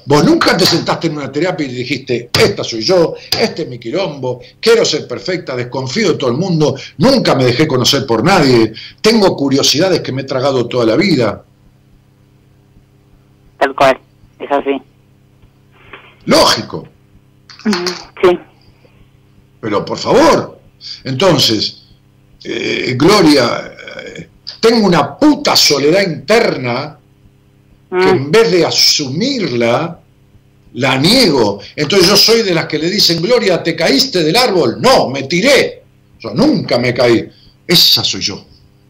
Vos 0.06 0.24
nunca 0.24 0.56
te 0.56 0.64
sentaste 0.64 1.08
en 1.08 1.18
una 1.18 1.30
terapia 1.30 1.66
y 1.66 1.74
dijiste, 1.74 2.30
esta 2.32 2.64
soy 2.64 2.82
yo, 2.82 3.14
este 3.38 3.64
es 3.64 3.68
mi 3.68 3.78
quilombo, 3.78 4.40
quiero 4.58 4.86
ser 4.86 5.06
perfecta, 5.06 5.54
desconfío 5.54 6.12
de 6.12 6.18
todo 6.18 6.30
el 6.30 6.38
mundo, 6.38 6.74
nunca 6.96 7.34
me 7.34 7.44
dejé 7.44 7.68
conocer 7.68 8.06
por 8.06 8.24
nadie, 8.24 8.72
tengo 9.02 9.36
curiosidades 9.36 10.00
que 10.00 10.12
me 10.12 10.22
he 10.22 10.24
tragado 10.24 10.66
toda 10.66 10.86
la 10.86 10.96
vida. 10.96 11.44
Tal 13.58 13.74
cual, 13.74 13.98
es 14.38 14.50
así. 14.50 14.80
Lógico. 16.24 16.88
Sí. 18.22 18.38
Pero 19.60 19.84
por 19.84 19.98
favor, 19.98 20.60
entonces, 21.04 21.82
eh, 22.44 22.94
Gloria, 22.96 23.72
eh, 24.06 24.28
tengo 24.60 24.86
una 24.86 25.16
puta 25.18 25.56
soledad 25.56 26.02
interna 26.02 26.98
que 27.90 27.96
Mm. 27.96 28.08
en 28.08 28.30
vez 28.30 28.50
de 28.52 28.66
asumirla, 28.66 29.98
la 30.74 30.98
niego. 30.98 31.58
Entonces 31.74 32.08
yo 32.08 32.16
soy 32.16 32.42
de 32.42 32.52
las 32.54 32.66
que 32.66 32.78
le 32.78 32.90
dicen, 32.90 33.22
Gloria, 33.22 33.62
¿te 33.62 33.74
caíste 33.74 34.22
del 34.22 34.36
árbol? 34.36 34.76
No, 34.80 35.08
me 35.08 35.22
tiré. 35.22 35.82
Yo 36.20 36.34
nunca 36.34 36.78
me 36.78 36.92
caí. 36.92 37.26
Esa 37.66 38.04
soy 38.04 38.20
yo. 38.20 38.44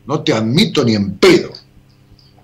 No 0.07 0.21
te 0.23 0.33
admito 0.33 0.85
ni 0.85 0.95
en 0.95 1.17
pedo. 1.19 1.53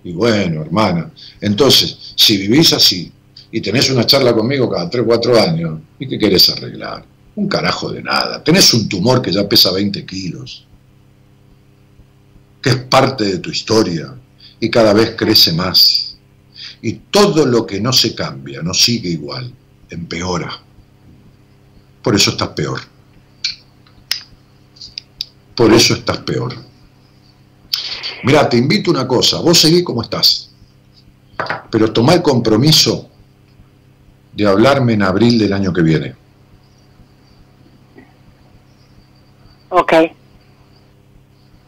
Y 0.04 0.12
bueno, 0.12 0.62
hermana, 0.62 1.10
entonces, 1.40 2.12
si 2.14 2.36
vivís 2.36 2.72
así 2.74 3.10
y 3.50 3.60
tenés 3.60 3.90
una 3.90 4.06
charla 4.06 4.32
conmigo 4.32 4.70
cada 4.70 4.88
3 4.88 5.02
4 5.04 5.40
años, 5.40 5.80
¿y 5.98 6.06
qué 6.06 6.18
querés 6.18 6.48
arreglar? 6.50 7.04
Un 7.36 7.48
carajo 7.48 7.90
de 7.90 8.02
nada. 8.02 8.42
Tenés 8.42 8.72
un 8.74 8.88
tumor 8.88 9.20
que 9.20 9.32
ya 9.32 9.48
pesa 9.48 9.72
20 9.72 10.06
kilos, 10.06 10.66
que 12.62 12.70
es 12.70 12.76
parte 12.76 13.24
de 13.24 13.38
tu 13.38 13.50
historia 13.50 14.14
y 14.60 14.70
cada 14.70 14.92
vez 14.92 15.14
crece 15.16 15.52
más. 15.52 16.16
Y 16.80 16.92
todo 17.10 17.44
lo 17.46 17.66
que 17.66 17.80
no 17.80 17.92
se 17.92 18.14
cambia, 18.14 18.62
no 18.62 18.72
sigue 18.74 19.08
igual, 19.08 19.52
empeora. 19.90 20.60
Por 22.02 22.14
eso 22.14 22.30
estás 22.30 22.48
peor. 22.48 22.80
Por 25.54 25.72
eso 25.72 25.94
estás 25.94 26.18
peor. 26.18 26.54
Mira, 28.24 28.48
te 28.48 28.56
invito 28.56 28.90
a 28.90 28.94
una 28.94 29.08
cosa, 29.08 29.38
vos 29.40 29.58
seguís 29.58 29.84
como 29.84 30.02
estás, 30.02 30.50
pero 31.70 31.92
tomá 31.92 32.14
el 32.14 32.22
compromiso 32.22 33.10
de 34.32 34.46
hablarme 34.46 34.94
en 34.94 35.02
abril 35.02 35.38
del 35.38 35.52
año 35.52 35.72
que 35.72 35.82
viene. 35.82 36.23
Ok. 39.76 39.92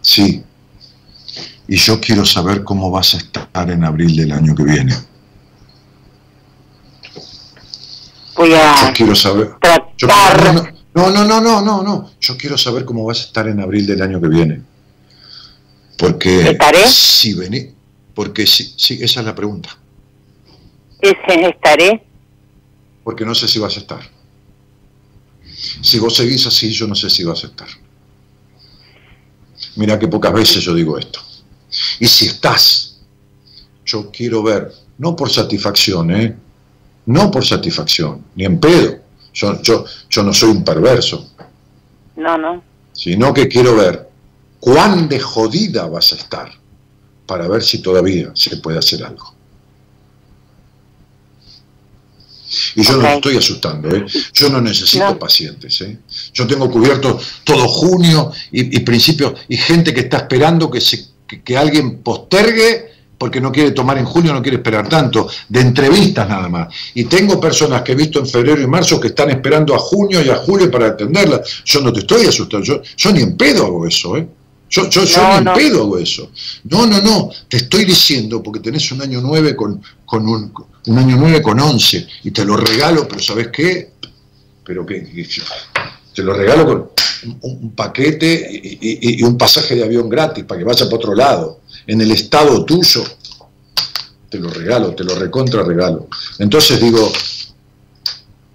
Sí. 0.01 0.43
Y 1.69 1.77
yo 1.77 2.01
quiero 2.01 2.25
saber 2.25 2.63
cómo 2.63 2.91
vas 2.91 3.15
a 3.15 3.17
estar 3.19 3.71
en 3.71 3.83
abril 3.85 4.15
del 4.17 4.31
año 4.31 4.55
que 4.55 4.63
viene. 4.63 4.95
Voy 8.37 8.51
Yo 8.51 8.57
a 8.61 8.93
quiero 8.95 9.15
saber. 9.17 9.55
Yo- 9.99 10.07
tratar. 10.07 10.75
no, 10.95 11.11
no, 11.11 11.25
no, 11.25 11.41
no, 11.41 11.61
no, 11.63 11.83
no. 11.83 12.11
Yo 12.21 12.37
quiero 12.37 12.57
saber 12.57 12.85
cómo 12.85 13.05
vas 13.05 13.21
a 13.21 13.23
estar 13.25 13.49
en 13.49 13.61
abril 13.61 13.87
del 13.87 14.01
año 14.03 14.21
que 14.21 14.29
viene. 14.29 14.63
Porque 15.99 16.51
¿Estaré? 16.51 16.87
si 16.87 17.35
vení, 17.35 17.71
porque 18.15 18.47
si, 18.47 18.75
sí, 18.77 18.99
esa 19.01 19.21
es 19.21 19.27
la 19.27 19.35
pregunta. 19.35 19.71
Estaré. 21.01 22.07
Porque 23.03 23.25
no 23.25 23.35
sé 23.35 23.49
si 23.49 23.59
vas 23.59 23.77
a 23.77 23.81
estar. 23.81 24.01
Si 25.81 25.99
vos 25.99 26.15
seguís 26.15 26.47
así, 26.47 26.71
yo 26.71 26.87
no 26.87 26.95
sé 26.95 27.09
si 27.11 27.25
vas 27.25 27.43
a 27.45 27.47
estar. 27.49 27.69
Mira 29.77 29.99
que 29.99 30.09
pocas 30.09 30.33
veces 30.33 30.63
yo 30.63 30.75
digo 30.75 30.99
esto. 30.99 31.21
Y 32.01 32.07
si 32.07 32.27
estás, 32.27 32.99
yo 33.85 34.11
quiero 34.11 34.43
ver, 34.43 34.73
no 34.99 35.15
por 35.15 35.31
satisfacción, 35.31 36.11
¿eh? 36.15 36.37
No 37.07 37.31
por 37.31 37.45
satisfacción, 37.45 38.25
ni 38.35 38.45
en 38.45 38.59
pedo. 38.59 38.97
Yo, 39.35 39.61
yo, 39.63 39.85
yo 40.09 40.23
no 40.23 40.33
soy 40.33 40.51
un 40.51 40.65
perverso, 40.65 41.31
No, 42.17 42.39
no. 42.39 42.63
sino 42.93 43.35
que 43.35 43.47
quiero 43.49 43.77
ver 43.77 44.09
cuán 44.59 45.09
de 45.09 45.21
jodida 45.21 45.87
vas 45.87 46.13
a 46.13 46.17
estar 46.17 46.51
para 47.27 47.47
ver 47.47 47.63
si 47.63 47.83
todavía 47.83 48.31
se 48.35 48.57
puede 48.57 48.79
hacer 48.79 49.05
algo. 49.05 49.35
Y 52.75 52.83
yo 52.83 52.97
no 52.97 53.09
estoy 53.09 53.37
asustando, 53.37 53.95
¿eh? 53.95 54.05
yo 54.33 54.49
no 54.49 54.61
necesito 54.61 55.05
No. 55.05 55.19
pacientes. 55.19 55.81
¿eh? 55.83 55.99
Yo 56.33 56.47
tengo 56.47 56.71
cubierto 56.71 57.19
todo 57.45 57.67
junio 57.69 58.31
y, 58.53 58.77
y 58.77 58.81
principio 58.81 59.35
y 59.49 59.57
gente 59.57 59.93
que 59.93 60.01
está 60.01 60.19
esperando 60.19 60.71
que, 60.71 60.81
se, 60.81 61.07
que, 61.27 61.43
que 61.43 61.57
alguien 61.57 61.99
postergue 62.03 62.97
porque 63.19 63.41
no 63.41 63.51
quiere 63.51 63.71
tomar 63.71 63.97
en 63.99 64.05
junio, 64.05 64.33
no 64.35 64.43
quiere 64.43 64.59
esperar 64.59 64.89
tanto, 64.89 65.29
de 65.49 65.61
entrevistas 65.61 66.29
nada 66.29 66.49
más. 66.49 66.69
Y 66.95 67.05
tengo 67.05 67.41
personas 67.41 67.81
que 67.83 67.93
he 67.93 67.95
visto 67.95 68.19
en 68.19 68.27
febrero 68.27 68.61
y 68.61 68.67
marzo 68.67 69.01
que 69.01 69.09
están 69.09 69.31
esperando 69.31 69.75
a 69.75 69.79
junio 69.79 70.23
y 70.23 70.29
a 70.29 70.37
julio 70.37 70.71
para 70.71 70.89
atenderlas. 70.89 71.63
Yo 71.65 71.81
no 71.81 71.93
te 71.93 72.01
estoy 72.01 72.27
asustando, 72.27 72.65
yo, 72.67 72.83
yo 72.97 73.13
ni 73.13 73.21
en 73.23 73.37
pedo 73.37 73.65
hago 73.65 73.87
eso, 73.87 74.17
¿eh? 74.19 74.29
Yo, 74.69 74.91
yo, 74.91 75.05
yo 75.05 75.23
No, 75.23 75.41
ni 75.41 75.49
en 75.49 75.55
pedo 75.55 75.83
hago 75.83 75.99
eso. 75.99 76.31
No, 76.65 76.87
no, 76.87 77.01
no, 77.01 77.31
te 77.49 77.57
estoy 77.59 77.85
diciendo 77.85 78.43
porque 78.43 78.61
tenés 78.61 78.91
un 78.93 79.01
año 79.01 79.21
9 79.23 79.57
con, 79.57 79.81
con 80.05 80.29
un, 80.29 80.53
un 80.87 80.99
año 80.99 81.17
9 81.19 81.43
con 81.43 81.59
11 81.59 82.07
y 82.25 82.31
te 82.31 82.45
lo 82.45 82.57
regalo, 82.57 83.07
pero 83.09 83.21
¿sabes 83.21 83.49
qué? 83.49 83.93
Pero 84.65 84.85
que, 84.87 85.01
te 86.15 86.23
lo 86.23 86.33
regalo 86.33 86.65
con 86.67 86.91
un, 87.43 87.59
un 87.63 87.71
paquete 87.73 88.49
y, 88.53 88.79
y- 88.81 89.21
y 89.21 89.23
un 89.23 89.37
pasaje 89.37 89.75
de 89.75 89.85
avión 89.85 90.09
gratis 90.09 90.45
para 90.45 90.59
que 90.59 90.65
vaya 90.65 90.85
para 90.87 90.97
otro 90.97 91.15
lado, 91.15 91.61
en 91.87 92.01
el 92.01 92.11
estado 92.11 92.65
tuyo. 92.65 93.05
Te 94.31 94.39
lo 94.39 94.51
regalo, 94.51 94.95
te 94.95 95.05
lo 95.05 95.15
recontra 95.15 95.63
regalo. 95.63 96.09
Entonces 96.39 96.81
digo, 96.81 97.11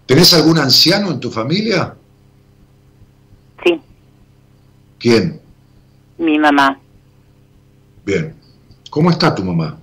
¿tenés 0.05 0.33
algún 0.33 0.57
anciano 0.57 1.11
en 1.11 1.19
tu 1.19 1.31
familia? 1.31 1.95
Sí, 3.63 3.79
¿Quién? 4.99 5.39
mi 6.17 6.37
mamá. 6.37 6.79
Bien. 8.05 8.35
¿Cómo 8.89 9.09
está 9.09 9.33
tu 9.33 9.43
mamá? 9.43 9.79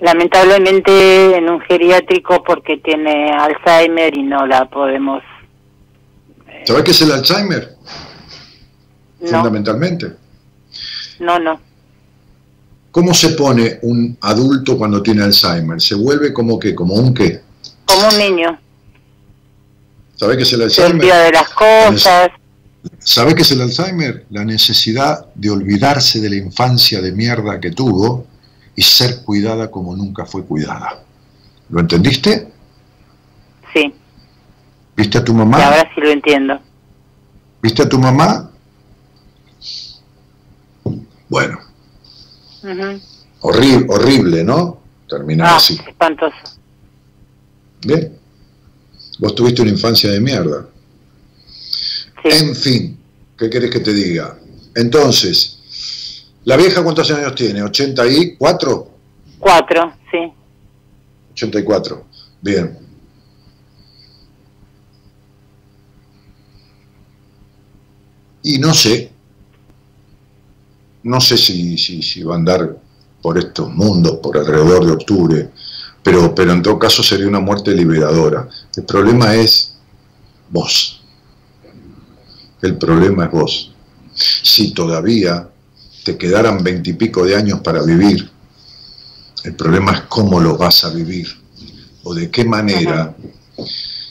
Lamentablemente 0.00 1.36
en 1.36 1.48
un 1.50 1.60
geriátrico 1.60 2.42
porque 2.42 2.78
tiene 2.78 3.32
Alzheimer 3.32 4.16
y 4.16 4.22
no 4.22 4.46
la 4.46 4.64
podemos. 4.68 5.22
¿Sabés 6.64 6.84
qué 6.84 6.90
es 6.92 7.02
el 7.02 7.12
Alzheimer? 7.12 7.76
No, 9.20 9.28
Fundamentalmente. 9.28 10.12
no, 11.18 11.38
no. 11.38 11.60
¿Cómo 12.90 13.14
se 13.14 13.30
pone 13.30 13.78
un 13.82 14.16
adulto 14.22 14.76
cuando 14.76 15.02
tiene 15.02 15.22
Alzheimer? 15.22 15.80
¿Se 15.80 15.94
vuelve 15.94 16.32
como 16.32 16.58
que, 16.58 16.74
como 16.74 16.94
un 16.94 17.14
qué? 17.14 17.40
Como 17.84 18.08
un 18.08 18.18
niño. 18.18 18.58
¿Sabés 20.16 20.38
qué 20.38 20.42
es 20.42 20.52
el 20.54 20.62
Alzheimer? 20.62 20.94
olvida 20.96 21.22
de 21.24 21.30
las 21.30 21.48
cosas. 21.50 22.30
¿Sabés 22.98 23.34
qué 23.34 23.42
es 23.42 23.52
el 23.52 23.60
Alzheimer? 23.60 24.26
La 24.30 24.44
necesidad 24.44 25.26
de 25.34 25.50
olvidarse 25.50 26.20
de 26.20 26.30
la 26.30 26.36
infancia 26.36 27.00
de 27.00 27.12
mierda 27.12 27.60
que 27.60 27.70
tuvo 27.70 28.26
y 28.76 28.82
ser 28.82 29.22
cuidada 29.24 29.70
como 29.70 29.96
nunca 29.96 30.24
fue 30.26 30.44
cuidada. 30.44 31.02
¿Lo 31.68 31.80
entendiste? 31.80 32.50
Sí, 33.72 33.94
¿Viste 34.96 35.18
a 35.18 35.24
tu 35.24 35.32
y 35.32 35.36
mamá? 35.36 35.64
ahora 35.64 35.88
sí 35.94 36.00
lo 36.00 36.10
entiendo. 36.10 36.60
¿Viste 37.62 37.82
a 37.82 37.88
tu 37.88 37.98
mamá? 37.98 38.50
Bueno, 41.28 41.58
horrible, 43.40 43.86
horrible, 43.88 44.44
¿no? 44.44 44.80
Terminar 45.08 45.46
Ah, 45.48 45.56
así. 45.56 45.78
espantoso. 45.86 46.34
¿Bien? 47.82 48.18
Vos 49.20 49.34
tuviste 49.34 49.62
una 49.62 49.70
infancia 49.70 50.10
de 50.10 50.20
mierda. 50.20 50.66
Sí, 52.22 52.28
En 52.30 52.54
fin, 52.56 52.98
¿qué 53.38 53.48
querés 53.48 53.70
que 53.70 53.80
te 53.80 53.92
diga? 53.92 54.36
Entonces, 54.74 55.59
¿la 56.44 56.56
vieja 56.56 56.82
cuántos 56.82 57.10
años 57.10 57.34
tiene? 57.34 57.62
¿84? 57.62 58.86
cuatro, 59.38 59.92
sí. 60.10 60.32
84. 61.32 62.04
Bien. 62.40 62.78
Y 68.42 68.58
no 68.58 68.72
sé, 68.72 69.12
no 71.02 71.20
sé 71.20 71.36
si, 71.36 71.76
si, 71.76 72.02
si 72.02 72.22
va 72.22 72.34
a 72.34 72.38
andar 72.38 72.76
por 73.20 73.38
estos 73.38 73.70
mundos, 73.70 74.18
por 74.22 74.38
alrededor 74.38 74.86
de 74.86 74.92
octubre, 74.92 75.50
pero, 76.02 76.34
pero 76.34 76.52
en 76.52 76.62
todo 76.62 76.78
caso 76.78 77.02
sería 77.02 77.28
una 77.28 77.40
muerte 77.40 77.74
liberadora. 77.74 78.48
El 78.74 78.84
problema 78.84 79.34
es 79.34 79.76
vos. 80.48 81.02
El 82.62 82.78
problema 82.78 83.26
es 83.26 83.30
vos. 83.30 83.72
Si 84.14 84.72
todavía 84.72 85.49
te 86.04 86.16
quedaran 86.16 86.62
veintipico 86.62 87.24
de 87.24 87.36
años 87.36 87.60
para 87.60 87.82
vivir, 87.82 88.30
el 89.44 89.54
problema 89.54 89.92
es 89.92 90.00
cómo 90.02 90.40
lo 90.40 90.56
vas 90.56 90.84
a 90.84 90.90
vivir 90.90 91.28
o 92.02 92.14
de 92.14 92.30
qué 92.30 92.44
manera, 92.44 93.14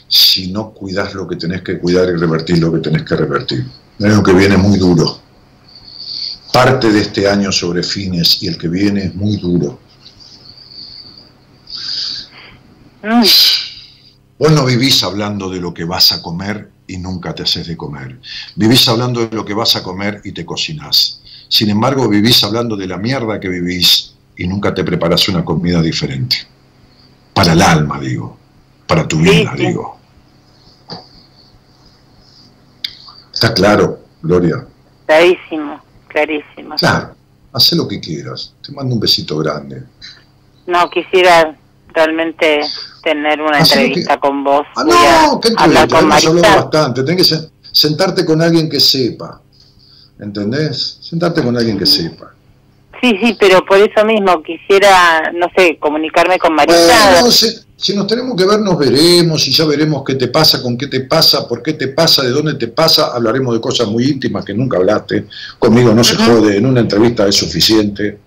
si 0.08 0.40
si 0.40 0.52
no 0.52 0.70
cuidas 0.70 1.14
lo 1.14 1.28
que 1.28 1.36
tenés 1.36 1.62
que 1.62 1.78
cuidar 1.78 2.08
y 2.08 2.16
revertir 2.16 2.58
lo 2.58 2.72
que 2.72 2.78
tenés 2.78 3.02
que 3.02 3.16
revertir. 3.16 3.66
El 3.98 4.06
año 4.06 4.22
que 4.22 4.32
viene 4.32 4.54
es 4.54 4.60
muy 4.60 4.78
duro. 4.78 5.20
Parte 6.52 6.90
de 6.90 7.00
este 7.00 7.28
año 7.28 7.52
sobre 7.52 7.82
fines 7.82 8.42
y 8.42 8.48
el 8.48 8.58
que 8.58 8.68
viene 8.68 9.04
es 9.04 9.14
muy 9.14 9.36
duro. 9.36 9.78
Vos 14.38 14.52
no 14.52 14.64
vivís 14.64 15.02
hablando 15.02 15.50
de 15.50 15.60
lo 15.60 15.74
que 15.74 15.84
vas 15.84 16.12
a 16.12 16.22
comer 16.22 16.70
y 16.86 16.98
nunca 16.98 17.34
te 17.34 17.42
haces 17.42 17.66
de 17.66 17.76
comer. 17.76 18.18
Vivís 18.56 18.88
hablando 18.88 19.26
de 19.26 19.36
lo 19.36 19.44
que 19.44 19.54
vas 19.54 19.76
a 19.76 19.82
comer 19.82 20.22
y 20.24 20.32
te 20.32 20.44
cocinás. 20.44 21.19
Sin 21.50 21.68
embargo, 21.68 22.08
vivís 22.08 22.44
hablando 22.44 22.76
de 22.76 22.86
la 22.86 22.96
mierda 22.96 23.40
que 23.40 23.48
vivís 23.48 24.14
y 24.36 24.46
nunca 24.46 24.72
te 24.72 24.84
preparás 24.84 25.28
una 25.28 25.44
comida 25.44 25.82
diferente. 25.82 26.36
Para 27.34 27.54
el 27.54 27.60
alma, 27.60 27.98
digo. 27.98 28.38
Para 28.86 29.06
tu 29.08 29.18
vida, 29.18 29.52
digo. 29.56 29.98
Está 33.34 33.52
claro, 33.52 33.98
Gloria. 34.22 34.64
Clarísimo, 35.06 35.80
clarísimo. 36.06 36.76
Claro, 36.76 37.16
haz 37.52 37.72
lo 37.72 37.88
que 37.88 37.98
quieras. 37.98 38.54
Te 38.64 38.70
mando 38.70 38.94
un 38.94 39.00
besito 39.00 39.36
grande. 39.38 39.82
No, 40.68 40.88
quisiera 40.88 41.56
realmente 41.88 42.60
tener 43.02 43.42
una 43.42 43.58
entrevista 43.58 44.20
con 44.20 44.44
vos. 44.44 44.66
Ah, 44.76 44.84
no, 44.84 45.40
qué 45.40 45.48
entrevista, 45.48 45.98
hemos 45.98 46.26
hablado 46.26 46.62
bastante. 46.62 47.02
Tenés 47.02 47.28
que 47.28 47.50
sentarte 47.72 48.24
con 48.24 48.40
alguien 48.40 48.70
que 48.70 48.78
sepa. 48.78 49.40
¿Entendés? 50.20 50.98
Sentarte 51.00 51.42
con 51.42 51.56
alguien 51.56 51.78
que 51.78 51.86
sepa. 51.86 52.32
Sí, 53.00 53.16
sí, 53.22 53.36
pero 53.40 53.64
por 53.64 53.78
eso 53.78 54.04
mismo 54.04 54.42
quisiera, 54.42 55.32
no 55.32 55.46
sé, 55.56 55.78
comunicarme 55.78 56.38
con 56.38 56.54
Marisa. 56.54 57.30
si, 57.76 57.94
nos 57.94 58.06
tenemos 58.06 58.36
que 58.36 58.44
ver, 58.44 58.60
nos 58.60 58.76
veremos 58.76 59.48
y 59.48 59.52
ya 59.52 59.64
veremos 59.64 60.02
qué 60.04 60.16
te 60.16 60.28
pasa, 60.28 60.62
con 60.62 60.76
qué 60.76 60.86
te 60.86 61.00
pasa, 61.00 61.48
por 61.48 61.62
qué 61.62 61.72
te 61.72 61.88
pasa, 61.88 62.22
de 62.22 62.30
dónde 62.30 62.54
te 62.54 62.68
pasa. 62.68 63.14
Hablaremos 63.14 63.54
de 63.54 63.60
cosas 63.60 63.88
muy 63.88 64.04
íntimas 64.04 64.44
que 64.44 64.52
nunca 64.52 64.76
hablaste. 64.76 65.26
Conmigo 65.58 65.94
no 65.94 66.04
se 66.04 66.16
jode, 66.16 66.58
en 66.58 66.66
una 66.66 66.80
entrevista 66.80 67.26
es 67.26 67.36
suficiente. 67.36 68.18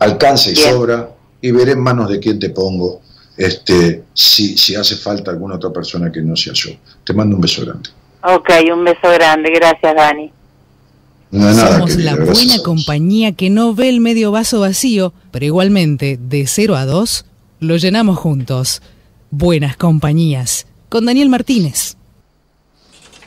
Alcanza 0.00 0.50
y 0.50 0.56
sobra 0.56 1.08
y 1.40 1.52
veré 1.52 1.72
en 1.72 1.80
manos 1.80 2.08
de 2.08 2.18
quién 2.18 2.40
te 2.40 2.50
pongo 2.50 3.02
este, 3.36 4.02
si, 4.12 4.58
si 4.58 4.74
hace 4.74 4.96
falta 4.96 5.30
alguna 5.30 5.54
otra 5.54 5.70
persona 5.70 6.10
que 6.10 6.20
no 6.20 6.34
sea 6.34 6.52
yo. 6.52 6.70
Te 7.04 7.12
mando 7.12 7.36
un 7.36 7.42
beso 7.42 7.64
grande. 7.64 7.90
Ok, 8.24 8.50
un 8.72 8.84
beso 8.84 9.10
grande. 9.14 9.50
Gracias, 9.50 9.94
Dani. 9.94 10.32
Somos 11.32 11.96
la 11.96 12.14
buena 12.14 12.58
compañía 12.62 13.32
que 13.32 13.48
no 13.48 13.74
ve 13.74 13.88
el 13.88 14.00
medio 14.00 14.30
vaso 14.32 14.60
vacío, 14.60 15.14
pero 15.30 15.46
igualmente, 15.46 16.18
de 16.20 16.46
0 16.46 16.76
a 16.76 16.84
2, 16.84 17.24
lo 17.60 17.76
llenamos 17.78 18.18
juntos. 18.18 18.82
Buenas 19.30 19.78
compañías. 19.78 20.66
Con 20.90 21.06
Daniel 21.06 21.30
Martínez. 21.30 21.96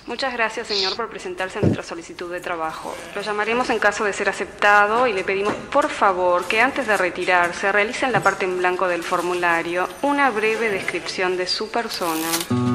Muchas 0.05 0.33
gracias, 0.33 0.67
señor, 0.67 0.95
por 0.95 1.09
presentarse 1.09 1.57
a 1.57 1.61
nuestra 1.61 1.81
solicitud 1.81 2.31
de 2.31 2.39
trabajo. 2.41 2.95
Lo 3.15 3.23
llamaremos 3.23 3.71
en 3.71 3.79
caso 3.79 4.03
de 4.03 4.13
ser 4.13 4.29
aceptado 4.29 5.07
y 5.07 5.13
le 5.13 5.23
pedimos, 5.23 5.55
por 5.71 5.89
favor, 5.89 6.45
que 6.45 6.61
antes 6.61 6.85
de 6.85 6.95
retirarse 6.97 7.71
realice 7.71 8.05
en 8.05 8.11
la 8.11 8.21
parte 8.21 8.45
en 8.45 8.59
blanco 8.59 8.87
del 8.87 9.01
formulario 9.01 9.89
una 10.03 10.29
breve 10.29 10.69
descripción 10.69 11.37
de 11.37 11.47
su 11.47 11.69
persona. 11.69 12.74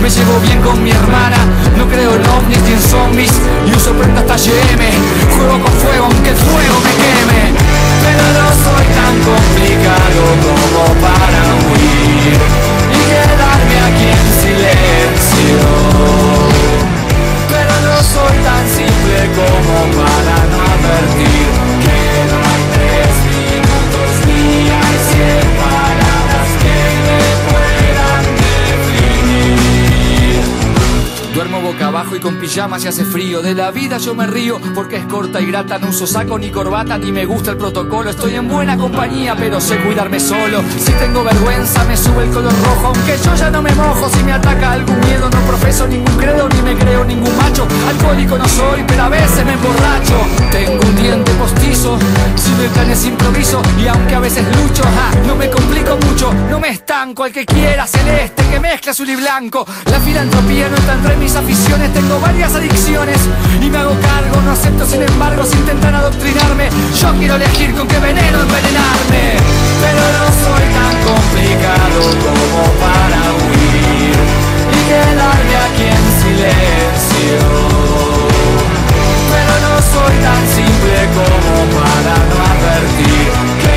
me 0.00 0.08
llevo 0.10 0.38
bien 0.40 0.60
con 0.60 0.82
mi 0.82 0.90
hermana, 0.90 1.38
no 1.76 1.88
creo 1.88 2.14
en 2.14 2.26
ovnis 2.28 2.60
ni 2.62 2.72
en 2.72 2.82
zombies 2.82 3.32
y 3.66 3.74
uso 3.74 3.92
prenda 3.92 4.20
hasta 4.20 4.36
GM. 4.36 4.82
Juego 5.34 5.62
con 5.62 5.72
fuego 5.72 6.04
aunque 6.04 6.30
el 6.30 6.36
fuego 6.36 6.76
me 6.84 6.92
queme. 7.02 7.42
Pero 8.04 8.24
no 8.36 8.46
soy 8.64 8.86
tan 8.98 9.14
complicado 9.24 10.22
como 10.44 10.84
para 11.00 11.42
huir 11.64 12.36
y 12.92 13.00
quedarme 13.10 13.76
aquí 13.88 14.08
en 14.12 14.28
silencio. 14.44 15.60
Pero 17.48 17.74
no 17.86 17.96
soy 18.02 18.36
tan 18.44 18.64
simple 18.68 19.18
como 19.38 19.76
para 19.98 20.36
no 20.52 20.58
advertir 20.74 21.63
boca 31.74 31.86
abajo 31.86 32.16
y 32.16 32.20
con 32.20 32.36
pijama 32.36 32.78
se 32.78 32.88
hace 32.88 33.04
frío. 33.04 33.42
De 33.42 33.54
la 33.54 33.70
vida 33.70 33.98
yo 33.98 34.14
me 34.14 34.26
río 34.26 34.60
porque 34.74 34.96
es 34.96 35.06
corta 35.06 35.40
y 35.40 35.46
grata. 35.46 35.78
No 35.78 35.88
uso 35.88 36.06
saco 36.06 36.38
ni 36.38 36.50
corbata 36.50 36.98
ni 36.98 37.10
me 37.10 37.24
gusta 37.24 37.52
el 37.52 37.56
protocolo. 37.56 38.10
Estoy 38.10 38.34
en 38.34 38.48
buena 38.48 38.76
compañía, 38.76 39.34
pero 39.36 39.60
sé 39.60 39.78
cuidarme 39.78 40.20
solo. 40.20 40.62
Si 40.78 40.92
tengo 40.92 41.24
vergüenza, 41.24 41.84
me 41.84 41.96
sube 41.96 42.24
el 42.24 42.30
color 42.30 42.52
rojo. 42.52 42.86
Aunque 42.88 43.16
yo 43.24 43.34
ya 43.34 43.50
no 43.50 43.62
me 43.62 43.74
mojo. 43.74 44.08
Si 44.08 44.22
me 44.22 44.32
ataca 44.32 44.72
algún 44.72 44.98
miedo, 45.00 45.28
no 45.30 45.38
profeso 45.46 45.86
ningún 45.86 46.16
credo 46.16 46.48
ni 46.48 46.62
me 46.62 46.74
creo 46.76 47.04
ningún 47.04 47.36
macho. 47.36 47.66
Alcohólico 47.88 48.38
no 48.38 48.48
soy, 48.48 48.84
pero 48.86 49.04
a 49.04 49.08
veces 49.08 49.44
me 49.44 49.52
emborracho. 49.52 50.18
Tengo 50.52 50.80
un 50.86 50.96
diente 50.96 51.32
postizo, 51.32 51.98
es 52.90 53.06
improviso. 53.06 53.60
Y 53.82 53.88
aunque 53.88 54.14
a 54.14 54.20
veces 54.20 54.44
lucho, 54.56 54.82
no 55.26 55.34
me 55.34 55.50
No 56.32 56.58
me 56.58 56.70
estanco 56.70 57.24
al 57.24 57.32
que 57.32 57.44
quiera 57.44 57.86
celeste 57.86 58.42
que 58.50 58.58
mezcla 58.60 58.92
azul 58.92 59.10
y 59.10 59.16
blanco. 59.16 59.66
La 59.90 60.00
filantropía 60.00 60.68
no 60.68 60.76
está 60.76 60.94
entre 60.94 61.16
mis 61.16 61.34
aficiones 61.34 61.92
tengo 61.92 62.18
varias 62.20 62.54
adicciones 62.54 63.18
y 63.60 63.68
me 63.70 63.78
hago 63.78 63.94
cargo, 64.00 64.40
no 64.42 64.52
acepto 64.52 64.86
sin 64.86 65.02
embargo 65.02 65.44
si 65.44 65.56
intentan 65.56 65.94
adoctrinarme. 65.94 66.68
Yo 67.00 67.12
quiero 67.18 67.36
elegir 67.36 67.74
con 67.74 67.86
qué 67.86 67.98
veneno 67.98 68.40
envenenarme, 68.40 69.36
pero 69.82 70.02
no 70.16 70.26
soy 70.44 70.64
tan 70.78 70.94
complicado 71.10 72.00
como 72.24 72.62
para 72.82 73.20
huir 73.44 74.16
y 74.72 74.80
quedarme 74.88 75.56
aquí 75.66 75.86
en 75.92 76.04
silencio. 76.22 77.38
Pero 79.30 79.52
no 79.66 79.74
soy 79.92 80.14
tan 80.24 80.42
simple 80.58 80.96
como 81.14 81.54
para 81.78 82.14
no 82.30 82.36
advertir 82.52 83.28
que 83.62 83.73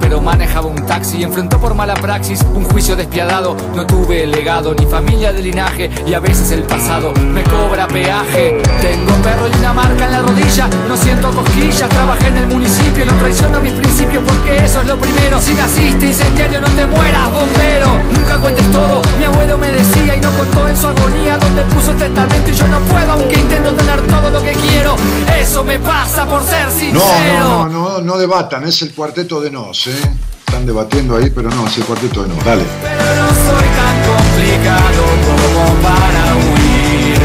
pero 0.00 0.20
manejaba 0.20 0.66
un 0.66 0.84
taxi 0.86 1.22
enfrentó 1.22 1.58
por 1.58 1.74
mala 1.74 1.94
praxis 1.94 2.40
un 2.54 2.64
juicio 2.64 2.96
despiadado. 2.96 3.56
No 3.74 3.86
tuve 3.86 4.26
legado 4.26 4.74
ni 4.74 4.86
familia 4.86 5.32
de 5.32 5.42
linaje 5.42 5.90
y 6.06 6.14
a 6.14 6.20
veces 6.20 6.50
el 6.50 6.62
pasado 6.62 7.12
me 7.14 7.42
cobra 7.44 7.86
peaje. 7.88 8.60
Tengo 8.80 9.12
perro 9.22 9.48
y 9.48 9.58
una 9.58 9.72
marca 9.72 10.06
en 10.06 10.12
la 10.12 10.22
rodilla, 10.22 10.68
no 10.88 10.96
siento 10.96 11.30
cosquillas, 11.30 11.88
trabajé 11.88 12.28
en 12.28 12.36
el 12.38 12.46
municipio, 12.46 13.06
no 13.06 13.12
traiciono 13.14 13.60
mis 13.60 13.72
principios 13.72 14.22
porque 14.26 14.64
eso 14.64 14.80
es 14.80 14.86
lo 14.86 14.96
primero. 14.98 15.40
Si 15.40 15.54
naciste 15.54 16.06
incendiario, 16.06 16.60
no 16.60 16.68
te 16.68 16.86
mueras, 16.86 17.32
bombero. 17.32 17.88
Nunca 18.12 18.38
cuentes 18.38 18.70
todo, 18.70 19.02
mi 19.18 19.24
abuelo 19.24 19.58
me 19.58 19.70
decía 19.72 20.16
y 20.16 20.20
no 20.20 20.30
contó 20.32 20.68
en 20.68 20.76
su 20.76 20.86
agonía 20.86 21.38
donde 21.38 21.62
puso 21.74 21.90
el 21.92 21.98
testamento 21.98 22.50
y 22.50 22.54
yo 22.54 22.68
no 22.68 22.80
puedo, 22.80 23.12
aunque 23.12 23.34
intento 23.34 23.72
tener 23.74 24.00
todo 24.02 24.30
lo 24.30 24.42
que 24.42 24.52
quiero. 24.52 24.96
Eso 25.38 25.64
me 25.64 25.78
pasa 25.78 26.26
por 26.26 26.42
ser 26.42 26.70
sincero. 26.70 26.94
No, 27.38 27.68
no, 27.68 27.68
no, 27.68 27.88
no, 27.98 28.00
no 28.00 28.18
debatan, 28.18 28.64
es 28.64 28.82
el 28.82 28.92
cuarteto 28.94 29.40
de 29.40 29.50
Nos, 29.50 29.83
¿eh? 29.86 30.16
Están 30.46 30.66
debatiendo 30.66 31.16
ahí, 31.16 31.30
pero 31.34 31.50
no, 31.50 31.66
es 31.66 31.76
el 31.78 31.84
cuarteto 31.84 32.22
de 32.22 32.28
Nos. 32.28 32.44
Dale. 32.44 32.64
Pero 32.82 33.04
no 33.16 33.28
soy 33.28 33.68
tan 33.80 33.96
complicado 34.08 35.02
como 35.26 35.64
para 35.82 36.36
huir 36.36 37.20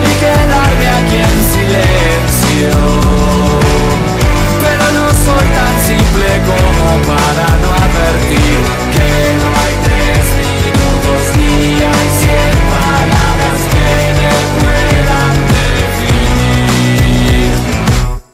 y 0.00 0.14
quedarme 0.20 0.86
aquí 0.88 1.16
en 1.16 1.38
silencio. 1.54 2.70
Pero 4.62 4.84
no 4.92 5.06
soy 5.24 5.46
tan 5.58 5.74
simple 5.86 6.26
como 6.46 7.16
para 7.16 7.54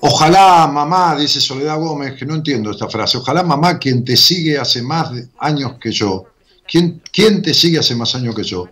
Ojalá 0.00 0.66
mamá, 0.66 1.16
dice 1.16 1.40
Soledad 1.40 1.78
Gómez, 1.78 2.14
que 2.14 2.24
no 2.24 2.34
entiendo 2.34 2.70
esta 2.70 2.88
frase, 2.88 3.18
ojalá 3.18 3.42
mamá 3.42 3.78
quien 3.78 4.04
te 4.04 4.16
sigue 4.16 4.58
hace 4.58 4.82
más 4.82 5.10
años 5.38 5.74
que 5.78 5.92
yo, 5.92 6.24
¿quién, 6.66 7.02
quién 7.12 7.42
te 7.42 7.52
sigue 7.52 7.78
hace 7.78 7.94
más 7.94 8.14
años 8.14 8.34
que 8.34 8.42
yo? 8.42 8.66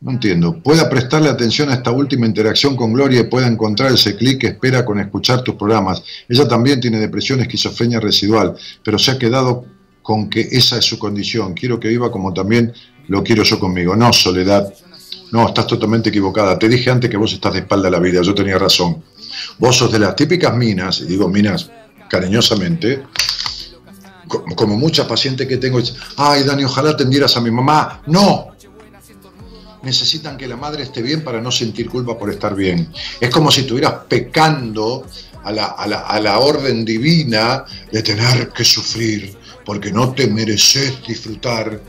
No 0.00 0.10
entiendo. 0.10 0.60
Pueda 0.60 0.90
prestarle 0.90 1.28
atención 1.28 1.70
a 1.70 1.74
esta 1.74 1.92
última 1.92 2.26
interacción 2.26 2.74
con 2.74 2.92
Gloria 2.92 3.20
y 3.20 3.24
pueda 3.24 3.46
encontrar 3.46 3.92
ese 3.92 4.16
clic 4.16 4.40
que 4.40 4.48
espera 4.48 4.84
con 4.84 4.98
escuchar 4.98 5.42
tus 5.42 5.54
programas. 5.54 6.02
Ella 6.28 6.46
también 6.48 6.80
tiene 6.80 6.98
depresión, 6.98 7.40
esquizofrenia 7.40 8.00
residual, 8.00 8.56
pero 8.82 8.98
se 8.98 9.12
ha 9.12 9.18
quedado 9.18 9.64
con 10.02 10.28
que 10.28 10.40
esa 10.40 10.78
es 10.78 10.84
su 10.84 10.98
condición. 10.98 11.54
Quiero 11.54 11.78
que 11.78 11.86
viva 11.86 12.10
como 12.10 12.34
también 12.34 12.72
lo 13.06 13.22
quiero 13.22 13.44
yo 13.44 13.60
conmigo. 13.60 13.94
No, 13.94 14.12
Soledad. 14.12 14.72
No, 15.30 15.46
estás 15.46 15.68
totalmente 15.68 16.10
equivocada. 16.10 16.58
Te 16.58 16.68
dije 16.68 16.90
antes 16.90 17.08
que 17.08 17.16
vos 17.16 17.32
estás 17.32 17.52
de 17.52 17.60
espalda 17.60 17.86
a 17.86 17.92
la 17.92 18.00
vida. 18.00 18.22
Yo 18.22 18.34
tenía 18.34 18.58
razón. 18.58 19.02
Vos 19.58 19.76
sos 19.76 19.92
de 19.92 19.98
las 19.98 20.16
típicas 20.16 20.54
minas, 20.54 21.00
y 21.00 21.04
digo 21.04 21.28
minas 21.28 21.70
cariñosamente, 22.08 23.04
como 24.56 24.76
muchas 24.76 25.06
pacientes 25.06 25.46
que 25.46 25.56
tengo, 25.58 25.80
ay 26.16 26.42
Dani, 26.42 26.64
ojalá 26.64 26.90
atendieras 26.90 27.36
a 27.36 27.40
mi 27.40 27.50
mamá. 27.50 28.02
No, 28.06 28.52
necesitan 29.82 30.36
que 30.36 30.46
la 30.46 30.56
madre 30.56 30.84
esté 30.84 31.02
bien 31.02 31.22
para 31.22 31.40
no 31.40 31.50
sentir 31.50 31.88
culpa 31.88 32.18
por 32.18 32.30
estar 32.30 32.54
bien. 32.54 32.88
Es 33.20 33.30
como 33.30 33.50
si 33.50 33.62
estuvieras 33.62 33.94
pecando 34.08 35.06
a 35.44 35.52
la, 35.52 35.66
a 35.66 36.20
la, 36.20 36.38
orden 36.38 36.84
divina 36.84 37.64
de 37.90 38.02
tener 38.02 38.50
que 38.50 38.64
sufrir, 38.64 39.36
porque 39.64 39.90
no 39.90 40.12
te 40.12 40.28
mereces 40.28 41.02
disfrutar, 41.06 41.80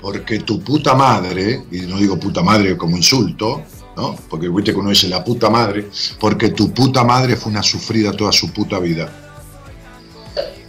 porque 0.00 0.40
tu 0.40 0.62
puta 0.62 0.94
madre, 0.94 1.62
y 1.70 1.80
no 1.82 1.98
digo 1.98 2.18
puta 2.18 2.42
madre 2.42 2.76
como 2.76 2.96
insulto, 2.96 3.62
¿no? 3.96 4.16
porque 4.28 4.48
viste 4.48 4.72
que 4.72 4.78
uno 4.78 4.90
dice 4.90 5.08
la 5.08 5.24
puta 5.24 5.50
madre, 5.50 5.88
porque 6.18 6.50
tu 6.50 6.72
puta 6.72 7.04
madre 7.04 7.36
fue 7.36 7.52
una 7.52 7.62
sufrida 7.62 8.12
toda 8.12 8.32
su 8.32 8.52
puta 8.52 8.78
vida. 8.78 9.10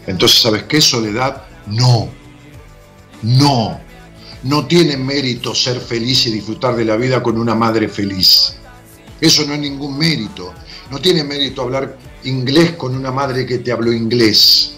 Entonces, 0.06 0.42
¿sabes 0.42 0.64
qué? 0.64 0.82
Soledad, 0.82 1.44
no, 1.68 2.10
no, 3.22 3.80
no 4.44 4.68
tiene 4.68 4.98
mérito 4.98 5.56
ser 5.56 5.80
feliz 5.80 6.26
y 6.28 6.32
disfrutar 6.32 6.76
de 6.76 6.86
la 6.86 6.98
vida 6.98 7.24
con 7.24 7.38
una 7.38 7.56
madre 7.56 7.88
feliz. 7.88 8.56
Eso 9.22 9.46
no 9.46 9.54
es 9.54 9.60
ningún 9.60 9.98
mérito. 9.98 10.54
No 10.92 11.00
tiene 11.00 11.24
mérito 11.24 11.62
hablar 11.62 11.98
inglés 12.26 12.74
con 12.74 12.96
una 12.96 13.12
madre 13.12 13.46
que 13.46 13.60
te 13.60 13.72
habló 13.72 13.94
inglés. 13.94 14.74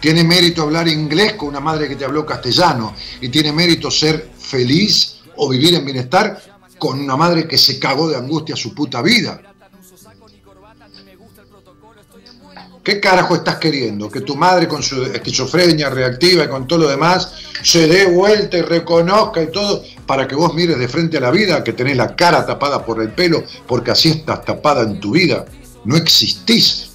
Tiene 0.00 0.22
mérito 0.22 0.62
hablar 0.62 0.86
inglés 0.86 1.32
con 1.32 1.48
una 1.48 1.60
madre 1.60 1.88
que 1.88 1.96
te 1.96 2.04
habló 2.04 2.24
castellano. 2.24 2.94
Y 3.20 3.30
tiene 3.30 3.52
mérito 3.52 3.90
ser 3.90 4.30
feliz 4.38 5.16
o 5.36 5.48
vivir 5.48 5.74
en 5.74 5.84
bienestar 5.84 6.40
con 6.78 7.00
una 7.00 7.16
madre 7.16 7.46
que 7.46 7.58
se 7.58 7.78
cagó 7.78 8.08
de 8.08 8.16
angustia 8.16 8.56
su 8.56 8.74
puta 8.74 9.02
vida. 9.02 9.40
¿Qué 12.84 13.00
carajo 13.00 13.34
estás 13.34 13.56
queriendo? 13.56 14.10
Que 14.10 14.20
tu 14.20 14.36
madre 14.36 14.68
con 14.68 14.82
su 14.82 15.04
esquizofrenia 15.04 15.88
reactiva 15.88 16.44
y 16.44 16.48
con 16.48 16.66
todo 16.68 16.80
lo 16.80 16.88
demás 16.90 17.32
se 17.62 17.88
dé 17.88 18.04
vuelta 18.04 18.58
y 18.58 18.60
reconozca 18.60 19.42
y 19.42 19.50
todo 19.50 19.82
para 20.06 20.28
que 20.28 20.34
vos 20.34 20.52
mires 20.52 20.78
de 20.78 20.86
frente 20.86 21.16
a 21.16 21.20
la 21.20 21.30
vida, 21.30 21.64
que 21.64 21.72
tenés 21.72 21.96
la 21.96 22.14
cara 22.14 22.44
tapada 22.44 22.84
por 22.84 23.00
el 23.00 23.08
pelo, 23.08 23.42
porque 23.66 23.90
así 23.90 24.10
estás 24.10 24.44
tapada 24.44 24.82
en 24.82 25.00
tu 25.00 25.12
vida. 25.12 25.46
No 25.86 25.96
existís. 25.96 26.90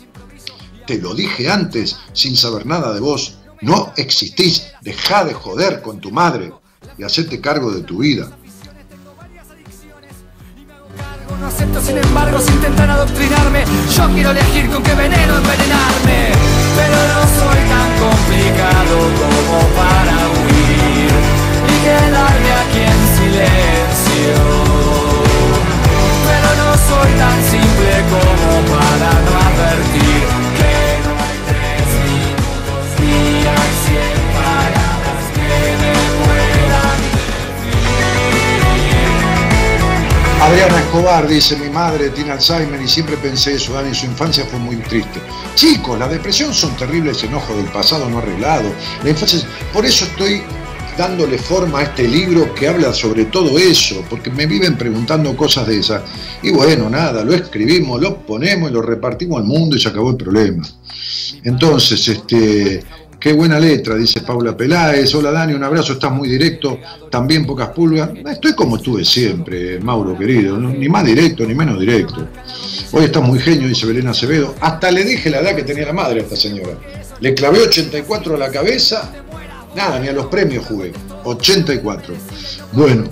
Te 0.85 0.99
lo 0.99 1.15
dije 1.15 1.49
antes 1.49 1.97
sin 2.13 2.37
saber 2.37 2.67
nada 2.67 2.93
de 2.93 2.99
vos. 2.99 3.39
No 3.61 3.91
existís. 3.97 4.67
Deja 4.81 5.25
de 5.25 5.33
joder 5.33 5.81
con 5.81 5.99
tu 5.99 6.11
madre 6.11 6.53
y 6.99 7.03
hacete 7.03 7.41
cargo 7.41 7.71
de 7.71 7.81
tu 7.81 7.97
vida. 7.99 8.31
No 11.39 11.47
acepto, 11.47 11.79
sin 11.79 11.97
embargo, 11.97 12.37
si 12.41 12.51
intentan 12.51 12.89
adoctrinarme. 12.89 13.63
Yo 13.95 14.09
quiero 14.09 14.31
elegir 14.31 14.69
con 14.69 14.83
qué 14.83 14.93
veneno 14.93 15.37
envenenarme. 15.37 16.35
Pero 16.75 16.97
no 17.13 17.21
soy 17.39 17.59
tan 17.71 17.89
complicado 18.03 18.95
como 19.21 19.57
para 19.79 20.15
huir 20.35 21.11
y 21.63 21.75
quedarme 21.85 22.51
aquí 22.61 22.81
en 22.91 23.01
silencio. 23.15 24.35
Pero 26.27 26.49
no 26.59 26.69
soy 26.89 27.11
tan 27.23 27.39
simple 27.53 27.91
como 28.11 28.51
para 28.75 29.09
no 29.23 29.31
advertir 29.47 30.18
Adriana 40.41 40.79
Escobar 40.79 41.27
dice, 41.27 41.57
mi 41.57 41.69
madre 41.69 42.09
tiene 42.09 42.31
Alzheimer 42.31 42.81
y 42.81 42.87
siempre 42.87 43.17
pensé 43.17 43.55
eso, 43.55 43.73
Dani, 43.73 43.93
su 43.93 44.05
infancia 44.05 44.45
fue 44.45 44.57
muy 44.57 44.77
triste. 44.77 45.19
Chicos, 45.55 45.99
la 45.99 46.07
depresión 46.07 46.53
son 46.53 46.75
terribles 46.77 47.21
enojos 47.23 47.57
del 47.57 47.65
pasado 47.67 48.09
no 48.09 48.19
arreglado. 48.19 48.71
Por 49.73 49.85
eso 49.85 50.05
estoy 50.05 50.41
dándole 50.97 51.37
forma 51.37 51.79
a 51.79 51.83
este 51.83 52.07
libro 52.07 52.53
que 52.55 52.69
habla 52.69 52.93
sobre 52.93 53.25
todo 53.25 53.59
eso, 53.59 54.03
porque 54.09 54.29
me 54.29 54.45
viven 54.45 54.77
preguntando 54.77 55.35
cosas 55.35 55.67
de 55.67 55.79
esas. 55.79 56.03
Y 56.41 56.51
bueno, 56.51 56.89
nada, 56.89 57.23
lo 57.23 57.33
escribimos, 57.33 58.01
lo 58.01 58.17
ponemos 58.25 58.69
y 58.69 58.73
lo 58.73 58.81
repartimos 58.81 59.39
al 59.39 59.45
mundo 59.45 59.75
y 59.75 59.79
se 59.79 59.89
acabó 59.89 60.11
el 60.11 60.17
problema. 60.17 60.65
Entonces, 61.43 62.07
este, 62.07 62.83
Qué 63.19 63.33
buena 63.33 63.59
letra, 63.59 63.95
dice 63.95 64.21
Paula 64.21 64.55
Peláez. 64.55 65.13
Hola 65.13 65.31
Dani, 65.31 65.53
un 65.53 65.63
abrazo, 65.63 65.93
estás 65.93 66.11
muy 66.11 66.29
directo, 66.29 66.79
también 67.11 67.45
pocas 67.45 67.67
pulgas. 67.69 68.11
Estoy 68.31 68.53
como 68.53 68.77
estuve 68.77 69.03
siempre, 69.03 69.77
Mauro 69.79 70.17
querido, 70.17 70.57
ni 70.57 70.87
más 70.87 71.03
directo 71.03 71.45
ni 71.45 71.53
menos 71.53 71.77
directo. 71.77 72.29
Hoy 72.93 73.05
estás 73.05 73.21
muy 73.21 73.39
genio, 73.39 73.67
dice 73.67 73.85
Belén 73.85 74.07
Acevedo. 74.07 74.55
Hasta 74.61 74.89
le 74.89 75.03
dije 75.03 75.29
la 75.29 75.39
edad 75.41 75.53
que 75.53 75.63
tenía 75.63 75.85
la 75.85 75.93
madre 75.93 76.21
a 76.21 76.23
esta 76.23 76.37
señora. 76.37 76.77
Le 77.19 77.33
clavé 77.33 77.59
84 77.59 78.35
a 78.35 78.37
la 78.37 78.49
cabeza, 78.51 79.11
nada, 79.75 79.99
ni 79.99 80.07
a 80.07 80.13
los 80.13 80.27
premios 80.27 80.65
jugué. 80.65 80.93
84. 81.25 82.13
Bueno, 82.71 83.03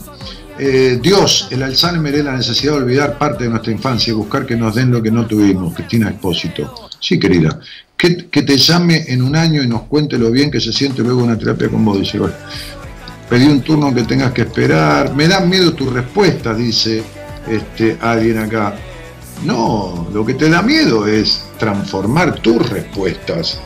eh, 0.60 1.00
Dios, 1.02 1.48
el 1.52 1.64
Alzheimer 1.64 2.16
es 2.16 2.24
la 2.24 2.38
necesidad 2.38 2.74
de 2.74 2.78
olvidar 2.80 3.18
parte 3.18 3.46
de 3.46 3.50
nuestra 3.50 3.72
infancia 3.72 4.12
y 4.12 4.14
buscar 4.16 4.46
que 4.46 4.56
nos 4.56 4.76
den 4.76 4.92
lo 4.92 5.02
que 5.02 5.12
no 5.12 5.26
tuvimos. 5.26 5.74
Cristina 5.74 6.10
Expósito. 6.10 6.90
Sí, 7.00 7.20
querida 7.20 7.60
que, 7.98 8.44
te 8.44 8.58
llame 8.58 9.06
en 9.08 9.24
un 9.24 9.36
año 9.36 9.64
y 9.64 9.68
nos 9.68 9.84
cuente 9.84 10.18
lo 10.18 10.32
bien 10.32 10.52
que 10.52 10.62
se 10.62 10.72
siente 10.72 11.02
luego 11.02 11.24
una 11.24 11.38
terapia 11.38 11.68
con 11.68 11.84
vos. 11.84 12.00
Dice, 12.00 12.20
pedí 13.28 13.48
un 13.48 13.62
turno 13.62 13.94
que 13.94 14.04
tengas 14.04 14.32
que 14.32 14.42
esperar. 14.44 15.14
Me 15.16 15.28
dan 15.28 15.50
miedo 15.50 15.74
tus 15.74 15.92
respuestas, 15.92 16.58
dice 16.58 17.02
este, 17.50 17.98
alguien 18.00 18.38
acá. 18.38 18.76
No, 19.44 20.08
lo 20.14 20.26
que 20.26 20.36
te 20.36 20.50
da 20.50 20.62
miedo 20.62 21.08
es 21.08 21.44
transformar 21.58 22.40
tus 22.40 22.70
respuestas, 22.70 23.60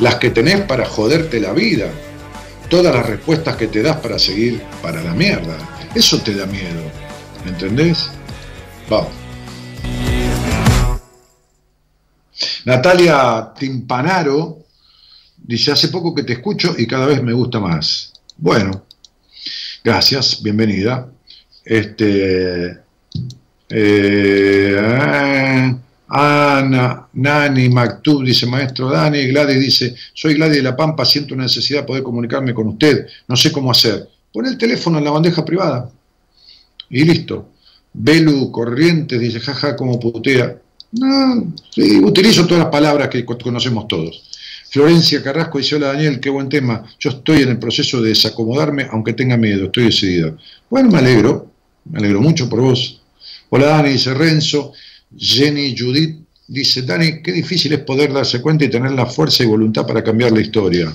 las 0.00 0.16
que 0.16 0.30
tenés 0.30 0.62
para 0.62 0.84
joderte 0.84 1.40
la 1.40 1.52
vida, 1.52 1.90
todas 2.68 2.94
las 2.94 3.06
respuestas 3.06 3.56
que 3.56 3.68
te 3.68 3.82
das 3.82 3.96
para 3.96 4.18
seguir 4.18 4.62
para 4.80 5.02
la 5.02 5.12
mierda. 5.12 5.56
Eso 5.94 6.18
te 6.22 6.34
da 6.34 6.46
miedo, 6.46 6.90
¿me 7.44 7.50
entendés? 7.50 8.10
Vamos. 8.88 9.12
Natalia 12.64 13.52
Timpanaro 13.58 14.58
dice, 15.36 15.72
hace 15.72 15.88
poco 15.88 16.14
que 16.14 16.22
te 16.22 16.32
escucho 16.34 16.74
y 16.78 16.86
cada 16.86 17.06
vez 17.06 17.22
me 17.22 17.34
gusta 17.34 17.60
más. 17.60 18.14
Bueno, 18.38 18.86
gracias, 19.84 20.42
bienvenida. 20.42 21.10
Este, 21.62 22.78
eh, 23.68 24.76
Ana, 26.08 27.08
Nani, 27.12 27.68
Mactub 27.68 28.24
dice, 28.24 28.46
maestro 28.46 28.88
Dani, 28.88 29.26
Gladys 29.26 29.60
dice, 29.60 29.94
soy 30.14 30.34
Gladys 30.34 30.56
de 30.56 30.62
La 30.62 30.76
Pampa, 30.76 31.04
siento 31.04 31.34
una 31.34 31.44
necesidad 31.44 31.80
de 31.80 31.86
poder 31.86 32.02
comunicarme 32.02 32.54
con 32.54 32.68
usted, 32.68 33.06
no 33.28 33.36
sé 33.36 33.52
cómo 33.52 33.70
hacer. 33.70 34.08
Pon 34.32 34.46
el 34.46 34.56
teléfono 34.56 34.98
en 34.98 35.04
la 35.04 35.10
bandeja 35.10 35.44
privada 35.44 35.90
y 36.88 37.04
listo. 37.04 37.48
Belu 37.92 38.50
Corrientes 38.50 39.20
dice, 39.20 39.40
jaja, 39.40 39.76
como 39.76 40.00
putea. 40.00 40.56
No, 40.92 41.52
utilizo 42.02 42.46
todas 42.46 42.64
las 42.64 42.72
palabras 42.72 43.08
que 43.08 43.24
conocemos 43.24 43.88
todos. 43.88 44.28
Florencia 44.70 45.22
Carrasco 45.22 45.58
dice, 45.58 45.76
hola 45.76 45.88
Daniel, 45.88 46.20
qué 46.20 46.30
buen 46.30 46.48
tema. 46.48 46.84
Yo 46.98 47.10
estoy 47.10 47.42
en 47.42 47.50
el 47.50 47.58
proceso 47.58 48.00
de 48.00 48.10
desacomodarme, 48.10 48.88
aunque 48.90 49.12
tenga 49.12 49.36
miedo, 49.36 49.66
estoy 49.66 49.84
decidida. 49.84 50.34
Bueno, 50.70 50.90
me 50.90 50.98
alegro, 50.98 51.50
me 51.84 51.98
alegro 51.98 52.20
mucho 52.22 52.48
por 52.48 52.60
vos. 52.60 53.00
Hola 53.50 53.66
Dani, 53.66 53.90
dice 53.90 54.14
Renzo. 54.14 54.72
Jenny 55.14 55.76
Judith 55.76 56.16
dice, 56.48 56.82
Dani, 56.82 57.22
qué 57.22 57.32
difícil 57.32 57.74
es 57.74 57.80
poder 57.80 58.14
darse 58.14 58.40
cuenta 58.40 58.64
y 58.64 58.70
tener 58.70 58.92
la 58.92 59.04
fuerza 59.04 59.42
y 59.42 59.46
voluntad 59.46 59.86
para 59.86 60.02
cambiar 60.02 60.32
la 60.32 60.40
historia. 60.40 60.94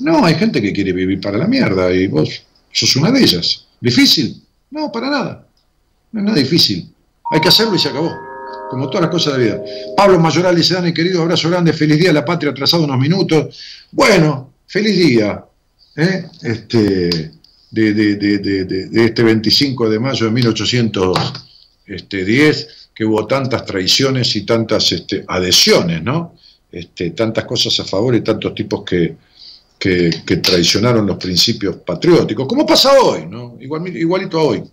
No, 0.00 0.24
hay 0.24 0.34
gente 0.34 0.60
que 0.60 0.72
quiere 0.72 0.92
vivir 0.92 1.20
para 1.20 1.38
la 1.38 1.46
mierda 1.46 1.92
y 1.92 2.08
vos 2.08 2.42
sos 2.72 2.96
una 2.96 3.10
de 3.10 3.20
ellas. 3.20 3.66
¿Difícil? 3.80 4.42
No, 4.70 4.90
para 4.92 5.10
nada. 5.10 5.46
No 6.12 6.20
es 6.20 6.26
nada 6.26 6.38
difícil. 6.38 6.92
Hay 7.30 7.40
que 7.40 7.48
hacerlo 7.48 7.74
y 7.74 7.78
se 7.78 7.88
acabó 7.88 8.10
como 8.70 8.88
todas 8.88 9.02
las 9.02 9.10
cosas 9.10 9.36
de 9.36 9.38
la 9.38 9.56
vida. 9.56 9.64
Pablo 9.96 10.18
Mayoral 10.18 10.54
dice, 10.54 10.74
Dani, 10.74 10.92
querido, 10.92 11.22
abrazo 11.22 11.48
grande, 11.48 11.72
feliz 11.72 11.98
día 11.98 12.10
a 12.10 12.12
la 12.12 12.24
patria, 12.24 12.50
atrasado 12.50 12.84
unos 12.84 12.98
minutos. 12.98 13.58
Bueno, 13.90 14.52
feliz 14.66 14.96
día 14.96 15.44
¿eh? 15.96 16.26
este, 16.42 17.32
de, 17.70 18.88
este 18.92 19.22
25 19.22 19.90
de 19.90 19.98
mayo 19.98 20.26
de 20.26 20.32
1800. 20.32 21.18
este, 21.86 22.24
10 22.24 22.68
que 22.94 23.04
hubo 23.04 23.26
tantas 23.26 23.64
traiciones 23.64 24.34
y 24.34 24.42
tantas 24.44 24.90
este, 24.90 25.24
adhesiones, 25.28 26.02
¿no? 26.02 26.34
Este, 26.70 27.10
tantas 27.10 27.44
cosas 27.44 27.78
a 27.78 27.84
favor 27.84 28.14
y 28.16 28.22
tantos 28.22 28.54
tipos 28.54 28.82
que, 28.84 29.16
que, 29.78 30.10
traicionaron 30.42 31.06
los 31.06 31.16
principios 31.16 31.76
patrióticos, 31.76 32.46
como 32.48 32.66
pasa 32.66 32.92
hoy, 33.00 33.26
¿no? 33.26 33.56
Igual, 33.60 33.96
igualito 33.96 34.38
a 34.38 34.42
hoy. 34.42 34.64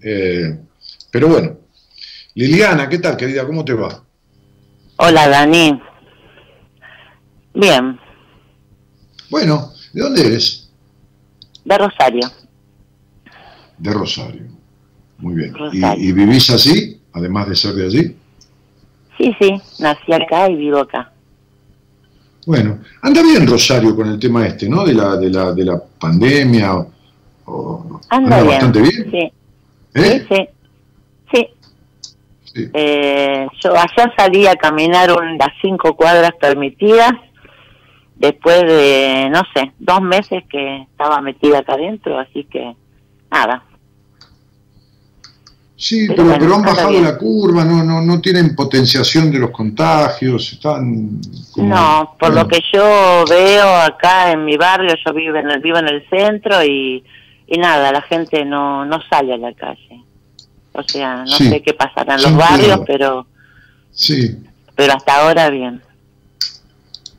Eh, 0.00 0.58
pero 1.10 1.28
bueno, 1.28 1.58
Liliana, 2.34 2.88
¿qué 2.88 2.98
tal, 2.98 3.16
querida? 3.16 3.46
¿Cómo 3.46 3.64
te 3.64 3.74
va? 3.74 4.02
Hola, 4.96 5.28
Dani. 5.28 5.80
Bien. 7.54 7.98
Bueno, 9.28 9.72
¿de 9.92 10.00
dónde 10.00 10.26
eres? 10.26 10.70
De 11.64 11.78
Rosario. 11.78 12.30
De 13.78 13.92
Rosario. 13.92 14.46
Muy 15.18 15.34
bien. 15.34 15.54
¿Y, 15.72 16.08
¿Y, 16.08 16.12
vivís 16.12 16.50
así, 16.50 17.00
además 17.12 17.48
de 17.48 17.56
ser 17.56 17.74
de 17.74 17.84
allí? 17.84 18.16
Sí, 19.18 19.36
sí, 19.38 19.60
nací 19.78 20.12
acá 20.12 20.50
y 20.50 20.56
vivo 20.56 20.78
acá. 20.78 21.12
Bueno, 22.46 22.78
anda 23.02 23.22
bien 23.22 23.46
Rosario 23.46 23.94
con 23.94 24.08
el 24.08 24.18
tema 24.18 24.46
este, 24.46 24.68
¿no? 24.68 24.84
De 24.84 24.94
la, 24.94 25.16
de 25.16 25.30
la, 25.30 25.52
de 25.52 25.64
la 25.64 25.80
pandemia. 26.00 26.84
anda, 28.08 28.42
bastante 28.42 28.80
bien. 28.80 29.10
Sí. 29.10 29.32
¿Eh? 29.94 30.26
Sí, 30.28 30.48
sí. 31.32 31.46
sí. 32.44 32.70
Eh, 32.72 33.46
yo 33.62 33.72
ayer 33.76 34.12
salí 34.16 34.46
a 34.46 34.56
caminar 34.56 35.10
las 35.10 35.50
cinco 35.60 35.94
cuadras 35.94 36.32
permitidas 36.40 37.12
después 38.16 38.62
de, 38.62 39.28
no 39.30 39.42
sé, 39.54 39.72
dos 39.78 40.00
meses 40.00 40.44
que 40.48 40.82
estaba 40.82 41.20
metida 41.20 41.58
acá 41.58 41.74
adentro, 41.74 42.18
así 42.18 42.44
que 42.44 42.74
nada, 43.30 43.64
Sí, 45.82 46.06
pero, 46.06 46.54
han 46.54 46.62
bajado 46.62 47.00
la 47.00 47.18
curva, 47.18 47.64
no, 47.64 47.82
no, 47.82 48.00
no 48.00 48.20
tienen 48.20 48.54
potenciación 48.54 49.32
de 49.32 49.40
los 49.40 49.50
contagios, 49.50 50.52
están... 50.52 51.20
no, 51.56 52.14
por 52.20 52.32
lo 52.32 52.46
que 52.46 52.60
yo 52.72 53.24
veo 53.28 53.66
acá 53.78 54.30
en 54.30 54.44
mi 54.44 54.56
barrio, 54.56 54.94
yo 55.04 55.12
vivo 55.12 55.38
en 55.38 55.50
el, 55.50 55.58
vivo 55.58 55.78
en 55.78 55.88
el 55.88 56.08
centro 56.08 56.62
y, 56.62 57.02
y 57.48 57.58
nada, 57.58 57.90
la 57.90 58.00
gente 58.02 58.44
no, 58.44 58.84
no 58.84 59.00
sale 59.10 59.34
a 59.34 59.38
la 59.38 59.52
calle. 59.54 60.04
O 60.70 60.84
sea, 60.84 61.24
no 61.24 61.36
sé 61.36 61.60
qué 61.60 61.74
pasará 61.74 62.14
en 62.14 62.22
los 62.22 62.36
barrios, 62.36 62.80
pero... 62.86 63.26
Sí. 63.90 64.36
Pero 64.76 64.92
hasta 64.92 65.20
ahora 65.20 65.50
bien. 65.50 65.82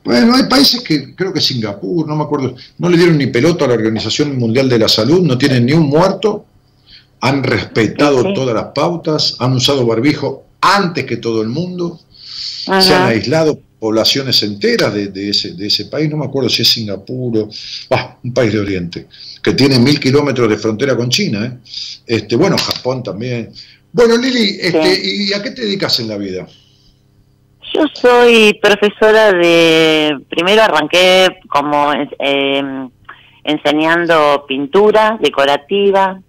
Bueno, 0.05 0.35
hay 0.35 0.43
países 0.43 0.81
que, 0.81 1.13
creo 1.13 1.33
que 1.33 1.41
Singapur, 1.41 2.07
no 2.07 2.15
me 2.15 2.23
acuerdo, 2.23 2.55
no 2.77 2.87
le 2.87 2.95
dieron 2.95 3.17
ni 3.17 3.27
pelota 3.27 3.65
a 3.65 3.67
la 3.67 3.73
Organización 3.73 4.39
Mundial 4.39 4.69
de 4.69 4.79
la 4.79 4.87
Salud, 4.87 5.21
no 5.21 5.37
tienen 5.37 5.65
ni 5.65 5.73
un 5.73 5.89
muerto 5.89 6.45
han 7.23 7.41
respetado 7.41 8.33
todas 8.33 8.53
las 8.53 8.73
pautas, 8.75 9.37
han 9.39 9.53
usado 9.53 9.85
barbijo 9.85 10.43
antes 10.59 11.05
que 11.05 11.15
todo 11.15 11.41
el 11.41 11.47
mundo, 11.47 11.97
se 12.11 12.93
han 12.93 13.07
aislado 13.07 13.57
poblaciones 13.79 14.43
enteras 14.43 14.93
de, 14.93 15.29
ese, 15.29 15.53
de 15.53 15.67
ese 15.67 15.85
país, 15.85 16.09
no 16.09 16.17
me 16.17 16.25
acuerdo 16.25 16.49
si 16.49 16.63
es 16.63 16.67
Singapur 16.67 17.37
o 17.37 17.49
un 18.23 18.33
país 18.33 18.51
de 18.51 18.59
Oriente, 18.59 19.07
que 19.41 19.53
tiene 19.53 19.79
mil 19.79 20.01
kilómetros 20.01 20.49
de 20.49 20.57
frontera 20.57 20.97
con 20.97 21.07
China. 21.07 21.45
¿eh? 21.45 21.57
Este, 22.05 22.35
bueno, 22.35 22.57
Japón 22.57 23.01
también. 23.01 23.53
Bueno, 23.93 24.17
Lili, 24.17 24.57
este, 24.59 25.01
¿y 25.01 25.31
a 25.31 25.41
qué 25.41 25.51
te 25.51 25.61
dedicas 25.61 25.97
en 26.01 26.09
la 26.09 26.17
vida? 26.17 26.45
Yo 27.73 27.85
soy 27.93 28.59
profesora 28.61 29.31
de, 29.31 30.17
primero 30.29 30.61
arranqué 30.61 31.39
como 31.47 31.93
eh, 32.19 32.89
enseñando 33.45 34.43
pintura 34.45 35.17
decorativa, 35.21 36.21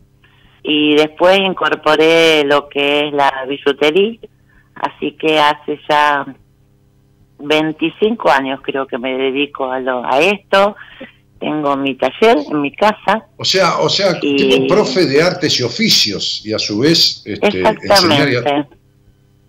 y 0.64 0.94
después 0.96 1.38
incorporé 1.38 2.42
lo 2.44 2.68
que 2.70 3.08
es 3.08 3.12
la 3.12 3.44
billutería, 3.46 4.18
así 4.74 5.12
que 5.12 5.38
hace 5.38 5.78
ya 5.88 6.26
25 7.38 8.30
años 8.30 8.60
creo 8.62 8.86
que 8.86 8.96
me 8.96 9.16
dedico 9.16 9.70
a, 9.70 9.78
lo, 9.78 10.04
a 10.04 10.18
esto. 10.20 10.74
Tengo 11.38 11.76
mi 11.76 11.94
taller 11.96 12.38
en 12.50 12.62
mi 12.62 12.72
casa. 12.74 13.26
O 13.36 13.44
sea, 13.44 13.78
o 13.78 13.90
sea, 13.90 14.18
tipo 14.18 14.66
profe 14.68 15.04
de 15.04 15.22
artes 15.22 15.60
y 15.60 15.62
oficios 15.62 16.40
y 16.44 16.54
a 16.54 16.58
su 16.58 16.78
vez 16.78 17.22
este, 17.26 17.60
enseñar 17.60 18.28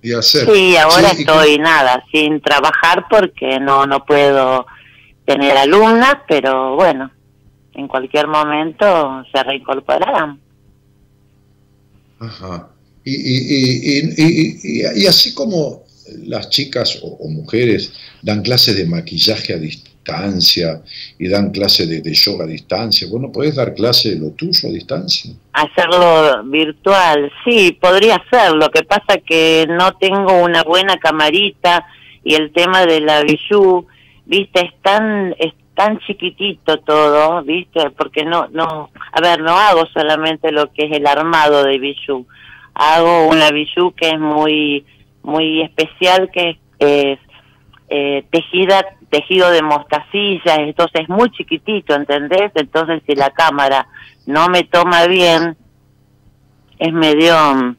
y, 0.02 0.14
hacer. 0.14 0.46
Sí, 0.54 0.76
ahora 0.76 1.08
estoy 1.12 1.58
nada, 1.58 2.04
sin 2.12 2.42
trabajar 2.42 3.06
porque 3.10 3.60
no 3.60 3.88
no 3.88 4.04
puedo 4.06 4.68
tener 5.24 5.58
alumnas, 5.58 6.18
pero 6.28 6.76
bueno, 6.76 7.10
en 7.74 7.88
cualquier 7.88 8.28
momento 8.28 9.24
se 9.32 9.42
reincorporarán. 9.42 10.45
Ajá. 12.20 12.70
Y, 13.04 13.14
y, 13.14 14.00
y, 14.18 15.02
y, 15.02 15.06
así 15.06 15.34
como 15.34 15.84
las 16.26 16.50
chicas 16.50 17.00
o, 17.04 17.30
mujeres 17.30 17.94
dan 18.22 18.42
clases 18.42 18.76
de 18.76 18.86
maquillaje 18.86 19.54
a 19.54 19.58
distancia 19.58 20.82
y 21.20 21.28
dan 21.28 21.52
clases 21.52 21.88
de, 21.90 22.14
yoga 22.14 22.46
a 22.46 22.48
distancia, 22.48 23.08
¿vos 23.10 23.22
no 23.22 23.32
podés 23.32 23.56
dar 23.56 23.74
clase 23.74 24.16
de 24.16 24.20
lo 24.20 24.32
tuyo 24.32 24.70
a 24.70 24.72
distancia? 24.72 25.32
Hacerlo 25.54 26.44
virtual, 26.46 27.32
sí, 27.44 27.78
podría 27.80 28.22
ser. 28.32 28.54
Lo 28.54 28.70
que 28.70 28.84
pasa 28.84 29.20
que 29.26 29.68
no 29.70 29.96
tengo 29.98 30.44
una 30.44 30.64
buena 30.64 30.98
camarita 30.98 31.86
y 32.24 32.36
el 32.36 32.52
tema 32.54 32.86
de 32.86 33.02
la 33.02 33.22
bijou, 33.22 33.86
viste, 34.26 34.62
es 34.62 34.82
tan, 34.82 35.36
es 35.38 35.54
tan 35.76 36.00
chiquitito 36.00 36.78
todo, 36.80 37.44
¿viste? 37.44 37.92
Porque 37.92 38.26
no, 38.26 38.48
no, 38.52 38.90
a 39.12 39.22
ver, 39.22 39.42
no 39.42 39.52
hago 39.52 39.86
solamente 39.88 40.52
lo 40.52 40.72
que 40.72 40.86
es 40.86 40.92
el 40.94 41.06
armado 41.06 41.64
de 41.64 41.78
bijou, 41.78 42.26
hago 42.74 43.28
una 43.28 43.52
bijou 43.52 43.94
que 43.94 44.10
es 44.10 44.20
muy, 44.20 44.86
muy 45.22 45.62
especial, 45.62 46.30
que 46.32 46.58
es 46.80 47.20
eh, 47.90 48.26
tejida, 48.32 48.86
tejido 49.10 49.52
de 49.52 49.62
mostacilla, 49.62 50.56
entonces 50.56 51.02
es 51.02 51.10
muy 51.10 51.30
chiquitito, 51.32 51.94
¿entendés? 51.94 52.52
Entonces 52.56 53.04
si 53.06 53.14
la 53.16 53.30
cámara 53.30 53.88
no 54.26 54.48
me 54.48 54.64
toma 54.64 55.06
bien, 55.08 55.58
es 56.80 56.94
medio 56.94 57.36
mm, 57.54 57.76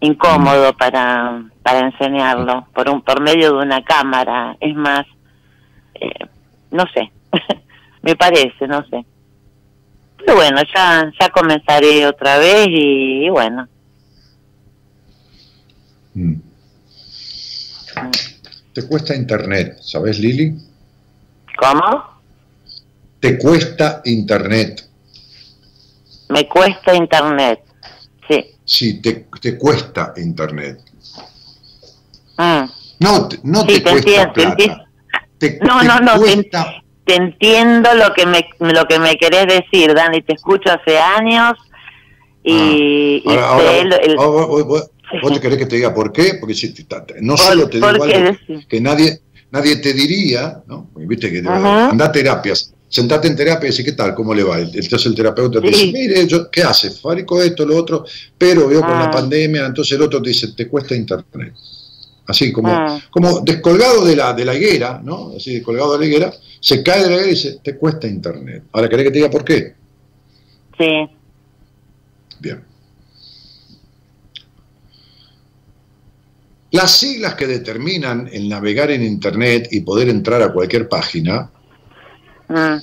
incómodo 0.00 0.72
para, 0.76 1.42
para 1.62 1.78
enseñarlo 1.86 2.66
por 2.74 2.90
un 2.90 3.00
por 3.00 3.20
medio 3.20 3.52
de 3.52 3.64
una 3.64 3.82
cámara, 3.82 4.56
es 4.60 4.74
más 4.74 5.06
eh, 5.94 6.26
no 6.76 6.84
sé, 6.92 7.10
me 8.02 8.14
parece, 8.14 8.66
no 8.68 8.86
sé. 8.88 9.04
Pero 10.18 10.36
bueno, 10.36 10.60
ya, 10.74 11.10
ya 11.20 11.28
comenzaré 11.30 12.06
otra 12.06 12.38
vez 12.38 12.66
y, 12.68 13.28
bueno. 13.30 13.68
Mm. 16.14 16.34
Te 18.72 18.86
cuesta 18.86 19.14
internet, 19.14 19.78
¿sabes, 19.80 20.18
Lili? 20.18 20.54
¿Cómo? 21.58 22.04
Te 23.20 23.38
cuesta 23.38 24.02
internet. 24.04 24.86
Me 26.28 26.48
cuesta 26.48 26.94
internet, 26.94 27.60
sí. 28.28 28.44
Sí, 28.64 29.00
te, 29.00 29.28
te 29.40 29.56
cuesta 29.56 30.12
internet. 30.16 30.80
Mm. 32.36 32.64
No, 32.98 33.28
no 33.44 33.66
te, 33.66 33.82
cuesta 33.82 34.32
plata 34.32 34.85
no, 35.62 35.82
no, 35.82 36.00
no, 36.00 36.22
te, 37.04 37.14
entiendo 37.14 37.94
lo 37.94 38.12
que 38.14 38.26
me 38.26 38.48
lo 38.58 38.86
que 38.86 38.98
me 38.98 39.16
querés 39.16 39.46
decir, 39.46 39.94
Dani, 39.94 40.22
te 40.22 40.34
escucho 40.34 40.70
hace 40.70 40.98
años 40.98 41.54
y, 42.42 43.22
ah. 43.28 43.58
vos, 44.64 44.90
te 45.32 45.40
querés 45.40 45.58
que 45.58 45.66
te 45.66 45.76
diga 45.76 45.94
por 45.94 46.12
qué, 46.12 46.34
porque 46.40 46.54
si, 46.54 46.74
no 47.20 47.36
solo 47.36 47.68
te 47.68 47.76
digo 47.76 47.86
algo 47.86 48.04
que 48.68 48.80
nadie 48.80 49.20
nadie 49.50 49.76
te 49.76 49.92
diría, 49.92 50.62
¿no? 50.66 50.90
viste 50.96 51.30
que 51.30 51.38
anda 51.38 52.06
a 52.06 52.12
terapias, 52.12 52.74
sentate 52.88 53.28
en 53.28 53.36
terapia 53.36 53.68
y 53.68 53.70
dice, 53.70 53.84
¿qué 53.84 53.92
tal? 53.92 54.14
¿Cómo 54.14 54.34
le 54.34 54.42
va? 54.42 54.58
Entonces 54.58 55.06
el 55.06 55.14
terapeuta 55.14 55.60
te 55.60 55.68
dice, 55.68 55.92
mire, 55.92 56.26
yo, 56.26 56.50
¿qué 56.50 56.62
hace? 56.62 56.90
Fabrico 56.90 57.40
esto, 57.42 57.64
lo 57.64 57.76
otro, 57.76 58.04
pero 58.36 58.68
veo 58.68 58.80
con 58.80 58.92
la 58.92 59.04
ah. 59.04 59.10
pandemia, 59.10 59.66
entonces 59.66 59.96
el 59.96 60.02
otro 60.02 60.20
te 60.20 60.30
dice, 60.30 60.48
te 60.56 60.68
cuesta 60.68 60.94
internet 60.94 61.54
así 62.26 62.52
como, 62.52 62.68
ah. 62.68 63.00
como 63.10 63.40
descolgado 63.40 64.04
de 64.04 64.16
la, 64.16 64.32
de 64.32 64.44
la 64.44 64.54
higuera, 64.54 65.00
¿no? 65.02 65.32
Así 65.36 65.54
descolgado 65.54 65.92
de 65.92 65.98
la 65.98 66.06
higuera, 66.06 66.32
se 66.60 66.82
cae 66.82 67.02
de 67.02 67.08
la 67.08 67.12
higuera 67.14 67.26
y 67.26 67.34
dice, 67.34 67.58
te 67.62 67.76
cuesta 67.76 68.06
internet. 68.06 68.64
Ahora, 68.72 68.88
¿querés 68.88 69.06
que 69.06 69.10
te 69.10 69.18
diga 69.18 69.30
por 69.30 69.44
qué? 69.44 69.74
Sí. 70.78 71.08
Bien. 72.40 72.62
Las 76.72 76.98
siglas 76.98 77.34
que 77.34 77.46
determinan 77.46 78.28
el 78.32 78.48
navegar 78.48 78.90
en 78.90 79.02
internet 79.02 79.68
y 79.70 79.80
poder 79.80 80.08
entrar 80.08 80.42
a 80.42 80.52
cualquier 80.52 80.88
página 80.88 81.50
ah. 82.48 82.80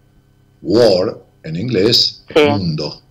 war, 0.61 1.17
en 1.43 1.55
inglés, 1.55 2.23
mundo. 2.35 3.01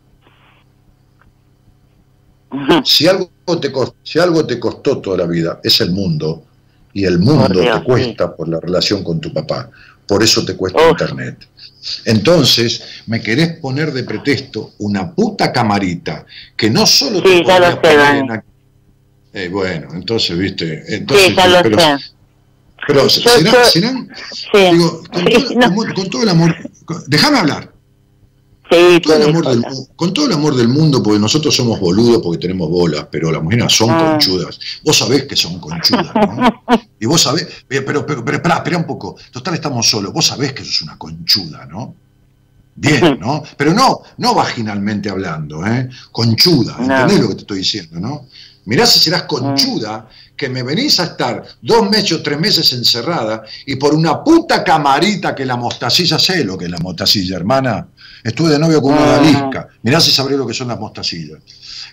Si 2.84 3.06
algo, 3.06 3.30
te, 3.60 3.72
si 4.02 4.18
algo 4.18 4.46
te 4.46 4.58
costó 4.58 4.98
toda 4.98 5.18
la 5.18 5.26
vida, 5.26 5.60
es 5.62 5.80
el 5.80 5.90
mundo. 5.92 6.44
Y 6.92 7.04
el 7.04 7.18
mundo 7.18 7.60
te 7.60 7.84
cuesta 7.84 8.34
por 8.34 8.48
la 8.48 8.58
relación 8.60 9.04
con 9.04 9.20
tu 9.20 9.32
papá. 9.32 9.70
Por 10.06 10.22
eso 10.22 10.44
te 10.44 10.56
cuesta 10.56 10.88
Internet. 10.88 11.46
Entonces, 12.04 13.02
me 13.06 13.20
querés 13.20 13.58
poner 13.58 13.92
de 13.92 14.04
pretexto 14.04 14.72
una 14.78 15.12
puta 15.12 15.52
camarita 15.52 16.24
que 16.56 16.70
no 16.70 16.86
solo 16.86 17.22
te 17.22 17.42
podría 17.42 17.80
poner 17.80 18.16
en 18.16 18.42
eh, 19.36 19.48
bueno, 19.48 19.88
entonces, 19.92 20.38
viste, 20.38 20.82
entonces, 20.96 21.34
pero, 21.36 21.98
pero 22.86 23.10
serán, 23.10 24.08
digo, 24.54 25.02
con, 25.12 26.08
todo, 26.08 26.22
el 26.22 26.30
amor, 26.30 26.56
déjame 27.06 27.40
hablar. 27.40 27.70
Con, 28.68 29.00
todo 29.00 29.16
el 29.16 29.22
amor 29.22 29.48
del, 29.48 29.64
con 29.94 30.14
todo 30.14 30.26
el 30.26 30.32
amor 30.32 30.56
del 30.56 30.68
mundo, 30.68 31.02
porque 31.02 31.18
nosotros 31.18 31.54
somos 31.54 31.78
boludos 31.78 32.20
porque 32.22 32.38
tenemos 32.38 32.68
bolas, 32.68 33.06
pero 33.10 33.30
las 33.30 33.42
mujeres 33.42 33.72
son 33.72 33.90
ah. 33.90 34.12
conchudas. 34.12 34.58
Vos 34.84 34.98
sabés 34.98 35.24
que 35.24 35.36
son 35.36 35.60
conchudas, 35.60 36.12
¿no? 36.14 36.62
Y 36.98 37.06
vos 37.06 37.20
sabés, 37.20 37.46
pero, 37.68 38.06
pero, 38.06 38.24
pero, 38.24 38.38
espera, 38.38 38.76
un 38.78 38.86
poco. 38.86 39.16
Total, 39.30 39.54
estamos 39.54 39.88
solos. 39.88 40.12
Vos 40.12 40.26
sabés 40.26 40.54
que 40.54 40.64
sos 40.64 40.82
una 40.82 40.96
conchuda, 40.96 41.66
¿no? 41.66 41.94
Bien, 42.74 43.18
¿no? 43.20 43.42
Pero 43.56 43.72
no, 43.72 44.02
no 44.18 44.34
vaginalmente 44.34 45.08
hablando, 45.08 45.66
¿eh? 45.66 45.88
Conchuda, 46.10 46.76
¿entendés 46.78 47.20
lo 47.20 47.28
que 47.28 47.34
te 47.34 47.40
estoy 47.40 47.58
diciendo, 47.58 48.00
no? 48.00 48.26
Mirá 48.66 48.84
si 48.84 48.98
serás 48.98 49.22
conchuda 49.22 50.08
que 50.36 50.48
me 50.48 50.62
venís 50.62 51.00
a 51.00 51.04
estar 51.04 51.42
dos 51.62 51.88
meses 51.88 52.12
o 52.12 52.22
tres 52.22 52.38
meses 52.38 52.72
encerrada 52.72 53.42
y 53.64 53.76
por 53.76 53.94
una 53.94 54.22
puta 54.22 54.62
camarita 54.62 55.34
que 55.34 55.46
la 55.46 55.56
mostacilla, 55.56 56.18
sé 56.18 56.44
lo 56.44 56.56
que 56.58 56.66
es 56.66 56.70
la 56.70 56.78
mostacilla, 56.78 57.36
hermana. 57.36 57.88
Estuve 58.22 58.50
de 58.50 58.58
novio 58.58 58.82
con 58.82 58.92
una 58.92 59.06
dalisca. 59.06 59.68
Mirá 59.82 60.00
si 60.00 60.10
sabré 60.10 60.36
lo 60.36 60.46
que 60.46 60.54
son 60.54 60.68
las 60.68 60.80
mostacillas. 60.80 61.38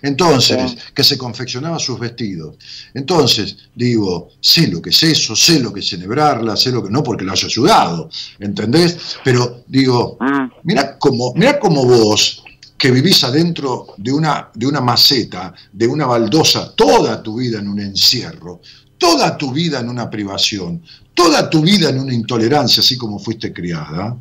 Entonces, 0.02 0.76
que 0.94 1.04
se 1.04 1.18
confeccionaba 1.18 1.80
sus 1.80 1.98
vestidos. 1.98 2.56
Entonces, 2.94 3.56
digo, 3.74 4.32
sé 4.42 4.68
lo 4.68 4.82
que 4.82 4.90
es 4.90 5.02
eso, 5.02 5.34
sé 5.34 5.60
lo 5.60 5.72
que 5.72 5.80
es 5.80 5.88
celebrarla, 5.88 6.58
sé 6.58 6.72
lo 6.72 6.84
que, 6.84 6.90
no 6.90 7.02
porque 7.02 7.24
lo 7.24 7.32
haya 7.32 7.48
ayudado, 7.48 8.10
¿entendés? 8.40 8.98
Pero 9.24 9.64
digo, 9.66 10.18
mm. 10.20 10.52
mira 10.64 10.98
cómo, 11.00 11.34
mira 11.36 11.58
cómo 11.58 11.86
vos, 11.86 12.43
que 12.84 12.92
vivís 12.92 13.24
adentro 13.24 13.94
de 13.96 14.12
una, 14.12 14.50
de 14.54 14.68
una 14.68 14.82
maceta, 14.82 15.54
de 15.72 15.88
una 15.88 16.06
baldosa, 16.06 16.76
toda 16.76 17.24
tu 17.24 17.38
vida 17.38 17.60
en 17.60 17.70
un 17.70 17.80
encierro, 17.80 18.60
toda 18.98 19.38
tu 19.38 19.54
vida 19.54 19.80
en 19.80 19.88
una 19.88 20.10
privación, 20.10 20.84
toda 21.14 21.50
tu 21.50 21.62
vida 21.62 21.88
en 21.92 22.02
una 22.02 22.14
intolerancia, 22.14 22.82
así 22.82 22.98
como 22.98 23.20
fuiste 23.20 23.54
criada, 23.54 24.18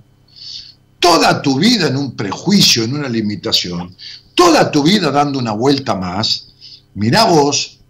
toda 1.00 1.42
tu 1.42 1.58
vida 1.58 1.88
en 1.88 1.96
un 1.96 2.14
prejuicio, 2.14 2.84
en 2.84 2.94
una 2.94 3.08
limitación, 3.08 3.96
toda 4.32 4.70
tu 4.70 4.84
vida 4.84 5.10
dando 5.10 5.40
una 5.40 5.54
vuelta 5.54 5.96
más, 5.96 6.46
mirá 6.94 7.24
vos, 7.24 7.80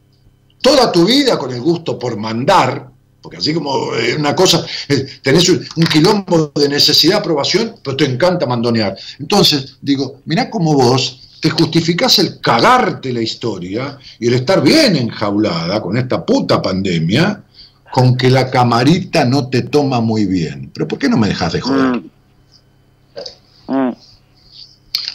toda 0.63 0.91
tu 0.91 1.05
vida 1.05 1.39
con 1.39 1.53
el 1.53 1.61
gusto 1.61 1.99
por 1.99 2.17
mandar, 2.17 2.92
porque 3.23 3.39
así 3.39 3.55
como 3.55 3.95
eh, 3.95 4.17
una 4.19 4.35
cosa, 4.35 4.67
eh, 4.89 5.07
tenés 5.23 5.49
un, 5.49 5.65
quilombo 5.91 6.53
de 6.55 6.69
necesidad, 6.69 7.21
aprobación, 7.21 7.77
pero 7.83 7.97
te 7.97 8.05
encanta 8.05 8.47
mandonear. 8.47 8.97
Entonces, 9.21 9.77
digo, 9.81 10.21
mirá 10.25 10.51
cómo 10.51 10.75
vos 10.75 11.21
te 11.41 11.51
justificás 11.51 12.19
el 12.19 12.41
cagarte 12.41 13.13
la 13.13 13.23
historia 13.23 13.99
y 14.19 14.27
el 14.27 14.35
estar 14.35 14.63
bien 14.63 14.97
enjaulada 14.97 15.81
con 15.81 15.97
esta 15.97 16.25
puta 16.27 16.61
pandemia, 16.61 17.45
con 17.93 18.17
que 18.17 18.31
la 18.31 18.51
camarita 18.51 19.25
no 19.25 19.49
te 19.49 19.63
toma 19.63 20.01
muy 20.01 20.27
bien. 20.27 20.71
Pero 20.75 20.89
¿por 20.89 20.99
qué 20.99 21.09
no 21.09 21.17
me 21.17 21.29
dejas 21.29 21.53
de 21.53 21.61
joder? 21.61 21.97
Mm. 21.97 22.11
Mm. 23.69 23.97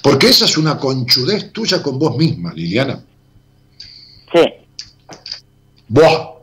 Porque 0.01 0.29
esa 0.29 0.45
es 0.45 0.57
una 0.57 0.77
conchudez 0.77 1.51
tuya 1.51 1.81
con 1.81 1.99
vos 1.99 2.15
misma, 2.17 2.53
Liliana. 2.53 3.03
Sí. 4.31 4.41
Buah. 5.89 6.36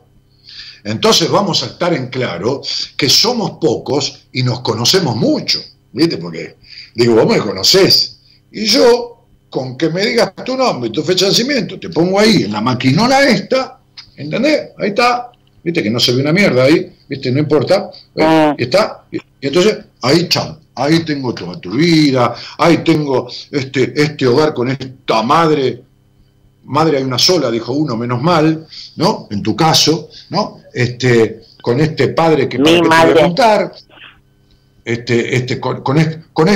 Entonces 0.85 1.29
vamos 1.29 1.63
a 1.63 1.65
estar 1.65 1.93
en 1.95 2.07
claro 2.07 2.61
que 2.95 3.09
somos 3.09 3.57
pocos 3.59 4.27
y 4.31 4.43
nos 4.43 4.61
conocemos 4.61 5.15
mucho. 5.15 5.59
¿Viste? 5.91 6.17
Porque, 6.17 6.57
digo, 6.93 7.15
vos 7.15 7.25
me 7.25 7.39
conocés. 7.39 8.19
Y 8.51 8.65
yo, 8.65 9.25
con 9.49 9.75
que 9.77 9.89
me 9.89 10.05
digas 10.05 10.33
tu 10.45 10.55
nombre 10.55 10.89
y 10.89 10.93
tu 10.93 11.01
fecha 11.01 11.25
de 11.25 11.31
nacimiento, 11.31 11.79
te 11.79 11.89
pongo 11.89 12.19
ahí 12.19 12.43
en 12.43 12.51
la 12.51 12.61
maquinola 12.61 13.27
esta, 13.27 13.79
¿entendés? 14.15 14.69
Ahí 14.77 14.89
está. 14.89 15.31
¿Viste? 15.63 15.81
Que 15.81 15.89
no 15.89 15.99
se 15.99 16.13
ve 16.13 16.21
una 16.21 16.31
mierda 16.31 16.63
ahí, 16.63 16.95
¿viste? 17.09 17.31
No 17.31 17.39
importa. 17.39 17.89
Ah. 18.19 18.53
Está. 18.55 19.05
Y 19.11 19.19
entonces, 19.41 19.79
ahí, 20.03 20.29
chao 20.29 20.59
ahí 20.75 21.03
tengo 21.05 21.33
toda 21.33 21.59
tu 21.59 21.71
vida, 21.71 22.35
ahí 22.57 22.79
tengo 22.79 23.29
este, 23.51 23.93
este 23.95 24.27
hogar 24.27 24.53
con 24.53 24.69
esta 24.69 25.23
madre, 25.23 25.83
madre 26.65 26.97
hay 26.97 27.03
una 27.03 27.19
sola, 27.19 27.51
dijo 27.51 27.73
uno, 27.73 27.95
menos 27.95 28.21
mal, 28.21 28.65
¿no? 28.95 29.27
En 29.29 29.41
tu 29.41 29.55
caso, 29.55 30.09
¿no? 30.29 30.59
Este, 30.73 31.43
con 31.61 31.79
este 31.79 32.09
padre 32.09 32.47
que 32.47 32.59
para 32.59 32.75
que 32.75 32.81
te 32.81 32.87
voy 32.87 33.19
a 33.19 33.21
contar, 33.23 33.71
este, 34.83 35.35
este, 35.35 35.59
con, 35.59 35.81
con, 35.81 36.47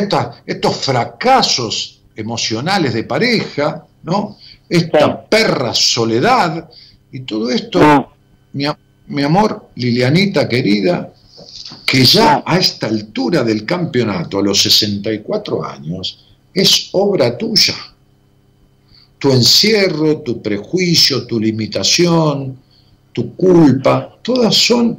estos 0.46 0.78
fracasos 0.78 2.02
emocionales 2.16 2.94
de 2.94 3.04
pareja, 3.04 3.86
¿no? 4.04 4.38
Esta 4.68 5.26
perra 5.26 5.74
soledad 5.74 6.70
y 7.12 7.22
todo 7.22 7.50
esto, 7.50 8.12
mi, 8.54 8.66
mi 9.08 9.24
amor, 9.24 9.70
Lilianita 9.76 10.48
querida, 10.48 11.12
que 11.86 12.06
ya 12.06 12.44
a 12.46 12.58
esta 12.58 12.88
altura 12.88 13.44
del 13.44 13.66
campeonato, 13.66 14.40
a 14.40 14.44
los 14.44 14.62
64 14.62 15.66
años, 15.66 16.26
es 16.54 16.90
obra 16.92 17.36
tuya. 17.38 17.76
Tu 19.20 19.32
encierro, 19.32 20.22
tu 20.22 20.42
prejuicio, 20.42 21.28
tu 21.28 21.40
limitación, 21.40 22.58
tu 23.14 23.36
culpa, 23.36 24.18
todas 24.22 24.56
son 24.56 24.98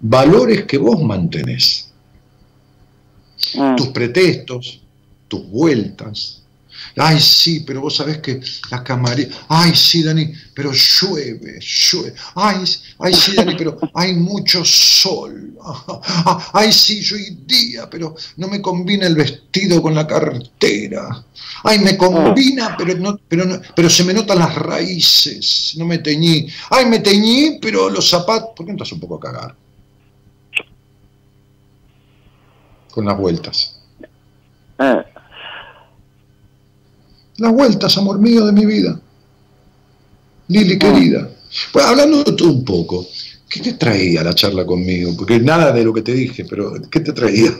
valores 0.00 0.64
que 0.64 0.78
vos 0.78 1.02
mantenés. 1.02 1.90
Ah. 3.56 3.74
Tus 3.76 3.88
pretextos, 3.88 4.80
tus 5.28 5.48
vueltas, 5.50 6.43
Ay, 6.96 7.18
sí, 7.18 7.60
pero 7.66 7.80
vos 7.80 7.96
sabés 7.96 8.18
que 8.18 8.40
la 8.70 8.84
camarera. 8.84 9.34
Ay, 9.48 9.74
sí, 9.74 10.02
Dani, 10.02 10.32
pero 10.54 10.72
llueve, 10.72 11.58
llueve. 11.60 12.14
Ay, 12.36 12.64
ay, 13.00 13.14
sí, 13.14 13.34
Dani, 13.34 13.54
pero 13.56 13.78
hay 13.94 14.14
mucho 14.14 14.64
sol. 14.64 15.56
Ay, 16.52 16.72
sí, 16.72 17.00
yo 17.00 17.16
hoy 17.16 17.38
día, 17.46 17.88
pero 17.90 18.14
no 18.36 18.48
me 18.48 18.60
combina 18.60 19.06
el 19.06 19.14
vestido 19.14 19.80
con 19.80 19.94
la 19.94 20.06
cartera. 20.06 21.24
Ay, 21.64 21.78
me 21.78 21.96
combina, 21.96 22.76
pero, 22.76 22.94
no, 22.96 23.18
pero, 23.26 23.60
pero 23.74 23.88
se 23.88 24.04
me 24.04 24.12
notan 24.12 24.38
las 24.38 24.54
raíces. 24.54 25.74
No 25.78 25.86
me 25.86 25.98
teñí. 25.98 26.46
Ay, 26.70 26.86
me 26.86 27.00
teñí, 27.00 27.58
pero 27.60 27.88
los 27.88 28.08
zapatos. 28.08 28.50
¿Por 28.54 28.66
qué 28.66 28.72
entras 28.72 28.92
un 28.92 29.00
poco 29.00 29.16
a 29.16 29.20
cagar? 29.20 29.56
Con 32.92 33.06
las 33.06 33.16
vueltas. 33.16 33.80
Ah. 34.78 35.04
Las 37.38 37.52
vueltas, 37.52 37.96
amor 37.98 38.18
mío, 38.18 38.46
de 38.46 38.52
mi 38.52 38.64
vida. 38.64 38.98
Lili, 40.48 40.78
querida. 40.78 41.28
Pues 41.72 41.84
hablando 41.84 42.22
de 42.22 42.32
todo 42.32 42.50
un 42.50 42.64
poco, 42.64 43.06
¿qué 43.48 43.60
te 43.60 43.74
traía 43.74 44.22
la 44.22 44.34
charla 44.34 44.64
conmigo? 44.64 45.12
Porque 45.16 45.38
nada 45.40 45.72
de 45.72 45.84
lo 45.84 45.92
que 45.92 46.02
te 46.02 46.12
dije, 46.12 46.44
pero 46.48 46.72
¿qué 46.90 47.00
te 47.00 47.12
traía? 47.12 47.50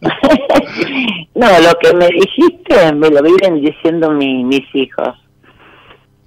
no, 1.34 1.60
lo 1.60 1.78
que 1.80 1.94
me 1.94 2.08
dijiste 2.08 2.92
me 2.94 3.10
lo 3.10 3.22
viven 3.22 3.60
diciendo 3.60 4.10
mis 4.10 4.74
hijos. 4.74 5.14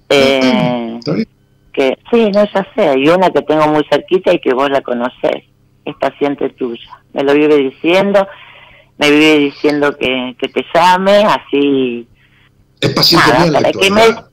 Eh, 0.08 0.98
que 1.72 1.96
sí, 2.10 2.30
no, 2.32 2.44
ya 2.52 2.66
sé, 2.74 2.88
hay 2.88 3.08
una 3.08 3.30
que 3.30 3.42
tengo 3.42 3.68
muy 3.68 3.84
cerquita 3.88 4.32
y 4.32 4.40
que 4.40 4.52
vos 4.52 4.68
la 4.70 4.80
conocés, 4.80 5.44
es 5.84 5.94
paciente 6.00 6.48
tuya. 6.50 7.00
Me 7.12 7.22
lo 7.22 7.34
vive 7.34 7.56
diciendo, 7.56 8.26
me 8.98 9.10
vive 9.10 9.38
diciendo 9.38 9.96
que, 9.96 10.34
que 10.38 10.48
te 10.48 10.64
llame, 10.74 11.24
así 11.24 12.08
es 12.80 12.90
paciente 12.90 13.26
mío 13.38 13.52
la 13.52 13.58
actualidad. 13.58 14.30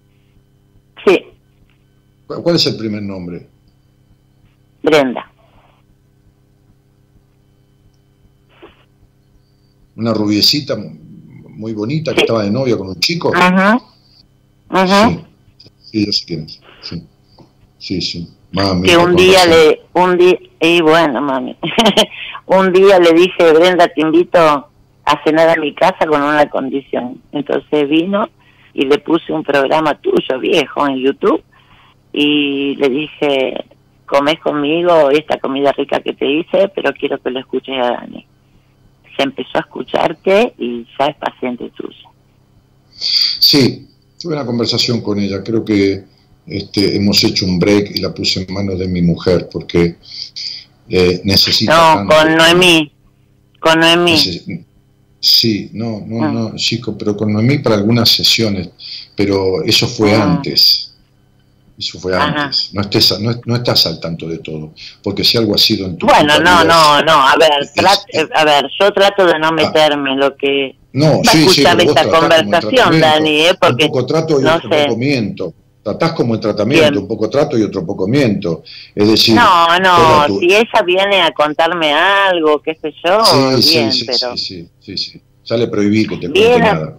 Sí. 1.06 1.24
¿Cuál 2.28 2.56
es 2.56 2.66
el 2.66 2.78
primer 2.78 3.02
nombre? 3.02 3.48
Brenda. 4.84 5.32
Una 9.96 10.14
rubiecita 10.14 10.78
muy 11.50 11.74
bonita 11.74 12.14
que 12.14 12.22
estaba 12.22 12.44
de 12.44 12.52
novia 12.52 12.78
con 12.78 12.90
un 12.90 13.00
chico. 13.00 13.32
Ajá. 13.36 13.80
Ajá. 14.70 15.10
Sí, 15.10 15.20
sí 15.92 16.06
yo 16.06 16.12
sé 16.12 16.26
quién 16.26 16.44
es. 16.44 16.60
Sí, 16.82 17.08
sí. 17.80 18.02
sí. 18.02 18.34
Mami, 18.52 18.88
que 18.88 18.98
un 18.98 19.16
día 19.16 19.46
le, 19.46 19.82
un 19.94 20.18
día, 20.18 20.38
y 20.62 20.82
bueno, 20.82 21.20
mami, 21.22 21.58
un 22.46 22.72
día 22.72 22.98
le 22.98 23.12
dije, 23.12 23.52
Brenda, 23.52 23.90
te 23.90 24.00
invito 24.00 24.40
a 24.40 25.24
cenar 25.26 25.50
a 25.50 25.60
mi 25.60 25.74
casa 25.74 26.06
con 26.08 26.22
una 26.22 26.50
condición. 26.50 27.22
Entonces 27.34 27.90
vino 27.90 28.30
y 28.78 28.86
le 28.86 29.00
puse 29.00 29.34
un 29.34 29.44
programa 29.44 30.00
tuyo 30.00 30.40
viejo 30.40 30.88
en 30.88 30.98
YouTube 30.98 31.44
y 32.14 32.76
le 32.76 32.90
dije, 32.90 33.66
comes 34.06 34.40
conmigo 34.40 35.10
esta 35.10 35.40
comida 35.40 35.72
rica 35.72 36.00
que 36.00 36.14
te 36.14 36.32
hice, 36.32 36.72
pero 36.76 36.94
quiero 36.94 37.20
que 37.20 37.32
lo 37.32 37.40
escuches 37.40 37.76
a 37.76 37.94
Dani. 37.94 38.24
Se 39.16 39.24
empezó 39.24 39.58
a 39.58 39.62
escucharte 39.62 40.54
y 40.60 40.86
ya 40.98 41.08
es 41.08 41.16
paciente 41.16 41.72
tuyo. 41.76 42.08
Sí, 42.92 43.88
tuve 44.22 44.36
una 44.36 44.46
conversación 44.46 45.02
con 45.02 45.20
ella, 45.20 45.44
creo 45.44 45.66
que 45.66 46.04
este, 46.46 46.98
hemos 46.98 47.24
hecho 47.24 47.48
un 47.48 47.58
break 47.58 47.96
y 47.96 48.02
la 48.02 48.14
puse 48.14 48.46
en 48.48 48.54
manos 48.54 48.78
de 48.78 48.88
mi 48.88 49.02
mujer 49.02 49.50
porque 49.52 49.96
eh, 50.88 51.22
necesita... 51.24 52.04
No, 52.04 52.08
con 52.08 52.38
Noemí, 52.38 52.92
con 53.60 53.80
Noemí. 53.80 54.18
Sí, 55.20 55.72
no, 55.74 56.04
no, 56.06 56.24
ah. 56.24 56.32
no, 56.32 56.56
chico, 56.56 56.96
pero 56.98 57.18
con 57.18 57.34
Noemí 57.34 57.60
para 57.60 57.76
algunas 57.76 58.10
sesiones, 58.10 58.70
pero 59.16 59.64
eso 59.64 59.88
fue 59.88 60.14
ah. 60.14 60.24
antes. 60.24 60.94
Eso 61.78 62.00
fue 62.00 62.16
antes. 62.16 62.70
No, 62.74 62.82
estés, 62.82 63.20
no, 63.20 63.32
no, 63.46 63.56
estás 63.56 63.86
al 63.86 64.00
tanto 64.00 64.28
de 64.28 64.40
todo, 64.40 64.74
porque 65.04 65.24
si 65.24 65.38
algo 65.38 65.54
ha 65.54 65.58
sido 65.60 65.86
en 65.86 65.98
tu 65.98 66.08
Bueno, 66.08 66.40
no, 66.40 66.64
no, 66.64 67.02
no, 67.02 67.14
a 67.14 67.36
ver, 67.38 67.52
a 68.34 68.46
ver, 68.46 68.66
yo 68.80 68.92
trato 68.92 69.26
de 69.26 69.38
no 69.40 69.48
ah. 69.48 69.52
meterme 69.52 70.14
en 70.14 70.20
lo 70.20 70.36
que... 70.36 70.76
No, 70.94 71.22
sí, 71.24 71.48
sí, 71.50 71.64
esta 71.64 72.10
conversación, 72.10 73.00
Dani, 73.00 73.42
¿eh? 73.42 73.54
porque... 73.60 73.86
Un 73.86 73.92
poco 73.92 74.06
trato 74.06 74.40
y 74.40 74.44
no 74.44 74.56
otro 74.56 74.70
poco 74.70 74.98
miento. 74.98 75.54
Tratás 75.88 76.12
como 76.12 76.34
el 76.34 76.42
tratamiento, 76.42 77.00
un 77.00 77.08
poco 77.08 77.30
trato 77.30 77.58
y 77.58 77.64
otro 77.64 77.86
poco 77.86 78.10
miento. 78.10 78.62
Es 78.94 79.08
decir... 79.08 79.36
No, 79.36 79.80
no, 79.80 80.38
si 80.38 80.54
ella 80.54 80.82
viene 80.86 81.22
a 81.22 81.32
contarme 81.32 81.94
algo, 81.94 82.62
qué 82.62 82.76
sé 82.76 82.94
yo, 83.06 83.24
sí, 83.24 83.74
bien, 83.74 83.94
sí, 83.94 84.06
pero... 84.06 84.36
Sí, 84.36 84.70
sí, 84.82 84.98
sí, 84.98 85.22
Ya 85.46 85.56
le 85.56 85.68
prohibí 85.70 86.06
que 86.06 86.18
te 86.18 86.30
cuente 86.30 86.60
nada. 86.60 86.98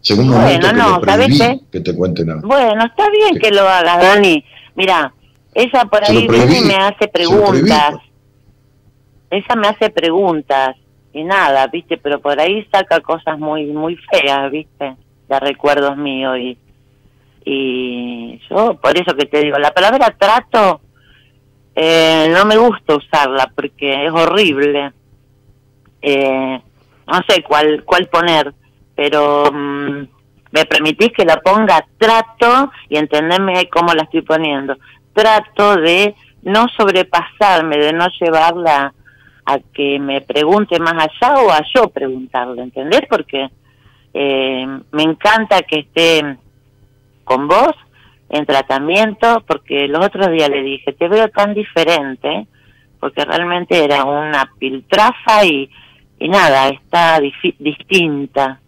Según 0.00 0.32
bueno, 0.32 0.72
no, 0.72 1.00
le 1.00 1.60
que 1.70 1.78
te 1.78 1.94
cuente 1.94 2.24
nada. 2.24 2.40
Bueno, 2.42 2.84
está 2.84 3.08
bien 3.08 3.38
que, 3.38 3.52
lo 3.52 3.68
hagas, 3.68 4.02
Dani. 4.02 4.44
Mira, 4.74 5.14
ella 5.54 5.84
por 5.84 6.02
ahí 6.02 6.26
viene 6.26 6.58
y 6.58 6.62
me 6.62 6.74
hace 6.74 7.06
preguntas. 7.06 7.94
Ella 9.30 9.54
me 9.56 9.68
hace 9.68 9.90
preguntas 9.90 10.74
y 11.12 11.22
nada, 11.22 11.68
¿viste? 11.68 11.98
Pero 11.98 12.20
por 12.20 12.40
ahí 12.40 12.66
saca 12.72 12.98
cosas 12.98 13.38
muy 13.38 13.66
muy 13.66 13.96
feas, 14.10 14.50
¿viste? 14.50 14.96
De 15.28 15.40
recuerdos 15.40 15.96
míos 15.96 16.36
y 16.36 16.58
y 17.44 18.40
yo 18.48 18.74
por 18.80 18.96
eso 18.96 19.14
que 19.16 19.26
te 19.26 19.40
digo, 19.40 19.58
la 19.58 19.72
palabra 19.72 20.14
trato 20.18 20.80
eh, 21.74 22.28
no 22.32 22.44
me 22.44 22.56
gusta 22.56 22.96
usarla 22.96 23.50
porque 23.54 24.06
es 24.06 24.12
horrible. 24.12 24.92
Eh, 26.00 26.60
no 27.06 27.20
sé 27.28 27.42
cuál 27.42 27.82
cuál 27.84 28.06
poner 28.08 28.52
pero 28.94 29.50
mm, 29.52 30.06
me 30.52 30.64
permitís 30.68 31.12
que 31.12 31.24
la 31.24 31.40
ponga 31.40 31.84
trato 31.98 32.70
y 32.88 32.96
entenderme 32.96 33.68
cómo 33.70 33.92
la 33.92 34.04
estoy 34.04 34.22
poniendo. 34.22 34.76
Trato 35.12 35.76
de 35.76 36.14
no 36.42 36.66
sobrepasarme, 36.76 37.76
de 37.78 37.92
no 37.92 38.06
llevarla 38.20 38.94
a 39.46 39.58
que 39.58 39.98
me 39.98 40.20
pregunte 40.20 40.78
más 40.78 40.94
allá 40.94 41.42
o 41.42 41.50
a 41.50 41.60
yo 41.74 41.88
preguntarle, 41.88 42.62
¿entendés? 42.62 43.02
Porque 43.08 43.50
eh, 44.12 44.66
me 44.92 45.02
encanta 45.02 45.62
que 45.62 45.80
esté 45.80 46.36
con 47.24 47.48
vos 47.48 47.72
en 48.30 48.46
tratamiento, 48.46 49.44
porque 49.46 49.86
los 49.88 50.04
otros 50.04 50.30
días 50.30 50.48
le 50.48 50.62
dije, 50.62 50.92
te 50.92 51.08
veo 51.08 51.28
tan 51.28 51.54
diferente, 51.54 52.46
porque 53.00 53.24
realmente 53.24 53.84
era 53.84 54.04
una 54.04 54.50
piltrafa 54.58 55.44
y, 55.44 55.70
y 56.18 56.28
nada, 56.28 56.68
está 56.68 57.20
distinta. 57.20 58.60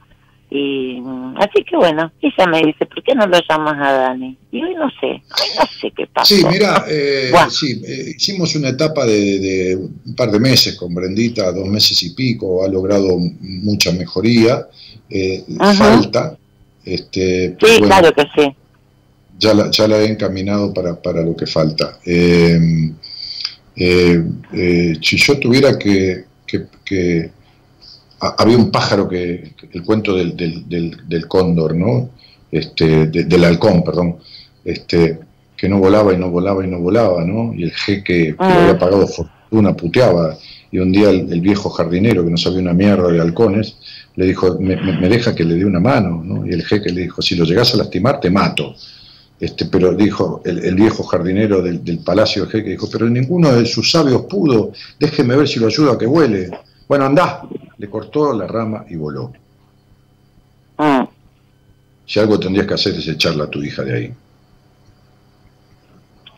Y 0.49 1.03
así 1.37 1.65
que 1.69 1.77
bueno, 1.77 2.12
ella 2.23 2.47
me 2.47 2.62
dice, 2.62 2.87
¿por 2.87 3.03
qué 3.03 3.15
no 3.16 3.27
lo 3.27 3.39
llamas 3.49 3.74
a 3.81 3.93
Dani? 3.93 4.39
Y 4.53 4.62
hoy 4.62 4.74
no 4.77 4.89
sé, 5.01 5.07
hoy 5.07 5.49
no 5.59 5.66
sé 5.81 5.91
qué 5.97 6.07
pasa. 6.07 6.35
Sí, 6.35 6.45
mira, 6.49 6.85
eh, 6.89 7.33
sí, 7.51 7.83
eh, 7.85 8.12
hicimos 8.16 8.55
una 8.55 8.69
etapa 8.69 9.05
de, 9.05 9.77
un 9.77 10.15
par 10.15 10.31
de 10.31 10.39
meses 10.39 10.77
con 10.77 10.95
Brendita, 10.95 11.51
dos 11.51 11.66
meses 11.66 12.01
y 12.05 12.15
pico, 12.15 12.65
ha 12.65 12.69
logrado 12.69 13.19
mucha 13.41 13.91
mejoría, 13.93 14.69
eh, 15.11 15.45
falta. 15.77 16.39
Este, 16.86 17.56
sí, 17.60 17.80
claro 17.82 18.12
que 18.14 18.22
sí. 18.34 18.56
Ya 19.38 19.52
la, 19.52 19.70
ya 19.70 19.86
la 19.86 19.98
he 19.98 20.06
encaminado 20.06 20.72
para, 20.72 20.94
para 20.94 21.20
lo 21.22 21.36
que 21.36 21.46
falta. 21.46 21.98
si 22.04 22.94
yo 25.18 25.38
tuviera 25.38 25.78
que, 25.78 26.24
que 26.46 27.30
había 28.20 28.56
un 28.56 28.70
pájaro 28.70 29.08
que, 29.08 29.52
el 29.72 29.82
cuento 29.82 30.14
del, 30.14 30.36
del, 30.36 31.28
cóndor, 31.28 31.74
¿no? 31.74 32.10
Este, 32.50 33.06
del 33.08 33.44
halcón, 33.44 33.82
perdón, 33.82 34.16
este, 34.64 35.18
que 35.56 35.68
no 35.68 35.78
volaba 35.78 36.14
y 36.14 36.16
no 36.16 36.30
volaba 36.30 36.64
y 36.64 36.68
no 36.68 36.78
volaba, 36.78 37.24
¿no? 37.24 37.52
Y 37.54 37.64
el 37.64 37.72
jeque 37.72 38.34
que 38.34 38.36
ah. 38.38 38.62
había 38.62 38.78
pagado 38.78 39.06
fortuna 39.06 39.76
puteaba, 39.76 40.36
y 40.70 40.78
un 40.78 40.92
día 40.92 41.10
el, 41.10 41.40
viejo 41.40 41.70
jardinero, 41.70 42.24
que 42.24 42.30
no 42.30 42.36
sabía 42.36 42.60
una 42.60 42.72
mierda 42.72 43.08
de 43.08 43.20
halcones, 43.20 43.76
le 44.16 44.26
dijo, 44.26 44.59
me, 44.59 44.76
deja 45.09 45.34
que 45.34 45.44
le 45.44 45.55
dé 45.55 45.64
una 45.64 45.80
mano, 45.80 46.22
¿no? 46.24 46.47
Y 46.47 46.51
el 46.51 46.64
jeque 46.64 46.90
le 46.90 47.02
dijo, 47.02 47.20
si 47.20 47.36
lo 47.36 47.44
llegas 47.44 47.74
a 47.74 47.76
lastimar, 47.76 48.18
te 48.18 48.30
mato. 48.30 48.74
Este, 49.38 49.66
pero 49.66 49.94
dijo 49.94 50.40
el, 50.47 50.74
viejo 50.74 51.02
jardinero 51.02 51.60
del, 51.60 51.84
del 51.84 51.98
palacio 51.98 52.43
del 52.43 52.52
jeque, 52.52 52.70
dijo, 52.70 52.88
pero 52.90 53.09
ninguno 53.09 53.52
de 53.52 53.66
sus 53.66 53.90
sabios 53.90 54.22
pudo, 54.22 54.72
déjeme 54.98 55.36
ver 55.36 55.47
si 55.47 55.60
lo 55.60 55.66
ayuda 55.66 55.93
a 55.93 55.98
que 55.98 56.06
vuele. 56.06 56.51
Bueno, 56.88 57.05
andá. 57.05 57.43
Le 57.78 57.90
cortó 57.90 58.32
la 58.32 58.47
rama 58.47 58.86
y 58.88 58.97
voló. 58.97 59.32
Ah. 60.78 61.06
Si 62.06 62.20
algo 62.20 62.38
tendrías 62.38 62.66
que 62.66 62.74
hacer 62.74 62.94
es 62.94 63.09
echarla 63.09 63.44
a 63.44 63.51
tu 63.51 63.62
hija 63.62 63.82
de 63.82 63.97
ahí. 63.97 64.14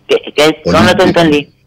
¿Qué, 0.09 0.63
no 0.65 0.97
te 0.97 1.03
entendí. 1.05 1.58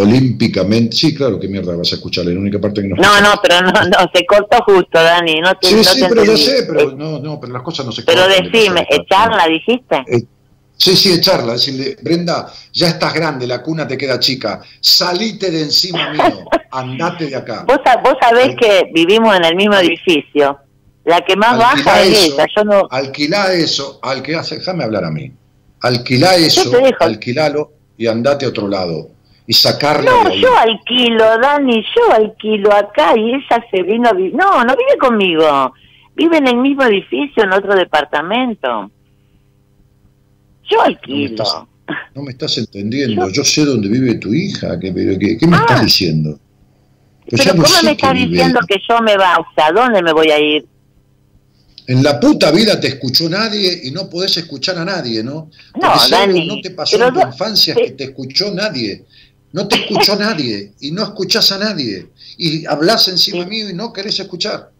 Olímpicamente, 0.00 0.94
sí, 0.94 1.12
claro, 1.12 1.40
qué 1.40 1.48
mierda 1.48 1.74
vas 1.74 1.90
a 1.90 1.96
escuchar, 1.96 2.24
la 2.24 2.38
única 2.38 2.60
parte 2.60 2.82
que 2.82 2.86
no. 2.86 2.94
No, 2.94 3.20
no, 3.20 3.30
pero 3.42 3.60
no, 3.62 3.72
no, 3.72 4.10
se 4.14 4.24
cortó 4.24 4.62
justo, 4.64 5.02
Dani. 5.02 5.40
No 5.40 5.56
te, 5.56 5.66
sí, 5.66 5.82
sí, 5.82 6.04
pero 6.08 6.36
sé, 6.36 6.66
pero 6.68 6.92
no, 6.92 7.18
no, 7.18 7.40
pero 7.40 7.52
las 7.52 7.62
cosas 7.62 7.84
no 7.84 7.90
se 7.90 8.04
cortan. 8.04 8.28
Pero 8.28 8.48
decime, 8.48 8.86
¿echarla 8.88 9.48
dijiste? 9.48 10.04
Eh, 10.06 10.22
Sí, 10.76 10.94
sí, 10.94 11.12
echarla, 11.12 11.54
decirle, 11.54 11.96
Brenda, 12.00 12.52
ya 12.72 12.90
estás 12.90 13.12
grande, 13.12 13.48
la 13.48 13.60
cuna 13.60 13.88
te 13.88 13.98
queda 13.98 14.20
chica, 14.20 14.62
salite 14.80 15.50
de 15.50 15.62
encima 15.62 16.12
mío, 16.12 16.44
andate 16.70 17.26
de 17.26 17.34
acá. 17.34 17.64
Vos, 17.66 17.80
vos 18.04 18.14
sabés 18.20 18.54
que 18.54 18.88
vivimos 18.94 19.36
en 19.36 19.44
el 19.44 19.56
mismo 19.56 19.74
edificio, 19.74 20.56
la 21.04 21.20
que 21.22 21.34
más 21.34 21.58
baja 21.58 22.02
es 22.02 22.26
ella, 22.26 22.46
yo 22.56 22.62
no... 22.62 22.86
Alquilá 22.88 23.52
eso, 23.54 23.98
alquilá, 24.00 24.42
déjame 24.48 24.84
hablar 24.84 25.06
a 25.06 25.10
mí, 25.10 25.32
alquilá 25.80 26.36
eso, 26.36 26.70
alquilalo 27.00 27.72
y 27.96 28.06
andate 28.06 28.46
a 28.46 28.50
otro 28.50 28.68
lado 28.68 29.17
y 29.48 29.54
sacarla 29.54 30.10
No, 30.10 30.34
yo 30.34 30.56
alquilo, 30.58 31.38
Dani, 31.38 31.82
yo 31.96 32.12
alquilo 32.12 32.70
acá 32.70 33.16
y 33.16 33.30
ella 33.30 33.64
se 33.70 33.82
vino 33.82 34.10
a 34.10 34.12
vivir, 34.12 34.34
no, 34.34 34.62
no 34.62 34.76
vive 34.76 34.98
conmigo, 35.00 35.72
vive 36.14 36.36
en 36.36 36.48
el 36.48 36.56
mismo 36.58 36.84
edificio, 36.84 37.44
en 37.44 37.54
otro 37.54 37.74
departamento. 37.74 38.90
Yo 40.70 40.82
alquilo. 40.82 41.66
No 42.14 42.22
me 42.22 42.32
estás, 42.32 42.58
entendiendo. 42.58 43.30
Yo, 43.30 43.42
sé 43.42 43.64
dónde 43.64 43.88
vive 43.88 44.16
tu 44.16 44.34
hija. 44.34 44.78
¿Qué, 44.78 44.92
qué, 44.92 45.46
me 45.46 45.56
estás 45.56 45.80
ah. 45.80 45.82
diciendo? 45.82 46.38
pero 47.30 47.52
¿cómo 47.52 47.82
me 47.82 47.92
estás 47.92 48.14
diciendo 48.14 48.60
que 48.68 48.76
yo 48.86 49.00
me 49.00 49.16
va? 49.16 49.38
O 49.38 49.46
sea, 49.54 49.72
¿dónde 49.72 50.02
me 50.02 50.12
voy 50.12 50.30
a 50.30 50.38
ir? 50.38 50.66
En 51.86 52.02
la 52.02 52.20
puta 52.20 52.50
vida 52.50 52.78
te 52.78 52.88
escuchó 52.88 53.30
nadie 53.30 53.80
y 53.84 53.92
no 53.92 54.10
podés 54.10 54.36
escuchar 54.36 54.76
a 54.76 54.84
nadie, 54.84 55.22
¿no? 55.22 55.50
no, 55.80 55.92
Dani, 56.10 56.46
no 56.46 56.60
te 56.60 56.72
pasó 56.72 57.02
en 57.02 57.14
tu 57.14 57.20
infancia 57.20 57.74
que 57.74 57.92
te 57.92 58.04
escuchó 58.04 58.50
nadie. 58.52 59.06
No 59.52 59.66
te 59.66 59.76
escuchó 59.76 60.16
nadie 60.16 60.72
y 60.80 60.92
no 60.92 61.02
escuchás 61.02 61.52
a 61.52 61.58
nadie. 61.58 62.08
Y 62.36 62.66
hablas 62.66 63.08
encima 63.08 63.46
mío 63.46 63.70
y 63.70 63.72
no 63.72 63.92
querés 63.92 64.20
escuchar. 64.20 64.70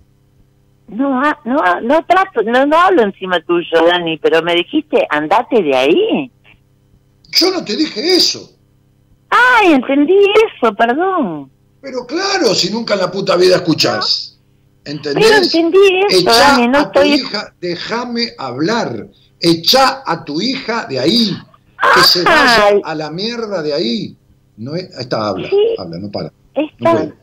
No, 0.88 1.20
ah, 1.22 1.38
no, 1.44 1.58
ah, 1.62 1.80
no 1.82 2.04
trato, 2.06 2.42
no, 2.42 2.64
no 2.64 2.76
hablo 2.76 3.02
encima 3.02 3.40
tuyo, 3.40 3.84
Dani, 3.86 4.18
pero 4.18 4.42
me 4.42 4.54
dijiste, 4.54 5.06
andate 5.10 5.62
de 5.62 5.76
ahí. 5.76 6.32
Yo 7.30 7.50
no 7.50 7.64
te 7.64 7.76
dije 7.76 8.16
eso. 8.16 8.52
Ay, 9.28 9.72
entendí 9.72 10.16
eso, 10.46 10.74
perdón. 10.74 11.50
Pero 11.82 12.06
claro, 12.06 12.54
si 12.54 12.70
nunca 12.70 12.94
en 12.94 13.00
la 13.00 13.10
puta 13.10 13.36
vida 13.36 13.56
escuchás. 13.56 14.38
¿Entendés? 14.84 15.26
Pero 15.26 15.44
entendí 15.44 16.00
eso, 16.08 16.30
Dani, 16.30 16.68
no 16.68 16.78
a 16.78 16.92
tu 16.92 17.02
hija, 17.02 17.52
déjame 17.60 18.32
hablar. 18.38 19.08
Echa 19.40 20.02
a 20.06 20.24
tu 20.24 20.40
hija 20.40 20.86
de 20.86 20.98
ahí. 20.98 21.36
Que 21.94 22.02
se 22.02 22.22
vaya 22.24 22.80
a 22.82 22.94
la 22.94 23.10
mierda 23.10 23.62
de 23.62 23.74
ahí. 23.74 24.16
No 24.58 24.74
es, 24.74 24.94
ahí 24.96 25.02
está, 25.02 25.28
habla, 25.28 25.48
habla, 25.78 25.98
no 25.98 26.10
para. 26.10 26.32
No 26.78 26.92
puede. 26.92 27.14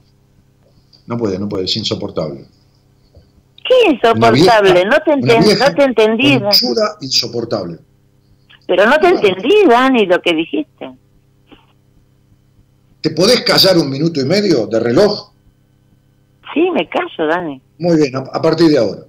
no 1.05 1.17
puede, 1.17 1.39
no 1.39 1.49
puede, 1.49 1.65
es 1.65 1.75
insoportable. 1.75 2.45
¿Qué 3.67 3.91
insoportable? 3.91 4.85
no, 4.85 4.97
te 4.99 5.17
no 5.17 5.75
te 5.75 5.83
entendí. 5.83 6.39
insoportable. 7.01 7.79
Pero 8.67 8.85
no 8.87 8.97
te 8.99 9.07
entendí, 9.09 9.65
Dani, 9.67 10.05
lo 10.05 10.21
que 10.21 10.33
dijiste. 10.33 10.91
¿Te 13.01 13.09
podés 13.11 13.41
callar 13.41 13.77
un 13.77 13.89
minuto 13.89 14.19
y 14.21 14.25
medio 14.25 14.65
de 14.67 14.79
reloj? 14.79 15.31
Sí, 16.53 16.69
me 16.71 16.87
callo, 16.87 17.27
Dani. 17.27 17.61
Muy 17.77 17.97
bien, 17.97 18.15
a, 18.15 18.19
a 18.19 18.41
partir 18.41 18.69
de 18.69 18.77
ahora. 18.77 19.01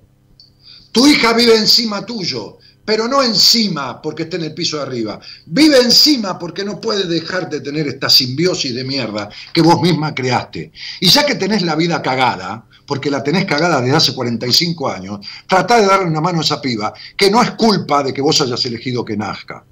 Tu 0.91 1.07
hija 1.07 1.33
vive 1.33 1.57
encima 1.57 2.05
tuyo, 2.05 2.59
pero 2.87 3.09
no 3.09 3.23
encima 3.23 4.01
porque 4.01 4.23
está 4.23 4.37
en 4.37 4.45
el 4.45 4.55
piso 4.55 4.77
de 4.77 4.85
arriba. 4.85 5.21
Vive 5.47 5.81
encima 5.81 6.39
porque 6.39 6.65
no 6.65 6.81
puede 6.81 7.05
dejar 7.05 7.51
de 7.51 7.61
tener 7.61 7.89
esta 7.89 8.09
simbiosis 8.09 8.75
de 8.75 8.85
mierda 8.85 9.29
que 9.53 9.61
vos 9.61 9.83
misma 9.83 10.15
creaste. 10.15 10.71
Y 11.01 11.09
ya 11.09 11.27
que 11.27 11.35
tenés 11.35 11.63
la 11.63 11.75
vida 11.75 12.01
cagada, 12.01 12.65
porque 12.87 13.11
la 13.11 13.25
tenés 13.25 13.45
cagada 13.45 13.81
desde 13.81 13.97
hace 13.97 14.15
45 14.15 14.89
años, 14.89 15.27
tratá 15.49 15.81
de 15.81 15.87
darle 15.87 16.07
una 16.07 16.21
mano 16.21 16.39
a 16.39 16.43
esa 16.43 16.61
piba, 16.63 16.95
que 17.17 17.29
no 17.29 17.43
es 17.43 17.51
culpa 17.53 18.05
de 18.05 18.15
que 18.15 18.23
vos 18.23 18.41
hayas 18.41 18.65
elegido 18.65 19.05
que 19.05 19.17
nazca. 19.17 19.65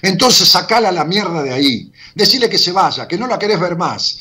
Entonces 0.00 0.48
sacala 0.48 0.92
la 0.92 1.04
mierda 1.04 1.42
de 1.42 1.52
ahí, 1.52 1.92
decirle 2.14 2.48
que 2.48 2.58
se 2.58 2.70
vaya, 2.70 3.08
que 3.08 3.18
no 3.18 3.26
la 3.26 3.36
querés 3.36 3.58
ver 3.58 3.76
más, 3.76 4.20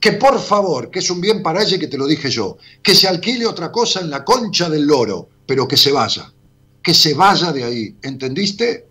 que 0.00 0.12
por 0.12 0.40
favor, 0.40 0.90
que 0.90 1.00
es 1.00 1.10
un 1.10 1.20
bien 1.20 1.42
para 1.42 1.62
ella 1.62 1.76
y 1.76 1.78
que 1.78 1.88
te 1.88 1.98
lo 1.98 2.06
dije 2.06 2.30
yo, 2.30 2.56
que 2.82 2.94
se 2.94 3.06
alquile 3.08 3.44
otra 3.44 3.70
cosa 3.70 4.00
en 4.00 4.08
la 4.08 4.24
concha 4.24 4.70
del 4.70 4.86
loro, 4.86 5.28
pero 5.44 5.68
que 5.68 5.76
se 5.76 5.92
vaya, 5.92 6.32
que 6.88 6.94
se 6.94 7.12
vaya 7.12 7.52
de 7.52 7.64
ahí, 7.64 7.96
¿entendiste? 8.00 8.86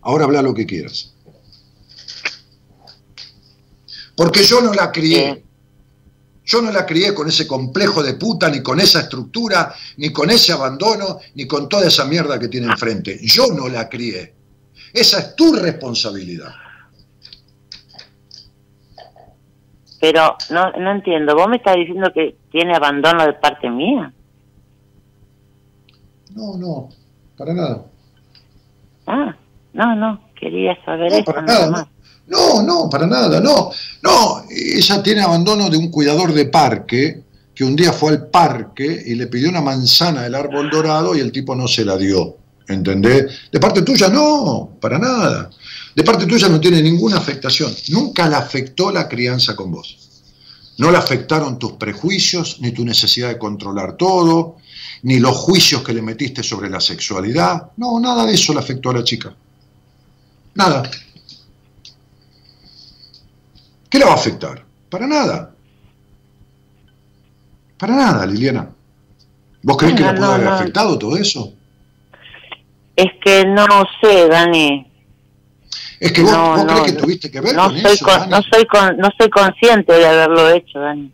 Ahora 0.00 0.24
habla 0.24 0.42
lo 0.42 0.52
que 0.52 0.66
quieras. 0.66 1.14
Porque 4.16 4.42
yo 4.42 4.60
no 4.60 4.74
la 4.74 4.90
crié. 4.90 5.44
Yo 6.44 6.60
no 6.60 6.72
la 6.72 6.84
crié 6.84 7.14
con 7.14 7.28
ese 7.28 7.46
complejo 7.46 8.02
de 8.02 8.14
puta, 8.14 8.50
ni 8.50 8.64
con 8.64 8.80
esa 8.80 9.02
estructura, 9.02 9.72
ni 9.96 10.12
con 10.12 10.28
ese 10.28 10.50
abandono, 10.50 11.20
ni 11.36 11.46
con 11.46 11.68
toda 11.68 11.86
esa 11.86 12.04
mierda 12.04 12.36
que 12.36 12.48
tiene 12.48 12.66
enfrente. 12.66 13.20
Yo 13.22 13.46
no 13.52 13.68
la 13.68 13.88
crié. 13.88 14.34
Esa 14.92 15.20
es 15.20 15.36
tu 15.36 15.54
responsabilidad. 15.54 16.52
Pero 20.00 20.36
no, 20.50 20.72
no 20.72 20.90
entiendo, 20.90 21.36
¿vos 21.36 21.46
me 21.46 21.58
estás 21.58 21.76
diciendo 21.76 22.10
que 22.12 22.36
tiene 22.50 22.74
abandono 22.74 23.24
de 23.24 23.34
parte 23.34 23.70
mía? 23.70 24.12
No, 26.34 26.56
no, 26.56 26.88
para 27.36 27.54
nada. 27.54 27.84
Ah, 29.06 29.36
no, 29.72 29.94
no, 29.96 30.20
quería 30.38 30.76
saber 30.84 31.10
No, 31.10 31.16
eso. 31.18 31.24
para 31.24 31.42
nada 31.42 31.70
más. 31.70 31.86
No, 32.26 32.62
no, 32.62 32.88
para 32.88 33.06
nada, 33.06 33.40
no. 33.40 33.70
No, 34.02 34.44
ella 34.50 35.02
tiene 35.02 35.20
abandono 35.20 35.68
de 35.68 35.76
un 35.76 35.90
cuidador 35.90 36.32
de 36.32 36.46
parque 36.46 37.22
que 37.54 37.64
un 37.64 37.76
día 37.76 37.92
fue 37.92 38.12
al 38.12 38.26
parque 38.28 39.02
y 39.06 39.14
le 39.14 39.26
pidió 39.26 39.48
una 39.50 39.60
manzana 39.60 40.22
del 40.22 40.34
árbol 40.34 40.70
dorado 40.70 41.14
y 41.14 41.20
el 41.20 41.30
tipo 41.30 41.54
no 41.54 41.68
se 41.68 41.84
la 41.84 41.96
dio. 41.96 42.38
¿Entendés? 42.66 43.26
De 43.52 43.60
parte 43.60 43.82
tuya 43.82 44.08
no, 44.08 44.70
para 44.80 44.98
nada. 44.98 45.50
De 45.94 46.02
parte 46.02 46.26
tuya 46.26 46.48
no 46.48 46.58
tiene 46.58 46.80
ninguna 46.80 47.18
afectación. 47.18 47.70
Nunca 47.90 48.26
la 48.26 48.38
afectó 48.38 48.90
la 48.90 49.06
crianza 49.06 49.54
con 49.54 49.70
vos. 49.70 49.98
No 50.78 50.90
le 50.90 50.96
afectaron 50.96 51.58
tus 51.58 51.72
prejuicios, 51.72 52.60
ni 52.60 52.72
tu 52.72 52.84
necesidad 52.84 53.28
de 53.28 53.38
controlar 53.38 53.96
todo, 53.96 54.56
ni 55.02 55.18
los 55.18 55.36
juicios 55.36 55.82
que 55.82 55.92
le 55.92 56.02
metiste 56.02 56.42
sobre 56.42 56.68
la 56.70 56.80
sexualidad. 56.80 57.70
No, 57.76 57.98
nada 58.00 58.24
de 58.26 58.34
eso 58.34 58.52
le 58.52 58.60
afectó 58.60 58.90
a 58.90 58.94
la 58.94 59.04
chica. 59.04 59.34
Nada. 60.54 60.82
¿Qué 63.90 63.98
le 63.98 64.04
va 64.04 64.12
a 64.12 64.14
afectar? 64.14 64.64
Para 64.90 65.06
nada. 65.06 65.50
Para 67.78 67.96
nada, 67.96 68.26
Liliana. 68.26 68.68
¿Vos 69.62 69.76
creés 69.76 69.94
que 69.94 70.02
No, 70.02 70.12
le 70.12 70.18
puede 70.18 70.28
no, 70.28 70.34
haber 70.34 70.46
no. 70.48 70.54
afectado 70.54 70.98
todo 70.98 71.16
eso? 71.16 71.52
Es 72.96 73.10
que 73.24 73.44
no 73.44 73.66
sé, 74.00 74.28
Dani. 74.28 74.90
Es 76.00 76.12
que 76.12 76.22
vos, 76.22 76.32
No, 76.32 76.56
vos 76.56 76.64
no, 76.64 76.66
creés 76.74 76.92
que 76.92 77.02
tuviste 77.02 77.30
que 77.30 77.40
ver 77.40 77.54
No 77.54 77.68
con 77.68 77.78
soy, 77.80 77.92
eso, 77.92 78.04
con- 78.04 78.18
Dani? 78.18 78.30
no, 78.30 78.42
soy 78.42 78.64
con, 78.66 78.96
no 78.98 79.08
soy 79.18 79.30
consciente 79.30 79.92
de 79.92 80.06
haberlo 80.06 80.50
hecho, 80.50 80.78
Dani. 80.80 81.12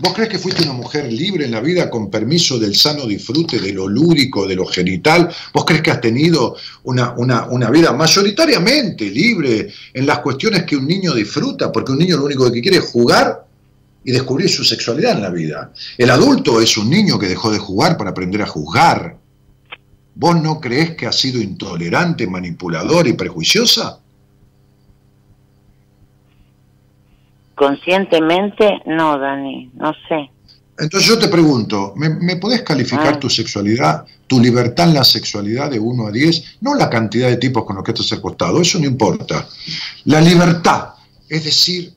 ¿Vos 0.00 0.14
crees 0.14 0.30
que 0.30 0.38
fuiste 0.38 0.62
una 0.62 0.74
mujer 0.74 1.12
libre 1.12 1.46
en 1.46 1.50
la 1.50 1.60
vida 1.60 1.90
con 1.90 2.08
permiso 2.08 2.56
del 2.56 2.76
sano 2.76 3.04
disfrute, 3.04 3.58
de 3.58 3.72
lo 3.72 3.88
lúdico, 3.88 4.46
de 4.46 4.54
lo 4.54 4.64
genital? 4.64 5.28
¿Vos 5.52 5.64
crees 5.64 5.82
que 5.82 5.90
has 5.90 6.00
tenido 6.00 6.56
una, 6.84 7.14
una, 7.16 7.46
una 7.46 7.68
vida 7.68 7.92
mayoritariamente 7.92 9.10
libre 9.10 9.72
en 9.92 10.06
las 10.06 10.20
cuestiones 10.20 10.62
que 10.62 10.76
un 10.76 10.86
niño 10.86 11.12
disfruta? 11.14 11.72
Porque 11.72 11.90
un 11.90 11.98
niño 11.98 12.16
lo 12.16 12.26
único 12.26 12.50
que 12.52 12.62
quiere 12.62 12.76
es 12.76 12.84
jugar 12.84 13.44
y 14.04 14.12
descubrir 14.12 14.48
su 14.48 14.64
sexualidad 14.64 15.16
en 15.16 15.22
la 15.22 15.30
vida. 15.30 15.72
El 15.96 16.10
adulto 16.10 16.60
es 16.60 16.78
un 16.78 16.88
niño 16.88 17.18
que 17.18 17.26
dejó 17.26 17.50
de 17.50 17.58
jugar 17.58 17.96
para 17.96 18.10
aprender 18.10 18.42
a 18.42 18.46
juzgar. 18.46 19.18
¿Vos 20.14 20.40
no 20.40 20.60
creés 20.60 20.94
que 20.94 21.06
has 21.06 21.18
sido 21.18 21.42
intolerante, 21.42 22.28
manipulador 22.28 23.08
y 23.08 23.14
prejuiciosa? 23.14 23.98
Conscientemente, 27.58 28.82
no, 28.86 29.18
Dani, 29.18 29.72
no 29.74 29.92
sé. 30.08 30.30
Entonces 30.78 31.08
yo 31.08 31.18
te 31.18 31.26
pregunto, 31.26 31.92
¿me, 31.96 32.08
me 32.08 32.36
podés 32.36 32.62
calificar 32.62 33.14
Ah. 33.14 33.18
tu 33.18 33.28
sexualidad, 33.28 34.04
tu 34.28 34.38
libertad 34.40 34.86
en 34.88 34.94
la 34.94 35.02
sexualidad 35.02 35.68
de 35.68 35.80
1 35.80 36.06
a 36.06 36.12
10? 36.12 36.58
No 36.60 36.76
la 36.76 36.88
cantidad 36.88 37.28
de 37.28 37.36
tipos 37.36 37.64
con 37.64 37.74
los 37.74 37.84
que 37.84 37.90
estás 37.90 38.12
acostado, 38.12 38.60
eso 38.60 38.78
no 38.78 38.84
importa. 38.86 39.48
La 40.04 40.20
libertad, 40.20 40.90
es 41.28 41.44
decir, 41.44 41.92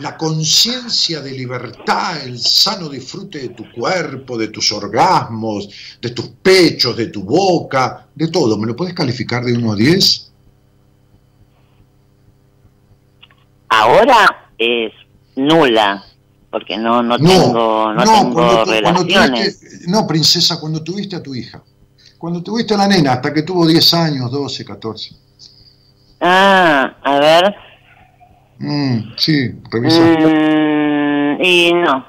la 0.00 0.16
conciencia 0.16 1.20
de 1.20 1.30
libertad, 1.30 2.20
el 2.24 2.40
sano 2.40 2.88
disfrute 2.88 3.38
de 3.38 3.48
tu 3.50 3.70
cuerpo, 3.70 4.36
de 4.36 4.48
tus 4.48 4.72
orgasmos, 4.72 5.68
de 6.02 6.10
tus 6.10 6.26
pechos, 6.42 6.96
de 6.96 7.06
tu 7.06 7.22
boca, 7.22 8.08
de 8.16 8.26
todo. 8.28 8.58
¿Me 8.58 8.66
lo 8.66 8.74
podés 8.74 8.94
calificar 8.94 9.44
de 9.44 9.52
1 9.52 9.72
a 9.72 9.76
10? 9.76 10.32
Ahora 13.68 14.47
es 14.58 14.92
nula, 15.36 16.04
porque 16.50 16.76
no, 16.76 17.02
no, 17.02 17.16
tengo, 17.18 17.92
no, 17.94 18.02
tengo 18.04 18.32
cuando 18.34 18.64
tu- 18.64 18.70
cuando 18.82 19.02
relaciones. 19.04 19.60
tuviste- 19.60 19.86
no, 19.90 20.06
princesa, 20.06 20.58
cuando 20.60 20.82
tuviste 20.82 21.16
a 21.16 21.22
tu 21.22 21.34
hija. 21.34 21.62
Cuando 22.18 22.42
tuviste 22.42 22.74
a 22.74 22.78
la 22.78 22.88
nena, 22.88 23.12
hasta 23.12 23.32
que 23.32 23.42
tuvo 23.42 23.64
10 23.66 23.94
años, 23.94 24.30
12, 24.30 24.64
14. 24.64 25.14
Ah, 26.20 26.96
a 27.02 27.18
ver. 27.20 27.54
Mm, 28.58 29.12
sí, 29.16 29.52
revisa. 29.70 30.00
Mm, 30.00 31.42
y 31.42 31.72
no. 31.74 32.06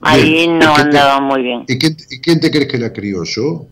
Ahí 0.00 0.22
Bien, 0.22 0.58
no 0.58 0.72
¿y 0.72 0.76
qué 0.76 0.82
te- 0.82 0.88
andaba 0.88 1.20
muy 1.20 1.42
bien. 1.42 1.64
¿Y 1.68 1.76
quién, 1.76 1.96
y 2.08 2.20
quién 2.20 2.40
te 2.40 2.50
crees 2.50 2.68
que 2.68 2.78
la 2.78 2.92
crió 2.92 3.24
yo? 3.24 3.66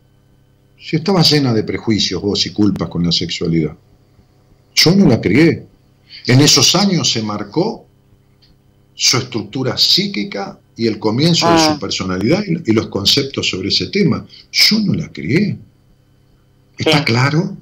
Si 0.78 0.96
estaba 0.96 1.22
llena 1.22 1.54
de 1.54 1.62
prejuicios 1.62 2.20
vos 2.20 2.44
y 2.46 2.52
culpas 2.52 2.88
con 2.88 3.02
la 3.04 3.12
sexualidad. 3.12 3.72
Yo 4.74 4.94
no 4.94 5.06
la 5.08 5.20
crié. 5.20 5.66
En 6.26 6.40
esos 6.40 6.74
años 6.74 7.10
se 7.12 7.22
marcó 7.22 7.86
su 8.94 9.18
estructura 9.18 9.76
psíquica 9.76 10.58
y 10.76 10.86
el 10.86 10.98
comienzo 10.98 11.46
de 11.48 11.54
Ah. 11.54 11.72
su 11.74 11.78
personalidad 11.80 12.42
y, 12.46 12.70
y 12.70 12.74
los 12.74 12.88
conceptos 12.88 13.48
sobre 13.48 13.68
ese 13.68 13.86
tema. 13.88 14.26
Yo 14.52 14.78
no 14.80 14.94
la 14.94 15.08
crié. 15.10 15.56
¿Está 16.78 16.98
Sí. 16.98 17.04
claro? 17.04 17.56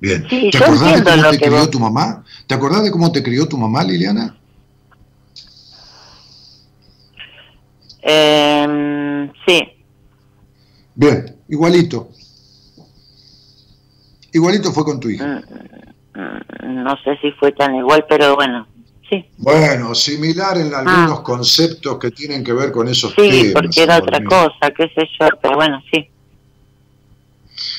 Bien. 0.00 0.26
Sí, 0.28 0.50
¿Te 0.52 0.58
acordás 0.58 0.96
de 0.96 1.02
cómo 1.04 1.30
te 1.30 1.38
crió 1.38 1.50
vos- 1.58 1.70
tu 1.70 1.80
mamá? 1.80 2.24
¿Te 2.46 2.54
acordás 2.54 2.82
de 2.84 2.90
cómo 2.90 3.10
te 3.10 3.22
crió 3.22 3.48
tu 3.48 3.56
mamá, 3.56 3.82
Liliana? 3.82 4.36
Eh, 8.02 9.30
sí, 9.46 9.62
Bien, 10.94 11.36
igualito. 11.48 12.10
Igualito 14.32 14.72
fue 14.72 14.84
con 14.84 15.00
tu 15.00 15.10
hija. 15.10 15.26
Mm, 15.26 15.75
no 16.64 16.96
sé 17.04 17.16
si 17.20 17.30
fue 17.32 17.52
tan 17.52 17.74
igual, 17.76 18.04
pero 18.08 18.34
bueno, 18.36 18.66
sí. 19.10 19.24
Bueno, 19.38 19.94
similar 19.94 20.56
en 20.58 20.72
algunos 20.74 21.20
conceptos 21.20 21.98
que 21.98 22.10
tienen 22.10 22.42
que 22.44 22.52
ver 22.52 22.72
con 22.72 22.88
esos 22.88 23.12
Ah. 23.12 23.22
Sí, 23.22 23.30
temas. 23.30 23.52
porque 23.52 23.82
era 23.82 23.98
otra 23.98 24.22
cosa, 24.24 24.70
qué 24.76 24.88
sé 24.94 25.08
yo, 25.18 25.28
pero 25.42 25.56
bueno, 25.56 25.82
sí. 25.92 26.06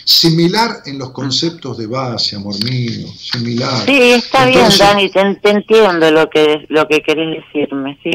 Similar 0.06 0.78
en 0.86 0.98
los 0.98 1.12
conceptos 1.12 1.78
de 1.78 1.86
base, 1.88 2.36
amor 2.36 2.56
mío. 2.64 3.08
Similar. 3.18 3.86
Sí, 3.86 4.00
está 4.12 4.48
Entonces, 4.48 4.80
bien, 4.80 5.10
Dani, 5.14 5.36
te, 5.36 5.42
te 5.42 5.50
entiendo 5.52 6.12
lo 6.12 6.30
que 6.30 6.66
lo 6.70 6.88
que 6.88 7.02
querés 7.02 7.44
decirme, 7.44 7.98
sí. 8.02 8.12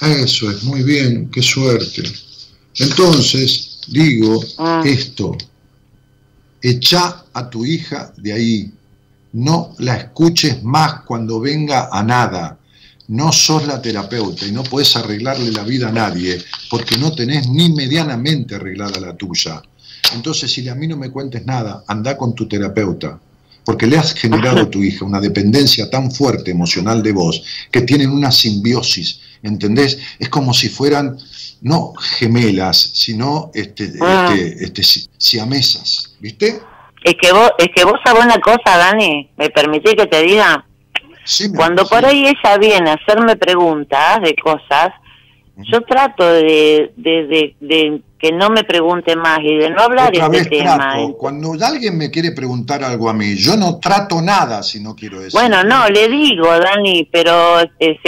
Eso 0.00 0.50
es, 0.50 0.62
muy 0.64 0.82
bien, 0.82 1.30
qué 1.30 1.42
suerte. 1.42 2.02
Entonces, 2.78 3.80
digo 3.88 4.40
Ah. 4.58 4.82
esto. 4.84 5.36
Echa 6.62 7.24
a 7.32 7.48
tu 7.50 7.64
hija 7.64 8.12
de 8.18 8.32
ahí. 8.32 8.70
No 9.32 9.74
la 9.78 9.96
escuches 9.96 10.62
más 10.62 11.02
cuando 11.02 11.40
venga 11.40 11.88
a 11.92 12.02
nada. 12.02 12.58
No 13.08 13.32
sos 13.32 13.66
la 13.66 13.82
terapeuta 13.82 14.46
y 14.46 14.52
no 14.52 14.62
puedes 14.62 14.94
arreglarle 14.96 15.50
la 15.50 15.64
vida 15.64 15.88
a 15.88 15.92
nadie 15.92 16.38
porque 16.70 16.96
no 16.96 17.12
tenés 17.12 17.48
ni 17.48 17.68
medianamente 17.72 18.54
arreglada 18.54 19.00
la 19.00 19.14
tuya. 19.16 19.62
Entonces, 20.14 20.52
si 20.52 20.68
a 20.68 20.74
mí 20.74 20.86
no 20.86 20.96
me 20.96 21.10
cuentes 21.10 21.44
nada, 21.44 21.82
anda 21.88 22.16
con 22.16 22.34
tu 22.34 22.46
terapeuta, 22.48 23.18
porque 23.64 23.86
le 23.86 23.98
has 23.98 24.14
generado 24.14 24.60
a 24.62 24.70
tu 24.70 24.82
hija 24.82 25.04
una 25.04 25.20
dependencia 25.20 25.90
tan 25.90 26.10
fuerte 26.10 26.50
emocional 26.52 27.02
de 27.02 27.12
vos 27.12 27.42
que 27.70 27.82
tienen 27.82 28.10
una 28.10 28.30
simbiosis, 28.32 29.20
¿entendés? 29.42 29.98
Es 30.18 30.28
como 30.28 30.54
si 30.54 30.68
fueran 30.68 31.16
no 31.62 31.92
gemelas, 32.18 32.78
sino 32.94 33.50
este, 33.54 33.92
Ah. 34.00 34.32
este, 34.34 34.64
este, 34.64 34.82
si- 34.82 35.08
siamesas, 35.18 36.12
¿viste? 36.20 36.60
Es 37.02 37.14
que 37.20 37.32
vos, 37.32 37.50
es 37.58 37.68
que 37.74 37.84
vos 37.84 37.98
sabés 38.04 38.24
una 38.24 38.38
cosa, 38.38 38.76
Dani, 38.76 39.30
me 39.36 39.50
permitís 39.50 39.94
que 39.94 40.06
te 40.06 40.22
diga, 40.22 40.64
Cuando 41.56 41.86
por 41.86 42.04
ahí 42.04 42.26
ella 42.26 42.58
viene 42.58 42.90
a 42.90 42.94
hacerme 42.94 43.36
preguntas 43.36 44.20
de 44.22 44.34
cosas, 44.36 44.90
yo 45.56 45.82
trato 45.82 46.24
de, 46.24 46.92
de, 46.96 47.54
de, 47.60 48.02
que 48.18 48.32
no 48.32 48.50
me 48.50 48.64
pregunte 48.64 49.16
más 49.16 49.40
y 49.42 49.56
de 49.56 49.70
no 49.70 49.82
hablar 49.82 50.12
de 50.12 50.18
este 50.18 50.58
tema. 50.58 50.94
Cuando 51.18 51.52
alguien 51.64 51.96
me 51.96 52.10
quiere 52.10 52.32
preguntar 52.32 52.82
algo 52.82 53.08
a 53.08 53.14
mí, 53.14 53.34
yo 53.36 53.56
no 53.56 53.78
trato 53.78 54.20
nada 54.20 54.62
si 54.62 54.80
no 54.80 54.94
quiero 54.94 55.20
decir. 55.20 55.32
Bueno, 55.32 55.62
no, 55.64 55.88
le 55.88 56.08
digo, 56.08 56.46
Dani, 56.58 57.08
pero 57.10 57.60
eh, 57.78 57.98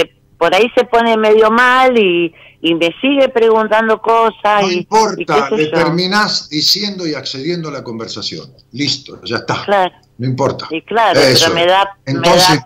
por 0.43 0.53
ahí 0.57 0.69
se 0.75 0.83
pone 0.87 1.17
medio 1.17 1.53
mal 1.53 1.97
y, 1.97 2.35
y 2.61 2.75
me 2.75 2.91
sigue 3.01 3.29
preguntando 3.29 4.03
cosas. 4.03 4.63
No 4.63 4.73
importa, 4.73 5.49
le 5.51 5.69
terminás 5.69 6.49
diciendo 6.49 7.07
y 7.07 7.15
accediendo 7.15 7.69
a 7.69 7.73
la 7.73 7.85
conversación. 7.85 8.53
Listo, 8.73 9.23
ya 9.23 9.37
está. 9.37 9.65
Claro. 9.65 9.95
No 10.19 10.27
importa. 10.27 10.67
Y 10.69 10.83
claro, 10.83 11.21
pero 11.23 11.55
me 11.55 11.65
da, 11.65 11.97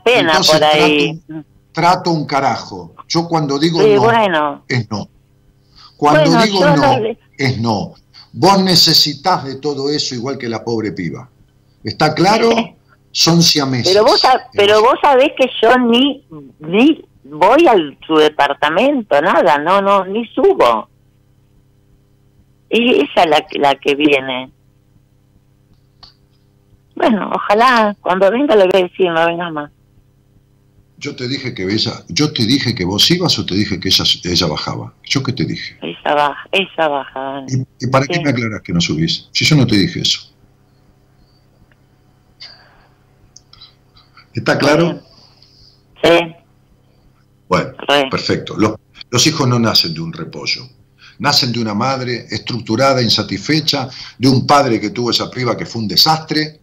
pena 0.03 0.41
por 0.41 0.65
ahí. 0.65 1.21
Trato, 1.71 2.13
un 2.13 2.25
carajo. 2.25 2.95
Yo 3.09 3.29
cuando 3.29 3.59
digo 3.59 3.83
no, 3.83 4.63
es 4.67 4.89
no. 4.89 5.11
Cuando 5.99 6.31
digo 6.41 6.65
no, 6.65 6.97
es 7.37 7.59
no. 7.59 7.93
Vos 8.33 8.63
necesitas 8.63 9.45
de 9.45 9.57
todo 9.57 9.91
eso 9.91 10.15
igual 10.15 10.39
que 10.39 10.49
la 10.49 10.65
pobre 10.65 10.93
piba. 10.93 11.29
¿Está 11.85 12.15
claro? 12.15 12.49
Son 13.11 13.43
siameses. 13.43 13.93
Pero 13.93 14.07
vos, 14.07 14.23
pero 14.55 14.81
vos 14.81 14.95
sabés 15.03 15.33
que 15.37 15.47
yo 15.61 15.77
ni, 15.77 16.27
ni 16.61 17.06
voy 17.31 17.67
a 17.67 17.75
su 18.07 18.17
departamento, 18.17 19.21
nada, 19.21 19.59
no, 19.59 19.81
no, 19.81 20.05
ni 20.05 20.27
subo. 20.29 20.89
Y 22.69 23.03
esa 23.03 23.23
es 23.23 23.31
la, 23.31 23.47
la 23.61 23.75
que 23.77 23.95
viene. 23.95 24.51
Bueno, 26.95 27.31
ojalá 27.35 27.95
cuando 28.01 28.31
venga 28.31 28.57
le 28.57 28.67
voy 28.67 28.81
a 28.81 28.85
decir, 28.85 29.11
no 29.11 29.27
venga 29.27 29.51
más. 29.51 29.71
Yo 30.99 31.15
te 31.15 31.29
dije 31.29 31.55
que 31.55 31.65
ella, 31.65 31.93
yo 32.09 32.33
te 32.33 32.47
dije 32.47 32.75
que 32.75 32.85
vos 32.85 33.11
ibas 33.11 33.39
o 33.39 33.45
te 33.45 33.55
dije 33.55 33.79
que 33.79 33.89
ella, 33.89 34.05
ella 34.25 34.47
bajaba. 34.47 34.95
¿Yo 35.05 35.23
qué 35.23 35.33
te 35.33 35.45
dije? 35.45 35.77
Esa 35.83 36.15
baja, 36.15 36.49
esa 36.53 36.89
baja. 36.89 37.45
¿Y, 37.81 37.87
para 37.89 38.07
qué 38.07 38.19
me 38.21 38.31
aclaras 38.31 38.63
que 38.63 38.73
no 38.73 38.81
subís? 38.81 39.29
Si 39.33 39.45
yo 39.45 39.57
no 39.57 39.67
te 39.67 39.77
dije 39.77 40.01
eso. 40.01 40.33
¿Está 44.33 44.59
claro? 44.59 45.01
Sí. 46.03 46.35
Bueno, 47.49 47.73
perfecto. 48.11 48.57
Los, 48.57 48.75
los 49.11 49.27
hijos 49.27 49.49
no 49.49 49.59
nacen 49.59 49.95
de 49.95 50.01
un 50.01 50.13
repollo. 50.13 50.69
Nacen 51.19 51.53
de 51.53 51.61
una 51.61 51.75
madre 51.75 52.27
estructurada, 52.31 53.01
insatisfecha, 53.01 53.89
de 54.19 54.29
un 54.29 54.47
padre 54.47 54.81
que 54.81 54.91
tuvo 54.91 55.11
esa 55.11 55.31
priva 55.31 55.57
que 55.57 55.65
fue 55.65 55.83
un 55.83 55.89
desastre 55.89 56.61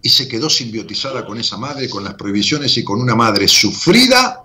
y 0.00 0.08
se 0.08 0.28
quedó 0.28 0.48
simbiotizada 0.48 1.26
con 1.26 1.38
esa 1.38 1.56
madre, 1.56 1.88
con 1.88 2.04
las 2.04 2.14
prohibiciones 2.14 2.76
y 2.78 2.84
con 2.84 3.00
una 3.00 3.14
madre 3.14 3.48
sufrida 3.48 4.44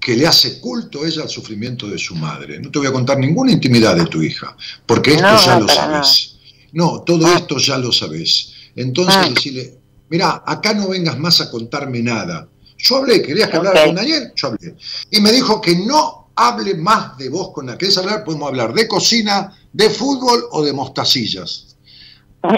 que 0.00 0.16
le 0.16 0.26
hace 0.26 0.58
culto 0.58 1.06
ella 1.06 1.22
al 1.22 1.28
sufrimiento 1.28 1.88
de 1.88 1.96
su 1.96 2.16
madre. 2.16 2.58
No 2.58 2.70
te 2.70 2.80
voy 2.80 2.88
a 2.88 2.92
contar 2.92 3.18
ninguna 3.18 3.52
intimidad 3.52 3.94
de 3.94 4.06
tu 4.06 4.20
hija, 4.20 4.56
porque 4.84 5.14
esto 5.14 5.36
ya 5.44 5.60
lo 5.60 5.68
sabes. 5.68 6.36
No, 6.72 7.02
todo 7.02 7.26
ah. 7.26 7.34
esto 7.36 7.58
ya 7.58 7.78
lo 7.78 7.92
sabes. 7.92 8.52
Entonces 8.74 9.16
ah. 9.16 9.28
decirle, 9.28 9.78
mira, 10.08 10.42
acá 10.44 10.74
no 10.74 10.88
vengas 10.88 11.18
más 11.18 11.40
a 11.40 11.50
contarme 11.50 12.02
nada. 12.02 12.48
Yo 12.82 12.96
hablé, 12.96 13.22
querías 13.22 13.48
que 13.48 13.56
hablara 13.56 13.84
con 13.86 13.98
ayer, 13.98 14.32
yo 14.34 14.48
hablé. 14.48 14.74
Y 15.08 15.20
me 15.20 15.30
dijo 15.30 15.60
que 15.60 15.76
no 15.76 16.30
hable 16.34 16.74
más 16.74 17.16
de 17.16 17.28
vos 17.28 17.52
con 17.52 17.66
la 17.66 17.78
¿Querés 17.78 17.96
hablar? 17.96 18.24
Podemos 18.24 18.48
hablar 18.48 18.72
de 18.72 18.88
cocina, 18.88 19.56
de 19.72 19.88
fútbol 19.88 20.42
o 20.50 20.64
de 20.64 20.72
mostacillas. 20.72 21.76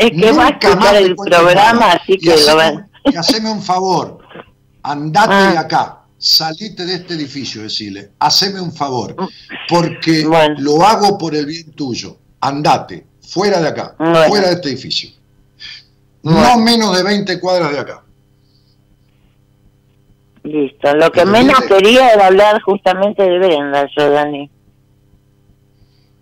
Es 0.01 0.11
que 0.13 0.33
va 0.33 0.47
a 0.47 0.49
escuchar 0.49 0.97
el 0.97 1.15
programa, 1.15 1.93
así 1.93 2.17
que 2.17 2.37
lo 2.39 2.57
van. 2.57 2.91
Y 3.05 3.15
haceme 3.15 3.51
un 3.51 3.63
favor, 3.63 4.19
andate 4.83 5.35
de 5.35 5.59
ah. 5.59 5.61
acá, 5.61 6.05
salite 6.17 6.87
de 6.87 6.95
este 6.95 7.13
edificio, 7.15 7.63
decirle, 7.63 8.13
haceme 8.19 8.63
un 8.63 8.73
favor, 8.73 9.15
porque 9.69 10.27
lo 10.57 10.87
hago 10.87 11.19
por 11.19 11.35
el 11.35 11.45
bien 11.45 11.71
tuyo, 11.73 12.17
andate, 12.41 13.07
fuera 13.21 13.61
de 13.61 13.69
acá, 13.69 13.95
fuera 14.27 14.49
de 14.49 14.55
este 14.55 14.71
edificio. 14.71 15.11
No 16.23 16.59
menos 16.61 16.97
de 16.97 17.03
20 17.03 17.39
cuadras 17.39 17.73
de 17.73 17.81
acá. 17.81 18.04
Listo, 20.45 20.95
lo 20.95 21.11
que 21.11 21.25
menos 21.25 21.59
quería 21.63 22.11
era 22.11 22.27
hablar 22.27 22.61
justamente 22.61 23.23
de 23.23 23.39
Brenda, 23.39 23.89
yo, 23.97 24.11
Dani. 24.11 24.51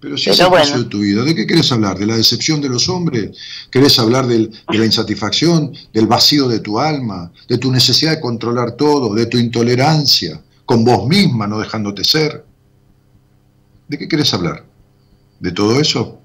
Pero 0.00 0.16
si 0.16 0.30
es 0.30 0.40
el 0.40 0.50
caso 0.50 0.78
de 0.78 0.84
tu 0.84 1.00
vida, 1.00 1.24
¿de 1.24 1.34
qué 1.34 1.44
querés 1.44 1.70
hablar? 1.72 1.98
¿De 1.98 2.06
la 2.06 2.16
decepción 2.16 2.60
de 2.60 2.68
los 2.68 2.88
hombres? 2.88 3.36
¿Querés 3.70 3.98
hablar 3.98 4.26
de 4.26 4.48
la 4.68 4.84
insatisfacción, 4.84 5.72
del 5.92 6.06
vacío 6.06 6.48
de 6.48 6.60
tu 6.60 6.78
alma, 6.78 7.32
de 7.48 7.58
tu 7.58 7.70
necesidad 7.70 8.12
de 8.12 8.20
controlar 8.20 8.72
todo, 8.72 9.14
de 9.14 9.26
tu 9.26 9.38
intolerancia 9.38 10.40
con 10.64 10.84
vos 10.84 11.06
misma, 11.06 11.46
no 11.48 11.58
dejándote 11.58 12.04
ser? 12.04 12.44
¿De 13.88 13.98
qué 13.98 14.08
querés 14.08 14.32
hablar? 14.34 14.64
¿De 15.40 15.50
todo 15.50 15.80
eso? 15.80 16.20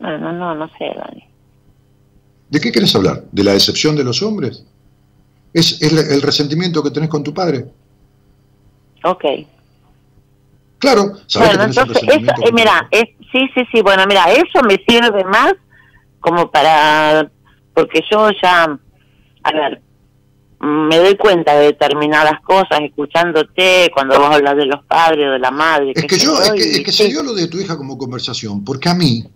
No, 0.00 0.18
no, 0.18 0.32
no, 0.32 0.54
no 0.54 0.68
sé, 0.78 0.86
Dani. 0.96 1.24
¿De 2.48 2.60
qué 2.60 2.72
querés 2.72 2.94
hablar? 2.94 3.24
¿De 3.32 3.44
la 3.44 3.52
decepción 3.52 3.96
de 3.96 4.04
los 4.04 4.22
hombres? 4.22 4.64
¿Es, 5.52 5.82
el 5.82 6.22
resentimiento 6.22 6.82
que 6.82 6.90
tenés 6.90 7.08
con 7.08 7.22
tu 7.22 7.34
padre? 7.34 7.66
Ok. 9.04 9.24
Claro, 10.80 11.12
bueno, 11.34 11.64
entonces, 11.64 12.02
eh, 12.04 12.52
mira, 12.54 12.88
sí, 12.90 13.50
sí, 13.54 13.60
sí, 13.70 13.82
bueno, 13.82 14.02
mira, 14.08 14.24
eso 14.32 14.62
me 14.66 14.76
sirve 14.88 15.24
más 15.24 15.52
como 16.20 16.50
para, 16.50 17.30
porque 17.74 18.00
yo 18.10 18.30
ya, 18.42 18.78
a 19.42 19.52
ver, 19.52 19.82
me 20.60 20.96
doy 20.96 21.16
cuenta 21.16 21.54
de 21.54 21.66
determinadas 21.66 22.40
cosas 22.40 22.80
escuchándote 22.80 23.90
cuando 23.92 24.18
vos 24.18 24.34
hablas 24.34 24.56
de 24.56 24.64
los 24.64 24.82
padres 24.86 25.28
o 25.28 25.32
de 25.32 25.38
la 25.38 25.50
madre. 25.50 25.92
Es 25.94 26.06
que 26.06 26.16
yo, 26.16 26.40
es 26.40 26.52
que, 26.52 26.62
es 26.62 26.82
que 26.82 26.92
se 26.92 27.08
dio 27.08 27.22
lo 27.22 27.34
de 27.34 27.48
tu 27.48 27.58
hija 27.58 27.76
como 27.76 27.98
conversación, 27.98 28.64
porque 28.64 28.88
a 28.88 28.94
mí, 28.94 29.26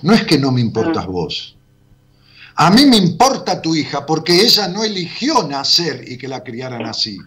no 0.00 0.14
es 0.14 0.24
que 0.24 0.38
no 0.38 0.50
me 0.50 0.62
importas 0.62 1.06
mm. 1.06 1.12
vos, 1.12 1.55
a 2.56 2.70
mí 2.70 2.86
me 2.86 2.96
importa 2.96 3.60
tu 3.60 3.74
hija 3.74 4.06
porque 4.06 4.40
ella 4.40 4.66
no 4.68 4.82
eligió 4.82 5.46
nacer 5.46 6.04
y 6.06 6.16
que 6.16 6.26
la 6.26 6.42
criaran 6.42 6.86
así. 6.86 7.18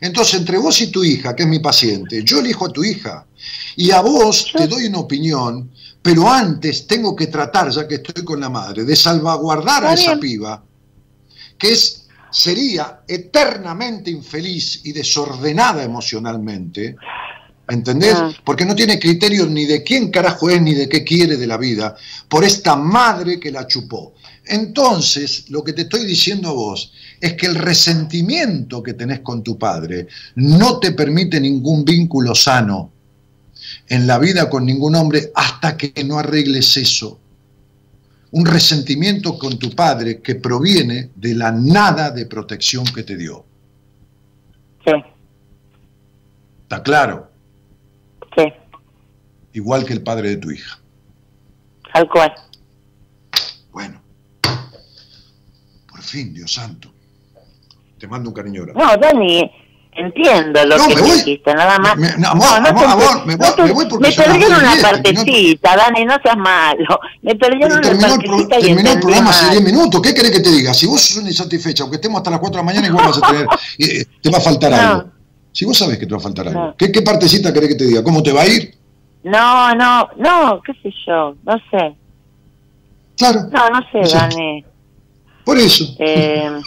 Entonces, 0.00 0.40
entre 0.40 0.56
vos 0.56 0.80
y 0.80 0.90
tu 0.90 1.04
hija, 1.04 1.36
que 1.36 1.42
es 1.42 1.48
mi 1.48 1.58
paciente, 1.58 2.22
yo 2.24 2.38
elijo 2.38 2.66
a 2.66 2.72
tu 2.72 2.82
hija. 2.82 3.26
Y 3.76 3.90
a 3.90 4.00
vos 4.00 4.50
te 4.56 4.66
doy 4.66 4.86
una 4.86 5.00
opinión, 5.00 5.70
pero 6.00 6.30
antes 6.30 6.86
tengo 6.86 7.14
que 7.14 7.26
tratar, 7.26 7.70
ya 7.70 7.86
que 7.86 7.96
estoy 7.96 8.24
con 8.24 8.40
la 8.40 8.48
madre, 8.48 8.84
de 8.84 8.96
salvaguardar 8.96 9.84
a 9.84 9.92
esa 9.92 10.18
piba, 10.18 10.62
que 11.58 11.72
es, 11.72 12.06
sería 12.30 13.00
eternamente 13.06 14.10
infeliz 14.10 14.80
y 14.84 14.92
desordenada 14.92 15.82
emocionalmente. 15.82 16.96
¿Entendés? 17.70 18.14
Ah. 18.16 18.32
Porque 18.44 18.64
no 18.64 18.74
tiene 18.74 18.98
criterio 18.98 19.46
ni 19.46 19.64
de 19.64 19.82
quién 19.82 20.10
carajo 20.10 20.50
es 20.50 20.60
ni 20.60 20.74
de 20.74 20.88
qué 20.88 21.04
quiere 21.04 21.36
de 21.36 21.46
la 21.46 21.56
vida, 21.56 21.96
por 22.28 22.44
esta 22.44 22.74
madre 22.76 23.38
que 23.38 23.52
la 23.52 23.66
chupó. 23.66 24.14
Entonces, 24.44 25.48
lo 25.50 25.62
que 25.62 25.72
te 25.72 25.82
estoy 25.82 26.04
diciendo 26.04 26.48
a 26.48 26.52
vos 26.52 26.92
es 27.20 27.34
que 27.34 27.46
el 27.46 27.54
resentimiento 27.54 28.82
que 28.82 28.94
tenés 28.94 29.20
con 29.20 29.44
tu 29.44 29.56
padre 29.56 30.08
no 30.34 30.80
te 30.80 30.92
permite 30.92 31.40
ningún 31.40 31.84
vínculo 31.84 32.34
sano 32.34 32.90
en 33.88 34.06
la 34.06 34.18
vida 34.18 34.50
con 34.50 34.64
ningún 34.66 34.96
hombre 34.96 35.30
hasta 35.34 35.76
que 35.76 35.92
no 36.04 36.18
arregles 36.18 36.76
eso. 36.76 37.20
Un 38.32 38.46
resentimiento 38.46 39.38
con 39.38 39.58
tu 39.58 39.70
padre 39.70 40.20
que 40.20 40.36
proviene 40.36 41.10
de 41.14 41.34
la 41.34 41.52
nada 41.52 42.10
de 42.10 42.26
protección 42.26 42.84
que 42.84 43.02
te 43.04 43.16
dio. 43.16 43.44
Sí. 44.84 44.92
¿Está 46.62 46.82
claro? 46.82 47.29
Igual 49.52 49.84
que 49.84 49.92
el 49.92 50.02
padre 50.02 50.30
de 50.30 50.36
tu 50.36 50.50
hija. 50.50 50.78
Tal 51.92 52.08
cual. 52.08 52.32
Bueno. 53.72 54.00
Por 55.88 56.02
fin, 56.02 56.32
Dios 56.32 56.52
santo. 56.52 56.92
Te 57.98 58.06
mando 58.06 58.30
un 58.30 58.34
cariño 58.34 58.62
grande. 58.62 58.82
No, 58.82 58.96
Dani, 58.96 59.50
entiendo 59.92 60.64
lo 60.64 60.76
que 60.86 61.02
dijiste, 61.02 61.52
nada 61.52 61.78
más. 61.78 61.96
Me, 61.96 62.16
no, 62.16 62.28
amor, 62.28 62.62
no, 62.62 62.68
amor, 62.68 62.84
amor, 62.86 63.26
me, 63.26 63.36
voy, 63.36 63.48
me 63.58 63.72
voy 63.72 63.86
porque 63.86 64.08
Me 64.08 64.14
perdieron 64.14 64.60
una 64.60 64.76
partecita, 64.80 65.76
Dani, 65.76 66.04
no 66.04 66.16
seas 66.22 66.36
malo. 66.36 67.00
Me 67.22 67.34
perdieron 67.34 67.78
una 67.78 68.08
partecita 68.08 68.56
el 68.56 68.62
Terminó 68.62 68.92
el 68.92 69.00
programa 69.00 69.30
hace 69.30 69.50
10 69.50 69.62
minutos, 69.62 70.00
¿qué 70.00 70.14
querés 70.14 70.30
que 70.30 70.40
te 70.40 70.50
diga? 70.50 70.72
Si 70.72 70.86
vos 70.86 71.00
sos 71.00 71.18
una 71.18 71.28
insatisfecha, 71.28 71.82
aunque 71.82 71.96
estemos 71.96 72.18
hasta 72.18 72.30
las 72.30 72.40
4 72.40 72.56
de 72.56 72.62
la 72.62 72.66
mañana, 72.66 72.86
igual 72.86 73.06
vas 73.06 73.18
a 73.22 73.26
tener, 73.26 73.46
eh, 73.78 74.04
te 74.22 74.30
va 74.30 74.38
a 74.38 74.40
faltar 74.40 74.72
algo. 74.72 75.10
Si 75.52 75.64
vos 75.64 75.76
sabés 75.76 75.98
que 75.98 76.06
te 76.06 76.12
va 76.12 76.18
a 76.18 76.22
faltar 76.22 76.48
algo, 76.48 76.74
¿qué, 76.78 76.92
¿qué 76.92 77.02
partecita 77.02 77.52
querés 77.52 77.70
que 77.70 77.74
te 77.74 77.84
diga? 77.84 78.02
¿Cómo 78.02 78.22
te 78.22 78.32
va 78.32 78.42
a 78.42 78.46
ir? 78.46 78.79
No, 79.22 79.74
no, 79.74 80.08
no, 80.16 80.62
qué 80.62 80.72
sé 80.82 80.92
yo, 81.06 81.36
no 81.44 81.58
sé. 81.70 81.94
Claro. 83.16 83.42
No, 83.50 83.70
no 83.70 83.80
sé, 83.92 84.00
Dani. 84.14 84.64
Por 85.44 85.58
eso. 85.58 85.94
Eh, 85.98 86.60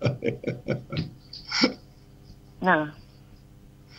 Nada. 2.60 2.94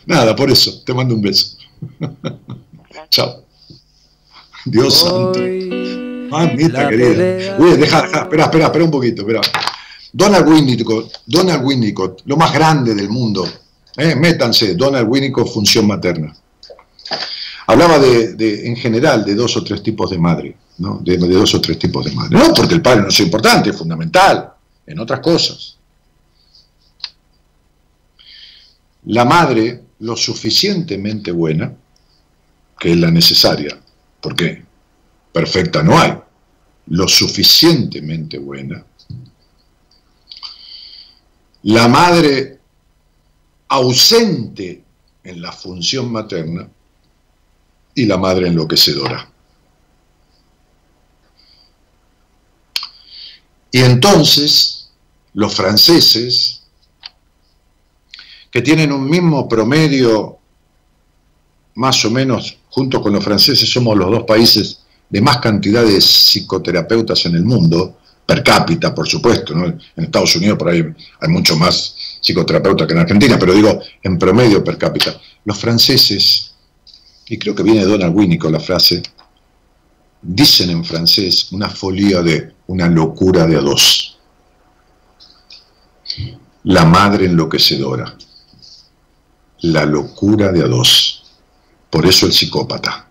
Nada, 0.06 0.36
por 0.36 0.50
eso. 0.50 0.82
Te 0.84 0.94
mando 0.94 1.14
un 1.14 1.22
beso. 1.22 1.56
Chao. 3.08 3.42
Dios 4.64 5.00
santo. 5.00 5.38
Mamita 5.38 6.88
querida. 6.88 7.56
Uy, 7.58 7.76
deja, 7.76 8.02
deja, 8.02 8.22
espera, 8.22 8.44
espera, 8.44 8.64
espera 8.66 8.84
un 8.84 8.90
poquito, 8.90 9.22
espera. 9.22 9.40
Donald 10.12 10.48
Winnicott, 10.48 11.22
Donald 11.26 11.64
Winnicott, 11.64 12.22
lo 12.24 12.36
más 12.36 12.52
grande 12.52 12.94
del 12.94 13.08
mundo, 13.08 13.46
eh, 13.96 14.14
métanse, 14.16 14.74
Donald 14.74 15.08
Winnicott, 15.08 15.48
función 15.52 15.86
materna. 15.86 16.34
Hablaba 17.70 18.00
de, 18.00 18.66
en 18.66 18.74
general 18.74 19.24
de 19.24 19.36
dos 19.36 19.56
o 19.56 19.62
tres 19.62 19.80
tipos 19.80 20.10
de 20.10 20.18
madre, 20.18 20.56
¿no? 20.78 20.98
De, 21.04 21.16
de, 21.16 21.28
dos 21.28 21.54
o 21.54 21.60
tres 21.60 21.78
tipos 21.78 22.04
de 22.04 22.10
madre. 22.10 22.36
No 22.36 22.52
porque 22.52 22.74
el 22.74 22.82
padre 22.82 23.02
no 23.02 23.08
es 23.08 23.20
importante, 23.20 23.70
es 23.70 23.76
fundamental, 23.76 24.52
en 24.84 24.98
otras 24.98 25.20
cosas. 25.20 25.76
La 29.04 29.24
madre 29.24 29.84
lo 30.00 30.16
suficientemente 30.16 31.30
buena, 31.30 31.72
que 32.76 32.90
es 32.90 32.96
la 32.96 33.12
necesaria, 33.12 33.78
porque 34.20 34.64
perfecta 35.32 35.80
no 35.84 35.96
hay, 35.96 36.18
lo 36.88 37.06
suficientemente 37.06 38.36
buena. 38.38 38.84
La 41.62 41.86
madre 41.86 42.58
ausente 43.68 44.82
en 45.22 45.40
la 45.40 45.52
función 45.52 46.10
materna 46.10 46.68
y 47.94 48.06
la 48.06 48.16
madre 48.16 48.48
enloquecedora. 48.48 49.28
Y 53.72 53.80
entonces 53.80 54.90
los 55.34 55.54
franceses, 55.54 56.62
que 58.50 58.62
tienen 58.62 58.92
un 58.92 59.08
mismo 59.08 59.48
promedio, 59.48 60.38
más 61.76 62.04
o 62.04 62.10
menos, 62.10 62.58
junto 62.68 63.00
con 63.00 63.12
los 63.12 63.24
franceses, 63.24 63.70
somos 63.70 63.96
los 63.96 64.10
dos 64.10 64.24
países 64.24 64.80
de 65.08 65.20
más 65.20 65.38
cantidad 65.38 65.84
de 65.84 66.00
psicoterapeutas 66.00 67.24
en 67.26 67.36
el 67.36 67.44
mundo, 67.44 67.96
per 68.26 68.44
cápita, 68.44 68.94
por 68.94 69.08
supuesto, 69.08 69.54
en 69.54 69.80
Estados 69.96 70.36
Unidos 70.36 70.56
por 70.56 70.68
ahí 70.68 70.84
hay 71.20 71.28
mucho 71.28 71.56
más 71.56 71.96
psicoterapeutas 72.20 72.86
que 72.86 72.92
en 72.92 73.00
Argentina, 73.00 73.36
pero 73.36 73.54
digo 73.54 73.80
en 74.02 74.18
promedio 74.18 74.62
per 74.62 74.78
cápita. 74.78 75.20
Los 75.44 75.58
franceses, 75.58 76.49
y 77.30 77.38
creo 77.38 77.54
que 77.54 77.62
viene 77.62 77.86
de 77.86 77.86
Donald 77.86 78.14
Winnicott 78.14 78.50
la 78.50 78.58
frase, 78.58 79.00
dicen 80.20 80.68
en 80.70 80.84
francés 80.84 81.52
una 81.52 81.68
folía 81.68 82.22
de 82.22 82.56
una 82.66 82.88
locura 82.88 83.46
de 83.46 83.56
a 83.56 83.60
dos. 83.60 84.18
La 86.64 86.84
madre 86.84 87.26
enloquecedora. 87.26 88.16
La 89.60 89.86
locura 89.86 90.50
de 90.50 90.64
a 90.64 90.66
dos. 90.66 91.22
Por 91.88 92.04
eso 92.04 92.26
el 92.26 92.32
psicópata. 92.32 93.06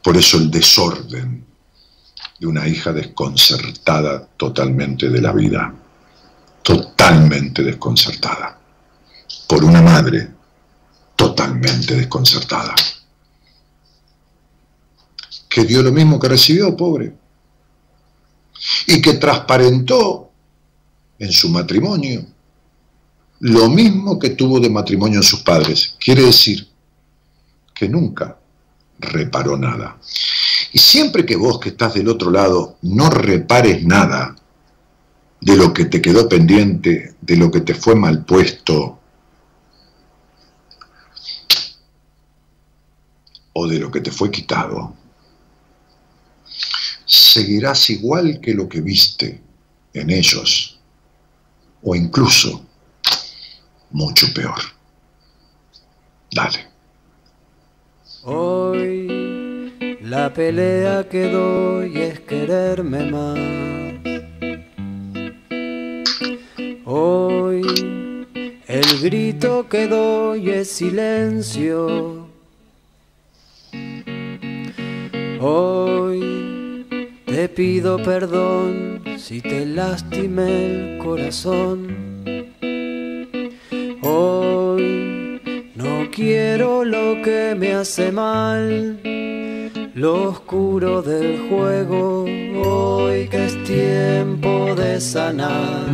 Por 0.00 0.16
eso 0.16 0.36
el 0.36 0.48
desorden 0.48 1.44
de 2.38 2.46
una 2.46 2.68
hija 2.68 2.92
desconcertada 2.92 4.28
totalmente 4.36 5.08
de 5.08 5.20
la 5.20 5.32
vida. 5.32 5.74
Totalmente 6.62 7.64
desconcertada. 7.64 8.60
Por 9.48 9.64
una 9.64 9.82
madre 9.82 10.31
totalmente 11.16 11.96
desconcertada. 11.96 12.74
Que 15.48 15.64
dio 15.64 15.82
lo 15.82 15.92
mismo 15.92 16.18
que 16.18 16.28
recibió, 16.28 16.76
pobre. 16.76 17.14
Y 18.86 19.02
que 19.02 19.14
transparentó 19.14 20.30
en 21.18 21.32
su 21.32 21.48
matrimonio 21.48 22.24
lo 23.42 23.68
mismo 23.68 24.20
que 24.20 24.30
tuvo 24.30 24.60
de 24.60 24.70
matrimonio 24.70 25.18
en 25.18 25.24
sus 25.24 25.40
padres. 25.40 25.96
Quiere 25.98 26.22
decir 26.22 26.68
que 27.74 27.88
nunca 27.88 28.38
reparó 29.00 29.56
nada. 29.56 29.98
Y 30.72 30.78
siempre 30.78 31.26
que 31.26 31.34
vos 31.34 31.58
que 31.58 31.70
estás 31.70 31.94
del 31.94 32.08
otro 32.08 32.30
lado 32.30 32.76
no 32.82 33.10
repares 33.10 33.84
nada 33.84 34.36
de 35.40 35.56
lo 35.56 35.72
que 35.72 35.86
te 35.86 36.00
quedó 36.00 36.28
pendiente, 36.28 37.16
de 37.20 37.36
lo 37.36 37.50
que 37.50 37.62
te 37.62 37.74
fue 37.74 37.96
mal 37.96 38.24
puesto, 38.24 39.00
o 43.52 43.66
de 43.66 43.78
lo 43.78 43.90
que 43.90 44.00
te 44.00 44.10
fue 44.10 44.30
quitado, 44.30 44.94
seguirás 47.04 47.90
igual 47.90 48.40
que 48.40 48.54
lo 48.54 48.68
que 48.68 48.80
viste 48.80 49.40
en 49.92 50.10
ellos, 50.10 50.80
o 51.82 51.94
incluso 51.94 52.64
mucho 53.90 54.32
peor. 54.34 54.60
Dale. 56.30 56.66
Hoy 58.24 59.98
la 60.00 60.32
pelea 60.32 61.08
que 61.08 61.28
doy 61.28 62.00
es 62.00 62.20
quererme 62.20 63.10
más. 63.10 63.38
Hoy 66.84 67.62
el 68.66 69.00
grito 69.00 69.68
que 69.68 69.88
doy 69.88 70.50
es 70.50 70.70
silencio. 70.70 72.21
Hoy 75.44 76.86
te 77.26 77.48
pido 77.48 78.00
perdón 78.00 79.02
si 79.18 79.40
te 79.40 79.66
lastimé 79.66 80.94
el 80.94 80.98
corazón. 80.98 82.22
Hoy 84.02 85.40
no 85.74 86.08
quiero 86.12 86.84
lo 86.84 87.20
que 87.22 87.56
me 87.58 87.72
hace 87.72 88.12
mal, 88.12 89.00
lo 89.94 90.28
oscuro 90.28 91.02
del 91.02 91.40
juego, 91.48 92.24
hoy 92.64 93.26
que 93.28 93.46
es 93.46 93.64
tiempo 93.64 94.76
de 94.76 95.00
sanar 95.00 95.88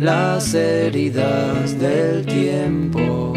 las 0.00 0.54
heridas 0.54 1.78
del 1.78 2.26
tiempo. 2.26 3.32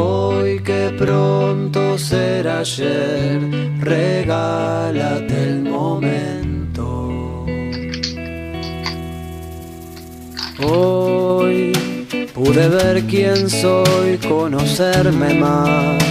Hoy 0.00 0.60
que 0.62 0.94
pronto 0.96 1.98
será 1.98 2.60
ayer, 2.60 3.40
regálate 3.80 5.34
el 5.50 5.62
momento. 5.62 7.46
Hoy 10.62 11.72
Pude 12.38 12.68
ver 12.68 13.02
quién 13.04 13.50
soy, 13.50 14.16
conocerme 14.28 15.34
más. 15.34 16.02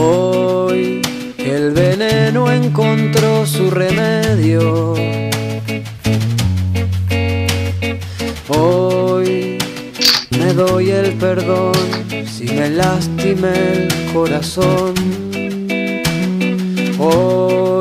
Hoy 0.00 1.02
el 1.36 1.72
veneno 1.72 2.50
encontró 2.50 3.44
su 3.44 3.70
remedio. 3.70 4.94
Doy 10.54 10.90
el 10.90 11.12
perdón 11.14 11.72
si 12.26 12.44
me 12.44 12.70
lastimé 12.70 13.52
el 13.72 14.12
corazón. 14.12 14.94
Hoy 16.98 17.72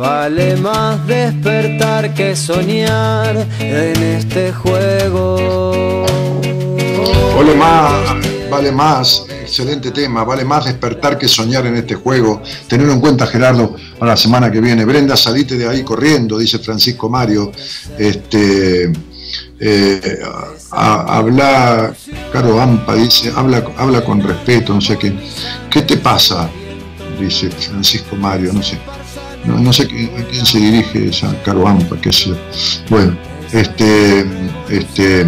Vale 0.00 0.56
más 0.56 1.06
despertar 1.06 2.14
que 2.14 2.34
soñar 2.34 3.46
en 3.60 4.02
este 4.02 4.50
juego. 4.50 6.06
Vale 7.36 7.54
más, 7.54 8.16
vale 8.50 8.72
más, 8.72 9.26
excelente 9.42 9.90
tema, 9.90 10.24
vale 10.24 10.42
más 10.42 10.64
despertar 10.64 11.18
que 11.18 11.28
soñar 11.28 11.66
en 11.66 11.76
este 11.76 11.96
juego. 11.96 12.40
Tenerlo 12.66 12.94
en 12.94 13.00
cuenta, 13.00 13.26
Gerardo, 13.26 13.76
para 13.98 14.12
la 14.12 14.16
semana 14.16 14.50
que 14.50 14.62
viene. 14.62 14.86
Brenda, 14.86 15.18
salite 15.18 15.58
de 15.58 15.68
ahí 15.68 15.82
corriendo, 15.82 16.38
dice 16.38 16.58
Francisco 16.60 17.10
Mario. 17.10 17.52
Este, 17.98 18.90
eh, 19.58 20.18
habla, 20.70 21.94
Caro 22.32 22.60
Ampa 22.60 22.94
dice, 22.94 23.32
habla, 23.34 23.64
habla 23.76 24.04
con 24.04 24.20
respeto, 24.22 24.74
no 24.74 24.80
sé 24.80 24.96
qué. 24.98 25.12
¿Qué 25.70 25.82
te 25.82 25.96
pasa? 25.96 26.48
Dice 27.18 27.50
Francisco 27.50 28.16
Mario, 28.16 28.52
no 28.52 28.62
sé. 28.62 28.78
No, 29.44 29.72
sé 29.72 29.84
a 29.84 30.24
quién 30.30 30.44
se 30.44 30.58
dirige 30.58 31.08
esa 31.08 31.34
Caroampa, 31.42 31.96
qué 32.00 32.12
sé 32.12 32.34
Bueno, 32.90 33.16
este, 33.52 34.26
este, 34.68 35.24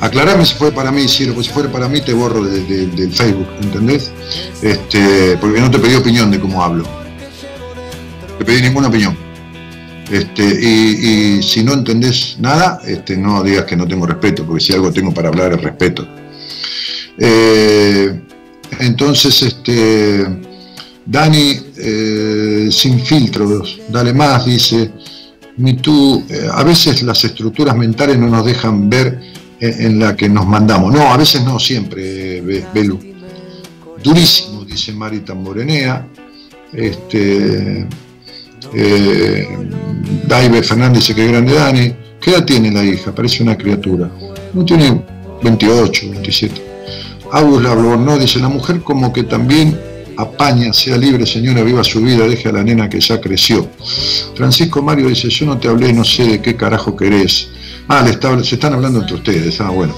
aclarame 0.00 0.44
si 0.44 0.54
fue 0.54 0.72
para 0.72 0.90
mí, 0.90 1.06
si, 1.06 1.26
fuera 1.26 1.70
para 1.70 1.88
mí 1.88 2.00
te 2.00 2.12
borro 2.12 2.42
del 2.44 3.12
Facebook, 3.12 3.48
¿entendés? 3.62 4.10
Este, 4.62 5.36
porque 5.40 5.60
no 5.60 5.70
te 5.70 5.78
pedí 5.78 5.94
opinión 5.94 6.30
de 6.30 6.40
cómo 6.40 6.62
hablo. 6.62 6.84
Te 8.38 8.44
pedí 8.44 8.62
ninguna 8.62 8.88
opinión. 8.88 9.25
Este, 10.10 10.44
y, 10.44 11.42
si 11.42 11.64
no 11.64 11.72
entendés 11.72 12.36
nada, 12.38 12.80
este, 12.86 13.16
no 13.16 13.42
digas 13.42 13.64
que 13.64 13.76
no 13.76 13.88
tengo 13.88 14.06
respeto, 14.06 14.46
porque 14.46 14.64
si 14.64 14.72
algo 14.72 14.92
tengo 14.92 15.12
para 15.12 15.28
hablar 15.28 15.52
es 15.52 15.62
respeto. 15.62 16.06
Eh, 17.18 18.20
entonces, 18.78 19.42
este, 19.42 20.24
Dani, 21.04 21.58
eh, 21.76 22.68
sin 22.70 23.00
filtros, 23.00 23.80
dale 23.88 24.12
más, 24.12 24.46
dice, 24.46 24.92
ni 25.56 25.74
tú, 25.74 26.24
eh, 26.28 26.48
a 26.52 26.62
veces 26.62 27.02
las 27.02 27.24
estructuras 27.24 27.76
mentales 27.76 28.18
no 28.18 28.28
nos 28.28 28.44
dejan 28.46 28.88
ver 28.88 29.20
en, 29.58 29.98
la 29.98 30.14
que 30.14 30.28
nos 30.28 30.46
mandamos. 30.46 30.92
No, 30.92 31.12
a 31.12 31.16
veces 31.16 31.42
no, 31.42 31.58
siempre, 31.58 32.42
Belu. 32.74 33.00
Durísimo, 34.04 34.64
dice 34.64 34.92
Marita 34.92 35.34
Morenea. 35.34 36.06
Este, 36.72 37.86
Eh, 38.74 39.48
Daive 40.26 40.62
Fernández 40.62 41.00
dice 41.00 41.14
que 41.14 41.26
grande 41.26 41.54
Dani. 41.54 41.92
¿Qué 42.20 42.30
edad 42.30 42.44
tiene 42.44 42.70
la 42.70 42.84
hija? 42.84 43.14
Parece 43.14 43.42
una 43.42 43.56
criatura. 43.56 44.10
No 44.52 44.64
tiene 44.64 45.02
28, 45.42 46.10
27. 46.10 46.62
Agus 47.32 47.62
no 47.62 48.18
dice, 48.18 48.38
la 48.38 48.48
mujer 48.48 48.80
como 48.80 49.12
que 49.12 49.24
también 49.24 49.78
apaña, 50.16 50.72
sea 50.72 50.96
libre 50.96 51.26
señora, 51.26 51.62
viva 51.62 51.84
su 51.84 52.00
vida, 52.00 52.26
deje 52.26 52.48
a 52.48 52.52
la 52.52 52.62
nena 52.62 52.88
que 52.88 53.00
ya 53.00 53.20
creció. 53.20 53.68
Francisco 54.34 54.82
Mario 54.82 55.08
dice, 55.08 55.28
yo 55.28 55.46
no 55.46 55.58
te 55.58 55.68
hablé, 55.68 55.92
no 55.92 56.04
sé 56.04 56.24
de 56.24 56.42
qué 56.42 56.56
carajo 56.56 56.96
querés. 56.96 57.48
Ah, 57.88 58.04
se 58.42 58.54
están 58.54 58.72
hablando 58.72 59.00
entre 59.00 59.14
ustedes, 59.14 59.60
ah, 59.60 59.70
bueno. 59.70 59.94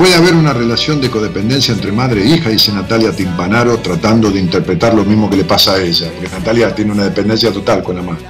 Puede 0.00 0.14
haber 0.14 0.34
una 0.34 0.54
relación 0.54 0.98
de 0.98 1.10
codependencia 1.10 1.74
entre 1.74 1.92
madre 1.92 2.22
e 2.22 2.34
hija, 2.34 2.48
dice 2.48 2.72
Natalia 2.72 3.12
Timpanaro, 3.12 3.80
tratando 3.80 4.30
de 4.30 4.40
interpretar 4.40 4.94
lo 4.94 5.04
mismo 5.04 5.28
que 5.28 5.36
le 5.36 5.44
pasa 5.44 5.74
a 5.74 5.82
ella, 5.82 6.10
porque 6.10 6.30
Natalia 6.30 6.74
tiene 6.74 6.92
una 6.92 7.04
dependencia 7.04 7.52
total 7.52 7.82
con 7.82 7.96
la 7.96 8.02
madre. 8.02 8.24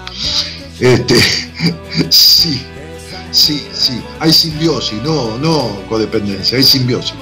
Este, 0.80 1.14
sí, 2.10 2.60
sí, 3.30 3.68
sí, 3.72 4.02
hay 4.18 4.32
simbiosis, 4.32 5.00
no, 5.04 5.38
no 5.38 5.82
codependencia, 5.88 6.58
hay 6.58 6.64
simbiosis. 6.64 7.14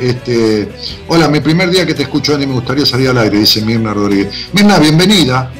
Este, 0.00 0.68
hola, 1.06 1.28
mi 1.28 1.38
primer 1.38 1.70
día 1.70 1.86
que 1.86 1.94
te 1.94 2.02
escucho, 2.02 2.34
Ani, 2.34 2.48
me 2.48 2.54
gustaría 2.54 2.84
salir 2.84 3.10
al 3.10 3.18
aire, 3.18 3.38
dice 3.38 3.62
Mirna 3.62 3.94
Rodríguez. 3.94 4.48
Mirna, 4.54 4.80
bienvenida, 4.80 5.52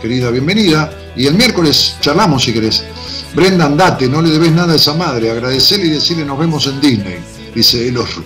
querida, 0.00 0.30
bienvenida. 0.30 0.92
Y 1.16 1.26
el 1.26 1.34
miércoles 1.34 1.96
charlamos 2.00 2.44
si 2.44 2.52
querés. 2.52 2.84
Brenda, 3.34 3.66
andate, 3.66 4.08
no 4.08 4.22
le 4.22 4.30
debes 4.30 4.52
nada 4.52 4.74
a 4.74 4.76
esa 4.76 4.94
madre. 4.94 5.28
Agradecerle 5.32 5.86
y 5.86 5.90
decirle 5.90 6.24
nos 6.24 6.38
vemos 6.38 6.68
en 6.68 6.80
Disney, 6.80 7.18
dice 7.54 7.88
el 7.88 7.98
otro. 7.98 8.22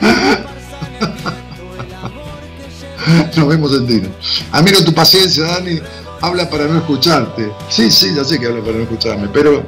nos 3.36 3.48
vemos 3.48 3.72
en 3.72 3.86
Disney. 3.86 4.12
Admiro 4.52 4.84
tu 4.84 4.92
paciencia, 4.92 5.44
Dani. 5.44 5.80
Habla 6.20 6.50
para 6.50 6.66
no 6.66 6.78
escucharte. 6.78 7.50
Sí, 7.68 7.90
sí, 7.90 8.12
ya 8.14 8.24
sé 8.24 8.38
que 8.38 8.46
habla 8.46 8.60
para 8.60 8.76
no 8.76 8.82
escucharme, 8.82 9.28
pero 9.32 9.64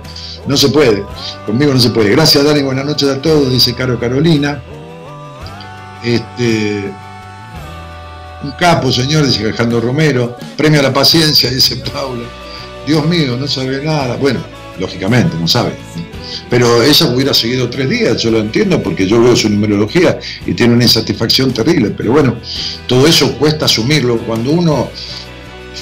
no 0.47 0.57
se 0.57 0.69
puede, 0.69 1.03
conmigo 1.47 1.73
no 1.73 1.81
se 1.81 1.91
puede. 1.91 2.11
Gracias 2.11 2.45
Dani, 2.45 2.63
buenas 2.63 2.85
noches 2.85 3.09
a 3.09 3.23
todos, 3.23 3.51
dice 3.51 3.75
Caro 3.75 3.99
Carolina. 3.99 4.63
Este, 6.05 6.93
un 8.43 8.51
capo, 8.59 8.93
señor, 8.93 9.25
dice 9.25 9.45
Alejandro 9.45 9.81
Romero. 9.81 10.37
Premio 10.57 10.81
a 10.81 10.83
la 10.83 10.93
paciencia, 10.93 11.51
dice 11.51 11.77
Paula. 11.77 12.25
Dios 12.87 13.07
mío, 13.07 13.37
no 13.37 13.47
sabe 13.47 13.83
nada. 13.83 14.17
Bueno, 14.17 14.41
lógicamente, 14.79 15.37
no 15.39 15.49
sabe. 15.49 15.73
Pero 16.49 16.83
ella 16.83 17.07
hubiera 17.07 17.35
seguido 17.35 17.69
tres 17.69 17.89
días, 17.89 18.21
yo 18.23 18.31
lo 18.31 18.41
entiendo, 18.41 18.83
porque 18.83 19.07
yo 19.07 19.23
veo 19.23 19.35
su 19.37 19.49
numerología 19.49 20.19
y 20.47 20.55
tiene 20.55 20.75
una 20.75 20.85
insatisfacción 20.85 21.53
terrible. 21.53 21.91
Pero 21.91 22.13
bueno, 22.13 22.37
todo 22.87 23.07
eso 23.07 23.37
cuesta 23.39 23.67
asumirlo. 23.67 24.19
Cuando 24.19 24.51
uno 24.51 24.91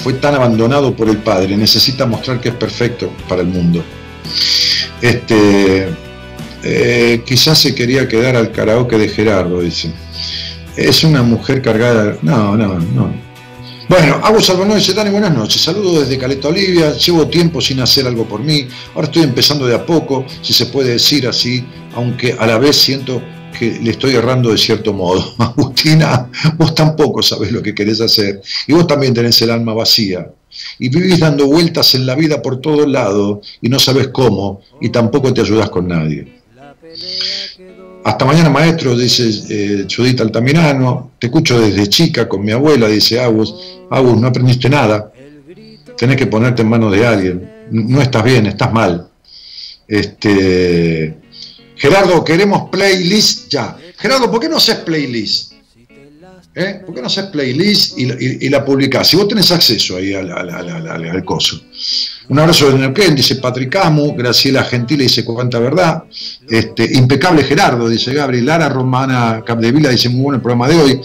fue 0.03 0.13
tan 0.13 0.35
abandonado 0.35 0.95
por 0.95 1.09
el 1.09 1.17
padre, 1.17 1.57
necesita 1.57 2.05
mostrar 2.05 2.39
que 2.39 2.49
es 2.49 2.55
perfecto 2.55 3.11
para 3.27 3.41
el 3.41 3.47
mundo. 3.47 3.83
Este, 5.01 5.89
eh, 6.63 7.23
quizás 7.25 7.59
se 7.59 7.73
quería 7.73 8.07
quedar 8.07 8.35
al 8.35 8.51
karaoke 8.51 8.97
de 8.97 9.09
Gerardo, 9.09 9.61
dice. 9.61 9.91
Es 10.75 11.03
una 11.03 11.21
mujer 11.21 11.61
cargada. 11.61 12.17
No, 12.21 12.55
no, 12.55 12.79
no. 12.79 13.30
Bueno, 13.91 14.21
Agus 14.23 14.49
Albanó 14.49 14.75
dice, 14.75 14.93
Dani, 14.93 15.09
buenas 15.09 15.35
noches. 15.35 15.63
Saludos 15.63 16.07
desde 16.07 16.17
Caleta 16.17 16.47
Olivia. 16.47 16.93
Llevo 16.93 17.27
tiempo 17.27 17.59
sin 17.59 17.81
hacer 17.81 18.07
algo 18.07 18.23
por 18.25 18.39
mí. 18.39 18.65
Ahora 18.95 19.07
estoy 19.07 19.23
empezando 19.23 19.67
de 19.67 19.75
a 19.75 19.85
poco, 19.85 20.23
si 20.41 20.53
se 20.53 20.67
puede 20.67 20.91
decir 20.91 21.27
así, 21.27 21.65
aunque 21.93 22.31
a 22.39 22.47
la 22.47 22.57
vez 22.57 22.77
siento 22.77 23.21
que 23.59 23.81
le 23.81 23.91
estoy 23.91 24.15
errando 24.15 24.49
de 24.49 24.57
cierto 24.57 24.93
modo. 24.93 25.35
Agustina, 25.39 26.29
vos 26.55 26.73
tampoco 26.73 27.21
sabés 27.21 27.51
lo 27.51 27.61
que 27.61 27.75
querés 27.75 27.99
hacer. 27.99 28.41
Y 28.65 28.71
vos 28.71 28.87
también 28.87 29.13
tenés 29.13 29.41
el 29.41 29.51
alma 29.51 29.73
vacía 29.73 30.25
y 30.79 30.87
vivís 30.87 31.19
dando 31.19 31.47
vueltas 31.47 31.93
en 31.93 32.05
la 32.05 32.15
vida 32.15 32.41
por 32.41 32.61
todos 32.61 32.87
lados 32.87 33.45
y 33.61 33.67
no 33.67 33.77
sabes 33.77 34.07
cómo 34.07 34.61
y 34.79 34.87
tampoco 34.87 35.33
te 35.33 35.41
ayudas 35.41 35.69
con 35.69 35.89
nadie. 35.89 36.39
Hasta 38.03 38.25
mañana, 38.25 38.49
maestro, 38.49 38.97
dice 38.97 39.29
eh, 39.49 39.87
Judith 39.93 40.21
Altamirano. 40.21 41.11
Te 41.19 41.27
escucho 41.27 41.59
desde 41.59 41.87
chica 41.87 42.27
con 42.27 42.43
mi 42.43 42.51
abuela, 42.51 42.87
dice 42.87 43.19
Agus. 43.19 43.53
Agus, 43.89 44.19
no 44.19 44.27
aprendiste 44.27 44.69
nada. 44.69 45.11
Tenés 45.97 46.17
que 46.17 46.25
ponerte 46.25 46.63
en 46.63 46.69
manos 46.69 46.91
de 46.91 47.05
alguien. 47.05 47.51
No 47.69 48.01
estás 48.01 48.23
bien, 48.23 48.47
estás 48.47 48.73
mal. 48.73 49.07
Este, 49.87 51.15
Gerardo, 51.75 52.23
queremos 52.23 52.69
playlist 52.71 53.49
ya. 53.49 53.77
Gerardo, 53.97 54.31
¿por 54.31 54.39
qué 54.39 54.49
no 54.49 54.57
haces 54.57 54.77
playlist? 54.77 55.50
¿Eh? 56.53 56.81
¿Por 56.85 56.93
qué 56.93 57.01
no 57.01 57.07
haces 57.07 57.25
playlist 57.27 57.97
y, 57.97 58.49
la 58.49 58.65
publicás? 58.65 59.07
Si 59.07 59.15
vos 59.15 59.25
tenés 59.25 59.49
acceso 59.51 59.95
ahí 59.95 60.13
al, 60.13 61.23
coso. 61.23 61.61
Un 62.27 62.39
abrazo 62.39 62.71
de 62.71 62.77
Neuquén, 62.77 63.15
dice 63.15 63.37
Patrick 63.37 63.69
Camu, 63.69 64.13
Graciela 64.15 64.63
Gentile 64.65 65.03
dice 65.03 65.23
cuánta 65.23 65.59
verdad, 65.59 66.03
este, 66.49 66.97
impecable 66.97 67.43
Gerardo, 67.43 67.87
dice 67.87 68.13
Gabriel, 68.13 68.45
Lara 68.45 68.67
Romana 68.67 69.43
Capdevila 69.45 69.89
dice 69.89 70.09
muy 70.09 70.23
bueno 70.23 70.35
el 70.37 70.41
programa 70.41 70.67
de 70.67 70.75
hoy. 70.75 71.01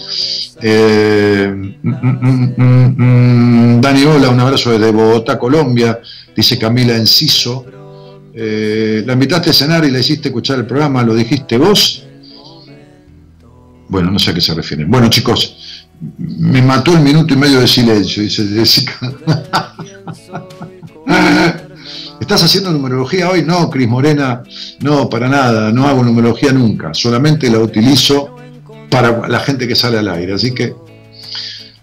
Eh, 0.61 1.47
mm, 1.49 1.89
mm, 1.89 2.53
mm, 2.57 3.79
un 3.79 4.39
abrazo 4.39 4.71
desde 4.71 4.91
Bogotá, 4.91 5.39
Colombia, 5.39 6.01
dice 6.35 6.57
Camila 6.57 6.95
Enciso. 6.95 7.65
Eh, 8.33 9.01
la 9.05 9.13
invitaste 9.13 9.49
a 9.49 9.53
cenar 9.53 9.85
y 9.85 9.91
la 9.91 9.99
hiciste 9.99 10.27
escuchar 10.27 10.59
el 10.59 10.65
programa, 10.65 11.03
lo 11.03 11.15
dijiste 11.15 11.57
vos. 11.57 12.06
Bueno, 13.89 14.11
no 14.11 14.19
sé 14.19 14.31
a 14.31 14.33
qué 14.33 14.41
se 14.41 14.53
refieren. 14.53 14.89
Bueno, 14.89 15.09
chicos, 15.09 15.85
me 16.17 16.61
mató 16.61 16.93
el 16.93 17.01
minuto 17.01 17.33
y 17.33 17.37
medio 17.37 17.59
de 17.59 17.67
silencio, 17.67 18.23
dice 18.23 18.47
Jessica. 18.47 18.93
¿Estás 22.19 22.43
haciendo 22.43 22.71
numerología 22.71 23.29
hoy? 23.29 23.43
No, 23.43 23.69
Cris 23.69 23.87
Morena, 23.87 24.43
no, 24.81 25.09
para 25.09 25.29
nada, 25.29 25.71
no 25.71 25.87
hago 25.87 26.03
numerología 26.03 26.51
nunca, 26.51 26.93
solamente 26.93 27.49
la 27.49 27.59
utilizo 27.59 28.35
para 28.89 29.27
la 29.27 29.39
gente 29.39 29.67
que 29.67 29.75
sale 29.75 29.99
al 29.99 30.09
aire. 30.09 30.33
Así 30.33 30.51
que 30.51 30.75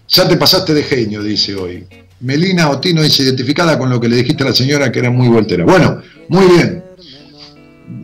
ya 0.07 0.27
te 0.27 0.37
pasaste 0.37 0.73
de 0.73 0.83
genio, 0.83 1.23
dice 1.23 1.55
hoy. 1.55 1.87
Melina 2.19 2.69
Otino 2.69 3.01
dice, 3.01 3.23
identificada 3.23 3.77
con 3.77 3.89
lo 3.89 3.99
que 3.99 4.07
le 4.07 4.17
dijiste 4.17 4.43
a 4.43 4.47
la 4.47 4.53
señora 4.53 4.91
que 4.91 4.99
era 4.99 5.09
muy 5.09 5.27
voltera. 5.27 5.65
Bueno, 5.65 6.01
muy 6.29 6.45
bien. 6.47 6.83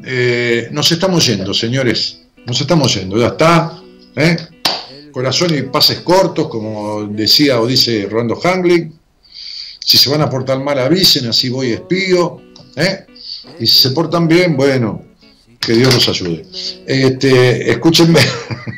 Eh, 0.03 0.67
nos 0.71 0.91
estamos 0.91 1.25
yendo, 1.25 1.53
señores. 1.53 2.21
Nos 2.45 2.59
estamos 2.59 2.93
yendo. 2.93 3.17
Ya 3.17 3.27
está. 3.27 3.80
¿Eh? 4.15 4.37
Corazón 5.11 5.55
y 5.57 5.61
pases 5.63 5.99
cortos, 6.01 6.47
como 6.47 7.05
decía 7.05 7.59
o 7.59 7.67
dice 7.67 8.07
Rolando 8.09 8.35
Hangling. 8.35 8.93
Si 9.83 9.97
se 9.97 10.09
van 10.09 10.21
a 10.21 10.29
portar 10.29 10.59
mal, 10.59 10.79
avisen, 10.79 11.27
así 11.27 11.49
voy 11.49 11.71
espío. 11.71 12.41
¿eh? 12.75 13.05
Y 13.59 13.67
si 13.67 13.79
se 13.79 13.91
portan 13.91 14.27
bien, 14.27 14.55
bueno, 14.55 15.03
que 15.59 15.73
Dios 15.73 15.93
los 15.93 16.07
ayude. 16.07 16.45
Este, 16.87 17.71
escúchenme, 17.71 18.19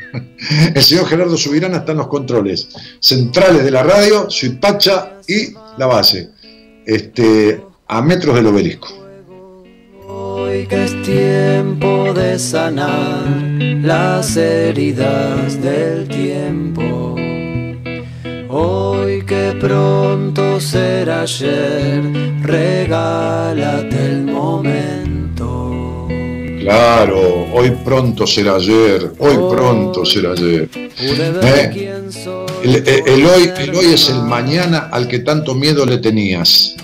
el 0.75 0.83
señor 0.83 1.07
Gerardo 1.07 1.37
Subirana 1.37 1.77
está 1.77 1.91
en 1.91 1.99
los 1.99 2.07
controles 2.07 2.69
centrales 2.99 3.63
de 3.63 3.71
la 3.71 3.83
radio, 3.83 4.29
Suipacha 4.29 5.19
y 5.27 5.53
la 5.77 5.85
base, 5.85 6.29
este, 6.85 7.61
a 7.87 8.01
metros 8.01 8.35
del 8.35 8.47
obelisco 8.47 9.02
que 10.61 10.83
es 10.83 11.01
tiempo 11.01 12.13
de 12.13 12.37
sanar 12.37 13.25
las 13.81 14.37
heridas 14.37 15.59
del 15.59 16.07
tiempo. 16.07 17.15
Hoy 18.49 19.25
que 19.25 19.57
pronto 19.59 20.61
será 20.61 21.21
ayer, 21.21 22.03
regálate 22.43 24.05
el 24.05 24.25
momento. 24.25 26.07
Claro, 26.59 27.47
hoy 27.51 27.71
pronto 27.83 28.27
será 28.27 28.55
ayer, 28.55 29.11
hoy 29.17 29.35
pronto 29.49 30.05
será 30.05 30.33
ayer. 30.33 30.69
¿Eh? 30.75 31.91
El, 32.63 33.25
hoy, 33.25 33.51
el 33.57 33.75
hoy 33.75 33.85
es 33.95 34.07
el 34.09 34.21
mañana 34.21 34.89
al 34.91 35.07
que 35.07 35.19
tanto 35.19 35.55
miedo 35.55 35.83
le 35.83 35.97
tenías. 35.97 36.75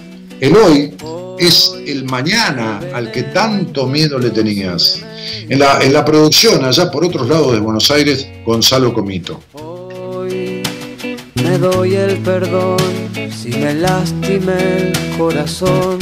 El 0.41 0.55
hoy 0.55 0.93
es 1.39 1.73
el 1.87 2.03
mañana 2.03 2.79
al 2.93 3.11
que 3.11 3.23
tanto 3.23 3.87
miedo 3.87 4.19
le 4.19 4.29
tenías. 4.29 5.01
En 5.47 5.59
la, 5.59 6.05
producción, 6.05 6.63
allá 6.65 6.91
por 6.91 7.05
otros 7.05 7.27
lados 7.27 7.53
de 7.53 7.59
Buenos 7.59 7.89
Aires, 7.91 8.27
Gonzalo 8.45 8.93
Comito. 8.93 9.41
Hoy 9.53 10.61
me 11.35 11.57
doy 11.57 11.95
el 11.95 12.17
perdón 12.17 12.77
si 13.31 13.49
me 13.49 13.73
lastime 13.73 14.53
el 14.77 15.17
corazón. 15.17 15.97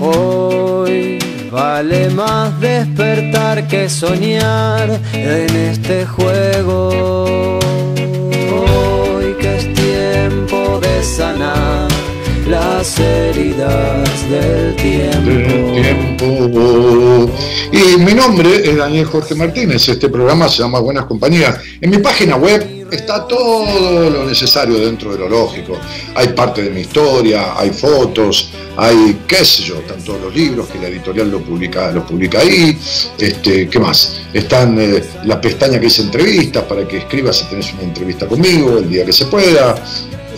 Hoy 0.00 1.18
vale 1.50 2.10
más 2.10 2.58
despertar 2.60 3.68
que 3.68 3.88
soñar 3.88 5.00
en 5.12 5.56
este 5.56 6.06
juego. 6.06 7.58
Hoy 8.50 9.34
que 9.40 9.56
es 9.56 9.74
tiempo 9.74 10.80
de 10.80 11.02
sanar 11.04 11.95
las 12.48 12.98
heridas 13.00 14.30
del 14.30 14.76
tiempo. 14.76 16.26
Y 17.72 18.00
mi 18.00 18.14
nombre 18.14 18.68
es 18.68 18.76
Daniel 18.76 19.06
Jorge 19.06 19.34
Martínez. 19.34 19.88
Este 19.88 20.08
programa 20.08 20.48
se 20.48 20.62
llama 20.62 20.78
Buenas 20.78 21.06
Compañías. 21.06 21.58
En 21.80 21.90
mi 21.90 21.98
página 21.98 22.36
web 22.36 22.86
está 22.90 23.26
todo 23.26 24.10
lo 24.10 24.24
necesario 24.24 24.78
dentro 24.78 25.12
de 25.12 25.18
lo 25.18 25.28
lógico. 25.28 25.78
Hay 26.14 26.28
parte 26.28 26.62
de 26.62 26.70
mi 26.70 26.82
historia, 26.82 27.58
hay 27.58 27.70
fotos, 27.70 28.50
hay 28.76 29.22
qué 29.26 29.44
sé 29.44 29.64
yo, 29.64 29.76
están 29.76 30.02
todos 30.04 30.20
los 30.20 30.34
libros 30.34 30.68
que 30.68 30.78
la 30.78 30.86
editorial 30.86 31.30
lo 31.30 31.40
publica, 31.40 31.90
lo 31.90 32.06
publica 32.06 32.38
ahí. 32.38 32.78
Este, 33.18 33.68
¿Qué 33.68 33.78
más? 33.80 34.20
Están 34.32 34.78
eh, 34.78 35.02
la 35.24 35.40
pestaña 35.40 35.80
que 35.80 35.86
dice 35.86 36.02
entrevistas 36.02 36.62
para 36.64 36.86
que 36.86 36.98
escribas 36.98 37.38
si 37.38 37.44
tenés 37.46 37.72
una 37.72 37.82
entrevista 37.82 38.26
conmigo 38.26 38.78
el 38.78 38.88
día 38.88 39.04
que 39.04 39.12
se 39.12 39.26
pueda. 39.26 39.74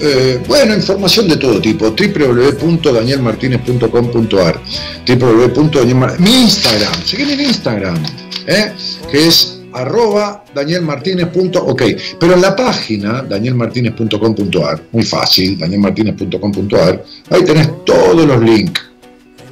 Eh, 0.00 0.40
bueno, 0.46 0.74
información 0.74 1.28
de 1.28 1.36
todo 1.36 1.60
tipo, 1.60 1.90
www.danielmartinez.com.ar, 1.90 4.60
www.danielmartinez, 5.06 6.20
mi 6.20 6.42
Instagram, 6.42 6.92
seguime 7.04 7.32
en 7.32 7.40
Instagram, 7.40 8.00
¿eh? 8.46 8.72
que 9.10 9.26
es 9.26 9.58
arroba 9.72 10.44
danielmartinez.ok, 10.54 11.82
pero 12.20 12.34
en 12.34 12.42
la 12.42 12.54
página 12.54 13.22
danielmartinez.com.ar, 13.22 14.82
muy 14.92 15.02
fácil, 15.02 15.58
danielmartinez.com.ar, 15.58 17.04
ahí 17.30 17.44
tenés 17.44 17.84
todos 17.84 18.24
los 18.24 18.40
links, 18.40 18.80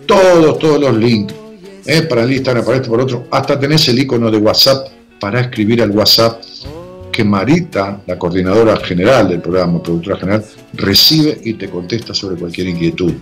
todos, 0.06 0.60
todos 0.60 0.80
los 0.80 0.96
links, 0.96 1.34
¿eh? 1.86 2.02
para 2.02 2.22
el 2.22 2.32
Instagram, 2.32 2.64
para 2.64 2.76
esto, 2.76 2.88
por 2.88 3.00
otro, 3.00 3.26
hasta 3.32 3.58
tenés 3.58 3.88
el 3.88 3.98
icono 3.98 4.30
de 4.30 4.38
WhatsApp 4.38 4.86
para 5.18 5.40
escribir 5.40 5.82
al 5.82 5.90
WhatsApp 5.90 6.40
que 7.16 7.24
Marita, 7.24 8.02
la 8.06 8.18
coordinadora 8.18 8.76
general 8.76 9.30
del 9.30 9.40
programa, 9.40 9.82
productora 9.82 10.18
general, 10.18 10.44
recibe 10.74 11.40
y 11.44 11.54
te 11.54 11.70
contesta 11.70 12.12
sobre 12.12 12.36
cualquier 12.36 12.66
inquietud. 12.68 13.14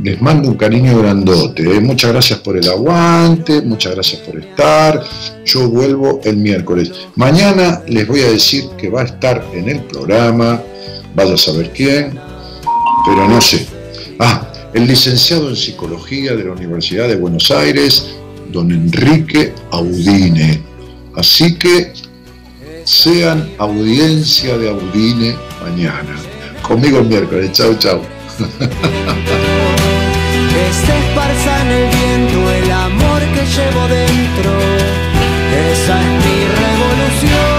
Les 0.00 0.22
mando 0.22 0.48
un 0.48 0.56
cariño 0.56 0.96
grandote. 0.96 1.64
¿eh? 1.64 1.80
Muchas 1.80 2.12
gracias 2.12 2.38
por 2.38 2.56
el 2.56 2.68
aguante, 2.68 3.62
muchas 3.62 3.96
gracias 3.96 4.22
por 4.22 4.38
estar. 4.38 5.02
Yo 5.44 5.68
vuelvo 5.68 6.20
el 6.22 6.36
miércoles. 6.36 6.92
Mañana 7.16 7.82
les 7.88 8.06
voy 8.06 8.20
a 8.20 8.30
decir 8.30 8.66
que 8.78 8.88
va 8.88 9.00
a 9.00 9.06
estar 9.06 9.44
en 9.52 9.68
el 9.68 9.80
programa, 9.82 10.62
vaya 11.16 11.34
a 11.34 11.36
saber 11.36 11.72
quién, 11.72 12.16
pero 13.04 13.28
no 13.28 13.40
sé. 13.40 13.66
Ah, 14.20 14.52
el 14.72 14.86
licenciado 14.86 15.48
en 15.48 15.56
psicología 15.56 16.36
de 16.36 16.44
la 16.44 16.52
Universidad 16.52 17.08
de 17.08 17.16
Buenos 17.16 17.50
Aires, 17.50 18.06
don 18.52 18.70
Enrique 18.70 19.52
Audine. 19.72 20.62
Así 21.16 21.56
que 21.56 21.92
sean 22.88 23.52
audiencia 23.58 24.56
de 24.56 24.70
Audine 24.70 25.36
mañana. 25.60 26.16
Conmigo 26.62 27.00
el 27.00 27.04
miércoles. 27.04 27.52
Chao, 27.52 27.74
chao. 27.74 28.00
Que 28.38 28.46
se 30.72 30.92
esparza 30.98 31.60
en 31.62 31.68
el 31.68 31.86
viento 31.90 32.50
el 32.50 32.72
amor 32.72 33.20
que 33.34 33.44
llevo 33.44 33.82
dentro. 33.88 34.50
Esa 35.70 36.00
es 36.00 36.12
mi 36.24 36.38
revolución. 36.64 37.58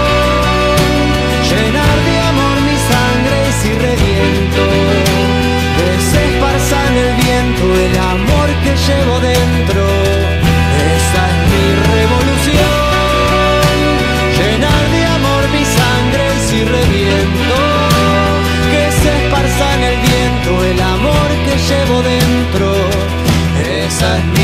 Llenar 1.48 1.96
de 2.06 2.14
amor 2.30 2.56
mi 2.66 2.76
sangre 2.90 3.36
y 3.48 3.52
si 3.60 3.70
reviento. 3.86 4.62
Que 5.76 5.90
se 6.10 6.20
esparza 6.26 6.76
en 6.88 6.94
el 7.06 7.12
viento 7.22 7.64
el 7.86 7.94
amor 7.98 8.48
que 8.64 8.72
llevo 8.74 9.14
dentro. 9.20 9.29
Esparza 24.00 24.39